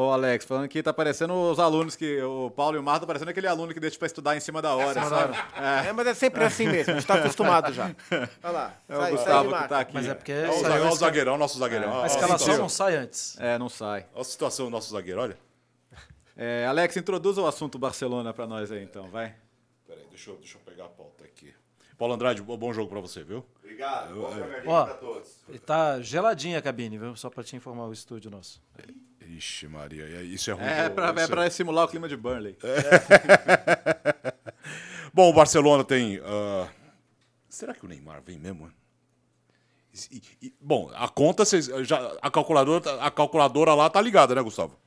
o, 0.07 0.11
Alex, 0.13 0.45
falando 0.45 0.68
que 0.68 0.84
tá 0.84 0.93
parecendo 0.93 1.34
os 1.34 1.57
alunos 1.57 1.95
que. 1.95 2.22
O 2.22 2.51
Paulo 2.51 2.76
e 2.76 2.80
o 2.80 2.84
Marco 2.84 2.99
tá 3.01 3.07
parecendo 3.07 3.32
aquele 3.32 3.47
aluno 3.47 3.74
que 3.74 3.80
deixa 3.80 3.97
pra 3.97 4.05
estudar 4.05 4.38
em 4.38 4.39
cima 4.39 4.61
da 4.61 4.76
hora, 4.76 5.03
sabe? 5.03 5.36
É, 5.88 5.91
mas 5.93 6.05
é 6.05 6.13
sempre 6.13 6.43
assim 6.43 6.68
mesmo, 6.68 6.91
a 6.91 6.93
gente 6.93 7.01
está 7.03 7.15
acostumado 7.15 7.74
já. 7.74 7.89
Olha 8.43 8.51
lá. 8.53 8.74
É 8.88 8.93
o 8.93 8.97
sai- 8.97 9.01
sai 9.01 9.11
de 9.11 9.18
Gustavo 9.18 9.45
que 9.45 9.51
marca. 9.51 9.68
tá 9.70 9.80
aqui. 9.80 9.93
Mas 9.95 10.07
é 10.07 10.13
porque 10.13 10.32
É 10.32 10.47
o, 10.49 10.53
saiu 10.61 10.91
zagueirão, 10.95 11.34
o 11.34 11.38
nosso 11.39 11.57
zagueirão. 11.57 12.03
A 12.03 12.05
escalação 12.05 12.38
situação. 12.38 12.57
não 12.61 12.70
sai 12.70 12.95
antes. 12.97 13.36
É, 13.39 13.57
não 13.57 13.68
sai. 13.70 14.05
Olha 14.13 14.22
a 14.22 14.24
situação 14.24 14.65
do 14.68 14.72
nosso 14.72 14.91
zagueiro, 14.91 15.20
olha. 15.22 15.46
É, 16.38 16.65
Alex, 16.67 16.95
introduza 16.97 17.41
o 17.41 17.47
assunto 17.47 17.79
Barcelona 17.79 18.31
pra 18.33 18.45
nós 18.45 18.71
aí 18.71 18.83
então, 18.83 19.09
vai. 19.09 19.35
Peraí, 19.88 20.05
deixa 20.09 20.29
eu, 20.29 20.35
deixa 20.38 20.57
eu 20.57 20.61
pegar 20.61 20.85
a 20.85 20.89
pauta 20.89 21.23
aqui. 21.25 21.51
Paulo 21.97 22.13
Andrade, 22.13 22.43
bo- 22.43 22.55
bom 22.55 22.71
jogo 22.71 22.89
pra 22.91 22.99
você, 22.99 23.23
viu? 23.23 23.43
Obrigado. 23.59 24.13
Boa 24.13 24.29
Premier 24.29 24.51
League 24.51 24.67
Ó. 24.69 24.85
pra 24.85 24.93
todos. 24.93 25.35
E 25.49 25.57
tá 25.57 25.99
geladinha 25.99 26.59
a 26.59 26.61
cabine, 26.61 26.97
viu? 26.99 27.15
Só 27.15 27.27
pra 27.29 27.43
te 27.43 27.55
informar 27.55 27.88
o 27.88 27.93
estúdio 27.93 28.29
nosso. 28.29 28.61
Ixi, 29.27 29.67
Maria, 29.67 30.21
isso 30.21 30.51
é 30.51 30.53
ruim. 30.53 30.63
É 30.63 30.89
pra, 30.89 31.07
é 31.09 31.27
pra 31.27 31.49
simular 31.49 31.85
o 31.85 31.88
clima 31.88 32.07
de 32.07 32.15
Burnley. 32.15 32.55
Bom, 35.13 35.29
o 35.29 35.33
Barcelona 35.33 35.83
tem. 35.83 36.21
ah, 36.23 36.67
Será 37.49 37.73
que 37.73 37.83
o 37.83 37.88
Neymar 37.89 38.21
vem 38.21 38.38
mesmo? 38.38 38.71
E- 40.11 40.21
e- 40.43 40.53
bom, 40.61 40.91
a 40.93 41.09
conta, 41.09 41.43
vocês, 41.43 41.65
já, 41.88 42.15
a, 42.21 42.29
calculadora, 42.29 42.81
tá- 42.81 43.03
a 43.03 43.09
calculadora 43.09 43.73
lá 43.73 43.89
tá 43.89 43.99
ligada, 43.99 44.35
né, 44.35 44.41
Gustavo? 44.43 44.77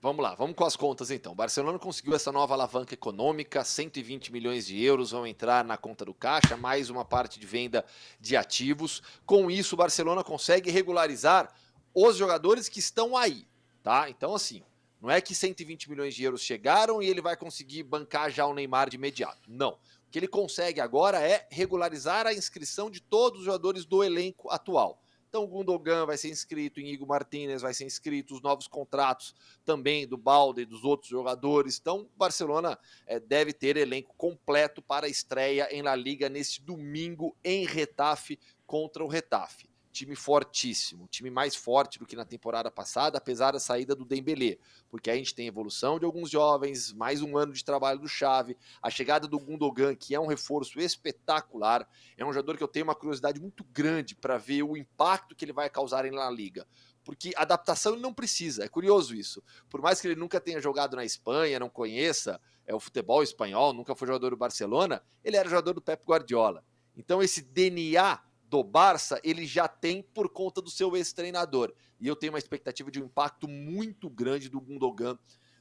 Vamos 0.00 0.22
lá, 0.22 0.32
vamos 0.36 0.54
com 0.54 0.64
as 0.64 0.76
contas 0.76 1.10
então. 1.10 1.32
O 1.32 1.34
Barcelona 1.34 1.76
conseguiu 1.76 2.14
essa 2.14 2.30
nova 2.30 2.54
alavanca 2.54 2.94
econômica, 2.94 3.64
120 3.64 4.30
milhões 4.30 4.64
de 4.64 4.80
euros 4.80 5.10
vão 5.10 5.26
entrar 5.26 5.64
na 5.64 5.76
conta 5.76 6.04
do 6.04 6.14
caixa, 6.14 6.56
mais 6.56 6.88
uma 6.88 7.04
parte 7.04 7.40
de 7.40 7.44
venda 7.44 7.84
de 8.20 8.36
ativos. 8.36 9.02
Com 9.26 9.50
isso, 9.50 9.74
o 9.74 9.76
Barcelona 9.76 10.22
consegue 10.22 10.70
regularizar 10.70 11.52
os 11.92 12.16
jogadores 12.16 12.68
que 12.68 12.78
estão 12.78 13.16
aí, 13.16 13.44
tá? 13.82 14.08
Então, 14.08 14.36
assim, 14.36 14.62
não 15.02 15.10
é 15.10 15.20
que 15.20 15.34
120 15.34 15.90
milhões 15.90 16.14
de 16.14 16.22
euros 16.22 16.42
chegaram 16.42 17.02
e 17.02 17.08
ele 17.08 17.20
vai 17.20 17.36
conseguir 17.36 17.82
bancar 17.82 18.30
já 18.30 18.46
o 18.46 18.54
Neymar 18.54 18.88
de 18.88 18.94
imediato. 18.94 19.50
Não. 19.50 19.70
O 20.06 20.10
que 20.12 20.18
ele 20.20 20.28
consegue 20.28 20.80
agora 20.80 21.20
é 21.20 21.48
regularizar 21.50 22.24
a 22.24 22.32
inscrição 22.32 22.88
de 22.88 23.00
todos 23.00 23.40
os 23.40 23.46
jogadores 23.46 23.84
do 23.84 24.04
elenco 24.04 24.48
atual. 24.48 25.02
Então, 25.28 25.44
o 25.44 25.46
Gundogan 25.46 26.06
vai 26.06 26.16
ser 26.16 26.30
inscrito, 26.30 26.80
Inigo 26.80 27.06
Martinez 27.06 27.60
vai 27.60 27.74
ser 27.74 27.84
inscrito, 27.84 28.34
os 28.34 28.40
novos 28.40 28.66
contratos 28.66 29.34
também 29.62 30.06
do 30.06 30.16
Balde 30.16 30.62
e 30.62 30.64
dos 30.64 30.84
outros 30.84 31.10
jogadores. 31.10 31.78
Então, 31.78 32.00
o 32.00 32.18
Barcelona 32.18 32.78
eh, 33.06 33.20
deve 33.20 33.52
ter 33.52 33.76
elenco 33.76 34.14
completo 34.16 34.80
para 34.80 35.06
a 35.06 35.10
estreia 35.10 35.68
em 35.70 35.82
La 35.82 35.94
Liga 35.94 36.30
neste 36.30 36.62
domingo 36.62 37.36
em 37.44 37.66
Retafe 37.66 38.38
contra 38.66 39.04
o 39.04 39.08
Retafe. 39.08 39.67
Time 39.98 40.14
fortíssimo, 40.14 41.08
time 41.08 41.28
mais 41.28 41.56
forte 41.56 41.98
do 41.98 42.06
que 42.06 42.14
na 42.14 42.24
temporada 42.24 42.70
passada, 42.70 43.18
apesar 43.18 43.50
da 43.50 43.58
saída 43.58 43.96
do 43.96 44.04
Dembélé, 44.04 44.56
porque 44.88 45.10
a 45.10 45.16
gente 45.16 45.34
tem 45.34 45.48
evolução 45.48 45.98
de 45.98 46.04
alguns 46.04 46.30
jovens, 46.30 46.92
mais 46.92 47.20
um 47.20 47.36
ano 47.36 47.52
de 47.52 47.64
trabalho 47.64 47.98
do 47.98 48.06
Xavi, 48.06 48.56
a 48.80 48.90
chegada 48.90 49.26
do 49.26 49.40
Gundogan, 49.40 49.96
que 49.96 50.14
é 50.14 50.20
um 50.20 50.28
reforço 50.28 50.78
espetacular, 50.78 51.84
é 52.16 52.24
um 52.24 52.32
jogador 52.32 52.56
que 52.56 52.62
eu 52.62 52.68
tenho 52.68 52.84
uma 52.84 52.94
curiosidade 52.94 53.40
muito 53.40 53.64
grande 53.72 54.14
para 54.14 54.38
ver 54.38 54.62
o 54.62 54.76
impacto 54.76 55.34
que 55.34 55.44
ele 55.44 55.52
vai 55.52 55.68
causar 55.68 56.04
em 56.04 56.12
La 56.12 56.30
Liga. 56.30 56.64
Porque 57.02 57.32
adaptação 57.34 57.94
ele 57.94 58.00
não 58.00 58.14
precisa, 58.14 58.64
é 58.64 58.68
curioso 58.68 59.16
isso. 59.16 59.42
Por 59.68 59.82
mais 59.82 60.00
que 60.00 60.06
ele 60.06 60.14
nunca 60.14 60.40
tenha 60.40 60.60
jogado 60.60 60.94
na 60.94 61.04
Espanha, 61.04 61.58
não 61.58 61.68
conheça 61.68 62.40
é 62.64 62.72
o 62.72 62.78
futebol 62.78 63.20
espanhol, 63.20 63.72
nunca 63.72 63.96
foi 63.96 64.06
jogador 64.06 64.30
do 64.30 64.36
Barcelona, 64.36 65.02
ele 65.24 65.36
era 65.36 65.48
jogador 65.48 65.72
do 65.72 65.82
Pep 65.82 66.04
Guardiola. 66.06 66.64
Então 66.96 67.20
esse 67.20 67.42
DNA 67.42 68.27
do 68.48 68.64
Barça 68.64 69.20
ele 69.22 69.46
já 69.46 69.68
tem 69.68 70.02
por 70.02 70.28
conta 70.28 70.60
do 70.60 70.70
seu 70.70 70.96
ex-treinador. 70.96 71.72
E 72.00 72.06
eu 72.06 72.16
tenho 72.16 72.32
uma 72.32 72.38
expectativa 72.38 72.90
de 72.90 73.00
um 73.00 73.04
impacto 73.04 73.46
muito 73.46 74.08
grande 74.08 74.48
do 74.48 74.60
Gundogan 74.60 75.18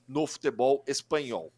no 0.08 0.26
futebol 0.26 0.84
espanhol. 0.88 1.52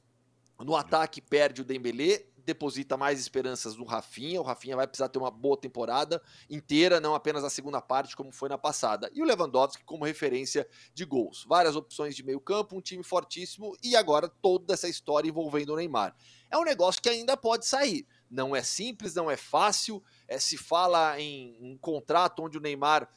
No 0.60 0.76
ataque 0.76 1.22
perde 1.22 1.62
o 1.62 1.66
Dembélé, 1.66 2.26
deposita 2.50 2.98
mais 2.98 3.20
esperanças 3.20 3.76
no 3.78 3.86
Rafinha. 3.86 4.42
O 4.42 4.44
Rafinha 4.44 4.76
vai 4.76 4.88
precisar 4.88 5.08
ter 5.08 5.20
uma 5.20 5.32
boa 5.32 5.56
temporada 5.56 6.22
inteira, 6.50 7.00
não 7.00 7.14
apenas 7.14 7.44
a 7.44 7.50
segunda 7.50 7.80
parte 7.80 8.16
como 8.16 8.32
foi 8.32 8.50
na 8.50 8.58
passada. 8.58 9.10
E 9.14 9.22
o 9.22 9.26
Lewandowski 9.26 9.84
como 9.86 10.04
referência 10.04 10.68
de 10.94 11.06
gols. 11.06 11.46
Várias 11.48 11.76
opções 11.76 12.16
de 12.16 12.24
meio 12.24 12.40
campo, 12.40 12.76
um 12.76 12.82
time 12.82 13.04
fortíssimo 13.04 13.78
e 13.84 13.96
agora 13.96 14.28
toda 14.28 14.74
essa 14.74 14.90
história 14.90 15.30
envolvendo 15.30 15.74
o 15.74 15.76
Neymar. 15.76 16.16
É 16.50 16.58
um 16.58 16.64
negócio 16.64 17.02
que 17.02 17.10
ainda 17.10 17.38
pode 17.38 17.66
sair. 17.66 18.06
Não 18.30 18.56
é 18.56 18.62
simples, 18.62 19.16
não 19.16 19.30
é 19.30 19.36
fácil. 19.36 20.04
É, 20.28 20.38
se 20.38 20.58
fala 20.58 21.20
em 21.20 21.58
um 21.62 21.78
contrato 21.78 22.44
onde 22.44 22.58
o 22.58 22.62
Neymar 22.62 23.10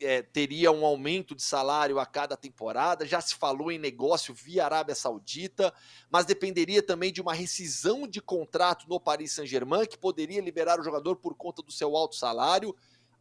é, 0.00 0.22
teria 0.22 0.70
um 0.72 0.84
aumento 0.84 1.34
de 1.34 1.42
salário 1.42 1.98
a 1.98 2.06
cada 2.06 2.36
temporada. 2.36 3.06
Já 3.06 3.20
se 3.20 3.34
falou 3.34 3.70
em 3.70 3.78
negócio 3.78 4.34
via 4.34 4.64
Arábia 4.64 4.94
Saudita, 4.94 5.72
mas 6.10 6.26
dependeria 6.26 6.82
também 6.82 7.12
de 7.12 7.20
uma 7.20 7.32
rescisão 7.32 8.06
de 8.06 8.20
contrato 8.20 8.88
no 8.88 9.00
Paris 9.00 9.32
Saint-Germain, 9.32 9.86
que 9.86 9.98
poderia 9.98 10.40
liberar 10.40 10.80
o 10.80 10.84
jogador 10.84 11.16
por 11.16 11.34
conta 11.34 11.62
do 11.62 11.72
seu 11.72 11.96
alto 11.96 12.16
salário. 12.16 12.74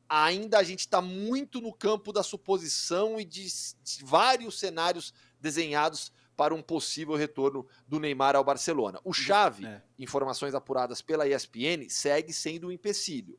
Ainda 0.07 0.59
a 0.59 0.63
gente 0.63 0.81
está 0.81 1.01
muito 1.01 1.59
no 1.59 1.73
campo 1.73 2.13
da 2.13 2.21
suposição 2.21 3.19
e 3.19 3.25
de, 3.25 3.45
de 3.45 4.03
vários 4.03 4.59
cenários 4.59 5.13
desenhados 5.39 6.11
para 6.35 6.53
um 6.53 6.61
possível 6.61 7.15
retorno 7.15 7.65
do 7.87 7.99
Neymar 7.99 8.35
ao 8.35 8.43
Barcelona. 8.43 8.99
O 9.03 9.13
Xavi, 9.13 9.65
É. 9.65 9.81
informações 9.97 10.53
apuradas 10.53 11.01
pela 11.01 11.27
ESPN, 11.27 11.89
segue 11.89 12.33
sendo 12.33 12.67
um 12.67 12.71
empecilho. 12.71 13.37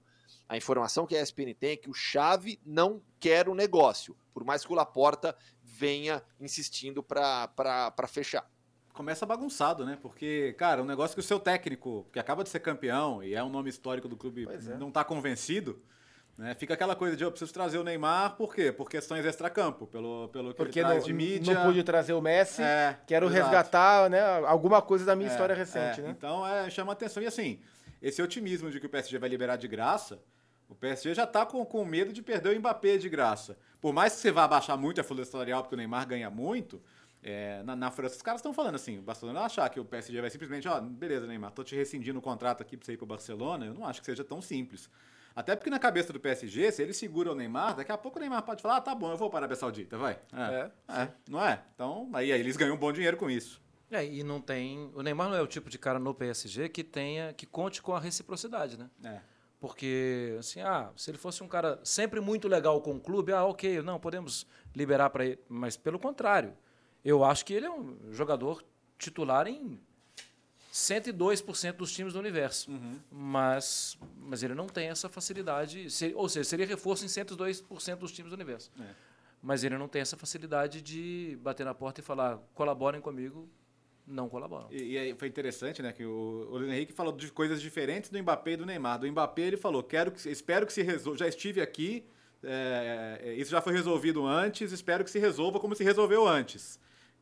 A 0.49 0.57
informação 0.57 1.07
que 1.07 1.17
a 1.17 1.21
ESPN 1.23 1.55
tem 1.55 1.71
é 1.73 1.77
que 1.77 1.91
o 1.91 1.95
Xavi 1.95 2.61
não 2.65 3.03
quer 3.19 3.49
o 3.49 3.55
negócio, 3.55 4.17
por 4.33 4.45
mais 4.45 4.65
que 4.65 4.73
o 4.73 4.77
Laporta 4.77 5.37
venha 5.63 6.23
insistindo 6.41 7.03
para 7.03 8.07
fechar. 8.09 8.49
Começa 8.93 9.27
bagunçado, 9.27 9.85
né? 9.85 9.99
Porque, 10.01 10.55
cara, 10.57 10.83
um 10.83 10.87
negócio 10.87 11.15
que 11.15 11.21
o 11.21 11.23
seu 11.23 11.39
técnico, 11.39 12.07
que 12.13 12.19
acaba 12.19 12.43
de 12.43 12.49
ser 12.49 12.61
campeão 12.61 13.23
e 13.23 13.35
é 13.35 13.43
um 13.43 13.51
nome 13.51 13.69
histórico 13.69 14.09
do 14.09 14.17
clube, 14.17 14.47
é. 14.49 14.77
não 14.79 14.91
tá 14.91 15.05
convencido, 15.05 15.83
né? 16.37 16.55
Fica 16.55 16.75
aquela 16.75 16.95
coisa 16.95 17.17
de 17.17 17.25
eu 17.25 17.31
preciso 17.31 17.53
trazer 17.53 17.79
o 17.79 17.85
Neymar, 17.85 18.37
por 18.37 18.55
quê? 18.55 18.71
Por 18.71 18.89
questões 18.91 19.25
extracampo, 19.25 19.87
pelo, 19.87 20.29
pelo 20.29 20.51
que 20.51 20.57
Porque 20.57 20.79
ele 20.81 20.85
não, 20.85 20.91
traz 20.93 21.05
de 21.05 21.13
mídia. 21.13 21.55
não 21.55 21.63
pude 21.65 21.83
trazer 21.83 22.13
o 22.13 22.21
Messi, 22.21 22.63
É, 22.63 22.99
quero 23.07 23.27
exato. 23.27 23.43
resgatar 23.43 24.11
né, 24.11 24.21
alguma 24.47 24.83
coisa 24.83 25.05
da 25.05 25.17
minha 25.17 25.29
É, 25.29 25.33
história 25.33 25.55
recente. 25.55 26.01
é. 26.01 26.05
né? 26.05 26.15
Então 26.17 26.47
é, 26.47 26.69
chama 26.71 26.93
atenção. 26.93 27.23
E 27.23 27.27
assim, 27.27 27.61
esse 28.03 28.21
otimismo 28.21 28.71
de 28.71 28.79
que 28.79 28.87
o 28.87 28.89
PSG 28.91 29.19
vai 29.19 29.29
liberar 29.29 29.57
de 29.57 29.67
graça, 29.67 30.21
o 30.69 30.75
PSG 30.75 31.15
já 31.15 31.27
tá 31.27 31.47
com, 31.47 31.65
com 31.65 31.85
medo 31.85 32.13
de 32.13 32.23
perder 32.23 32.55
o 32.55 32.59
Mbappé 32.59 32.99
de 32.99 33.09
graça. 33.09 33.57
Por 33.81 33.93
mais 33.95 34.15
que 34.15 34.19
você 34.21 34.31
vá 34.33 34.47
baixar 34.49 34.77
muito 34.77 35.01
a 35.01 35.05
folha 35.05 35.25
salarial, 35.25 35.63
porque 35.63 35.75
o 35.75 35.79
Neymar 35.79 36.07
ganha 36.07 36.29
muito, 36.29 36.83
é, 37.23 37.63
na, 37.63 37.75
na 37.75 37.91
França 37.91 38.17
os 38.17 38.23
caras 38.23 38.41
estão 38.41 38.53
falando 38.53 38.75
assim, 38.75 38.99
o 38.99 39.03
Barcelona 39.03 39.41
achar 39.41 39.69
que 39.71 39.81
o 39.81 39.85
PSG 39.85 40.21
vai 40.21 40.29
simplesmente, 40.29 40.69
ó, 40.69 40.81
beleza, 40.81 41.27
Neymar, 41.27 41.53
tô 41.53 41.63
te 41.65 41.75
rescindindo 41.75 42.19
o 42.19 42.23
contrato 42.23 42.63
aqui 42.63 42.77
pra 42.77 42.85
você 42.85 42.93
ir 42.93 42.97
pro 42.97 43.07
Barcelona, 43.07 43.65
eu 43.67 43.75
não 43.75 43.87
acho 43.87 44.01
que 44.01 44.07
seja 44.07 44.23
tão 44.25 44.43
simples. 44.43 44.91
Até 45.37 45.55
porque 45.55 45.69
na 45.69 45.79
cabeça 45.79 46.15
do 46.15 46.19
PSG, 46.19 46.73
se 46.73 46.83
ele 46.83 46.95
segura 46.95 47.31
o 47.31 47.35
Neymar, 47.35 47.77
daqui 47.77 47.93
a 47.93 47.99
pouco 47.99 48.17
o 48.19 48.21
Neymar 48.21 48.43
pode 48.43 48.63
falar, 48.63 48.79
ah, 48.79 48.81
tá 48.81 48.95
bom, 48.95 49.11
eu 49.11 49.19
vou 49.19 49.29
para 49.29 49.37
a 49.37 49.41
Arábia 49.41 49.57
Saudita, 49.57 49.99
vai. 49.99 50.19
É, 50.33 50.71
é, 50.89 51.09
não 51.29 51.45
é? 51.45 51.63
Então, 51.75 52.09
aí, 52.15 52.33
aí 52.33 52.41
eles 52.41 52.57
ganham 52.57 52.75
um 52.75 52.79
bom 52.79 52.91
dinheiro 52.91 53.19
com 53.19 53.29
isso. 53.29 53.61
É, 53.91 54.03
e 54.03 54.25
não 54.25 54.41
tem. 54.41 54.91
O 54.95 55.03
Neymar 55.03 55.29
não 55.29 55.37
é 55.37 55.43
o 55.43 55.47
tipo 55.47 55.69
de 55.69 55.79
cara 55.79 55.99
no 55.99 56.15
PSG 56.15 56.71
que 56.71 56.83
tenha, 56.83 57.35
que 57.35 57.45
conte 57.45 57.83
com 57.83 57.95
a 57.95 58.01
reciprocidade, 58.01 58.79
né? 58.79 58.89
É. 59.05 59.21
Porque, 59.61 60.37
assim, 60.39 60.63
ah, 60.63 60.91
se 60.97 61.11
ele 61.11 61.19
fosse 61.19 61.43
um 61.43 61.49
cara 61.49 61.81
sempre 61.85 62.19
muito 62.19 62.49
legal 62.49 62.81
com 62.81 62.97
o 62.97 63.01
clube, 63.01 63.33
ah, 63.33 63.45
ok, 63.45 63.83
não, 63.83 64.01
podemos 64.01 64.47
liberar 64.75 65.11
para 65.11 65.27
ele. 65.27 65.39
Mas, 65.49 65.77
pelo 65.77 65.99
contrário, 65.99 66.57
eu 67.05 67.23
acho 67.23 67.45
que 67.45 67.53
ele 67.53 67.67
é 67.67 67.71
um 67.71 67.99
jogador 68.11 68.65
titular 68.99 69.47
em 69.47 69.79
102% 70.77 71.73
dos 71.73 71.91
times 71.91 72.13
do 72.13 72.19
universo. 72.19 72.71
Mas, 73.11 73.99
mas 74.19 74.43
ele 74.43 74.55
não 74.55 74.67
tem 74.67 74.89
essa 74.89 75.09
facilidade. 75.09 75.87
ou 76.15 76.29
seja, 76.29 76.45
seria 76.45 76.67
reforço 76.67 77.03
em 77.03 77.09
102% 77.09 77.97
dos 77.97 78.13
times 78.13 78.31
do 78.31 78.35
universo. 78.35 78.71
É. 78.79 78.85
Mas 79.43 79.65
ele 79.65 79.79
não 79.79 79.89
tem 79.89 80.03
essa 80.03 80.19
facilidade 80.19 80.83
de 80.83 81.39
bater 81.41 81.65
na 81.65 81.75
porta 81.75 82.03
e 82.03 82.05
falar: 82.05 82.39
colaborem 82.53 83.01
comigo. 83.01 83.49
Não 84.07 84.29
colaboram. 84.29 84.69
E, 84.71 84.93
e 84.93 84.99
aí 84.99 85.15
foi 85.15 85.27
interessante, 85.27 85.83
né, 85.83 85.93
que 85.93 86.05
o, 86.05 86.49
o 86.53 86.65
Henrique 86.65 86.93
falou 86.93 87.13
de 87.13 87.29
coisas 87.33 87.61
diferentes 87.61 88.09
do 88.09 88.23
Mbappé 88.23 88.53
e 88.53 88.57
do 88.57 88.67
Neymar. 88.67 89.01
Do 89.01 89.11
Mbappé 89.11 89.43
ele 89.43 89.57
falou, 89.57 89.83
quero 89.83 90.13
que, 90.13 90.29
espero 90.29 90.65
que 90.65 90.73
se 90.73 90.81
resolva, 90.81 91.19
já 91.19 91.27
estive 91.27 91.61
aqui, 91.61 92.07
é, 92.41 93.19
é, 93.21 93.35
isso 93.35 93.51
já 93.51 93.61
foi 93.61 93.73
resolvido 93.73 94.25
antes, 94.25 94.71
espero 94.71 95.03
que 95.03 95.11
se 95.11 95.19
resolva 95.19 95.59
como 95.59 95.75
se 95.75 95.83
resolveu 95.83 96.25
antes. 96.25 96.79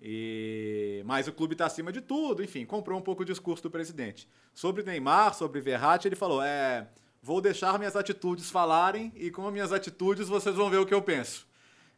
E, 0.07 1.03
mas 1.07 1.27
o 1.27 1.33
clube 1.33 1.55
está 1.55 1.65
acima 1.65 1.91
de 1.91 2.03
tudo, 2.03 2.45
enfim, 2.45 2.67
comprou 2.67 2.99
um 2.99 3.03
pouco 3.03 3.23
o 3.23 3.25
discurso 3.25 3.63
do 3.63 3.71
presidente. 3.71 4.29
Sobre 4.53 4.83
Neymar, 4.83 5.33
sobre 5.33 5.63
Verratti, 5.63 6.07
ele 6.07 6.15
falou, 6.15 6.43
é, 6.43 6.87
vou 7.23 7.41
deixar 7.41 7.79
minhas 7.79 7.97
atitudes 7.97 8.51
falarem 8.51 9.11
e 9.17 9.31
com 9.31 9.47
as 9.47 9.53
minhas 9.53 9.73
atitudes 9.73 10.29
vocês 10.29 10.55
vão 10.57 10.69
ver 10.69 10.77
o 10.77 10.85
que 10.85 10.93
eu 10.93 11.01
penso. 11.01 11.47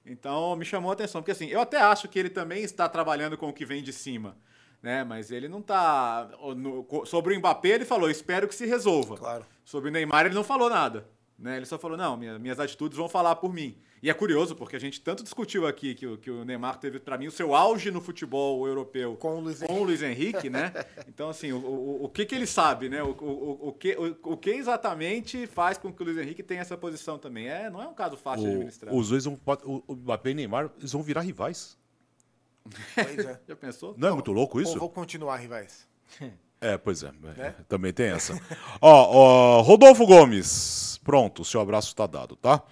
Então 0.05 0.55
me 0.55 0.65
chamou 0.65 0.93
a 0.93 0.95
atenção, 0.95 1.21
porque 1.21 1.33
assim, 1.33 1.49
eu 1.49 1.61
até 1.61 1.79
acho 1.81 2.07
que 2.09 2.17
ele 2.17 2.31
também 2.31 2.63
está 2.63 2.89
trabalhando 2.89 3.37
com 3.37 3.49
o 3.49 3.53
que 3.53 3.67
vem 3.67 3.83
de 3.83 3.93
cima, 3.93 4.37
né? 4.81 5.03
Mas 5.03 5.33
ele 5.33 5.49
não 5.49 5.61
tá 5.61 6.31
co- 6.87 7.05
sobre 7.05 7.35
o 7.35 7.39
Mbappé 7.41 7.71
ele 7.71 7.85
falou, 7.85 8.09
espero 8.09 8.47
que 8.47 8.55
se 8.55 8.67
resolva. 8.67 9.17
Claro. 9.17 9.45
Sobre 9.65 9.89
o 9.89 9.93
Neymar 9.93 10.27
ele 10.27 10.35
não 10.37 10.45
falou 10.45 10.71
nada, 10.71 11.09
né? 11.39 11.57
Ele 11.57 11.67
só 11.67 11.79
falou, 11.79 11.97
não, 11.97 12.17
minha- 12.17 12.39
minhas 12.39 12.59
atitudes 12.61 12.97
vão 12.97 13.09
falar 13.09 13.37
por 13.37 13.53
mim. 13.53 13.77
E 14.03 14.11
é 14.11 14.15
curioso 14.15 14.55
porque 14.55 14.77
a 14.77 14.79
gente 14.79 15.01
tanto 15.01 15.23
discutiu 15.23 15.67
aqui 15.67 15.95
que, 15.95 16.07
o- 16.07 16.19
que 16.19 16.31
o 16.31 16.45
Neymar 16.45 16.79
teve 16.79 17.01
para 17.01 17.17
mim 17.19 17.27
o 17.27 17.31
seu 17.31 17.55
auge 17.55 17.91
no 17.91 18.01
futebol 18.01 18.67
europeu 18.67 19.17
Com 19.17 19.39
o 19.39 19.41
Luiz 19.41 19.63
com 19.63 19.81
o 19.81 19.85
Luiz 19.85 20.03
Henrique, 20.03 20.49
né? 20.51 20.73
Então, 21.09 21.31
assim, 21.31 21.51
o, 21.53 21.57
o, 21.59 22.05
o 22.05 22.09
que, 22.09 22.25
que 22.27 22.35
ele 22.35 22.47
sabe, 22.47 22.89
né? 22.89 23.03
O, 23.03 23.11
o, 23.11 23.69
o, 23.69 23.73
que, 23.73 23.97
o, 23.97 24.33
o 24.33 24.37
que 24.37 24.51
exatamente 24.51 25.47
faz 25.47 25.79
com 25.79 25.93
que 25.93 26.03
o 26.03 26.05
Luiz 26.05 26.19
Henrique 26.19 26.43
tenha 26.43 26.61
essa 26.61 26.77
posição 26.77 27.19
também? 27.19 27.49
É, 27.49 27.71
não 27.71 27.83
é 27.83 27.89
um 27.89 27.95
caso 27.95 28.17
fácil 28.17 28.45
de 28.45 28.51
administrar. 28.53 28.95
O, 28.95 28.99
os 28.99 29.09
dois 29.09 29.25
vão. 29.25 29.41
O, 29.65 29.83
o 29.89 29.95
Mbappé 29.97 30.31
e 30.31 30.35
Neymar 30.35 30.71
eles 30.79 30.93
vão 30.93 31.03
virar 31.03 31.23
rivais. 31.23 31.77
Pois 32.95 33.19
é. 33.19 33.41
Já 33.49 33.57
pensou? 33.57 33.95
Não 33.97 34.09
é 34.09 34.13
muito 34.13 34.31
louco 34.33 34.59
Ou 34.59 34.63
isso? 34.63 34.79
vou 34.79 34.91
continuar, 34.91 35.37
rivais. 35.37 35.87
É, 36.61 36.79
pois 36.79 37.03
é. 37.03 37.09
é, 37.09 37.13
Né? 37.39 37.55
Também 37.69 37.93
tem 37.93 38.07
essa. 38.07 38.33
ó, 38.81 39.59
ó, 39.59 39.61
Rodolfo 39.63 40.07
Gomes. 40.07 40.99
Pronto, 41.05 41.43
o 41.43 41.45
seu 41.45 41.61
abraço 41.61 41.95
tá 41.95 42.07
dado, 42.07 42.35
tá? 42.37 42.63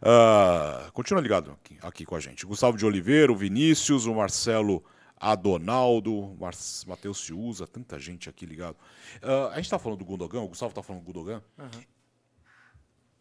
Ah, 0.00 0.88
continua 0.92 1.20
ligado 1.22 1.50
aqui, 1.50 1.78
aqui 1.82 2.04
com 2.04 2.14
a 2.16 2.20
gente. 2.20 2.46
Gustavo 2.46 2.76
de 2.76 2.86
Oliveira, 2.86 3.32
o 3.32 3.36
Vinícius, 3.36 4.06
o 4.06 4.14
Marcelo 4.14 4.84
Adonaldo, 5.18 6.14
o 6.14 6.36
Mar 6.38 6.54
Matheus 6.86 7.18
Ciuza, 7.24 7.66
tanta 7.66 7.98
gente 7.98 8.28
aqui 8.28 8.46
ligado. 8.46 8.76
Ah, 9.22 9.50
a 9.52 9.56
gente 9.56 9.68
tá 9.70 9.78
falando 9.78 9.98
do 9.98 10.04
Gundogan, 10.04 10.40
o 10.40 10.48
Gustavo 10.48 10.72
tá 10.72 10.82
falando 10.82 11.02
do 11.02 11.06
Gundogan. 11.12 11.42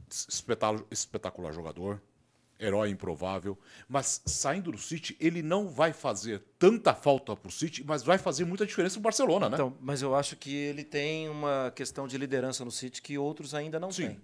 Espetá- 0.10 0.76
espetacular 0.91 1.51
jogador, 1.51 2.01
herói 2.60 2.89
improvável, 2.89 3.58
mas 3.88 4.22
saindo 4.26 4.72
do 4.72 4.78
City, 4.78 5.16
ele 5.20 5.41
não 5.41 5.68
vai 5.68 5.91
fazer 5.91 6.41
tanta 6.58 6.93
falta 6.93 7.36
pro 7.36 7.51
City, 7.51 7.84
mas 7.86 8.03
vai 8.03 8.18
fazer 8.18 8.45
muita 8.45 8.66
diferença 8.66 8.95
no 8.95 9.01
Barcelona, 9.01 9.49
né? 9.49 9.56
Então, 9.56 9.76
mas 9.82 10.01
eu 10.01 10.16
acho 10.16 10.36
que 10.36 10.53
ele 10.53 10.84
tem 10.84 11.30
uma 11.30 11.72
questão 11.76 12.08
de 12.08 12.18
liderança 12.18 12.64
no 12.64 12.72
City 12.72 13.01
que 13.01 13.18
outros 13.18 13.53
ainda 13.53 13.80
não 13.80 13.91
Sim. 13.91 14.08
têm. 14.08 14.22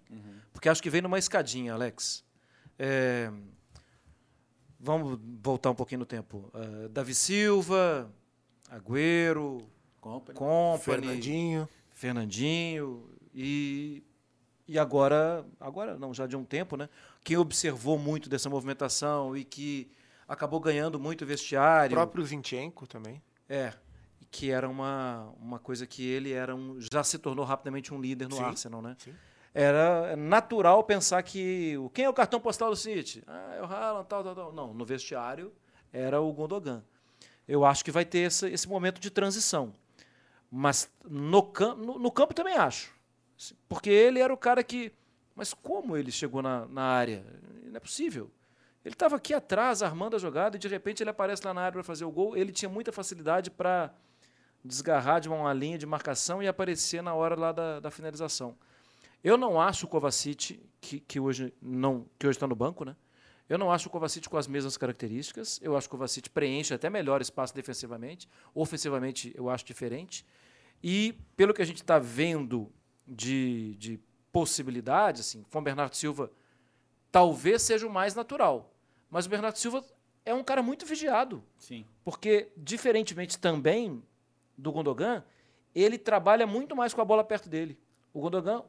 Porque 0.54 0.70
acho 0.70 0.82
que 0.82 0.90
vem 0.90 1.02
numa 1.02 1.20
escadinha, 1.20 1.74
Alex. 1.74 2.24
É, 2.80 3.32
Vamos 4.84 5.20
voltar 5.44 5.70
um 5.70 5.76
pouquinho 5.76 6.00
no 6.00 6.06
tempo. 6.08 6.50
Ah, 6.54 6.88
Davi 6.90 7.14
Silva, 7.14 8.12
Agüero, 8.68 9.62
Company. 10.00 10.38
Company, 10.38 10.80
Fernandinho. 10.84 11.70
Fernandinho 11.92 13.08
e, 13.32 14.04
e 14.68 14.78
agora, 14.80 15.46
agora 15.60 15.98
não, 15.98 16.14
já 16.14 16.26
de 16.28 16.36
um 16.36 16.44
tempo, 16.44 16.76
né? 16.78 16.88
Quem 17.24 17.38
observou 17.38 17.98
muito 17.98 18.30
dessa 18.30 18.50
movimentação 18.50 19.36
e 19.36 19.44
que 19.44 19.92
acabou 20.28 20.60
ganhando 20.60 21.00
muito 21.00 21.24
O 21.24 21.28
vestiário. 21.28 21.96
próprio 21.96 22.26
Zinchenko 22.26 22.88
também. 22.88 23.22
É, 23.50 23.74
que 24.30 24.50
era 24.50 24.70
uma, 24.70 25.34
uma 25.42 25.60
coisa 25.60 25.86
que 25.86 26.08
ele 26.08 26.32
era 26.32 26.56
um, 26.56 26.78
já 26.92 27.04
se 27.04 27.18
tornou 27.18 27.44
rapidamente 27.44 27.94
um 27.94 28.00
líder 28.00 28.30
no 28.30 28.36
Sim, 28.38 28.44
Arsenal, 28.44 28.82
né? 28.82 28.96
sim. 28.98 29.14
Era 29.54 30.16
natural 30.16 30.82
pensar 30.86 31.22
que 31.24 31.78
o 31.78 31.90
quem 31.90 32.06
é 32.06 32.10
o 32.10 32.14
cartão 32.14 32.40
postal 32.40 32.70
do 32.70 32.76
City? 32.78 33.22
Ah, 33.28 33.56
é 33.58 33.62
o 33.62 33.66
Haaland, 33.66 34.08
tal, 34.08 34.24
tal, 34.24 34.34
tal. 34.36 34.54
Não, 34.54 34.74
no 34.74 34.86
vestiário 34.86 35.52
era 35.92 36.22
o 36.22 36.32
Gundogan. 36.32 36.82
Eu 37.46 37.66
acho 37.66 37.84
que 37.84 37.92
vai 37.92 38.06
ter 38.06 38.20
esse, 38.20 38.48
esse 38.48 38.70
momento 38.70 39.02
de 39.02 39.10
transição. 39.10 39.74
Mas 40.50 40.90
no, 41.04 41.52
no, 41.78 42.00
no 42.00 42.12
campo 42.12 42.34
também 42.34 42.56
acho. 42.56 42.94
Porque 43.68 43.90
ele 43.90 44.20
era 44.20 44.34
o 44.34 44.38
cara 44.38 44.64
que. 44.64 44.92
Mas 45.36 45.54
como 45.54 45.98
ele 45.98 46.12
chegou 46.12 46.42
na, 46.42 46.66
na 46.68 46.84
área? 46.84 47.26
Não 47.64 47.78
é 47.78 47.80
possível. 47.80 48.30
Ele 48.84 48.96
estava 48.96 49.16
aqui 49.16 49.34
atrás, 49.34 49.84
armando 49.84 50.16
a 50.16 50.20
jogada, 50.20 50.56
e 50.56 50.60
de 50.60 50.68
repente 50.68 51.04
ele 51.04 51.10
aparece 51.10 51.46
lá 51.46 51.54
na 51.54 51.62
área 51.62 51.74
para 51.74 51.84
fazer 51.84 52.04
o 52.04 52.12
gol. 52.12 52.36
Ele 52.36 52.52
tinha 52.52 52.70
muita 52.70 52.92
facilidade 52.92 53.52
para 53.52 53.94
desgarrar 54.64 55.20
de 55.20 55.30
uma 55.30 55.54
linha 55.54 55.78
de 55.78 55.86
marcação 55.86 56.42
e 56.42 56.48
aparecer 56.48 57.02
na 57.02 57.14
hora 57.14 57.36
lá 57.36 57.52
da, 57.52 57.80
da 57.80 57.92
finalização. 57.92 58.56
Eu 59.24 59.38
não 59.38 59.62
acho 59.62 59.86
o 59.86 59.90
Kovacic, 59.90 60.60
que, 60.80 61.00
que 61.00 61.20
hoje 61.20 61.54
não 61.62 62.08
que 62.18 62.26
hoje 62.26 62.38
está 62.38 62.48
no 62.48 62.56
banco, 62.56 62.84
né? 62.84 62.96
Eu 63.48 63.58
não 63.58 63.72
acho 63.72 63.90
o 63.90 63.92
Kovacic 63.92 64.28
com 64.30 64.38
as 64.38 64.48
mesmas 64.48 64.78
características. 64.78 65.60
Eu 65.62 65.76
acho 65.76 65.88
que 65.88 65.94
o 65.94 65.98
Kovacic 65.98 66.30
preenche 66.30 66.74
até 66.74 66.90
melhor 66.90 67.22
espaço 67.22 67.54
defensivamente. 67.54 68.28
Ofensivamente, 68.56 69.32
eu 69.36 69.50
acho 69.50 69.66
diferente. 69.66 70.26
E 70.82 71.14
pelo 71.36 71.54
que 71.54 71.62
a 71.62 71.66
gente 71.66 71.82
está 71.82 72.00
vendo 72.00 72.72
de, 73.08 73.76
de 73.76 74.00
possibilidades, 74.32 75.22
assim, 75.22 75.44
com 75.52 75.60
o 75.60 75.62
Bernardo 75.62 75.96
Silva 75.96 76.32
talvez 77.12 77.62
seja 77.62 77.86
o 77.86 77.90
mais 77.90 78.16
natural. 78.16 78.74
Mas 79.10 79.26
o 79.26 79.30
Bernardo 79.30 79.58
Silva 79.58 79.84
é 80.26 80.34
um 80.34 80.44
cara 80.44 80.64
muito 80.64 80.86
vigiado. 80.86 81.44
Sim. 81.58 81.86
Porque, 82.06 82.50
diferentemente 82.56 83.38
também 83.38 84.02
do 84.58 84.72
Gundogan, 84.72 85.24
ele 85.76 85.98
trabalha 85.98 86.48
muito 86.48 86.74
mais 86.76 86.94
com 86.94 87.02
a 87.02 87.06
bola 87.06 87.24
perto 87.24 87.50
dele. 87.50 87.78
O 88.14 88.22
Gundogan 88.22 88.64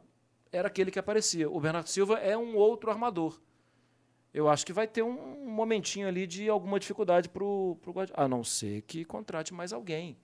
era 0.50 0.66
aquele 0.68 0.90
que 0.90 0.98
aparecia. 0.98 1.48
O 1.48 1.60
Bernardo 1.60 1.88
Silva 1.88 2.18
é 2.18 2.36
um 2.36 2.56
outro 2.56 2.90
armador. 2.90 3.40
Eu 4.34 4.48
acho 4.48 4.64
que 4.66 4.72
vai 4.72 4.88
ter 4.88 5.02
um 5.02 5.44
momentinho 5.46 6.08
ali 6.08 6.26
de 6.26 6.48
alguma 6.48 6.80
dificuldade 6.80 7.28
pro, 7.28 7.76
pro 7.80 7.92
Guardiola. 7.92 8.24
A 8.24 8.26
não 8.28 8.42
ser 8.42 8.82
que 8.82 9.04
contrate 9.04 9.54
mais 9.54 9.72
alguém. 9.72 10.16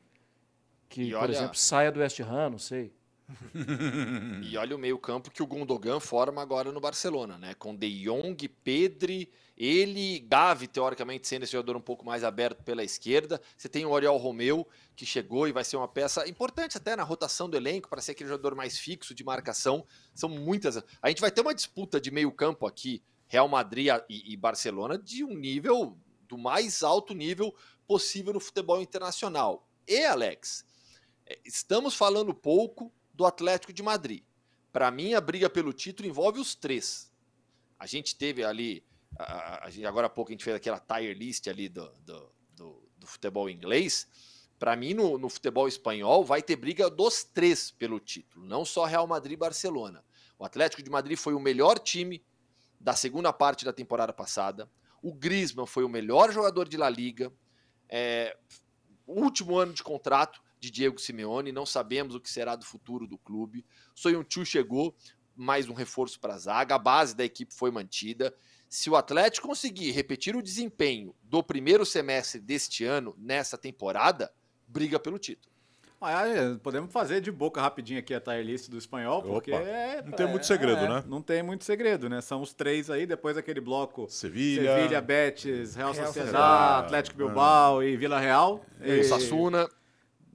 Que, 0.89 1.03
E 1.03 1.11
por 1.13 1.19
olha- 1.23 1.33
exemplo, 1.33 1.55
saia 1.57 1.93
do 1.93 2.01
West 2.01 2.19
Ham, 2.21 2.51
não 2.51 2.59
sei. 2.59 2.93
E 4.43 4.57
olha 4.57 4.75
o 4.75 4.79
meio-campo 4.79 5.31
que 5.31 5.43
o 5.43 5.47
Gundogan 5.47 6.01
forma 6.01 6.41
agora 6.41 6.73
no 6.73 6.81
Barcelona, 6.81 7.37
né? 7.37 7.55
Com 7.55 7.75
De 7.75 8.05
Jong, 8.05 8.49
Pedri, 8.49 9.31
ele, 9.57 10.21
Gavi, 10.21 10.67
teoricamente, 10.67 11.27
sendo 11.27 11.43
esse 11.43 11.53
jogador 11.53 11.77
um 11.77 11.81
pouco 11.81 12.05
mais 12.05 12.25
aberto 12.25 12.63
pela 12.63 12.83
esquerda. 12.83 13.41
Você 13.57 13.69
tem 13.69 13.85
o 13.85 13.91
Oriol 13.91 14.17
Romeu, 14.17 14.67
que 14.97 15.05
chegou 15.05 15.47
e 15.47 15.53
vai 15.53 15.65
ser 15.65 15.77
uma 15.77 15.89
peça 15.89 16.29
importante 16.29 16.77
até 16.77 16.97
na 16.97 17.03
rotação 17.03 17.49
do 17.49 17.57
elenco, 17.57 17.89
para 17.89 18.01
ser 18.01 18.13
aquele 18.13 18.31
jogador 18.31 18.55
mais 18.55 18.79
fixo 18.79 19.15
de 19.15 19.25
marcação. 19.25 19.85
São 20.15 20.29
muitas. 20.29 20.83
A 21.03 21.09
gente 21.09 21.21
vai 21.21 21.31
ter 21.31 21.41
uma 21.41 21.55
disputa 21.55 22.01
de 22.01 22.11
meio-campo 22.11 22.67
aqui, 22.67 23.03
Real 23.27 23.49
Madrid 23.49 23.89
e, 24.09 24.33
e 24.33 24.37
Barcelona, 24.37 24.97
de 24.97 25.25
um 25.25 25.35
nível, 25.35 25.97
do 26.29 26.39
mais 26.39 26.83
alto 26.83 27.13
nível 27.15 27.55
possível 27.87 28.33
no 28.33 28.41
futebol 28.41 28.81
internacional. 28.81 29.67
E, 29.87 30.05
Alex, 30.05 30.65
é, 31.27 31.39
estamos 31.45 31.95
falando 31.95 32.33
pouco 32.33 32.93
do 33.19 33.27
Atlético 33.27 33.73
de 33.73 33.83
Madrid. 33.83 34.23
Para 34.73 34.93
mim, 34.93 35.13
a 35.13 35.21
briga 35.21 35.51
pelo 35.51 35.73
título 35.73 36.09
envolve 36.09 36.39
os 36.39 36.55
três. 36.55 37.13
A 37.77 37.85
gente 37.85 38.15
teve 38.15 38.45
ali, 38.45 38.85
a- 39.19 39.67
a- 39.67 39.89
agora 39.89 40.07
há 40.07 40.11
pouco 40.11 40.31
a 40.31 40.33
gente 40.35 40.45
fez 40.45 40.55
aquela 40.55 40.79
tier 40.79 41.17
list 41.19 41.49
ali 41.49 41.69
do, 41.69 41.91
do, 42.07 42.33
do- 42.55 42.89
do 42.97 43.07
futebol 43.09 43.51
inglês. 43.51 44.07
Para 44.57 44.77
mim, 44.77 44.95
no, 44.95 45.19
no 45.19 45.29
futebol 45.29 45.67
espanhol, 45.67 46.25
vai 46.25 46.41
ter 46.41 46.55
briga 46.55 46.89
dos 46.89 47.25
três 47.25 47.73
pelo 47.73 47.99
título, 47.99 48.47
não 48.47 48.65
só 48.65 48.85
Real 48.85 49.07
Madrid 49.09 49.33
e 49.33 49.37
Barcelona. 49.37 50.05
O 50.39 50.45
Atlético 50.45 50.81
de 50.81 50.89
Madrid 50.89 51.19
foi 51.19 51.35
o 51.35 51.41
melhor 51.41 51.77
time 51.81 52.25
da 52.79 52.95
segunda 52.95 53.33
parte 53.33 53.65
da 53.65 53.73
temporada 53.73 54.13
passada. 54.13 54.71
O 55.03 55.13
Griezmann 55.13 55.67
foi 55.67 55.83
o 55.83 55.89
melhor 55.89 56.31
jogador 56.33 56.69
de 56.69 56.77
La 56.77 56.89
Liga. 56.89 57.33
É, 57.89 58.37
último 59.09 59.59
ano 59.59 59.73
de 59.73 59.83
contrato 59.83 60.41
de 60.61 60.71
Diego 60.71 61.01
Simeone, 61.01 61.53
não 61.53 61.65
sabemos 61.67 62.15
o 62.15 62.21
que 62.21 62.31
será 62.31 62.57
do 62.57 62.65
futuro 62.65 63.07
do 63.07 63.19
clube. 63.19 63.65
Soyuncu 63.95 64.45
chegou, 64.45 64.95
mais 65.37 65.69
um 65.69 65.75
reforço 65.75 66.19
para 66.19 66.35
a 66.35 66.39
zaga, 66.39 66.75
a 66.75 66.79
base 66.79 67.15
da 67.15 67.25
equipe 67.25 67.55
foi 67.55 67.71
mantida. 67.71 68.35
Se 68.69 68.91
o 68.91 68.97
Atlético 68.97 69.49
conseguir 69.49 69.93
repetir 69.93 70.37
o 70.37 70.43
desempenho 70.43 71.15
do 71.23 71.43
primeiro 71.43 71.87
semestre 71.87 72.41
deste 72.41 72.85
ano, 72.85 73.15
nessa 73.19 73.57
temporada, 73.57 74.31
briga 74.67 74.99
pelo 74.99 75.19
título. 75.19 75.49
Ah, 76.01 76.29
é, 76.29 76.55
podemos 76.59 76.93
fazer 76.93 77.21
de 77.21 77.29
boca 77.33 77.61
rapidinho 77.61 77.99
aqui 77.99 78.15
a 78.15 78.21
tier 78.21 78.45
list 78.45 78.69
do 78.71 78.79
espanhol, 78.79 79.21
porque 79.21 79.51
Opa. 79.51 79.63
é- 79.65 80.01
Não 80.03 80.13
tem 80.13 80.27
é- 80.27 80.29
muito 80.31 80.47
segredo, 80.47 80.85
é, 80.85 80.89
né? 80.89 81.05
Não 81.09 81.21
tem 81.21 81.43
muito 81.43 81.65
segredo, 81.65 82.09
né? 82.09 82.21
São 82.21 82.41
os 82.41 82.55
três 82.55 82.89
aí, 82.89 83.05
depois 83.05 83.37
aquele 83.37 83.61
bloco 83.61 84.07
Sevilha. 84.09 84.77
Sevilha, 84.77 85.01
Betis, 85.01 85.75
Real 85.75 85.93
Real 85.93 86.07
Sociedad, 86.07 86.27
Sociedad. 86.31 86.85
Atlético 86.85 87.17
Bilbao 87.17 87.83
e 87.83 87.97
Vila 87.97 88.21
Real. 88.21 88.65
E- 88.81 89.03
Sassuna, 89.03 89.69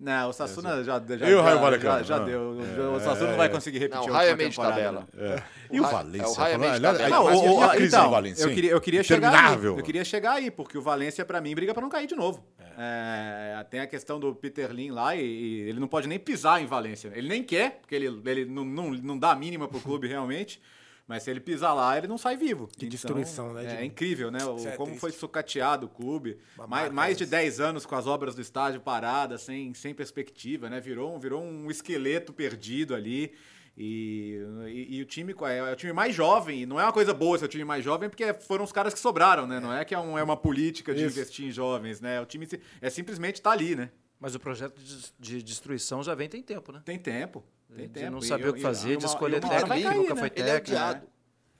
Não, 0.03 0.29
o 0.29 0.33
Sassuna 0.33 0.83
já, 0.83 0.99
já, 0.99 1.29
E 1.29 1.33
o 1.33 1.41
Raio 1.41 1.59
já, 1.59 1.77
já, 1.79 2.03
já 2.03 2.15
Ah. 2.17 2.19
deu. 2.19 2.41
O, 2.41 2.95
o 2.95 2.99
Sassuna 2.99 3.29
não 3.31 3.37
vai 3.37 3.47
conseguir 3.47 3.79
repetir 3.79 4.01
Não, 4.01 4.07
a 4.09 4.11
o 4.11 4.13
Raio 4.13 4.27
é 4.27 4.31
última 4.31 4.37
meio 4.37 4.49
de 4.49 4.55
temporada, 4.55 4.75
tabela. 4.83 5.07
né? 5.13 5.43
E 5.71 5.79
o 5.79 5.83
Valência? 5.83 6.23
é 6.23 6.27
o 6.27 6.33
Raio 6.33 6.53
é 6.53 6.57
meio 6.57 6.73
de 6.73 6.79
Falando- 6.81 6.97
tabela. 6.97 7.05
aliás, 7.05 7.11
Não, 7.11 7.23
mas 7.23 7.55
o- 7.57 7.63
a 7.63 7.69
crise 7.69 7.87
então, 7.95 8.03
do 8.05 8.11
Valência, 8.11 8.43
eu 8.43 8.49
queria, 8.53 8.71
eu 8.71 8.81
queria 8.81 9.03
chegar 9.03 9.33
aí. 9.33 9.63
Eu 9.63 9.77
queria 9.83 10.03
chegar 10.03 10.31
aí, 10.33 10.51
porque 10.51 10.77
o 10.77 10.81
Valência, 10.81 11.23
pra 11.23 11.39
mim, 11.39 11.55
briga 11.55 11.73
pra 11.73 11.81
não 11.81 11.89
cair 11.89 12.05
de 12.07 12.15
novo. 12.15 12.43
É, 12.77 13.65
tem 13.69 13.79
a 13.79 13.87
questão 13.87 14.19
do 14.19 14.35
Peter 14.35 14.69
Lin 14.71 14.91
lá 14.91 15.15
e, 15.15 15.21
e 15.23 15.59
ele 15.69 15.79
não 15.79 15.87
pode 15.87 16.07
nem 16.07 16.19
pisar 16.19 16.61
em 16.61 16.65
Valência. 16.65 17.11
Ele 17.15 17.27
nem 17.29 17.41
quer, 17.43 17.79
porque 17.79 17.95
ele, 17.95 18.21
ele 18.25 18.45
não, 18.45 18.65
não, 18.65 18.91
não 18.91 19.17
dá 19.17 19.31
a 19.31 19.35
mínima 19.35 19.67
pro 19.67 19.79
clube 19.79 20.07
realmente. 20.09 20.61
Mas 21.07 21.23
se 21.23 21.29
ele 21.29 21.39
pisar 21.41 21.73
lá, 21.73 21.97
ele 21.97 22.07
não 22.07 22.17
sai 22.17 22.37
vivo. 22.37 22.67
Que 22.77 22.87
destruição, 22.87 23.51
né, 23.53 23.63
É, 23.65 23.67
Diego? 23.67 23.83
incrível, 23.83 24.31
né? 24.31 24.39
O- 24.45 24.57
é 24.67 24.71
como 24.71 24.85
triste. 24.87 24.99
foi 25.01 25.11
sucateado 25.11 25.87
o 25.87 25.89
clube. 25.89 26.37
Uma 26.57 26.65
Mais, 26.67 26.91
mais 26.93 27.17
de 27.17 27.23
essa. 27.23 27.31
10 27.31 27.59
anos 27.59 27.85
com 27.85 27.95
as 27.95 28.07
obras 28.07 28.35
do 28.35 28.41
estádio 28.41 28.79
paradas, 28.79 29.41
sem, 29.41 29.73
sem 29.73 29.93
perspectiva, 29.93 30.69
né? 30.69 30.79
Virou, 30.79 31.13
um- 31.13 31.19
virou 31.19 31.43
um 31.43 31.69
esqueleto 31.69 32.31
perdido 32.31 32.95
ali. 32.95 33.33
E, 33.75 34.39
e, 34.67 34.97
e 34.97 35.01
o 35.01 35.05
time 35.05 35.35
é, 35.47 35.57
é 35.57 35.73
o 35.73 35.75
time 35.75 35.91
mais 35.91 36.13
jovem, 36.15 36.61
e 36.61 36.65
não 36.65 36.79
é 36.79 36.83
uma 36.83 36.93
coisa 36.93 37.11
boa 37.13 37.37
ser 37.39 37.45
o 37.45 37.47
time 37.47 37.65
mais 37.65 37.83
jovem, 37.83 38.07
porque 38.07 38.31
foram 38.35 38.63
os 38.63 38.71
caras 38.71 38.93
que 38.93 38.99
sobraram, 38.99 39.47
né? 39.47 39.59
Não 39.59 39.73
é 39.73 39.83
que 39.83 39.95
é, 39.95 39.99
um- 39.99 40.17
é 40.17 40.23
uma 40.23 40.37
política 40.37 40.93
de 40.93 41.03
Isso. 41.03 41.19
investir 41.19 41.45
em 41.47 41.51
jovens, 41.51 41.99
né? 41.99 42.21
O 42.21 42.25
time 42.25 42.47
é 42.79 42.89
simplesmente 42.89 43.41
tá 43.41 43.51
ali, 43.51 43.75
né? 43.75 43.89
Mas 44.19 44.35
o 44.35 44.39
projeto 44.39 44.79
de, 44.79 45.11
de 45.19 45.43
destruição 45.43 46.01
já 46.03 46.15
vem 46.15 46.29
tem 46.29 46.41
tempo, 46.41 46.71
né? 46.71 46.81
Tem 46.85 46.97
tempo. 46.97 47.43
Tem 47.75 47.87
De 47.87 47.93
tempo. 47.93 48.11
não 48.11 48.19
E- 48.19 48.25
saber 48.25 48.49
o 48.49 48.53
que 48.53 48.61
fazer, 48.61 48.93
e 48.93 48.97
de 48.97 49.05
uma- 49.05 49.11
escolher 49.13 49.41
técnico, 49.41 49.67
cair, 49.67 49.95
nunca 49.95 50.13
né? 50.15 50.19
foi 50.19 50.31
Ele 50.35 50.49
é 50.49 50.53
técnico. 50.53 50.71
odiado. 50.71 51.07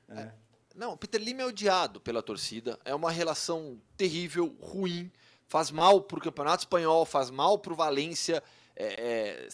É. 0.09 0.31
Não, 0.75 0.93
o 0.93 0.97
Peter 0.97 1.21
Lim 1.21 1.39
é 1.39 1.45
odiado 1.45 2.01
pela 2.01 2.21
torcida. 2.21 2.79
É 2.83 2.93
uma 2.95 3.11
relação 3.11 3.79
terrível, 3.95 4.55
ruim. 4.59 5.11
Faz 5.47 5.69
mal 5.69 6.01
pro 6.01 6.19
Campeonato 6.19 6.63
Espanhol, 6.63 7.05
faz 7.05 7.29
mal 7.29 7.59
pro 7.59 7.75
Valência. 7.75 8.41
É, 8.75 9.45
é, 9.45 9.47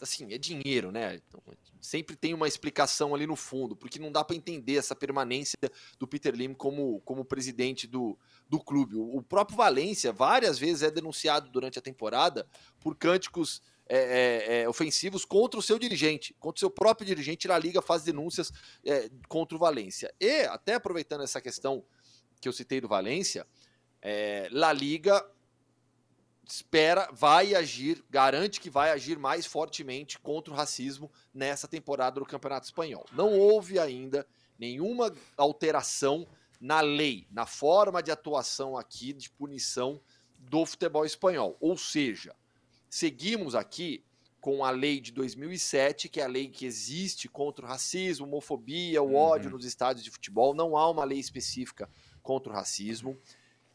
assim, 0.00 0.32
é 0.32 0.38
dinheiro, 0.38 0.90
né? 0.92 1.16
Então, 1.28 1.40
sempre 1.80 2.14
tem 2.16 2.34
uma 2.34 2.46
explicação 2.46 3.14
ali 3.14 3.26
no 3.26 3.34
fundo, 3.36 3.74
porque 3.76 3.98
não 3.98 4.10
dá 4.12 4.22
para 4.24 4.36
entender 4.36 4.76
essa 4.76 4.94
permanência 4.94 5.56
do 5.98 6.06
Peter 6.06 6.34
Lim 6.34 6.54
como, 6.54 7.00
como 7.04 7.24
presidente 7.24 7.86
do, 7.86 8.16
do 8.48 8.60
clube. 8.60 8.96
O, 8.96 9.16
o 9.18 9.22
próprio 9.22 9.56
Valência 9.56 10.12
várias 10.12 10.58
vezes 10.58 10.82
é 10.82 10.90
denunciado 10.90 11.48
durante 11.50 11.78
a 11.78 11.82
temporada 11.82 12.46
por 12.80 12.96
cânticos 12.96 13.60
é, 13.92 13.96
é, 13.96 14.62
é, 14.62 14.68
ofensivos 14.68 15.24
contra 15.24 15.58
o 15.58 15.62
seu 15.62 15.76
dirigente, 15.76 16.32
contra 16.38 16.58
o 16.58 16.60
seu 16.60 16.70
próprio 16.70 17.04
dirigente. 17.04 17.50
A 17.50 17.58
Liga 17.58 17.82
faz 17.82 18.04
denúncias 18.04 18.52
é, 18.84 19.10
contra 19.28 19.56
o 19.56 19.58
Valência. 19.58 20.14
E, 20.20 20.42
até 20.42 20.74
aproveitando 20.74 21.24
essa 21.24 21.40
questão 21.40 21.84
que 22.40 22.48
eu 22.48 22.52
citei 22.52 22.80
do 22.80 22.86
Valência, 22.86 23.44
é, 24.00 24.48
La 24.52 24.72
Liga 24.72 25.28
espera, 26.46 27.08
vai 27.12 27.52
agir, 27.52 28.04
garante 28.08 28.60
que 28.60 28.70
vai 28.70 28.92
agir 28.92 29.18
mais 29.18 29.44
fortemente 29.44 30.20
contra 30.20 30.52
o 30.52 30.56
racismo 30.56 31.10
nessa 31.34 31.66
temporada 31.66 32.20
do 32.20 32.26
Campeonato 32.26 32.66
Espanhol. 32.66 33.04
Não 33.12 33.36
houve 33.36 33.76
ainda 33.80 34.24
nenhuma 34.56 35.12
alteração 35.36 36.28
na 36.60 36.80
lei, 36.80 37.26
na 37.30 37.44
forma 37.44 38.00
de 38.00 38.12
atuação 38.12 38.76
aqui 38.76 39.12
de 39.12 39.28
punição 39.30 40.00
do 40.38 40.64
futebol 40.64 41.04
espanhol. 41.04 41.56
Ou 41.60 41.76
seja, 41.76 42.36
seguimos 42.90 43.54
aqui 43.54 44.04
com 44.40 44.64
a 44.64 44.70
lei 44.70 45.00
de 45.00 45.12
2007, 45.12 46.08
que 46.08 46.20
é 46.20 46.24
a 46.24 46.28
lei 46.28 46.48
que 46.48 46.66
existe 46.66 47.28
contra 47.28 47.64
o 47.64 47.68
racismo, 47.68 48.26
homofobia, 48.26 49.02
o 49.02 49.14
ódio 49.14 49.50
nos 49.50 49.64
estádios 49.64 50.02
de 50.04 50.10
futebol. 50.10 50.54
Não 50.54 50.76
há 50.76 50.90
uma 50.90 51.04
lei 51.04 51.18
específica 51.18 51.88
contra 52.22 52.52
o 52.52 52.54
racismo. 52.54 53.16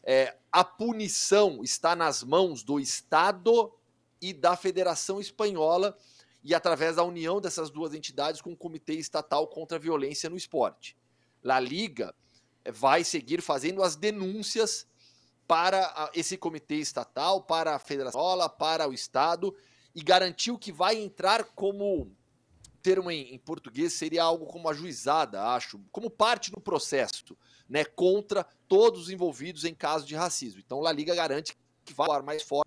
É, 0.02 0.36
a 0.52 0.62
punição 0.62 1.62
está 1.64 1.96
nas 1.96 2.22
mãos 2.22 2.62
do 2.62 2.78
Estado 2.78 3.72
e 4.20 4.32
da 4.32 4.56
Federação 4.56 5.20
Espanhola 5.20 5.96
e 6.42 6.54
através 6.54 6.96
da 6.96 7.04
união 7.04 7.40
dessas 7.40 7.70
duas 7.70 7.94
entidades 7.94 8.40
com 8.40 8.52
o 8.52 8.56
Comitê 8.56 8.94
Estatal 8.94 9.46
contra 9.48 9.78
a 9.78 9.80
Violência 9.80 10.30
no 10.30 10.36
Esporte. 10.36 10.96
La 11.42 11.58
Liga 11.58 12.14
vai 12.72 13.04
seguir 13.04 13.40
fazendo 13.40 13.82
as 13.82 13.96
denúncias 13.96 14.86
para 15.46 16.10
esse 16.14 16.36
comitê 16.36 16.76
estatal, 16.76 17.42
para 17.42 17.76
a 17.76 17.78
Federação, 17.78 18.20
para 18.58 18.88
o 18.88 18.92
Estado 18.92 19.54
e 19.94 20.02
garantiu 20.02 20.58
que 20.58 20.72
vai 20.72 20.96
entrar 20.96 21.44
como 21.54 22.10
termo 22.82 23.10
em, 23.10 23.34
em 23.34 23.38
português 23.38 23.92
seria 23.92 24.22
algo 24.22 24.46
como 24.46 24.68
ajuizada, 24.68 25.42
acho, 25.42 25.80
como 25.90 26.08
parte 26.08 26.52
do 26.52 26.60
processo, 26.60 27.36
né, 27.68 27.84
contra 27.84 28.44
todos 28.68 29.02
os 29.02 29.10
envolvidos 29.10 29.64
em 29.64 29.74
caso 29.74 30.06
de 30.06 30.14
racismo. 30.14 30.60
Então, 30.64 30.80
La 30.80 30.92
Liga 30.92 31.14
garante 31.14 31.56
que 31.84 31.92
vai 31.92 32.06
atuar 32.06 32.22
mais 32.22 32.42
forte 32.42 32.66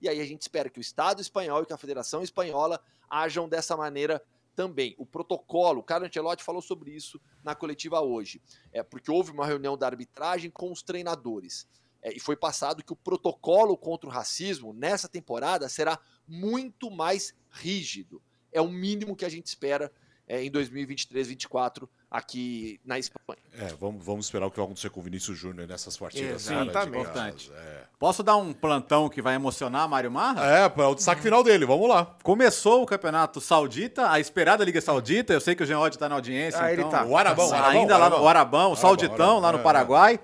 e 0.00 0.08
aí 0.08 0.20
a 0.20 0.24
gente 0.26 0.42
espera 0.42 0.68
que 0.68 0.78
o 0.78 0.82
Estado 0.82 1.22
espanhol 1.22 1.62
e 1.62 1.66
que 1.66 1.72
a 1.72 1.78
Federação 1.78 2.22
espanhola 2.22 2.80
ajam 3.08 3.48
dessa 3.48 3.76
maneira 3.76 4.22
também. 4.54 4.94
O 4.98 5.06
protocolo, 5.06 5.80
o 5.80 5.82
Carlo 5.82 6.06
Ancelotti 6.06 6.42
falou 6.42 6.62
sobre 6.62 6.90
isso 6.90 7.20
na 7.42 7.54
coletiva 7.54 8.00
hoje, 8.00 8.42
é 8.72 8.82
porque 8.82 9.10
houve 9.10 9.30
uma 9.30 9.46
reunião 9.46 9.76
da 9.76 9.86
arbitragem 9.86 10.50
com 10.50 10.72
os 10.72 10.82
treinadores. 10.82 11.66
É, 12.06 12.12
e 12.16 12.20
foi 12.20 12.36
passado 12.36 12.84
que 12.84 12.92
o 12.92 12.96
protocolo 12.96 13.76
contra 13.76 14.08
o 14.08 14.12
racismo 14.12 14.72
nessa 14.72 15.08
temporada 15.08 15.68
será 15.68 15.98
muito 16.24 16.88
mais 16.88 17.34
rígido. 17.50 18.22
É 18.52 18.60
o 18.60 18.68
mínimo 18.68 19.16
que 19.16 19.24
a 19.24 19.28
gente 19.28 19.46
espera 19.46 19.90
é, 20.28 20.44
em 20.44 20.48
2023-2024 20.52 21.88
aqui 22.08 22.80
na 22.84 22.96
Espanha. 22.96 23.40
É, 23.52 23.74
vamos, 23.80 24.04
vamos 24.04 24.26
esperar 24.26 24.46
o 24.46 24.52
que 24.52 24.56
vai 24.56 24.66
acontecer 24.66 24.88
com 24.88 25.00
o 25.00 25.02
Vinícius 25.02 25.36
Júnior 25.36 25.66
nessas 25.66 25.96
partidas. 25.96 26.46
Exatamente. 26.46 26.68
de 26.68 26.72
casa. 26.72 26.88
Importante. 26.88 27.52
É, 27.52 27.84
Posso 27.98 28.22
dar 28.22 28.36
um 28.36 28.52
plantão 28.52 29.08
que 29.08 29.20
vai 29.20 29.34
emocionar 29.34 29.88
Mário 29.88 30.10
Marra? 30.10 30.46
é 30.46 30.68
para 30.68 30.88
o 30.88 30.94
destaque 30.94 31.22
final 31.22 31.42
dele, 31.42 31.66
vamos 31.66 31.88
lá. 31.88 32.16
Começou 32.22 32.84
o 32.84 32.86
campeonato 32.86 33.40
saudita, 33.40 34.12
a 34.12 34.20
esperada 34.20 34.64
Liga 34.64 34.80
Saudita. 34.80 35.32
Eu 35.32 35.40
sei 35.40 35.56
que 35.56 35.64
o 35.64 35.66
Jean 35.66 35.80
Oddi 35.80 35.98
tá 35.98 36.08
na 36.08 36.14
audiência. 36.14 36.62
Ah, 36.62 36.72
ele 36.72 36.82
então, 36.82 36.90
tá. 36.92 37.04
O 37.04 37.16
Arabão, 37.16 37.48
o 37.48 37.52
Arabão, 37.52 37.70
ainda 37.72 37.96
lá 37.96 38.04
Arabão. 38.04 38.20
no 38.20 38.28
Arabão, 38.28 38.72
o 38.72 38.76
Sauditão, 38.76 39.14
Arabão, 39.14 39.40
lá 39.40 39.52
no 39.52 39.58
é, 39.58 39.62
Paraguai. 39.62 40.20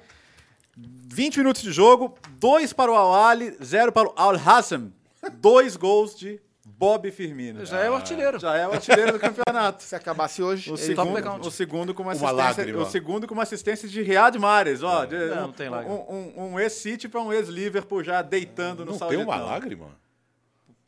20 0.77 1.39
minutos 1.39 1.63
de 1.63 1.71
jogo, 1.73 2.15
2 2.39 2.73
para 2.73 2.91
o 2.91 2.95
Al-Ali, 2.95 3.57
0 3.63 3.93
para 3.93 4.09
o 4.09 4.13
Al-Hassam. 4.17 4.93
Dois 5.35 5.77
gols 5.77 6.17
de 6.17 6.41
Bob 6.65 7.09
Firmino. 7.13 7.65
Já 7.65 7.79
é 7.81 7.91
o 7.91 7.95
artilheiro. 7.95 8.41
Já 8.41 8.57
é 8.57 8.67
o 8.67 8.73
artilheiro 8.73 9.13
do 9.13 9.19
campeonato. 9.21 9.83
Se 9.85 9.95
acabasse 9.95 10.43
hoje, 10.43 10.71
O 10.71 10.75
ele- 10.75 10.83
segundo, 10.83 11.47
o 11.47 11.51
segundo 11.51 11.95
com 11.95 12.03
uma 12.03 12.13
Uma 12.15 12.27
assistência, 12.31 12.63
lágrima. 12.63 12.83
o 12.83 12.91
segundo 12.91 13.27
com 13.29 13.35
uma 13.35 13.43
assistência 13.45 13.89
de 13.89 14.03
Riyad 14.03 14.37
Mahrez, 14.39 14.83
ó, 14.83 15.05
de- 15.05 15.15
Não, 15.17 15.37
um, 15.37 15.41
não 15.43 15.53
tem 15.53 15.69
lágrima. 15.69 15.95
um, 15.95 16.33
um, 16.37 16.45
um 16.55 16.59
ex-City 16.61 17.09
para 17.09 17.21
um 17.21 17.33
ex-Liverpool 17.33 18.03
já 18.03 18.21
deitando 18.23 18.85
no 18.85 18.93
Não 18.93 19.09
tem 19.09 19.19
uma 19.19 19.37
lágrima? 19.37 19.87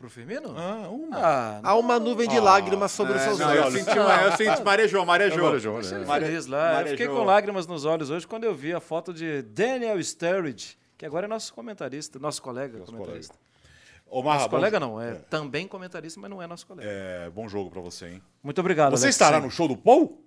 Pro 0.04 0.10
Firmino? 0.10 0.54
Ah, 0.54 0.86
uma. 0.90 1.16
Ah, 1.18 1.60
há 1.62 1.74
uma 1.76 1.98
nuvem 1.98 2.28
de 2.28 2.38
lágrimas 2.38 2.92
sobre 2.92 3.14
os 3.14 3.22
É, 3.22 3.24
seus 3.24 3.38
não, 3.38 3.54
eu 3.54 3.62
olhos. 3.64 3.82
senti, 3.82 3.98
uma, 3.98 4.22
eu 4.22 4.32
senti, 4.36 4.60
marejou, 4.62 5.06
marejou. 5.06 5.44
Marejou, 5.46 5.72
né? 5.74 5.80
Achei 5.80 5.98
Mare- 6.04 6.26
feliz 6.26 6.46
lá. 6.46 6.82
Eu 6.82 6.88
fiquei 6.88 7.06
marejou. 7.06 7.16
com 7.16 7.24
lágrimas 7.24 7.66
nos 7.66 7.86
olhos 7.86 8.10
hoje 8.10 8.26
quando 8.26 8.44
eu 8.44 8.54
vi 8.54 8.74
a 8.74 8.80
foto 8.80 9.14
de 9.14 9.40
Daniel 9.40 9.98
Sturridge, 10.04 10.76
que 10.98 11.06
agora 11.06 11.24
é 11.24 11.28
nosso 11.28 11.54
comentarista, 11.54 12.18
nosso 12.18 12.42
colega 12.42 12.80
Nosso 12.80 12.92
comentarista. 12.92 13.34
Ô, 14.06 14.22
Marra, 14.22 14.36
Nosso 14.40 14.50
bom- 14.50 14.56
colega 14.58 14.78
não, 14.78 15.00
é, 15.00 15.14
também 15.14 15.66
comentarista, 15.66 16.20
mas 16.20 16.28
não 16.30 16.42
é 16.42 16.46
nosso 16.46 16.66
colega. 16.66 16.86
É, 16.86 17.30
bom 17.30 17.48
jogo 17.48 17.70
pra 17.70 17.80
você, 17.80 18.06
hein? 18.08 18.22
Muito 18.42 18.60
obrigado. 18.60 18.90
Você 18.90 19.04
Alex. 19.06 19.14
estará 19.14 19.38
Sim. 19.38 19.44
no 19.46 19.50
show 19.50 19.66
do 19.66 19.76
Paul? 19.76 20.22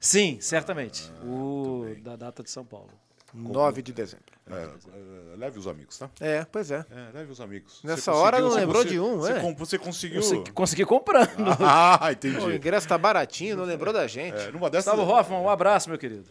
Sim, 0.00 0.38
certamente. 0.40 1.12
o 1.22 1.84
da 2.02 2.16
data 2.16 2.42
de 2.42 2.50
São 2.50 2.64
Paulo. 2.64 2.88
9 3.34 3.82
de 3.82 3.92
dezembro. 3.92 4.24
É, 4.50 4.62
é, 4.62 5.36
leve 5.36 5.58
os 5.58 5.66
amigos, 5.66 5.98
tá? 5.98 6.10
É, 6.20 6.44
pois 6.50 6.70
é. 6.70 6.84
É, 6.90 7.10
leve 7.18 7.30
os 7.32 7.40
amigos. 7.40 7.80
Nessa 7.84 8.10
Você 8.12 8.18
hora 8.18 8.40
não 8.40 8.50
você- 8.50 8.60
lembrou 8.60 8.82
você- 8.82 8.88
de 8.88 8.98
um, 9.00 9.18
você, 9.18 9.32
é? 9.32 9.54
Você 9.54 9.78
conseguiu... 9.78 10.20
Eu 10.22 10.44
consegui 10.54 10.84
comprando. 10.86 11.28
Ah, 11.60 12.00
O 12.08 12.10
entendi. 12.10 12.56
ingresso 12.56 12.88
tá 12.88 12.96
baratinho, 12.96 13.56
não 13.56 13.64
lembrou 13.64 13.92
da 13.92 14.06
gente. 14.06 14.36
É, 14.38 14.50
numa 14.50 14.70
dessas... 14.70 14.92
Gustavo 14.94 15.12
Hoffman, 15.12 15.40
um 15.40 15.50
abraço, 15.50 15.88
meu 15.90 15.98
querido. 15.98 16.24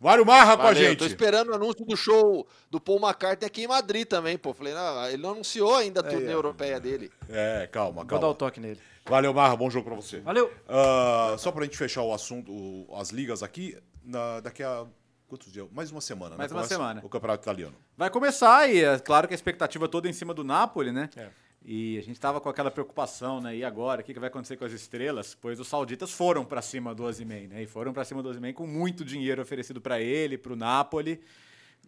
Mário 0.00 0.26
Marra 0.26 0.56
com 0.56 0.62
a 0.64 0.66
Valeu, 0.66 0.82
gente. 0.90 0.98
Tô 0.98 1.06
esperando 1.06 1.48
o 1.50 1.54
anúncio 1.54 1.82
do 1.86 1.96
show 1.96 2.46
do 2.70 2.78
Paul 2.78 2.98
McCartney 3.00 3.46
aqui 3.46 3.62
em 3.62 3.68
Madrid 3.68 4.06
também, 4.06 4.36
pô. 4.36 4.52
Falei, 4.52 4.74
não, 4.74 5.06
ele 5.08 5.22
não 5.22 5.30
anunciou 5.30 5.74
ainda 5.76 6.00
a 6.00 6.02
turnê 6.02 6.30
europeia 6.30 6.78
dele. 6.78 7.10
É, 7.30 7.66
calma, 7.72 8.02
Vou 8.02 8.04
dar 8.04 8.16
o 8.16 8.20
calma. 8.20 8.34
toque 8.34 8.60
nele. 8.60 8.78
Valeu, 9.06 9.32
Marra, 9.32 9.56
bom 9.56 9.70
jogo 9.70 9.86
pra 9.86 9.94
você. 9.94 10.20
Valeu. 10.20 10.52
Ah, 10.68 11.34
só 11.38 11.50
pra 11.50 11.64
gente 11.64 11.78
fechar 11.78 12.02
o 12.02 12.12
assunto, 12.12 12.52
o- 12.52 12.86
as 12.98 13.10
ligas 13.10 13.42
aqui, 13.42 13.78
na- 14.04 14.40
daqui 14.40 14.62
a 14.62 14.84
quantos 15.28 15.52
dias? 15.52 15.66
Mais 15.72 15.90
uma 15.90 16.00
semana, 16.00 16.36
Mais 16.36 16.50
né? 16.50 16.56
uma 16.56 16.62
Começa 16.62 16.74
semana. 16.74 17.00
O 17.04 17.08
Campeonato 17.08 17.42
Italiano. 17.42 17.76
Vai 17.96 18.10
começar 18.10 18.70
e 18.70 18.84
é 18.84 18.98
claro 18.98 19.26
que 19.26 19.34
a 19.34 19.36
expectativa 19.36 19.88
toda 19.88 20.08
é 20.08 20.10
em 20.10 20.14
cima 20.14 20.32
do 20.34 20.44
Napoli, 20.44 20.92
né? 20.92 21.10
É. 21.16 21.30
E 21.66 21.96
a 21.96 22.02
gente 22.02 22.20
tava 22.20 22.42
com 22.42 22.48
aquela 22.50 22.70
preocupação, 22.70 23.40
né? 23.40 23.56
E 23.56 23.64
agora, 23.64 24.02
o 24.02 24.04
que, 24.04 24.12
que 24.12 24.20
vai 24.20 24.28
acontecer 24.28 24.56
com 24.56 24.66
as 24.66 24.72
estrelas? 24.72 25.34
Pois 25.34 25.58
os 25.58 25.66
sauditas 25.66 26.12
foram 26.12 26.44
para 26.44 26.60
cima 26.60 26.94
do 26.94 27.04
Osimhen, 27.04 27.48
né? 27.48 27.62
E 27.62 27.66
foram 27.66 27.92
para 27.92 28.04
cima 28.04 28.22
do 28.22 28.28
Osimhen 28.28 28.52
com 28.52 28.66
muito 28.66 29.02
dinheiro 29.02 29.40
oferecido 29.40 29.80
para 29.80 29.98
ele, 29.98 30.36
para 30.36 30.52
o 30.52 30.56
Napoli. 30.56 31.22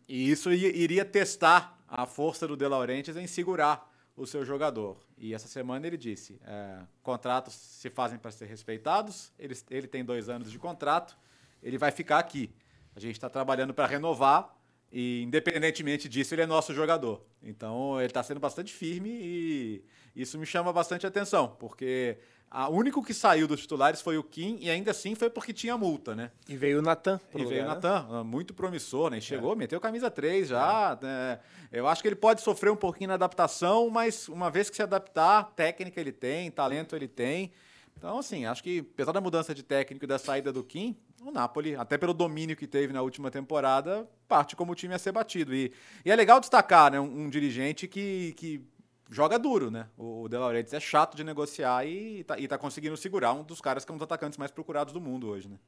E 0.08 0.30
isso 0.30 0.50
iria 0.50 1.04
testar 1.04 1.78
a 1.86 2.06
força 2.06 2.48
do 2.48 2.56
De 2.56 2.66
Laurentiis 2.66 3.16
em 3.18 3.26
segurar 3.26 3.92
o 4.16 4.26
seu 4.26 4.44
jogador. 4.46 4.96
E 5.18 5.34
essa 5.34 5.46
semana 5.46 5.86
ele 5.86 5.98
disse: 5.98 6.40
é, 6.46 6.78
contratos 7.02 7.52
se 7.52 7.90
fazem 7.90 8.18
para 8.18 8.30
ser 8.30 8.46
respeitados. 8.46 9.30
Ele, 9.38 9.54
ele 9.70 9.86
tem 9.86 10.02
dois 10.02 10.30
anos 10.30 10.50
de 10.50 10.58
contrato. 10.58 11.16
Ele 11.62 11.76
vai 11.76 11.90
ficar 11.90 12.18
aqui. 12.18 12.50
A 12.96 13.00
gente 13.00 13.12
está 13.12 13.28
trabalhando 13.28 13.74
para 13.74 13.86
renovar 13.86 14.56
E 14.90 15.22
independentemente 15.22 16.08
disso, 16.08 16.34
ele 16.34 16.42
é 16.42 16.46
nosso 16.46 16.72
jogador. 16.72 17.22
Então 17.42 17.98
ele 17.98 18.06
está 18.06 18.22
sendo 18.22 18.40
bastante 18.40 18.72
firme 18.72 19.10
e 19.10 19.84
isso 20.14 20.38
me 20.38 20.46
chama 20.46 20.72
bastante 20.72 21.06
atenção, 21.06 21.54
porque 21.58 22.16
o 22.50 22.70
único 22.70 23.02
que 23.02 23.12
saiu 23.12 23.46
dos 23.46 23.60
titulares 23.60 24.00
foi 24.00 24.16
o 24.16 24.22
Kim 24.22 24.56
e 24.60 24.70
ainda 24.70 24.92
assim 24.92 25.14
foi 25.14 25.28
porque 25.28 25.52
tinha 25.52 25.76
multa, 25.76 26.14
né? 26.14 26.30
E 26.48 26.56
veio 26.56 26.78
o 26.78 26.82
Natan. 26.82 27.20
E 27.34 27.44
veio 27.44 27.64
o 27.64 27.68
né? 27.68 27.74
Natan, 27.74 28.06
ah, 28.10 28.24
muito 28.24 28.54
promissor, 28.54 29.10
né? 29.10 29.20
Chegou, 29.20 29.52
é. 29.52 29.56
meteu 29.56 29.78
camisa 29.78 30.10
3 30.10 30.48
já. 30.48 30.98
É. 30.98 31.04
Né? 31.04 31.40
Eu 31.70 31.86
acho 31.86 32.00
que 32.00 32.08
ele 32.08 32.16
pode 32.16 32.40
sofrer 32.40 32.70
um 32.70 32.76
pouquinho 32.76 33.08
na 33.08 33.14
adaptação, 33.14 33.90
mas 33.90 34.28
uma 34.28 34.50
vez 34.50 34.70
que 34.70 34.76
se 34.76 34.82
adaptar, 34.82 35.52
técnica 35.54 36.00
ele 36.00 36.12
tem, 36.12 36.50
talento 36.50 36.96
ele 36.96 37.08
tem. 37.08 37.52
Então, 37.98 38.18
assim, 38.18 38.46
acho 38.46 38.62
que 38.62 38.86
apesar 38.94 39.12
da 39.12 39.20
mudança 39.20 39.54
de 39.54 39.62
técnico 39.62 40.04
e 40.04 40.08
da 40.08 40.18
saída 40.18 40.52
do 40.52 40.62
Kim, 40.62 40.96
o 41.22 41.30
Napoli, 41.30 41.74
até 41.76 41.96
pelo 41.98 42.14
domínio 42.14 42.56
que 42.56 42.66
teve 42.66 42.92
na 42.92 43.02
última 43.02 43.30
temporada, 43.30 44.08
parte 44.28 44.54
como 44.54 44.74
time 44.74 44.94
a 44.94 44.98
ser 44.98 45.12
batido. 45.12 45.54
E, 45.54 45.72
e 46.04 46.10
é 46.10 46.16
legal 46.16 46.40
destacar 46.40 46.92
né, 46.92 47.00
um, 47.00 47.24
um 47.24 47.30
dirigente 47.30 47.88
que, 47.88 48.34
que 48.36 48.64
joga 49.10 49.38
duro, 49.38 49.70
né? 49.70 49.88
O 49.96 50.28
De 50.28 50.36
Laurentiis 50.36 50.74
é 50.74 50.80
chato 50.80 51.16
de 51.16 51.24
negociar 51.24 51.86
e 51.86 52.24
tá, 52.24 52.38
e 52.38 52.46
tá 52.46 52.58
conseguindo 52.58 52.96
segurar 52.96 53.32
um 53.32 53.42
dos 53.42 53.60
caras 53.60 53.84
que 53.84 53.90
é 53.90 53.94
um 53.94 53.98
dos 53.98 54.04
atacantes 54.04 54.38
mais 54.38 54.50
procurados 54.50 54.92
do 54.92 55.00
mundo 55.00 55.28
hoje, 55.28 55.48
né? 55.48 55.58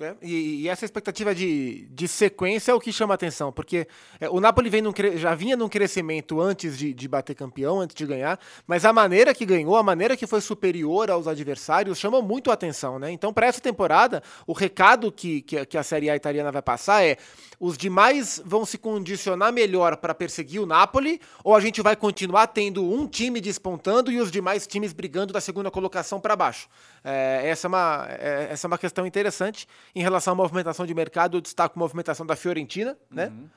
É, 0.00 0.14
e, 0.22 0.62
e, 0.62 0.68
essa 0.68 0.84
expectativa 0.84 1.34
de, 1.34 1.86
de 1.90 2.08
sequência 2.08 2.72
é 2.72 2.74
o 2.74 2.80
que 2.80 2.92
chama 2.92 3.12
atenção, 3.12 3.52
porque 3.52 3.86
é, 4.18 4.28
o 4.28 4.40
Napoli 4.40 4.70
vem 4.70 4.80
num, 4.80 4.92
já 5.16 5.34
vinha 5.34 5.54
num 5.54 5.68
crescimento 5.68 6.40
antes 6.40 6.78
de, 6.78 6.94
de 6.94 7.06
bater 7.06 7.34
campeão, 7.34 7.78
antes 7.78 7.94
de 7.94 8.06
ganhar, 8.06 8.40
mas 8.66 8.86
a 8.86 8.92
maneira 8.92 9.34
que 9.34 9.44
ganhou, 9.44 9.76
a 9.76 9.82
maneira 9.82 10.16
que 10.16 10.26
foi 10.26 10.40
superior 10.40 11.10
aos 11.10 11.26
adversários, 11.26 11.98
chama 11.98 12.22
muito 12.22 12.50
a 12.50 12.54
atenção. 12.54 12.98
Né? 12.98 13.10
Então, 13.12 13.32
para 13.34 13.46
essa 13.46 13.60
temporada, 13.60 14.22
o 14.46 14.52
recado 14.52 15.12
que, 15.12 15.42
que, 15.42 15.66
que 15.66 15.76
a 15.76 15.82
Série 15.82 16.08
A 16.08 16.16
italiana 16.16 16.50
vai 16.50 16.62
passar 16.62 17.04
é: 17.04 17.18
os 17.60 17.76
demais 17.76 18.40
vão 18.44 18.64
se 18.64 18.78
condicionar 18.78 19.52
melhor 19.52 19.98
para 19.98 20.14
perseguir 20.14 20.60
o 20.60 20.66
Napoli, 20.66 21.20
ou 21.44 21.54
a 21.54 21.60
gente 21.60 21.82
vai 21.82 21.94
continuar 21.96 22.46
tendo 22.46 22.82
um 22.82 23.06
time 23.06 23.40
despontando 23.40 24.10
e 24.10 24.18
os 24.20 24.30
demais 24.30 24.66
times 24.66 24.92
brigando 24.92 25.32
da 25.32 25.40
segunda 25.40 25.70
colocação 25.70 26.18
para 26.18 26.34
baixo? 26.34 26.66
É, 27.04 27.42
essa, 27.44 27.66
é 27.66 27.68
uma, 27.68 28.06
é, 28.08 28.48
essa 28.50 28.66
é 28.66 28.68
uma 28.68 28.78
questão 28.78 29.06
interessante. 29.06 29.66
Em 29.94 30.02
relação 30.02 30.32
à 30.32 30.36
movimentação 30.36 30.86
de 30.86 30.94
mercado, 30.94 31.36
eu 31.36 31.40
destaco 31.40 31.78
a 31.78 31.80
movimentação 31.80 32.24
da 32.24 32.34
Fiorentina. 32.34 32.96
Né? 33.10 33.26
Uhum. 33.26 33.48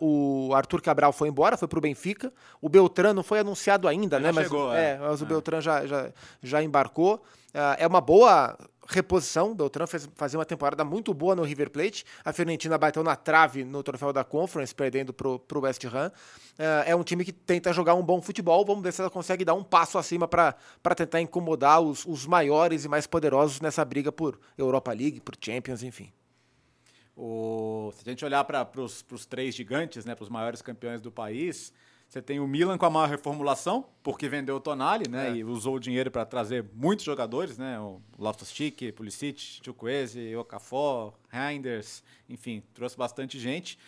Uh, 0.00 0.48
o 0.50 0.54
Arthur 0.54 0.82
Cabral 0.82 1.12
foi 1.12 1.28
embora, 1.28 1.56
foi 1.56 1.68
para 1.68 1.78
o 1.78 1.82
Benfica. 1.82 2.32
O 2.60 2.68
Beltrán 2.68 3.14
não 3.14 3.22
foi 3.22 3.38
anunciado 3.38 3.88
ainda, 3.88 4.16
Ele 4.16 4.26
né? 4.26 4.32
Mas, 4.32 4.44
chegou, 4.44 4.72
é, 4.74 4.90
é. 4.90 4.98
mas 4.98 5.20
o 5.20 5.24
é. 5.24 5.28
Beltrán 5.28 5.60
já, 5.60 5.86
já, 5.86 6.10
já 6.42 6.62
embarcou. 6.62 7.22
Uh, 7.54 7.76
é 7.78 7.86
uma 7.86 8.00
boa 8.00 8.56
reposição. 8.88 9.52
O 9.52 9.54
Beltrán 9.54 9.86
fez, 9.86 10.08
fazia 10.16 10.38
uma 10.38 10.46
temporada 10.46 10.82
muito 10.82 11.12
boa 11.12 11.36
no 11.36 11.42
River 11.42 11.70
Plate. 11.70 12.04
A 12.24 12.32
Fiorentina 12.32 12.78
bateu 12.78 13.04
na 13.04 13.14
trave 13.14 13.62
no 13.64 13.82
troféu 13.82 14.12
da 14.12 14.24
Conference, 14.24 14.74
perdendo 14.74 15.12
para 15.12 15.28
o 15.28 15.60
West 15.60 15.84
Ham. 15.84 16.10
É, 16.58 16.90
é 16.92 16.96
um 16.96 17.04
time 17.04 17.24
que 17.24 17.32
tenta 17.32 17.72
jogar 17.72 17.94
um 17.94 18.02
bom 18.02 18.20
futebol. 18.22 18.64
Vamos 18.64 18.82
ver 18.82 18.92
se 18.92 19.00
ela 19.00 19.10
consegue 19.10 19.44
dar 19.44 19.54
um 19.54 19.62
passo 19.62 19.98
acima 19.98 20.26
para 20.26 20.54
tentar 20.96 21.20
incomodar 21.20 21.80
os, 21.80 22.06
os 22.06 22.26
maiores 22.26 22.84
e 22.84 22.88
mais 22.88 23.06
poderosos 23.06 23.60
nessa 23.60 23.84
briga 23.84 24.10
por 24.10 24.40
Europa 24.56 24.92
League, 24.92 25.20
por 25.20 25.34
Champions, 25.38 25.82
enfim. 25.82 26.10
O, 27.14 27.92
se 27.94 28.02
a 28.08 28.10
gente 28.10 28.24
olhar 28.24 28.44
para 28.44 28.66
os 28.80 29.26
três 29.26 29.54
gigantes, 29.54 30.04
né, 30.04 30.14
para 30.14 30.22
os 30.22 30.28
maiores 30.28 30.62
campeões 30.62 31.00
do 31.00 31.10
país, 31.10 31.72
você 32.08 32.22
tem 32.22 32.40
o 32.40 32.48
Milan 32.48 32.78
com 32.78 32.86
a 32.86 32.90
maior 32.90 33.06
reformulação, 33.06 33.84
porque 34.02 34.30
vendeu 34.30 34.56
o 34.56 34.60
Tonali, 34.60 35.06
né? 35.06 35.28
É. 35.28 35.36
E 35.36 35.44
usou 35.44 35.74
o 35.74 35.78
dinheiro 35.78 36.10
para 36.10 36.24
trazer 36.24 36.64
muitos 36.74 37.04
jogadores, 37.04 37.58
né? 37.58 37.78
O 37.78 38.00
Loftus-Cheek, 38.18 38.92
Pulisic, 38.92 39.60
Chukwueze, 39.62 40.34
Okafor, 40.34 41.12
Reinders, 41.28 42.02
enfim, 42.26 42.62
trouxe 42.72 42.96
bastante 42.96 43.38
gente. 43.38 43.78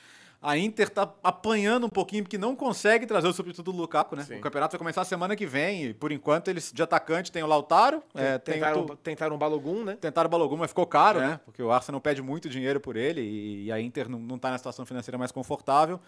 A 0.42 0.56
Inter 0.56 0.88
tá 0.88 1.12
apanhando 1.22 1.84
um 1.84 1.90
pouquinho 1.90 2.24
porque 2.24 2.38
não 2.38 2.56
consegue 2.56 3.06
trazer 3.06 3.28
o 3.28 3.32
substituto 3.32 3.72
do 3.72 3.78
Lukaku, 3.78 4.16
né? 4.16 4.24
Sim. 4.24 4.36
O 4.36 4.40
campeonato 4.40 4.72
vai 4.72 4.78
começar 4.78 5.04
semana 5.04 5.36
que 5.36 5.44
vem 5.44 5.84
e, 5.84 5.94
por 5.94 6.10
enquanto, 6.12 6.48
eles 6.48 6.72
de 6.72 6.82
atacante 6.82 7.30
tem 7.30 7.42
o 7.42 7.46
Lautaro. 7.46 8.02
É, 8.14 8.38
tentaram, 8.38 8.80
o, 8.82 8.96
tentaram 8.96 9.36
o 9.36 9.38
Balogun, 9.38 9.84
né? 9.84 9.98
Tentaram 10.00 10.28
o 10.28 10.30
Balogun, 10.30 10.56
mas 10.56 10.70
ficou 10.70 10.86
caro, 10.86 11.20
é. 11.20 11.26
né? 11.28 11.40
Porque 11.44 11.62
o 11.62 11.70
Arsenal 11.70 12.00
pede 12.00 12.22
muito 12.22 12.48
dinheiro 12.48 12.80
por 12.80 12.96
ele 12.96 13.20
e, 13.20 13.64
e 13.66 13.72
a 13.72 13.78
Inter 13.78 14.08
não, 14.08 14.18
não 14.18 14.38
tá 14.38 14.50
na 14.50 14.56
situação 14.56 14.86
financeira 14.86 15.18
mais 15.18 15.30
confortável. 15.30 16.00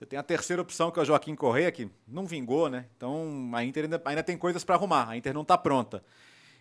Você 0.00 0.06
tem 0.06 0.18
a 0.18 0.22
terceira 0.22 0.62
opção, 0.62 0.90
que 0.90 0.98
é 0.98 1.02
o 1.02 1.04
Joaquim 1.04 1.34
Correia, 1.34 1.70
que 1.70 1.86
não 2.08 2.24
vingou, 2.24 2.70
né? 2.70 2.86
Então 2.96 3.50
a 3.52 3.62
Inter 3.62 3.84
ainda, 3.84 4.00
ainda 4.02 4.22
tem 4.22 4.34
coisas 4.34 4.64
para 4.64 4.74
arrumar. 4.74 5.10
A 5.10 5.14
Inter 5.14 5.34
não 5.34 5.42
está 5.42 5.58
pronta. 5.58 6.02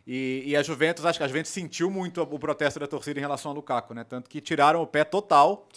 E, 0.06 0.44
e, 0.46 0.58
a 0.58 0.62
Juventus, 0.62 1.06
acho 1.06 1.18
que 1.18 1.24
a 1.24 1.28
Juventus 1.28 1.50
sentiu 1.50 1.90
muito 1.90 2.22
o 2.22 2.38
protesto 2.38 2.82
da 2.82 2.88
torcida 2.88 3.18
em 3.18 3.22
relação 3.22 3.52
ao 3.52 3.56
Lukaku, 3.56 3.94
né? 3.94 4.04
Tanto 4.04 4.30
que 4.30 4.42
tiraram 4.42 4.82
o 4.82 4.88
pé 4.88 5.06
total. 5.06 5.70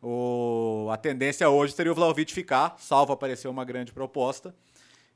O, 0.00 0.88
a 0.90 0.96
tendência 0.96 1.46
hoje 1.50 1.74
seria 1.74 1.92
o 1.92 1.94
Vlaovic 1.94 2.32
ficar, 2.32 2.76
salvo 2.78 3.12
aparecer 3.12 3.46
uma 3.46 3.62
grande 3.62 3.92
proposta. 3.92 4.54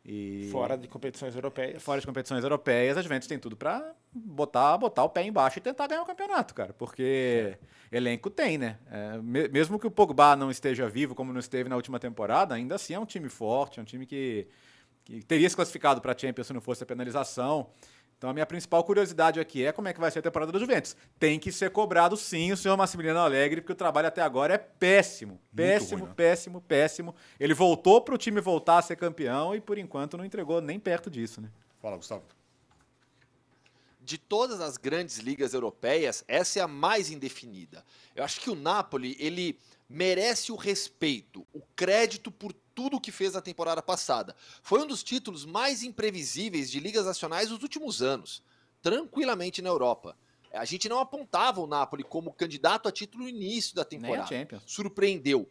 E 0.09 0.49
fora 0.53 0.79
de 0.79 0.87
competições 0.87 1.35
europeias. 1.35 1.83
Fora 1.83 2.01
de 2.01 2.07
competições 2.07 2.45
europeias, 2.45 2.97
a 2.97 3.03
Juventus 3.03 3.27
tem 3.27 3.41
tudo 3.41 3.57
para 3.57 3.93
botar, 4.15 4.79
botar 4.79 5.03
o 5.03 5.09
pé 5.09 5.25
embaixo 5.25 5.59
e 5.59 5.61
tentar 5.61 5.89
ganhar 5.89 6.03
o 6.03 6.07
campeonato, 6.07 6.55
cara. 6.55 6.73
Porque 6.73 7.59
é. 7.91 7.97
elenco 7.97 8.31
tem, 8.31 8.57
né? 8.57 8.79
É, 8.89 9.19
mesmo 9.49 9.81
que 9.81 9.87
o 9.87 9.91
Pogba 9.91 10.37
não 10.37 10.49
esteja 10.49 10.89
vivo, 10.89 11.13
como 11.13 11.33
não 11.33 11.41
esteve 11.41 11.69
na 11.69 11.75
última 11.75 11.99
temporada, 11.99 12.55
ainda 12.55 12.77
assim 12.77 12.95
é 12.95 13.01
um 13.01 13.05
time 13.05 13.29
forte, 13.29 13.81
é 13.81 13.83
um 13.83 13.85
time 13.85 14.07
que, 14.07 14.47
que 15.05 15.25
teria 15.25 15.51
se 15.51 15.57
classificado 15.57 16.01
para 16.01 16.13
a 16.13 16.17
Champions 16.17 16.47
se 16.47 16.53
não 16.53 16.61
fosse 16.61 16.85
a 16.85 16.87
penalização. 16.87 17.69
Então 18.19 18.31
a 18.31 18.33
minha 18.33 18.47
principal 18.47 18.83
curiosidade 18.83 19.39
aqui 19.39 19.65
é 19.65 19.73
como 19.73 19.89
é 19.89 19.93
que 19.93 20.01
vai 20.01 20.11
ser 20.11 20.21
a 20.21 20.23
temporada 20.23 20.51
do 20.51 20.59
Juventus. 20.59 20.97
Tem 21.19 21.39
que 21.39 21.53
ser 21.53 21.71
cobrado 21.71 22.17
sim 22.17 22.51
o 22.51 22.57
senhor 22.57 22.77
Massimiliano 22.77 23.21
Alegre, 23.21 23.61
porque 23.61 23.73
o 23.73 23.77
trabalho 23.77 24.09
até 24.09 24.23
agora 24.23 24.55
é 24.55 24.59
péssimo. 24.59 25.39
Péssimo, 25.55 26.01
ruim, 26.01 26.09
né? 26.09 26.15
péssimo, 26.17 26.61
péssimo. 26.63 27.15
Ele 27.39 27.53
voltou 27.53 28.01
para 28.01 28.15
o 28.15 28.19
time 28.19 28.41
voltar 28.41 28.79
a 28.79 28.83
ser 28.83 28.97
campeão 28.97 29.55
e 29.55 29.61
por 29.61 29.77
enquanto 29.77 30.17
não 30.17 30.25
entregou 30.25 30.63
nem 30.63 30.81
perto 30.81 31.11
disso, 31.11 31.43
né? 31.43 31.51
Fala, 31.83 31.97
Gustavo. 31.97 32.25
De 34.01 34.17
todas 34.17 34.61
as 34.61 34.79
grandes 34.79 35.19
ligas 35.19 35.53
europeias, 35.53 36.25
essa 36.27 36.61
é 36.61 36.63
a 36.63 36.69
mais 36.69 37.11
indefinida. 37.11 37.85
Eu 38.15 38.25
acho 38.25 38.41
que 38.41 38.49
o 38.49 38.55
Napoli, 38.55 39.15
ele 39.19 39.59
merece 39.89 40.53
o 40.53 40.57
respeito, 40.57 41.47
o 41.53 41.61
crédito 41.75 42.31
por 42.31 42.55
tudo 42.77 42.99
o 42.99 43.01
que 43.01 43.11
fez 43.11 43.33
na 43.33 43.41
temporada 43.41 43.83
passada. 43.83 44.37
Foi 44.63 44.83
um 44.83 44.87
dos 44.87 45.03
títulos 45.03 45.47
mais 45.47 45.83
imprevisíveis 45.83 46.71
de 46.71 46.79
ligas 46.79 47.07
nacionais 47.07 47.49
dos 47.49 47.63
últimos 47.63 48.03
anos, 48.03 48.43
tranquilamente 48.83 49.63
na 49.63 49.71
Europa. 49.71 50.15
A 50.53 50.65
gente 50.67 50.89
não 50.89 51.01
apontava 51.01 51.61
o 51.61 51.67
Napoli 51.67 52.05
como 52.05 52.33
candidato 52.33 52.87
a 52.87 52.93
título 52.93 53.25
no 53.25 53.29
início 53.31 53.75
da 53.75 53.85
temporada. 53.85 54.29
Nem 54.31 54.41
a 54.41 54.41
Champions. 54.43 54.63
Surpreendeu. 54.67 55.51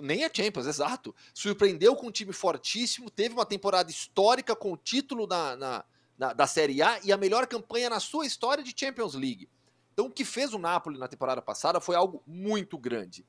Nem 0.00 0.24
a 0.24 0.30
Champions, 0.32 0.66
exato. 0.66 1.14
Surpreendeu 1.34 1.94
com 1.94 2.06
um 2.06 2.10
time 2.10 2.32
fortíssimo, 2.32 3.10
teve 3.10 3.34
uma 3.34 3.44
temporada 3.44 3.90
histórica 3.90 4.56
com 4.56 4.72
o 4.72 4.76
título 4.76 5.26
na, 5.26 5.54
na, 5.54 5.84
na, 6.16 6.32
da 6.32 6.46
Série 6.46 6.82
A 6.82 6.98
e 7.04 7.12
a 7.12 7.18
melhor 7.18 7.46
campanha 7.46 7.90
na 7.90 8.00
sua 8.00 8.24
história 8.24 8.64
de 8.64 8.72
Champions 8.74 9.12
League. 9.12 9.46
Então, 9.92 10.06
o 10.06 10.10
que 10.10 10.24
fez 10.24 10.54
o 10.54 10.58
Napoli 10.58 10.98
na 10.98 11.06
temporada 11.06 11.42
passada 11.42 11.80
foi 11.80 11.94
algo 11.94 12.22
muito 12.26 12.78
grande. 12.78 13.26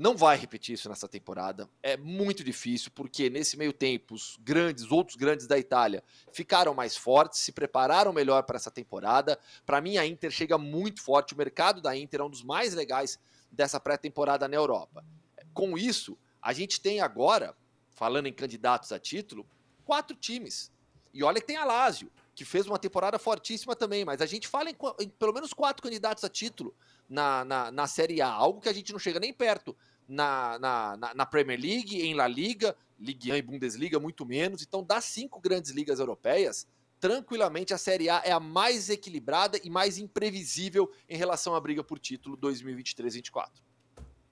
Não 0.00 0.16
vai 0.16 0.34
repetir 0.34 0.72
isso 0.72 0.88
nessa 0.88 1.06
temporada. 1.06 1.68
É 1.82 1.94
muito 1.94 2.42
difícil, 2.42 2.90
porque 2.94 3.28
nesse 3.28 3.58
meio 3.58 3.70
tempo, 3.70 4.14
os 4.14 4.38
grandes, 4.40 4.90
outros 4.90 5.14
grandes 5.14 5.46
da 5.46 5.58
Itália 5.58 6.02
ficaram 6.32 6.72
mais 6.72 6.96
fortes, 6.96 7.40
se 7.40 7.52
prepararam 7.52 8.10
melhor 8.10 8.44
para 8.44 8.56
essa 8.56 8.70
temporada. 8.70 9.38
Para 9.66 9.78
mim, 9.78 9.98
a 9.98 10.06
Inter 10.06 10.30
chega 10.30 10.56
muito 10.56 11.02
forte. 11.02 11.34
O 11.34 11.36
mercado 11.36 11.82
da 11.82 11.94
Inter 11.94 12.22
é 12.22 12.24
um 12.24 12.30
dos 12.30 12.42
mais 12.42 12.72
legais 12.72 13.18
dessa 13.52 13.78
pré-temporada 13.78 14.48
na 14.48 14.56
Europa. 14.56 15.04
Com 15.52 15.76
isso, 15.76 16.16
a 16.40 16.54
gente 16.54 16.80
tem 16.80 17.02
agora, 17.02 17.54
falando 17.90 18.26
em 18.26 18.32
candidatos 18.32 18.92
a 18.92 18.98
título, 18.98 19.46
quatro 19.84 20.16
times. 20.16 20.72
E 21.12 21.22
olha 21.22 21.42
que 21.42 21.46
tem 21.46 21.58
a 21.58 21.64
Lazio, 21.66 22.10
que 22.34 22.46
fez 22.46 22.66
uma 22.66 22.78
temporada 22.78 23.18
fortíssima 23.18 23.76
também, 23.76 24.02
mas 24.06 24.22
a 24.22 24.26
gente 24.26 24.48
fala 24.48 24.70
em, 24.70 24.76
em 24.98 25.10
pelo 25.10 25.34
menos 25.34 25.52
quatro 25.52 25.82
candidatos 25.82 26.24
a 26.24 26.28
título 26.30 26.74
na, 27.06 27.44
na, 27.44 27.70
na 27.70 27.86
Série 27.86 28.22
A, 28.22 28.28
algo 28.28 28.62
que 28.62 28.68
a 28.70 28.72
gente 28.72 28.92
não 28.92 28.98
chega 28.98 29.20
nem 29.20 29.30
perto 29.30 29.76
na, 30.10 30.58
na, 30.58 31.14
na 31.14 31.26
Premier 31.26 31.58
League, 31.58 32.02
em 32.02 32.14
La 32.14 32.26
Liga, 32.26 32.76
Ligue 32.98 33.32
1 33.32 33.36
e 33.36 33.42
Bundesliga, 33.42 34.00
muito 34.00 34.26
menos. 34.26 34.62
Então, 34.62 34.82
das 34.82 35.04
cinco 35.04 35.40
grandes 35.40 35.70
ligas 35.70 36.00
europeias, 36.00 36.66
tranquilamente 36.98 37.72
a 37.72 37.78
Série 37.78 38.10
A 38.10 38.20
é 38.24 38.32
a 38.32 38.40
mais 38.40 38.90
equilibrada 38.90 39.58
e 39.62 39.70
mais 39.70 39.98
imprevisível 39.98 40.90
em 41.08 41.16
relação 41.16 41.54
à 41.54 41.60
briga 41.60 41.82
por 41.82 41.98
título 41.98 42.36
2023-24. 42.36 43.48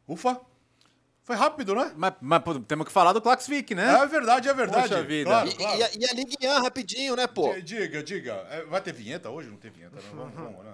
Ufa! 0.07 0.41
Foi 1.23 1.37
rápido, 1.37 1.75
né? 1.75 1.93
Mas, 1.95 2.15
mas 2.23 2.43
pô, 2.43 2.59
temos 2.59 2.87
que 2.87 2.93
falar 2.93 3.13
do 3.13 3.21
Klaxvik, 3.21 3.75
né? 3.75 4.03
É 4.03 4.07
verdade, 4.07 4.49
é 4.49 4.55
verdade. 4.55 4.89
Poxa 4.89 5.03
vida. 5.03 5.29
Claro, 5.29 5.49
e, 5.51 5.55
claro. 5.55 5.79
E, 5.79 5.83
a, 5.83 5.91
e, 5.95 6.05
a, 6.07 6.15
Ligue 6.15 6.37
1 6.43 6.63
rapidinho, 6.63 7.17
né, 7.17 7.27
pô? 7.27 7.53
Diga, 7.61 8.03
diga. 8.03 8.33
É, 8.51 8.65
vai 8.65 8.81
ter 8.81 8.95
vinheta 8.95 9.29
hoje? 9.29 9.51
Não 9.51 9.59
tem 9.59 9.71
vinheta, 9.71 9.97
né? 9.97 10.03
Vamos, 10.15 10.35
vamos, 10.35 10.65
né? 10.65 10.73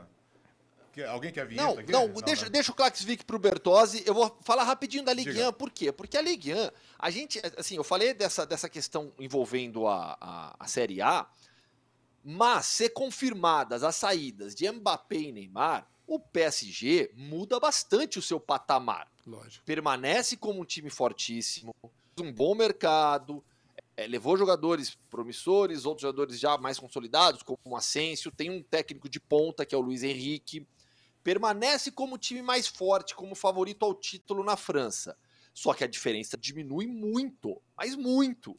Alguém 1.02 1.32
quer 1.32 1.46
vir? 1.46 1.56
Não, 1.56 1.74
não, 1.76 2.08
não, 2.08 2.20
deixa, 2.22 2.44
né? 2.44 2.50
deixa 2.50 2.72
o 2.72 2.74
Klaxvik 2.74 3.24
pro 3.24 3.38
Bertozzi. 3.38 4.02
Eu 4.06 4.14
vou 4.14 4.38
falar 4.42 4.64
rapidinho 4.64 5.04
da 5.04 5.12
Ligue 5.12 5.42
1. 5.42 5.52
Por 5.52 5.70
quê? 5.70 5.90
Porque 5.90 6.16
a 6.16 6.22
Ligue 6.22 6.54
1, 6.54 6.70
a 6.98 7.10
gente, 7.10 7.40
assim, 7.56 7.76
eu 7.76 7.84
falei 7.84 8.14
dessa, 8.14 8.46
dessa 8.46 8.68
questão 8.68 9.12
envolvendo 9.18 9.86
a, 9.86 10.16
a, 10.20 10.56
a 10.60 10.66
Série 10.66 11.00
A. 11.00 11.26
Mas, 12.22 12.66
ser 12.66 12.90
confirmadas 12.90 13.82
as 13.82 13.96
saídas 13.96 14.54
de 14.54 14.70
Mbappé 14.70 15.16
e 15.16 15.32
Neymar, 15.32 15.86
o 16.06 16.18
PSG 16.18 17.10
muda 17.14 17.60
bastante 17.60 18.18
o 18.18 18.22
seu 18.22 18.40
patamar. 18.40 19.10
Lógico. 19.26 19.64
Permanece 19.64 20.36
como 20.36 20.60
um 20.60 20.64
time 20.64 20.90
fortíssimo, 20.90 21.74
um 22.20 22.32
bom 22.32 22.54
mercado, 22.54 23.44
é, 23.96 24.06
levou 24.06 24.36
jogadores 24.36 24.96
promissores, 25.08 25.84
outros 25.84 26.02
jogadores 26.02 26.38
já 26.38 26.58
mais 26.58 26.78
consolidados, 26.78 27.42
como 27.42 27.58
o 27.64 27.76
Asensio, 27.76 28.30
tem 28.30 28.50
um 28.50 28.62
técnico 28.62 29.08
de 29.08 29.20
ponta, 29.20 29.64
que 29.64 29.74
é 29.74 29.78
o 29.78 29.80
Luiz 29.80 30.02
Henrique. 30.02 30.66
Permanece 31.24 31.90
como 31.90 32.14
o 32.14 32.18
time 32.18 32.42
mais 32.42 32.68
forte, 32.68 33.14
como 33.14 33.34
favorito 33.34 33.84
ao 33.84 33.94
título 33.94 34.44
na 34.44 34.56
França. 34.56 35.16
Só 35.54 35.72
que 35.72 35.82
a 35.82 35.88
diferença 35.88 36.36
diminui 36.36 36.86
muito, 36.86 37.60
mas 37.76 37.96
muito. 37.96 38.56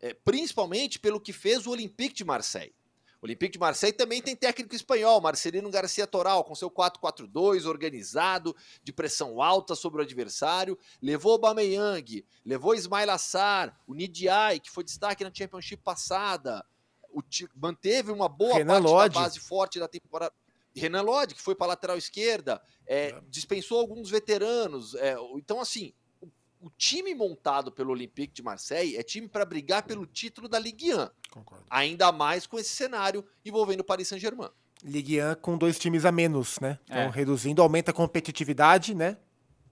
É, 0.00 0.12
principalmente 0.12 0.98
pelo 0.98 1.20
que 1.20 1.32
fez 1.32 1.66
o 1.66 1.70
Olympique 1.70 2.14
de 2.14 2.24
Marseille. 2.24 2.74
O 3.22 3.26
Olympique 3.26 3.52
de 3.52 3.58
Marseille 3.58 3.94
também 3.94 4.22
tem 4.22 4.34
técnico 4.34 4.74
espanhol, 4.74 5.20
Marcelino 5.20 5.70
Garcia 5.70 6.06
Toral, 6.06 6.42
com 6.42 6.54
seu 6.54 6.70
4-4-2 6.70 7.66
organizado, 7.66 8.56
de 8.82 8.94
pressão 8.94 9.42
alta 9.42 9.74
sobre 9.74 10.00
o 10.00 10.04
adversário. 10.04 10.78
Levou 11.02 11.34
o 11.34 11.38
Bameyang, 11.38 12.24
levou 12.44 12.74
Ismail 12.74 13.10
Assar, 13.10 13.78
o 13.86 13.92
Nidiai, 13.92 14.58
que 14.58 14.70
foi 14.70 14.82
destaque 14.82 15.22
na 15.22 15.30
Championship 15.32 15.82
passada. 15.82 16.64
O, 17.12 17.20
manteve 17.54 18.10
uma 18.10 18.28
boa 18.28 18.54
Renan 18.54 18.74
parte 18.74 18.84
Lodge. 18.86 19.14
da 19.14 19.20
base 19.20 19.40
forte 19.40 19.78
da 19.78 19.86
temporada. 19.86 20.32
Renan 20.74 21.02
Lodge, 21.02 21.34
que 21.34 21.42
foi 21.42 21.54
para 21.54 21.68
lateral 21.68 21.96
esquerda, 21.96 22.60
é, 22.86 23.20
dispensou 23.28 23.78
alguns 23.80 24.10
veteranos. 24.10 24.94
é, 24.94 25.16
então, 25.36 25.60
assim, 25.60 25.92
o, 26.20 26.28
o 26.60 26.70
time 26.70 27.14
montado 27.14 27.70
pelo 27.72 27.90
Olympique 27.90 28.34
de 28.34 28.42
Marseille 28.42 28.96
é 28.96 29.02
time 29.02 29.28
para 29.28 29.44
brigar 29.44 29.82
pelo 29.82 30.06
título 30.06 30.48
da 30.48 30.58
Ligue 30.58 30.94
1. 30.94 31.08
Concordo. 31.30 31.64
Ainda 31.68 32.10
mais 32.12 32.46
com 32.46 32.58
esse 32.58 32.70
cenário 32.70 33.24
envolvendo 33.44 33.80
o 33.80 33.84
Paris 33.84 34.08
Saint-Germain. 34.08 34.50
Ligue 34.82 35.22
1 35.22 35.34
com 35.36 35.58
dois 35.58 35.78
times 35.78 36.04
a 36.04 36.10
menos, 36.12 36.58
né? 36.58 36.78
Então, 36.84 36.96
É. 36.96 37.10
reduzindo, 37.10 37.60
aumenta 37.60 37.90
a 37.90 37.94
competitividade, 37.94 38.94
né? 38.94 39.18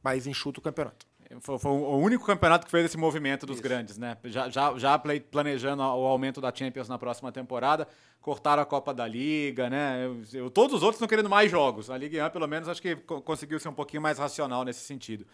Mas 0.02 0.26
enxuta 0.26 0.60
o 0.60 0.62
campeonato. 0.62 1.07
Foi, 1.40 1.58
foi 1.58 1.70
o 1.70 1.96
único 1.98 2.24
campeonato 2.24 2.64
que 2.64 2.70
fez 2.70 2.86
esse 2.86 2.96
movimento 2.96 3.44
dos 3.44 3.60
grandes, 3.60 3.98
né? 3.98 4.16
Já, 4.24 4.48
já, 4.48 4.76
já 4.78 4.98
play- 4.98 5.20
planejando 5.20 5.82
o 5.82 6.06
aumento 6.06 6.40
da 6.40 6.52
Champions 6.54 6.88
na 6.88 6.98
próxima 6.98 7.30
temporada, 7.30 7.86
cortaram 8.20 8.62
a 8.62 8.66
Copa 8.66 8.94
da 8.94 9.06
Liga, 9.06 9.68
né? 9.68 10.06
Eu- 10.06 10.22
eu- 10.44 10.50
todos 10.50 10.74
os 10.76 10.82
outros 10.82 10.96
estão 10.96 11.06
querendo 11.08 11.28
mais 11.28 11.50
jogos. 11.50 11.90
A 11.90 11.98
Liga 11.98 12.26
1, 12.26 12.30
pelo 12.30 12.46
menos, 12.48 12.68
acho 12.68 12.80
que 12.80 12.96
co- 12.96 13.20
conseguiu 13.20 13.60
ser 13.60 13.68
um 13.68 13.74
pouquinho 13.74 14.00
mais 14.02 14.18
racional 14.18 14.64
nesse 14.64 14.80
sentido. 14.80 15.26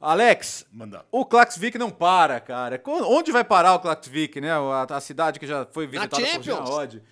Alex, 0.00 0.66
Manda. 0.72 1.04
o 1.12 1.24
Klaxvik 1.24 1.78
não 1.78 1.90
para, 1.90 2.40
cara. 2.40 2.80
Onde 2.86 3.30
vai 3.30 3.44
parar 3.44 3.74
o 3.74 3.80
Klaxvik, 3.80 4.40
né? 4.40 4.50
A, 4.52 4.86
a 4.96 5.00
cidade 5.00 5.38
que 5.38 5.46
já 5.46 5.64
foi 5.66 5.86
visitada 5.86 6.16
por 6.16 6.42
Jean 6.42 6.42
Champions. 6.56 6.70
Odd. 6.70 7.02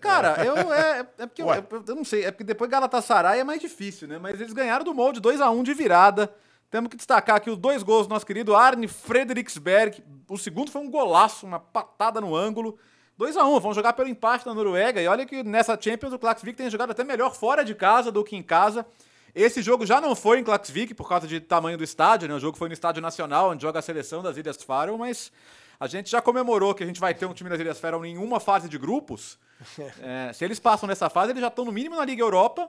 Cara, 0.00 0.44
eu, 0.44 0.72
é, 0.72 1.00
é 1.18 1.26
porque 1.26 1.42
eu, 1.42 1.46
eu- 1.52 1.84
eu 1.88 1.94
não 1.96 2.04
sei, 2.04 2.24
é 2.24 2.30
porque 2.30 2.44
depois 2.44 2.70
Galatasaray 2.70 3.40
é 3.40 3.44
mais 3.44 3.60
difícil, 3.60 4.06
né? 4.06 4.18
Mas 4.18 4.40
eles 4.40 4.52
ganharam 4.52 4.84
do 4.84 4.94
molde 4.94 5.20
2x1 5.20 5.62
de 5.64 5.74
virada. 5.74 6.32
Temos 6.72 6.88
que 6.88 6.96
destacar 6.96 7.36
aqui 7.36 7.50
os 7.50 7.58
dois 7.58 7.82
gols 7.82 8.06
do 8.06 8.14
nosso 8.14 8.24
querido 8.24 8.56
Arne 8.56 8.88
Frederiksberg. 8.88 10.02
O 10.26 10.38
segundo 10.38 10.70
foi 10.70 10.80
um 10.80 10.90
golaço, 10.90 11.44
uma 11.44 11.60
patada 11.60 12.18
no 12.18 12.34
ângulo. 12.34 12.78
2x1, 13.20 13.60
vão 13.60 13.74
jogar 13.74 13.92
pelo 13.92 14.08
empate 14.08 14.46
na 14.46 14.54
Noruega. 14.54 14.98
E 14.98 15.06
olha 15.06 15.26
que 15.26 15.42
nessa 15.42 15.78
Champions 15.78 16.14
o 16.14 16.18
Klaxvik 16.18 16.56
tem 16.56 16.70
jogado 16.70 16.92
até 16.92 17.04
melhor 17.04 17.34
fora 17.34 17.62
de 17.62 17.74
casa 17.74 18.10
do 18.10 18.24
que 18.24 18.34
em 18.34 18.42
casa. 18.42 18.86
Esse 19.34 19.60
jogo 19.60 19.84
já 19.84 20.00
não 20.00 20.16
foi 20.16 20.38
em 20.38 20.44
Klaxvik 20.44 20.94
por 20.94 21.06
causa 21.06 21.26
de 21.26 21.40
tamanho 21.40 21.76
do 21.76 21.84
estádio, 21.84 22.26
né? 22.26 22.34
O 22.34 22.40
jogo 22.40 22.56
foi 22.56 22.70
no 22.70 22.72
Estádio 22.72 23.02
Nacional, 23.02 23.50
onde 23.50 23.60
joga 23.60 23.80
a 23.80 23.82
seleção 23.82 24.22
das 24.22 24.38
Ilhas 24.38 24.62
Faroe, 24.62 24.96
mas 24.96 25.30
a 25.78 25.86
gente 25.86 26.10
já 26.10 26.22
comemorou 26.22 26.74
que 26.74 26.82
a 26.82 26.86
gente 26.86 27.00
vai 27.00 27.12
ter 27.12 27.26
um 27.26 27.34
time 27.34 27.50
das 27.50 27.60
Ilhas 27.60 27.78
Faroe 27.78 28.08
em 28.08 28.16
uma 28.16 28.40
fase 28.40 28.66
de 28.66 28.78
grupos. 28.78 29.38
É, 30.02 30.32
se 30.32 30.44
eles 30.44 30.58
passam 30.58 30.88
nessa 30.88 31.08
fase, 31.10 31.32
eles 31.32 31.40
já 31.40 31.48
estão 31.48 31.64
no 31.66 31.70
mínimo 31.70 31.96
na 31.96 32.04
Liga 32.04 32.22
Europa 32.22 32.68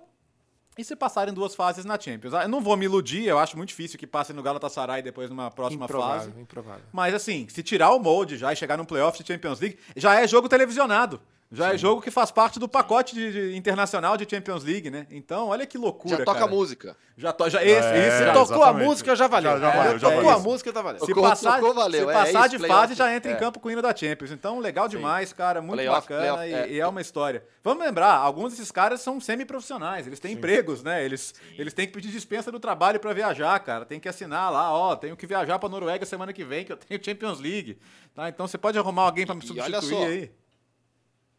e 0.77 0.83
se 0.83 0.95
passarem 0.95 1.33
duas 1.33 1.55
fases 1.55 1.85
na 1.85 1.99
Champions. 1.99 2.33
Ah, 2.33 2.43
Eu 2.43 2.49
não 2.49 2.61
vou 2.61 2.75
me 2.75 2.85
iludir, 2.85 3.25
eu 3.25 3.37
acho 3.39 3.55
muito 3.57 3.69
difícil 3.69 3.97
que 3.99 4.07
passem 4.07 4.35
no 4.35 4.41
Galatasaray 4.41 5.01
depois 5.01 5.29
numa 5.29 5.51
próxima 5.51 5.85
improvável, 5.85 6.29
fase. 6.31 6.41
improvável. 6.41 6.81
Mas 6.91 7.13
assim, 7.13 7.47
se 7.49 7.61
tirar 7.63 7.91
o 7.91 7.99
molde 7.99 8.37
já 8.37 8.51
e 8.51 8.55
chegar 8.55 8.77
num 8.77 8.85
playoff 8.85 9.21
de 9.21 9.27
Champions 9.27 9.59
League, 9.59 9.77
já 9.95 10.19
é 10.19 10.27
jogo 10.27 10.49
televisionado. 10.49 11.21
Já 11.55 11.73
é 11.73 11.77
jogo 11.77 12.01
que 12.01 12.09
faz 12.09 12.31
parte 12.31 12.57
do 12.59 12.67
pacote 12.67 13.13
de, 13.13 13.31
de 13.51 13.55
internacional 13.57 14.17
de 14.17 14.27
Champions 14.29 14.63
League, 14.63 14.89
né? 14.89 15.05
Então, 15.11 15.49
olha 15.49 15.65
que 15.67 15.77
loucura, 15.77 16.17
Já 16.17 16.25
toca 16.25 16.39
cara. 16.39 16.51
música. 16.51 16.97
Já, 17.15 17.31
to, 17.31 17.47
já 17.47 17.63
esse, 17.63 17.87
É, 17.87 18.07
esse 18.07 18.25
já- 18.25 18.33
tocou 18.33 18.55
a 18.55 18.67
exatamente. 18.69 18.87
música, 18.87 19.15
já 19.15 19.27
valeu. 19.27 19.51
Já- 19.51 19.59
já 19.59 19.69
valeu, 19.69 19.91
É, 19.95 19.99
já 19.99 20.07
tocou 20.09 20.23
valeu. 20.23 20.37
a 20.37 20.39
música, 20.41 20.71
já 20.73 20.81
valeu. 20.81 20.99
Se 21.01 21.07
Tocou, 21.07 21.23
passar, 21.23 21.59
tocou, 21.59 21.73
valeu. 21.75 22.05
se 22.05 22.09
É 22.09 22.13
passar 22.13 22.47
isso, 22.47 22.57
de 22.57 22.67
fase, 22.67 22.95
já 22.95 23.15
entra 23.15 23.31
em 23.31 23.35
É. 23.35 23.37
campo 23.37 23.59
com 23.59 23.67
o 23.67 23.71
hino 23.71 23.83
da 23.83 23.95
Champions. 23.95 24.31
Então, 24.31 24.57
legal 24.59 24.87
demais, 24.87 25.31
cara. 25.31 25.61
Muito 25.61 25.73
Playoff, 25.75 26.01
bacana 26.01 26.21
playoff, 26.21 26.49
e, 26.49 26.53
é. 26.53 26.69
e 26.75 26.79
é 26.79 26.87
uma 26.87 27.01
história. 27.01 27.45
Vamos 27.63 27.85
lembrar, 27.85 28.15
alguns 28.15 28.53
desses 28.53 28.71
caras 28.71 28.99
são 29.01 29.19
semi-profissionais. 29.21 30.07
Eles 30.07 30.19
têm 30.19 30.33
empregos, 30.33 30.81
né? 30.81 31.05
Eles, 31.05 31.35
eles 31.55 31.71
têm 31.73 31.85
que 31.85 31.93
pedir 31.93 32.09
dispensa 32.09 32.51
do 32.51 32.59
trabalho 32.59 32.99
pra 32.99 33.13
viajar, 33.13 33.59
cara. 33.59 33.85
Tem 33.85 33.99
que 33.99 34.09
assinar 34.09 34.51
lá, 34.51 34.73
ó, 34.73 34.95
tenho 34.95 35.15
que 35.15 35.27
viajar 35.27 35.59
pra 35.59 35.69
Noruega 35.69 36.05
semana 36.07 36.33
que 36.33 36.43
vem, 36.43 36.65
que 36.65 36.71
eu 36.71 36.77
tenho 36.77 36.99
Champions 37.03 37.39
League. 37.39 37.77
Tá? 38.15 38.27
Então, 38.27 38.47
você 38.47 38.57
pode 38.57 38.77
arrumar 38.79 39.03
alguém 39.03 39.25
pra 39.25 39.35
me 39.35 39.41
E 39.43 39.59
olha 39.61 39.79
substituir 39.81 39.97
só. 39.99 40.05
aí. 40.07 40.31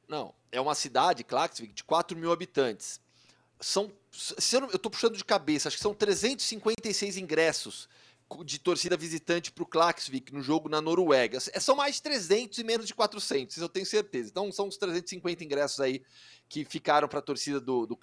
Não, 0.08 0.34
é 0.52 0.60
uma 0.60 0.74
cidade, 0.74 1.24
Klaxvik, 1.24 1.72
de 1.72 1.84
4 1.84 2.16
mil 2.16 2.32
habitantes. 2.32 3.00
São, 3.60 3.90
eu, 4.72 4.78
tô 4.78 4.90
puxando 4.90 5.16
de 5.16 5.24
cabeça, 5.24 5.68
acho 5.68 5.76
que 5.76 5.82
são 5.82 5.94
356 5.94 7.16
ingressos 7.16 7.88
de 8.44 8.58
torcida 8.58 8.96
visitante 8.96 9.52
para 9.52 9.62
o 9.62 9.66
Klaxvik 9.66 10.32
no 10.32 10.42
jogo 10.42 10.68
na 10.68 10.80
Noruega. 10.80 11.38
São 11.40 11.76
mais 11.76 11.96
de 11.96 12.02
300 12.02 12.58
e 12.58 12.64
menos 12.64 12.86
de 12.86 12.94
400, 12.94 13.56
isso 13.56 13.64
eu 13.64 13.68
tenho 13.68 13.86
certeza. 13.86 14.30
Então 14.30 14.50
são 14.50 14.66
uns 14.66 14.76
350 14.76 15.44
ingressos 15.44 15.80
aí 15.80 16.02
que 16.48 16.64
ficaram 16.64 17.08
para 17.08 17.20
a 17.20 17.22
torcida 17.22 17.60
do, 17.60 17.86
do. 17.86 17.98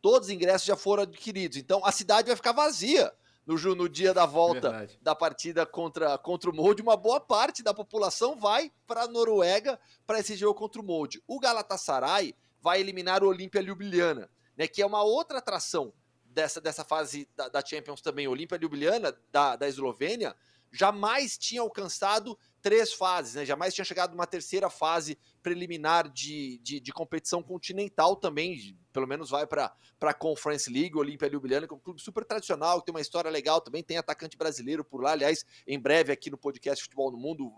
Todos 0.00 0.28
os 0.28 0.34
ingressos 0.34 0.66
já 0.66 0.76
foram 0.76 1.02
adquiridos. 1.04 1.56
Então 1.56 1.84
a 1.84 1.90
cidade 1.90 2.28
vai 2.28 2.36
ficar 2.36 2.52
vazia 2.52 3.12
no, 3.48 3.74
no 3.74 3.88
dia 3.88 4.12
da 4.12 4.26
volta 4.26 4.70
Verdade. 4.70 4.98
da 5.00 5.14
partida 5.14 5.64
contra, 5.64 6.18
contra 6.18 6.50
o 6.50 6.54
Molde, 6.54 6.82
uma 6.82 6.98
boa 6.98 7.18
parte 7.18 7.62
da 7.62 7.72
população 7.72 8.36
vai 8.36 8.70
para 8.86 9.04
a 9.04 9.08
Noruega 9.08 9.80
para 10.06 10.18
esse 10.18 10.36
jogo 10.36 10.58
contra 10.58 10.82
o 10.82 10.84
Molde. 10.84 11.22
O 11.26 11.40
Galatasaray 11.40 12.34
vai 12.60 12.78
eliminar 12.78 13.24
o 13.24 13.28
Olímpia 13.28 13.62
Ljubljana, 13.62 14.28
né, 14.54 14.68
que 14.68 14.82
é 14.82 14.86
uma 14.86 15.02
outra 15.02 15.38
atração 15.38 15.94
dessa, 16.26 16.60
dessa 16.60 16.84
fase 16.84 17.26
da, 17.34 17.48
da 17.48 17.64
Champions 17.64 18.02
também. 18.02 18.28
O 18.28 18.32
Olímpia 18.32 18.58
Ljubljana, 18.58 19.16
da, 19.32 19.56
da 19.56 19.66
Eslovênia, 19.66 20.36
jamais 20.70 21.38
tinha 21.38 21.62
alcançado 21.62 22.38
três 22.60 22.92
fases, 22.92 23.34
né? 23.34 23.44
jamais 23.44 23.74
tinha 23.74 23.84
chegado 23.84 24.10
numa 24.10 24.26
terceira 24.26 24.68
fase 24.68 25.18
preliminar 25.42 26.08
de, 26.08 26.58
de, 26.58 26.80
de 26.80 26.92
competição 26.92 27.42
continental 27.42 28.16
também, 28.16 28.76
pelo 28.92 29.06
menos 29.06 29.30
vai 29.30 29.46
para 29.46 29.74
a 30.00 30.14
Conference 30.14 30.70
League, 30.70 30.96
Olímpia 30.96 31.28
Ljubljana, 31.28 31.66
que 31.66 31.72
é 31.72 31.76
um 31.76 31.80
clube 31.80 32.00
super 32.00 32.24
tradicional, 32.24 32.80
que 32.80 32.86
tem 32.86 32.94
uma 32.94 33.00
história 33.00 33.30
legal 33.30 33.60
também, 33.60 33.82
tem 33.82 33.96
atacante 33.96 34.36
brasileiro 34.36 34.84
por 34.84 35.02
lá, 35.02 35.12
aliás, 35.12 35.44
em 35.66 35.78
breve 35.78 36.12
aqui 36.12 36.30
no 36.30 36.38
podcast 36.38 36.82
Futebol 36.84 37.10
no 37.12 37.18
Mundo, 37.18 37.50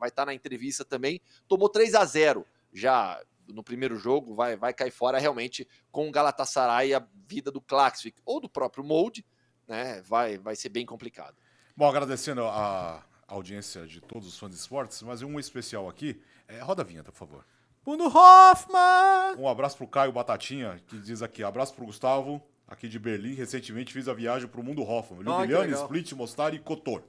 vai- 0.00 0.08
estar 0.08 0.26
na 0.26 0.34
entrevista 0.34 0.84
também, 0.84 1.20
tomou 1.46 1.68
3 1.68 1.94
a 1.94 2.04
0 2.04 2.46
já 2.72 3.22
no 3.48 3.62
primeiro 3.62 3.96
jogo, 3.96 4.34
vai, 4.34 4.56
vai 4.56 4.72
cair 4.74 4.90
fora 4.90 5.18
realmente 5.18 5.68
com 5.92 6.08
o 6.08 6.10
Galatasaray 6.10 6.94
a 6.94 7.06
vida 7.28 7.50
do 7.50 7.60
Klaxvik 7.60 8.20
ou 8.24 8.40
do 8.40 8.48
próprio 8.48 8.82
Molde, 8.82 9.24
né, 9.68 10.02
vai, 10.02 10.38
vai 10.38 10.56
ser 10.56 10.68
bem 10.68 10.84
complicado. 10.86 11.36
Bom, 11.76 11.86
agradecendo 11.86 12.44
a 12.44 13.04
audiência 13.26 13.86
de 13.86 14.00
todos 14.00 14.28
os 14.28 14.38
fãs 14.38 14.50
de 14.50 14.56
esportes, 14.56 15.02
mas 15.02 15.22
um 15.22 15.38
especial 15.38 15.88
aqui. 15.88 16.20
É, 16.48 16.60
roda 16.60 16.82
a 16.82 16.84
vinheta, 16.84 17.10
por 17.10 17.18
favor. 17.18 17.44
Bruno 17.84 18.06
Hoffman! 18.06 19.36
Um 19.38 19.48
abraço 19.48 19.76
pro 19.76 19.86
Caio 19.86 20.12
Batatinha, 20.12 20.80
que 20.88 20.98
diz 20.98 21.22
aqui, 21.22 21.42
abraço 21.44 21.72
pro 21.74 21.86
Gustavo, 21.86 22.42
aqui 22.66 22.88
de 22.88 22.98
Berlim. 22.98 23.34
Recentemente 23.34 23.92
fiz 23.92 24.08
a 24.08 24.14
viagem 24.14 24.48
pro 24.48 24.62
mundo 24.62 24.82
Hoffman. 24.82 25.20
Ljubljana, 25.22 25.64
legal. 25.64 25.82
Split, 25.82 26.12
Mostar 26.12 26.54
e 26.54 26.58
Kotor. 26.58 27.02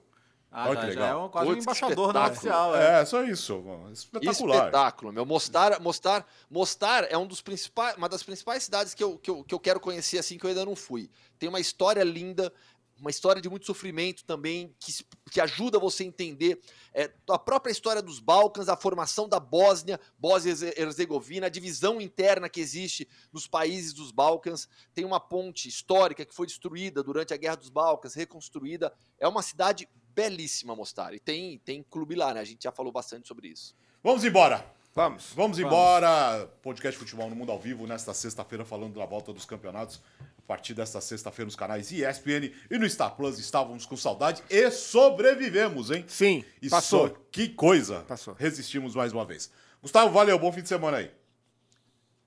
Ah, 0.50 0.70
Olha 0.70 0.76
já, 0.82 0.88
que 0.88 0.94
já 0.94 1.02
legal. 1.02 1.22
é 1.22 1.26
um, 1.26 1.30
quase 1.30 1.46
um 1.46 1.50
Putz, 1.54 1.58
que 1.58 1.64
embaixador 1.72 2.08
espetáculo. 2.08 2.32
oficial. 2.32 2.76
É. 2.76 3.02
É, 3.02 3.06
só 3.06 3.24
isso. 3.24 3.60
mano. 3.62 3.92
Espetacular. 3.92 4.58
Espetáculo, 4.58 5.12
meu. 5.12 5.26
Mostar, 5.26 5.80
Mostar, 5.82 6.26
Mostar 6.50 7.04
é 7.10 7.18
um 7.18 7.28
dos 7.28 7.42
principais, 7.42 7.98
uma 7.98 8.08
das 8.08 8.24
principais 8.24 8.64
cidades 8.64 8.94
que 8.94 9.04
eu, 9.04 9.18
que, 9.18 9.30
eu, 9.30 9.44
que 9.44 9.54
eu 9.54 9.60
quero 9.60 9.80
conhecer 9.80 10.18
assim 10.20 10.38
que 10.38 10.46
eu 10.46 10.50
ainda 10.50 10.64
não 10.66 10.76
fui. 10.76 11.10
Tem 11.38 11.50
uma 11.50 11.60
história 11.60 12.04
linda, 12.04 12.52
uma 13.00 13.10
história 13.10 13.42
de 13.42 13.50
muito 13.50 13.66
sofrimento 13.66 14.24
também, 14.24 14.76
que, 14.80 14.92
que 15.32 15.40
ajuda 15.40 15.80
você 15.80 16.04
a 16.04 16.06
entender 16.06 16.60
é, 16.94 17.12
a 17.30 17.38
própria 17.38 17.72
história 17.72 18.02
dos 18.02 18.20
Balcãs, 18.20 18.70
a 18.70 18.76
formação 18.76 19.30
da 19.30 19.40
Bósnia, 19.40 20.00
Bósnia 20.18 20.54
e 20.54 20.82
Herzegovina, 20.82 21.46
a 21.46 21.50
divisão 21.50 22.02
interna 22.02 22.50
que 22.50 22.60
existe 22.60 23.08
nos 23.32 23.48
países 23.48 23.94
dos 23.94 24.12
Balcãs. 24.12 24.68
Tem 24.94 25.06
uma 25.06 25.20
ponte 25.20 25.68
histórica 25.68 26.26
que 26.26 26.34
foi 26.34 26.48
destruída 26.48 27.04
durante 27.04 27.34
a 27.34 27.38
Guerra 27.38 27.58
dos 27.58 27.70
Balcãs, 27.70 28.14
reconstruída. 28.14 28.94
É 29.20 29.28
uma 29.28 29.42
cidade 29.42 29.88
belíssima, 30.14 30.76
Mostar. 30.76 31.14
E 31.14 31.20
tem, 31.20 31.60
tem 31.60 31.84
clube 31.84 32.16
lá, 32.16 32.34
né? 32.34 32.40
A 32.40 32.46
gente 32.46 32.64
já 32.64 32.72
falou 32.72 32.92
bastante 32.92 33.28
sobre 33.28 33.50
isso. 33.50 33.76
Vamos 34.04 34.24
embora. 34.24 34.66
Vamos. 34.98 35.32
Vamos 35.36 35.60
embora. 35.60 36.50
Podcast 36.64 36.98
Futebol 36.98 37.30
no 37.30 37.36
Mundo 37.36 37.52
ao 37.52 37.60
Vivo, 37.60 37.86
nesta 37.86 38.16
sexta-feira, 38.16 38.66
falando 38.66 38.98
da 38.98 39.06
volta 39.06 39.32
dos 39.32 39.46
campeonatos. 39.46 40.02
A 40.48 40.54
partir 40.56 40.74
desta 40.74 41.02
sexta-feira, 41.02 41.46
nos 41.46 41.58
canais 41.58 41.92
ESPN 41.92 42.54
e 42.72 42.78
no 42.78 42.90
Star 42.90 43.14
Plus. 43.18 43.38
Estávamos 43.38 43.86
com 43.86 43.98
saudade 43.98 44.42
e 44.50 44.72
sobrevivemos, 44.72 45.92
hein? 45.92 46.06
Sim, 46.08 46.42
Isso, 46.62 46.72
passou. 46.72 47.10
Que 47.30 47.50
coisa. 47.50 48.06
Passou. 48.08 48.34
Resistimos 48.34 48.96
mais 48.96 49.12
uma 49.12 49.26
vez. 49.26 49.52
Gustavo, 49.82 50.10
valeu, 50.14 50.40
bom 50.40 50.50
fim 50.54 50.62
de 50.62 50.70
semana 50.70 51.00
aí. 51.00 51.12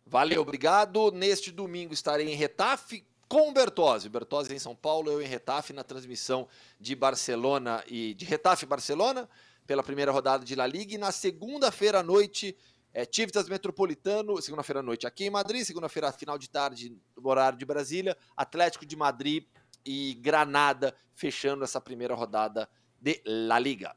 Valeu, 0.05 0.43
obrigado. 0.43 1.11
Neste 1.13 1.51
domingo 1.51 1.95
estarei 1.95 2.31
em 2.31 2.35
Retafe 2.35 3.07
com 3.27 3.49
o 3.49 3.53
Bertozzi. 3.55 4.11
Bertozzi 4.11 4.53
em 4.53 4.59
São 4.59 4.77
Paulo, 4.77 5.11
eu 5.11 5.23
em 5.23 5.27
Retafe, 5.27 5.73
na 5.73 5.83
transmissão 5.83 6.47
de 6.79 6.95
Barcelona 6.95 7.83
e 7.87 8.13
de 8.13 8.27
Retafe 8.27 8.67
Barcelona, 8.67 9.27
pela 9.67 9.83
primeira 9.83 10.13
rodada 10.13 10.45
de 10.45 10.55
La 10.55 10.67
Liga. 10.67 10.95
E 10.95 10.99
na 10.99 11.11
segunda-feira 11.11 12.01
à 12.01 12.03
noite, 12.03 12.55
é, 12.93 13.05
Tivitas 13.05 13.49
Metropolitano, 13.49 14.41
segunda-feira 14.43 14.81
à 14.81 14.83
noite 14.83 15.07
aqui 15.07 15.25
em 15.25 15.31
Madrid, 15.31 15.65
segunda-feira, 15.65 16.13
final 16.13 16.39
de 16.39 16.49
tarde, 16.49 16.97
no 17.17 17.29
horário 17.29 17.59
de 17.59 17.65
Brasília, 17.65 18.17
Atlético 18.37 18.85
de 18.85 18.97
Madrid 18.97 19.45
e 19.85 20.15
Granada, 20.15 20.95
fechando 21.15 21.65
essa 21.65 21.81
primeira 21.81 22.15
rodada 22.15 22.69
de 23.01 23.21
La 23.25 23.59
Liga. 23.59 23.95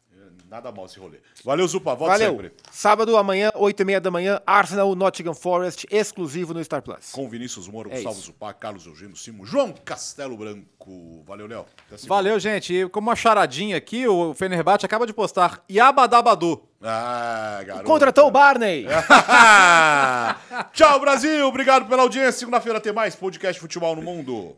Nada 0.49 0.71
mal 0.71 0.85
esse 0.85 0.99
rolê. 0.99 1.17
Valeu, 1.43 1.67
Zupa. 1.67 1.95
Volta 1.95 2.13
Valeu. 2.13 2.31
sempre. 2.31 2.53
Sábado, 2.71 3.17
amanhã, 3.17 3.51
8h30 3.55 3.99
da 3.99 4.11
manhã, 4.11 4.39
Arsenal 4.45 4.93
Nottingham 4.93 5.33
Forest, 5.33 5.87
exclusivo 5.89 6.53
no 6.53 6.63
Star 6.63 6.83
Plus. 6.83 7.11
Com 7.11 7.27
Vinícius 7.27 7.67
Moro, 7.67 7.89
É 7.89 7.95
Gustavo 7.95 8.15
isso. 8.17 8.25
Zupá, 8.27 8.53
Carlos 8.53 8.85
Eugênio 8.85 9.15
Simo, 9.15 9.47
João 9.47 9.73
Castelo 9.83 10.37
Branco. 10.37 11.23
Valeu, 11.25 11.47
Léo. 11.47 11.65
Valeu, 12.05 12.39
gente. 12.39 12.71
E 12.71 12.87
como 12.89 13.09
uma 13.09 13.15
charadinha 13.15 13.75
aqui, 13.75 14.07
o 14.07 14.35
Fenerbahçe 14.35 14.85
acaba 14.85 15.07
de 15.07 15.13
postar 15.13 15.63
Yabadabadu. 15.71 16.61
Ah, 16.83 17.63
garoto. 17.65 17.85
Contratou 17.85 18.27
o 18.27 18.31
Barney. 18.31 18.85
Tchau, 20.73 20.99
Brasil. 20.99 21.47
Obrigado 21.47 21.87
pela 21.87 22.03
audiência. 22.03 22.33
Segunda-feira 22.33 22.79
tem 22.79 22.93
mais 22.93 23.15
podcast 23.15 23.59
Futebol 23.59 23.95
no 23.95 24.01
Mundo. 24.03 24.55